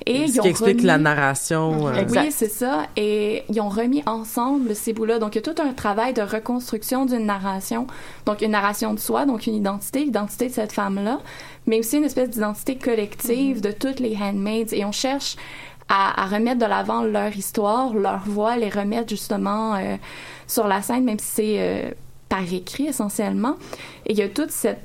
Et 0.05 0.27
Ce 0.27 0.33
ils 0.33 0.39
ont 0.39 0.43
qui 0.43 0.49
explique 0.49 0.77
remis- 0.77 0.85
la 0.87 0.97
narration. 0.97 1.87
euh, 1.87 2.03
oui, 2.09 2.31
c'est 2.31 2.49
ça. 2.49 2.83
Et 2.97 3.43
ils 3.49 3.59
ont 3.61 3.69
remis 3.69 4.03
ensemble 4.05 4.75
ces 4.75 4.93
bouts-là. 4.93 5.19
Donc, 5.19 5.35
il 5.35 5.39
y 5.45 5.49
a 5.49 5.53
tout 5.53 5.61
un 5.61 5.73
travail 5.73 6.13
de 6.13 6.21
reconstruction 6.21 7.05
d'une 7.05 7.25
narration. 7.25 7.87
Donc, 8.25 8.41
une 8.41 8.51
narration 8.51 8.93
de 8.93 8.99
soi, 8.99 9.25
donc 9.25 9.45
une 9.47 9.55
identité, 9.55 10.03
l'identité 10.05 10.47
de 10.47 10.53
cette 10.53 10.71
femme-là, 10.73 11.19
mais 11.67 11.79
aussi 11.79 11.97
une 11.97 12.03
espèce 12.05 12.29
d'identité 12.29 12.77
collective 12.77 13.61
de 13.61 13.71
toutes 13.71 13.99
les 13.99 14.15
handmaids. 14.21 14.67
Et 14.73 14.83
on 14.85 14.91
cherche 14.91 15.35
à, 15.89 16.21
à 16.23 16.25
remettre 16.27 16.59
de 16.59 16.65
l'avant 16.65 17.03
leur 17.03 17.35
histoire, 17.35 17.93
leur 17.93 18.19
voix, 18.25 18.55
les 18.55 18.69
remettre 18.69 19.09
justement 19.09 19.75
euh, 19.75 19.95
sur 20.53 20.67
la 20.67 20.81
scène, 20.81 21.03
même 21.03 21.19
si 21.19 21.27
c'est 21.27 21.55
euh, 21.57 21.91
par 22.29 22.41
écrit 22.51 22.87
essentiellement. 22.87 23.55
Et 24.05 24.13
il 24.13 24.17
y 24.17 24.21
a 24.21 24.29
toute 24.29 24.51
cette 24.51 24.81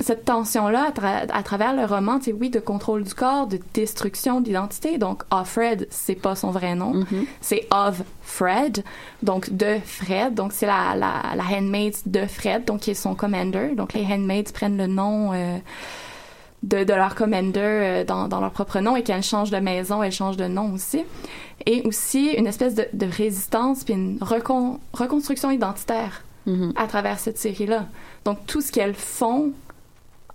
cette 0.00 0.24
tension-là 0.24 0.86
à, 0.88 0.90
tra- 0.90 1.30
à 1.32 1.42
travers 1.44 1.72
le 1.76 1.84
roman, 1.84 2.18
tu 2.18 2.24
sais, 2.24 2.32
oui, 2.32 2.50
de 2.50 2.58
contrôle 2.58 3.04
du 3.04 3.14
corps, 3.14 3.46
de 3.46 3.60
destruction 3.72 4.40
d'identité. 4.40 4.98
Donc, 4.98 5.22
Offred, 5.30 5.86
c'est 5.90 6.16
pas 6.16 6.34
son 6.34 6.50
vrai 6.50 6.74
nom. 6.74 6.94
Mhm. 6.94 7.24
C'est 7.40 7.68
of 7.70 8.02
Fred, 8.20 8.82
donc 9.22 9.50
de 9.50 9.76
Fred. 9.84 10.34
Donc, 10.34 10.50
c'est 10.52 10.66
la, 10.66 10.96
la, 10.96 11.22
la 11.36 11.44
handmaid 11.56 11.94
de 12.06 12.26
Fred, 12.26 12.64
donc 12.64 12.80
qui 12.80 12.90
est 12.90 12.94
son 12.94 13.14
commander. 13.14 13.76
Donc, 13.76 13.92
les 13.92 14.04
handmaids 14.04 14.50
prennent 14.52 14.76
le 14.76 14.88
nom 14.88 15.30
euh, 15.34 15.58
de, 16.62 16.84
de 16.84 16.92
leur 16.94 17.14
commander 17.14 17.58
euh, 17.60 18.04
dans, 18.04 18.28
dans 18.28 18.40
leur 18.40 18.50
propre 18.52 18.78
nom 18.80 18.94
et 18.96 19.02
qu'elles 19.02 19.22
changent 19.22 19.50
de 19.50 19.58
maison, 19.58 20.02
elles 20.02 20.12
changent 20.12 20.36
de 20.36 20.46
nom 20.46 20.72
aussi. 20.74 21.02
Et 21.66 21.82
aussi 21.86 22.30
une 22.32 22.46
espèce 22.46 22.74
de, 22.74 22.86
de 22.92 23.06
résistance 23.06 23.84
puis 23.84 23.94
une 23.94 24.18
recon- 24.18 24.78
reconstruction 24.92 25.50
identitaire 25.50 26.22
Mhm. 26.44 26.72
à 26.74 26.88
travers 26.88 27.20
cette 27.20 27.38
série-là. 27.38 27.86
Donc, 28.24 28.38
tout 28.46 28.60
ce 28.60 28.72
qu'elles 28.72 28.94
font 28.96 29.52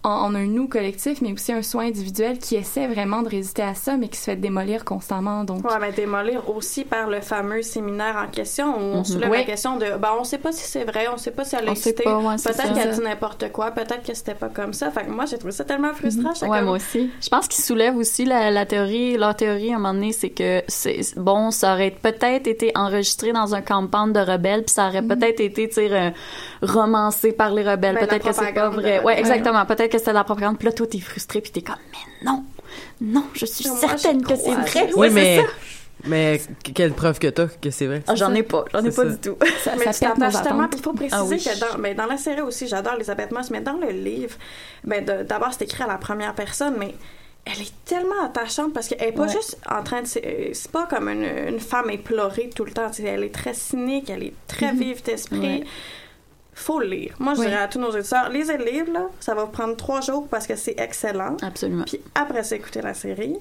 en, 0.04 0.10
en 0.10 0.36
un 0.36 0.46
nous 0.46 0.68
collectif, 0.68 1.22
mais 1.22 1.34
aussi 1.34 1.52
un 1.52 1.62
soin 1.62 1.88
individuel 1.88 2.38
qui 2.40 2.56
essaie 2.56 2.88
vraiment 2.88 3.22
de 3.24 3.30
résister 3.30 3.62
à 3.64 3.74
ça, 3.74 3.98
mais 3.98 4.08
qui 4.08 4.18
se 4.18 4.26
fait 4.26 4.36
démolir 4.36 4.86
constamment. 4.86 5.44
Donc, 5.44 5.66
Ouais, 5.66 5.78
mais 5.82 5.92
démolir 5.92 6.50
aussi 6.50 6.86
par 6.86 7.10
le 7.10 7.20
fameux 7.20 7.62
séminaire 7.62 8.16
en 8.26 8.32
question 8.32 8.68
où 8.78 8.80
on 8.80 8.98
Mhm. 9.00 9.06
soulève 9.06 9.32
la 9.34 9.44
question 9.44 9.76
de 9.78 9.86
ben 10.00 10.10
on 10.20 10.24
sait 10.24 10.38
pas 10.38 10.52
si 10.52 10.64
c'est 10.64 10.84
vrai, 10.86 11.08
on 11.14 11.18
sait 11.18 11.32
pas 11.32 11.44
si 11.44 11.56
elle 11.56 11.68
a 11.68 11.72
existé. 11.72 12.08
ouais, 12.08 12.36
peut-être 12.44 12.74
qu'elle 12.74 12.92
dit 12.92 13.02
n'importe 13.02 13.52
quoi, 13.52 13.72
peut-être 13.72 14.04
que 14.04 14.14
c'était 14.14 14.36
pas 14.36 14.50
comme 14.50 14.72
ça. 14.74 14.92
Fait 14.92 15.04
que 15.06 15.10
moi 15.12 15.26
j'ai 15.26 15.38
trouvé 15.38 15.52
ça 15.52 15.66
tellement 15.66 15.94
frustrant. 15.94 16.34
J'étais 16.34 16.46
Ouais, 16.48 16.58
comme- 16.60 16.68
moi 16.68 16.76
aussi. 16.78 17.10
Je 17.22 17.28
pense 17.30 17.48
qu'ils 17.48 17.64
soulèvent 17.66 17.98
aussi 17.98 18.24
la, 18.24 18.50
la 18.52 18.66
théorie. 18.66 19.18
Leur 19.18 19.36
théorie, 19.36 19.74
à 19.74 19.76
un 19.76 19.80
moment 19.80 19.94
donné, 19.94 20.14
c'est 20.14 20.30
que 20.30 20.62
c'est 20.68 21.02
bon, 21.18 21.52
ça 21.52 21.74
aurait 21.74 21.92
peut-être 21.92 22.48
été 22.48 22.72
enregistré 22.76 23.34
dans 23.34 23.56
un 23.56 23.62
campagne 23.62 24.14
de 24.14 24.20
rebelles, 24.20 24.64
puis 24.64 24.74
ça 24.74 24.88
aurait 24.88 25.02
peut-être 25.02 25.40
été, 25.42 25.68
tu 25.68 25.74
sais, 25.74 25.92
euh, 25.92 26.12
romancé 26.62 27.32
par 27.32 27.52
les 27.52 27.64
rebelles. 27.64 27.96
Ben, 27.96 28.08
peut-être 28.08 28.28
que 28.28 28.34
c'est 28.34 28.54
pas 28.54 28.70
vrai. 28.70 29.02
Ouais, 29.04 29.20
exactement. 29.20 29.66
Peut-être 29.66 29.92
que 29.92 29.98
c'était 29.98 30.12
de 30.12 30.16
la 30.16 30.24
propagande. 30.24 30.58
Puis 30.58 30.68
là, 30.68 30.72
toi, 30.74 30.88
t'es 30.88 31.00
frustré, 31.00 31.42
puis 31.42 31.52
t'es 31.52 31.62
comme, 31.62 31.76
mais 31.92 32.26
non, 32.30 32.44
non, 33.02 33.24
je 33.34 33.46
suis 33.46 33.68
Moi, 33.68 33.78
certaine 33.80 34.24
que 34.24 34.36
c'est 34.36 34.52
vrai. 34.54 34.90
Oui, 34.94 34.94
Ouais, 34.96 35.10
mais, 35.10 35.38
c'est 36.04 36.08
mais 36.10 36.42
que- 36.64 36.72
quelle 36.72 36.94
preuve 36.94 37.20
que 37.20 37.28
t'as 37.28 37.48
que 37.48 37.70
c'est 37.72 37.88
vrai? 37.88 38.04
Ah, 38.08 38.16
j'en 38.16 38.34
ai 38.34 38.44
pas, 38.44 38.66
j'en 38.74 38.84
ai 38.84 38.92
C'est 38.92 38.96
pas 39.04 39.10
ça. 39.10 39.16
du 39.16 39.18
tout. 39.18 39.38
ça, 39.64 39.72
mais 39.78 39.86
ça 39.94 40.12
tu. 40.14 40.22
Puis 40.22 40.80
il 40.80 40.82
faut 40.84 40.94
préciser 40.94 41.16
Ah 41.20 41.24
oui. 41.26 41.38
que 41.44 41.60
dans, 41.74 41.80
ben, 41.82 41.96
dans 41.96 42.06
la 42.06 42.18
série 42.18 42.42
aussi, 42.42 42.68
j'adore 42.68 42.94
Elisabeth 42.96 43.32
Moss, 43.32 43.50
mais 43.50 43.62
dans 43.62 43.78
le 43.78 43.90
livre, 43.90 44.36
ben, 44.84 45.04
d'abord 45.06 45.50
c'est 45.54 45.64
écrit 45.66 45.84
à 45.84 45.88
la 45.88 45.98
première 45.98 46.34
personne, 46.36 46.76
mais 46.78 46.94
elle 47.46 47.62
est 47.62 47.74
tellement 47.86 48.24
attachante 48.26 48.74
parce 48.74 48.90
qu'elle 48.90 49.08
est 49.08 49.12
pas 49.14 49.22
Ouais. 49.24 49.30
juste 49.32 49.58
en 49.70 49.82
train 49.82 50.02
de. 50.02 50.08
C'est 50.08 50.52
c'est 50.54 50.70
pas 50.72 50.86
comme 50.86 51.08
une, 51.10 51.24
une 51.48 51.60
femme 51.60 51.90
éplorée 51.90 52.50
tout 52.54 52.66
le 52.66 52.72
temps. 52.72 52.92
Elle 53.04 53.24
est 53.24 53.34
très 53.34 53.54
cynique, 53.54 54.10
elle 54.10 54.24
est 54.24 54.34
très 54.48 54.74
vive 54.74 55.02
d'esprit. 55.04 55.40
Ouais. 55.40 55.64
Faut 56.60 56.80
le 56.80 56.88
lire. 56.88 57.14
Moi, 57.20 57.36
je 57.36 57.42
Oui. 57.42 57.46
dirais 57.48 57.62
à 57.62 57.68
tous 57.68 57.78
nos 57.80 57.90
auditeurs, 57.92 58.30
lisez 58.30 58.58
le 58.58 58.66
livre, 58.66 58.92
là. 58.92 59.06
Ça 59.20 59.36
va 59.36 59.44
vous 59.46 59.52
prendre 59.52 59.76
trois 59.76 60.02
jours 60.02 60.28
parce 60.28 60.48
que 60.48 60.56
c'est 60.56 60.74
excellent. 60.80 61.38
Absolument. 61.44 61.84
Puis 61.86 62.02
après 62.16 62.44
ça, 62.44 62.56
écoutez 62.56 62.82
la 62.82 62.94
série. 62.96 63.36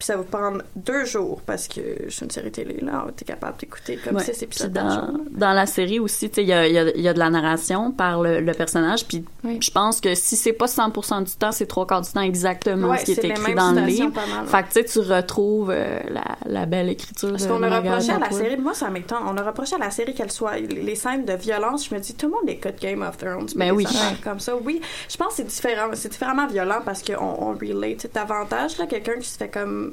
Puis 0.00 0.06
ça 0.06 0.16
va 0.16 0.22
prendre 0.22 0.62
deux 0.74 1.04
jours 1.04 1.42
parce 1.44 1.68
que 1.68 1.80
c'est 2.08 2.24
une 2.24 2.30
série 2.30 2.50
télé, 2.50 2.78
là. 2.80 3.04
T'es 3.14 3.26
capable 3.26 3.58
d'écouter 3.58 3.98
comme 4.02 4.16
Ouais. 4.16 4.24
six 4.24 4.42
épisodes 4.42 4.72
par 4.72 4.90
jour. 4.90 5.02
dans, 5.30 5.46
dans 5.48 5.52
la 5.52 5.66
série 5.66 6.00
aussi, 6.00 6.30
tu 6.30 6.36
sais, 6.36 6.42
il 6.42 6.48
y 6.48 6.54
a, 6.54 6.66
y 6.66 6.78
a- 6.78 6.96
y 6.96 7.06
a 7.06 7.12
de 7.12 7.18
la 7.18 7.28
narration 7.28 7.92
par 7.92 8.22
le, 8.22 8.40
le 8.40 8.52
personnage. 8.54 9.04
Puis 9.06 9.22
Oui. 9.44 9.58
je 9.60 9.70
pense 9.70 10.00
que 10.00 10.14
si 10.14 10.36
c'est 10.36 10.54
pas 10.54 10.64
100% 10.68 11.20
du 11.24 11.32
temps, 11.32 11.52
c'est 11.52 11.66
trois 11.66 11.86
quarts 11.86 12.00
du 12.00 12.10
temps 12.10 12.22
exactement 12.22 12.88
Ouais, 12.88 12.96
ce 12.98 13.04
qui 13.04 13.12
est 13.12 13.24
écrit 13.24 13.54
dans 13.54 13.72
le 13.72 13.82
livre. 13.82 14.10
Fait 14.46 14.62
que 14.62 14.68
tu 14.68 14.72
sais, 14.72 14.84
tu 14.84 14.98
retrouves 15.00 15.70
euh, 15.70 16.00
la, 16.08 16.24
la 16.46 16.64
belle 16.64 16.88
écriture 16.88 17.28
Parce 17.32 17.46
qu'on 17.46 17.62
a 17.62 17.78
reproché 17.78 18.12
à 18.12 18.18
la 18.18 18.30
série, 18.30 18.56
moi 18.56 18.72
ça 18.72 18.88
m'étonne, 18.88 19.18
on 19.26 19.36
a 19.36 19.42
reproché 19.42 19.76
à 19.76 19.78
la 19.80 19.90
série 19.90 20.14
qu'elle 20.14 20.32
soit 20.32 20.56
les 20.56 20.80
les 20.82 20.94
scènes 20.94 21.26
de 21.26 21.34
violence. 21.34 21.86
Je 21.90 21.94
me 21.94 22.00
dis, 22.00 22.14
tout 22.14 22.24
le 22.26 22.32
monde 22.32 22.48
écoute 22.48 22.76
Game 22.80 23.02
of 23.02 23.18
Thrones. 23.18 23.44
Ben 23.54 23.66
mais 23.66 23.70
oui. 23.70 23.86
Comme 24.24 24.40
ça, 24.40 24.56
oui. 24.56 24.80
Je 25.10 25.16
pense 25.18 25.28
que 25.28 25.34
c'est 25.34 25.44
différent, 25.44 25.88
c'est 25.92 26.08
différemment 26.08 26.46
violent 26.46 26.80
parce 26.84 27.02
qu'on 27.02 27.14
on 27.22 27.52
relate 27.52 28.06
davantage 28.14 28.78
là, 28.78 28.86
quelqu'un 28.86 29.18
qui 29.20 29.28
se 29.28 29.36
fait 29.36 29.48
comme 29.50 29.89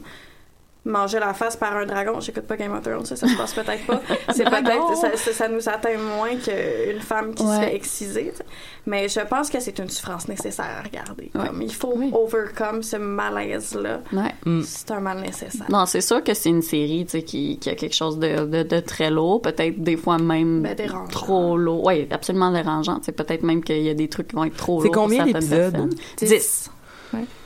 manger 0.85 1.19
la 1.19 1.33
face 1.33 1.57
par 1.57 1.75
un 1.75 1.85
dragon. 1.85 2.21
J'écoute 2.21 2.43
pas 2.47 2.55
Game 2.55 2.71
of 2.73 2.81
Thrones, 2.81 3.03
ça, 3.05 3.17
ça 3.17 3.27
se 3.27 3.35
passe 3.35 3.53
peut-être 3.53 3.85
pas. 3.85 3.99
C'est 4.33 4.45
peut-être, 4.49 4.95
ça, 4.95 5.17
ça, 5.17 5.33
ça 5.33 5.47
nous 5.49 5.67
atteint 5.67 5.97
moins 5.97 6.37
qu'une 6.37 7.01
femme 7.01 7.33
qui 7.35 7.43
se 7.45 7.59
fait 7.59 7.75
exciser. 7.75 8.31
Mais 8.85 9.09
je 9.09 9.19
pense 9.19 9.49
que 9.49 9.59
c'est 9.59 9.77
une 9.79 9.89
souffrance 9.89 10.29
nécessaire 10.29 10.77
à 10.79 10.83
regarder. 10.83 11.29
Ouais. 11.35 11.47
Comme, 11.47 11.61
il 11.61 11.73
faut 11.73 11.91
Oui. 11.93 12.09
overcome 12.13 12.83
ce 12.83 12.95
malaise-là. 12.95 13.99
Ouais. 14.13 14.33
Mm. 14.45 14.61
C'est 14.63 14.91
un 14.91 15.01
mal 15.01 15.19
nécessaire. 15.19 15.65
Non, 15.69 15.85
c'est 15.85 15.99
sûr 15.99 16.23
que 16.23 16.33
c'est 16.33 16.47
une 16.47 16.61
série 16.61 17.03
tu 17.03 17.11
sais, 17.17 17.23
qui, 17.23 17.59
qui 17.59 17.69
a 17.69 17.75
quelque 17.75 17.95
chose 17.95 18.17
de, 18.17 18.45
de, 18.45 18.63
de 18.63 18.79
très 18.79 19.09
lourd, 19.11 19.41
peut-être 19.41 19.81
des 19.83 19.97
fois 19.97 20.17
même 20.19 20.61
Ben, 20.61 20.75
trop 21.11 21.57
lourd. 21.57 21.85
Oui, 21.85 22.07
absolument 22.09 22.51
dérangeant. 22.53 23.01
Peut-être 23.01 23.43
même 23.43 23.61
qu'il 23.61 23.81
y 23.83 23.89
a 23.89 23.93
des 23.93 24.07
trucs 24.07 24.29
qui 24.29 24.35
vont 24.37 24.45
être 24.45 24.55
trop 24.55 24.79
C'est 24.79 24.85
lourds. 24.87 24.93
pour 24.93 25.03
combien 25.03 25.25
d'épisodes? 25.25 25.73
personnes. 25.73 25.93
Dix. 26.15 26.29
10. 26.29 26.71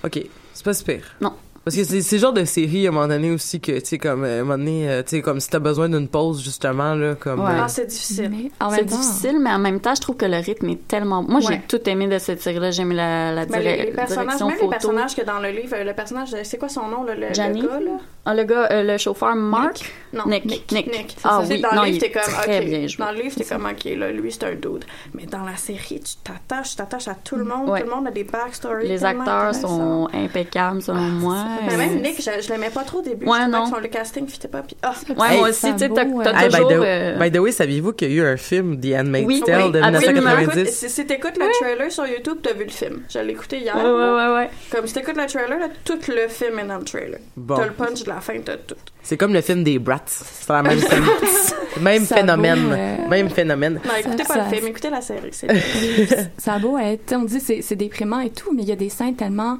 OK. 0.04 0.20
C'est 0.54 0.64
pas 0.66 0.74
super. 0.76 1.02
Non. 1.22 1.34
Parce 1.64 1.76
que 1.78 1.84
c'est 1.84 2.02
c'est 2.02 2.16
le 2.16 2.22
genre 2.22 2.34
de 2.34 2.44
série, 2.44 2.88
à 2.88 2.90
un 2.90 2.94
moment 2.94 3.08
donné 3.08 3.30
aussi, 3.30 3.60
que, 3.62 3.72
tu 3.74 3.86
sais, 3.86 3.98
comme, 4.00 4.24
euh, 4.24 4.40
à 4.40 4.42
un 4.42 4.44
moment 4.44 4.58
donné, 4.58 4.90
euh, 4.90 5.04
tu 5.04 5.10
sais, 5.18 5.22
comme 5.22 5.40
si 5.40 5.48
t'as 5.48 5.60
besoin 5.60 5.90
d'une 5.90 6.08
pause, 6.08 6.44
justement, 6.44 6.96
là, 6.96 7.14
comme... 7.14 7.40
Ouais. 7.40 7.52
euh, 7.52 7.62
Ah, 7.64 7.68
c'est 7.68 7.86
difficile. 7.86 8.50
En 8.60 8.72
C'est 8.72 8.78
même 8.78 8.86
temps, 8.88 8.96
difficile, 8.98 9.38
mais 9.40 9.52
en 9.52 9.60
même 9.60 9.80
temps, 9.80 9.94
je 9.94 10.02
trouve 10.02 10.16
que 10.18 10.26
le 10.26 10.38
rythme 10.38 10.70
est 10.70 10.88
tellement. 10.88 11.22
Moi, 11.22 11.40
j'ai 11.40 11.62
tout 11.68 11.80
aimé 11.88 12.08
de 12.08 12.18
cette 12.18 12.42
série-là. 12.42 12.72
J'ai 12.72 12.82
aimé 12.82 12.96
la, 12.96 13.32
la, 13.32 13.46
Mais 13.46 13.60
dire- 13.60 13.60
les, 13.62 13.86
les 13.86 13.92
personnages, 13.92 14.26
direction 14.26 14.48
même 14.48 14.56
photo. 14.58 14.66
les 14.72 14.72
personnages 14.78 15.16
que 15.16 15.22
dans 15.24 15.38
le 15.40 15.50
livre, 15.50 15.76
le 15.86 15.94
personnage, 15.94 16.30
c'est 16.44 16.58
quoi 16.58 16.68
son 16.70 16.88
nom, 16.88 17.04
là, 17.04 17.14
le, 17.14 17.28
le 17.28 17.62
gars, 17.68 17.80
là? 17.80 17.92
Ah, 18.26 18.34
le 18.34 18.44
gars, 18.44 18.68
euh, 18.72 18.84
le 18.84 18.98
chauffeur 18.98 19.36
Mark? 19.36 19.82
Non, 20.14 20.24
Nick. 20.28 20.46
Nick. 20.46 20.72
Nick. 20.72 20.88
Nick. 20.88 21.16
c'est 21.18 21.26
Ah 21.28 21.42
ça. 21.44 21.48
Oui, 21.48 21.62
dans 21.62 21.76
non, 21.76 21.82
le 21.84 21.90
livre, 21.90 21.98
il 22.02 22.06
est 22.06 22.12
t'es 22.12 22.20
comme, 22.20 22.34
OK. 22.34 22.66
bien 22.66 22.88
joué. 22.88 23.06
Dans 23.06 23.12
le 23.12 23.22
livre, 23.22 23.36
t'es 23.36 23.44
comme, 23.46 23.66
OK, 23.68 23.84
là, 23.98 24.12
lui, 24.12 24.32
c'est 24.32 24.44
un 24.46 24.52
dude. 24.56 24.86
Mais 25.14 25.26
dans 25.28 25.44
la 25.46 25.56
série, 25.58 26.00
tu 26.00 26.16
t'attaches, 26.24 26.72
tu 26.72 26.76
t'attaches 26.78 27.08
à 27.08 27.16
tout 27.16 27.36
le 27.36 27.44
monde. 27.44 27.68
Tout 27.68 27.84
le 27.86 27.90
monde 27.96 28.08
a 28.08 28.12
des 28.12 28.24
backstories. 28.24 28.88
Les 28.88 29.06
acteurs 29.06 29.54
sont 29.54 30.08
impeccables, 30.12 30.82
selon 30.82 31.02
moi. 31.02 31.46
Mais 31.68 31.74
Euh, 31.74 31.78
même 31.78 32.02
Nick, 32.02 32.18
je, 32.22 32.42
je 32.42 32.50
l'aimais 32.50 32.70
pas 32.70 32.84
trop 32.84 33.00
au 33.00 33.02
début. 33.02 33.26
Ouais, 33.26 33.48
non. 33.48 33.66
son, 33.68 33.78
le 33.78 33.88
casting 33.88 34.28
fitait 34.28 34.48
pas. 34.48 34.62
Puis, 34.62 34.76
ah, 34.84 34.94
Ouais, 35.18 35.28
Hey, 35.32 35.38
moi 35.40 35.50
aussi, 35.50 35.72
tu 35.74 35.80
sais, 35.80 35.90
t'as 35.90 36.06
euh, 36.06 36.24
Hey, 36.36 36.50
by, 36.50 36.56
toujours. 36.56 36.70
the, 36.70 36.74
euh, 36.86 37.18
by 37.20 37.32
the 37.32 37.38
way, 37.40 37.52
saviez-vous 37.52 37.94
qu'il 37.94 38.12
y 38.12 38.20
a 38.20 38.24
eu 38.24 38.28
un 38.28 38.38
film, 38.38 38.80
The 38.80 38.94
Handmaid's 39.00 39.28
Oui, 39.28 39.42
Tale, 39.46 39.64
oui, 39.66 39.72
de 39.72 39.80
absolument. 39.80 40.22
1990? 40.36 40.60
Écoute, 40.62 40.74
si, 40.74 40.90
si 40.90 41.06
t'écoutes 41.06 41.38
le 41.38 41.46
trailer 41.60 41.92
sur 41.92 42.06
YouTube, 42.08 42.38
t'as 42.44 42.54
vu 42.54 42.64
le 42.66 42.70
film. 42.70 43.02
Je 43.10 43.20
l'ai 43.20 43.32
écouté 43.34 43.60
hier. 43.60 43.76
Ouais, 43.76 43.84
ouais, 43.84 43.90
ouais, 43.92 44.34
ouais. 44.36 44.50
Comme 44.72 44.88
si 44.88 44.94
t'écoutes 44.94 45.18
le 45.18 45.26
trailer, 45.28 45.60
là, 45.60 45.68
tout 45.86 46.00
le 46.08 46.28
film 46.28 46.60
est 46.60 46.66
dans 46.66 46.78
le 46.78 46.84
trailer. 46.86 47.20
Bon. 47.36 47.56
T'as 47.56 47.66
le 47.66 47.72
punch 47.74 48.04
de 48.04 48.10
la 48.10 48.22
fin, 48.22 48.40
t'as 48.44 48.58
tout. 48.58 48.76
C'est 49.04 49.18
comme 49.18 49.34
le 49.34 49.42
film 49.42 49.64
des 49.64 49.80
Brats. 49.80 50.02
C'est 50.06 50.50
la 50.54 50.62
même 50.64 50.80
scène. 50.80 51.04
même 51.82 52.06
Ça 52.06 52.18
phénomène. 52.18 52.70
euh, 52.72 53.08
Même 53.10 53.30
phénomène. 53.30 53.80
Non, 53.84 53.92
écoutez 54.00 54.24
pas 54.24 54.34
ça- 54.36 54.44
le 54.50 54.56
film, 54.56 54.68
écoutez 54.68 54.90
la 54.90 55.02
série. 55.02 55.30
C'est 55.32 55.48
ça 56.38 56.54
a 56.54 56.60
beau 56.60 56.78
être, 56.78 57.14
on 57.16 57.24
dit 57.24 57.40
c'est 57.40 57.62
c'est 57.62 57.76
déprimant 57.76 58.20
et 58.20 58.30
tout, 58.30 58.52
mais 58.54 58.62
il 58.62 58.70
y 58.70 58.72
a 58.72 58.76
des 58.76 58.90
scènes 58.90 59.16
tellement 59.16 59.58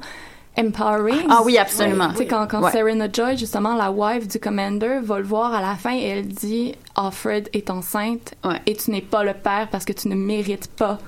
empowering. 0.58 1.26
Ah 1.30 1.40
oui, 1.44 1.56
absolument. 1.58 2.10
Tu 2.10 2.18
sais, 2.18 2.26
quand, 2.26 2.46
quand 2.46 2.60
Ouais. 2.62 2.70
Serena 2.70 3.08
Joy, 3.12 3.36
justement, 3.36 3.74
la 3.74 3.90
wife 3.90 4.28
du 4.28 4.38
commander, 4.38 4.98
va 5.02 5.18
le 5.18 5.24
voir 5.24 5.54
à 5.54 5.60
la 5.60 5.74
fin 5.76 5.94
et 5.94 6.02
elle 6.04 6.26
dit 6.28 6.74
Alfred 6.96 7.48
est 7.52 7.70
enceinte 7.70 8.34
Ouais. 8.44 8.60
et 8.66 8.74
tu 8.76 8.90
n'es 8.90 9.00
pas 9.00 9.24
le 9.24 9.34
père 9.34 9.68
parce 9.70 9.84
que 9.84 9.92
tu 9.92 10.08
ne 10.08 10.14
mérites 10.14 10.68
pas 10.70 10.98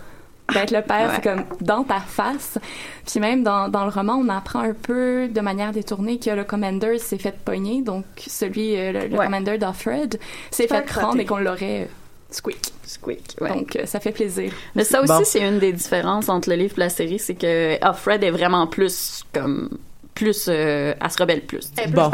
d'être 0.53 0.71
le 0.73 0.83
père. 0.83 1.09
Ouais. 1.09 1.15
C'est 1.17 1.23
comme 1.23 1.45
dans 1.61 1.85
ta 1.85 2.01
face. 2.01 2.59
Puis 3.07 3.21
même 3.21 3.43
dans, 3.43 3.69
dans 3.69 3.85
le 3.85 3.91
roman, 3.91 4.15
on 4.15 4.29
apprend 4.29 4.61
un 4.61 4.75
peu 4.75 5.29
de 5.29 5.41
manière 5.41 5.73
détournée 5.73 6.19
que 6.19 6.31
le 6.31 6.45
commander 6.45 6.99
s'est 6.99 7.19
fait 7.19 7.37
pogner, 7.45 7.83
donc 7.83 8.05
celui, 8.27 8.77
euh, 8.79 8.93
le, 8.93 9.07
le 9.09 9.17
commander 9.17 9.57
d'Alfred 9.59 10.19
s'est 10.51 10.69
fait 10.69 10.83
prendre 10.83 11.19
et 11.21 11.25
qu'on 11.25 11.39
l'aurait 11.39 11.89
squeak. 12.35 12.73
Squeak, 12.85 13.37
ouais. 13.41 13.49
Donc 13.51 13.77
euh, 13.77 13.87
ça 13.87 14.01
fait 14.01 14.13
plaisir. 14.13 14.53
Mais 14.75 14.85
ça 14.85 15.01
aussi, 15.01 15.13
Bon. 15.13 15.23
c'est 15.25 15.41
une 15.47 15.59
des 15.59 15.73
différences 15.73 16.29
entre 16.29 16.51
le 16.51 16.57
livre 16.57 16.75
et 16.77 16.81
la 16.81 16.91
série, 16.91 17.19
c'est 17.19 17.35
que 17.35 17.83
Alfred 17.85 18.23
est 18.23 18.31
vraiment 18.31 18.67
plus 18.67 19.23
comme 19.33 19.71
plus 20.15 20.47
euh, 20.49 20.95
elle 21.03 21.11
se 21.11 21.19
rebelle 21.19 21.41
plus. 21.41 21.71
Elle 21.77 21.89
est 21.89 21.93
plus 21.93 21.95
Bon. 21.97 22.09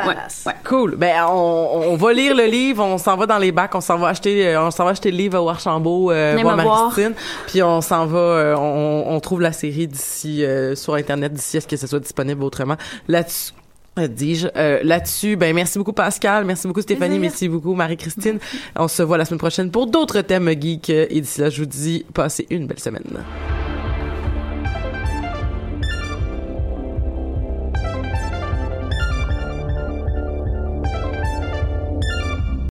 Ouais. 0.46 0.54
Cool. 0.64 0.96
Ben, 0.96 1.26
on, 1.28 1.82
on 1.90 1.96
va 1.96 2.12
lire 2.14 2.34
le 2.34 2.44
livre, 2.46 2.82
on 2.82 2.96
s'en 2.96 3.14
va 3.14 3.26
dans 3.26 3.36
les 3.36 3.52
bacs, 3.52 3.74
on 3.74 3.82
s'en 3.82 3.98
va 3.98 4.08
acheter, 4.08 4.46
euh, 4.46 4.62
on 4.66 4.70
s'en 4.70 4.84
va 4.84 4.92
acheter 4.92 5.10
le 5.10 5.18
livre 5.18 5.38
au 5.38 5.46
Archambault, 5.50 6.10
euh, 6.10 6.38
voir. 6.40 6.56
Marie-Christine, 6.56 7.14
puis 7.46 7.62
on 7.62 7.82
s'en 7.82 8.06
va, 8.06 8.18
euh, 8.18 8.56
on, 8.56 9.04
on 9.14 9.20
trouve 9.20 9.42
la 9.42 9.52
série 9.52 9.86
d'ici, 9.86 10.42
euh, 10.46 10.74
sur 10.76 10.94
Internet 10.94 11.34
d'ici 11.34 11.58
à 11.58 11.60
ce 11.60 11.66
que 11.66 11.76
ce 11.76 11.86
soit 11.86 12.00
disponible 12.00 12.42
autrement. 12.42 12.76
Là-dessus, 13.06 13.52
dis-je, 13.96 14.48
euh, 14.56 14.80
là-dessus, 14.82 15.36
ben, 15.36 15.54
merci 15.54 15.78
beaucoup 15.78 15.92
Pascal, 15.92 16.44
merci 16.44 16.66
beaucoup 16.66 16.80
Stéphanie, 16.80 17.18
merci 17.18 17.48
beaucoup 17.48 17.74
Marie-Christine. 17.74 18.38
On 18.76 18.88
se 18.88 19.02
voit 19.02 19.18
la 19.18 19.24
semaine 19.24 19.38
prochaine 19.38 19.70
pour 19.70 19.86
d'autres 19.86 20.20
thèmes 20.22 20.48
geeks, 20.48 20.90
euh, 20.90 21.06
et 21.10 21.20
d'ici 21.20 21.40
là, 21.40 21.50
je 21.50 21.60
vous 21.60 21.66
dis, 21.66 22.04
passez 22.14 22.46
une 22.50 22.66
belle 22.66 22.80
semaine. 22.80 23.04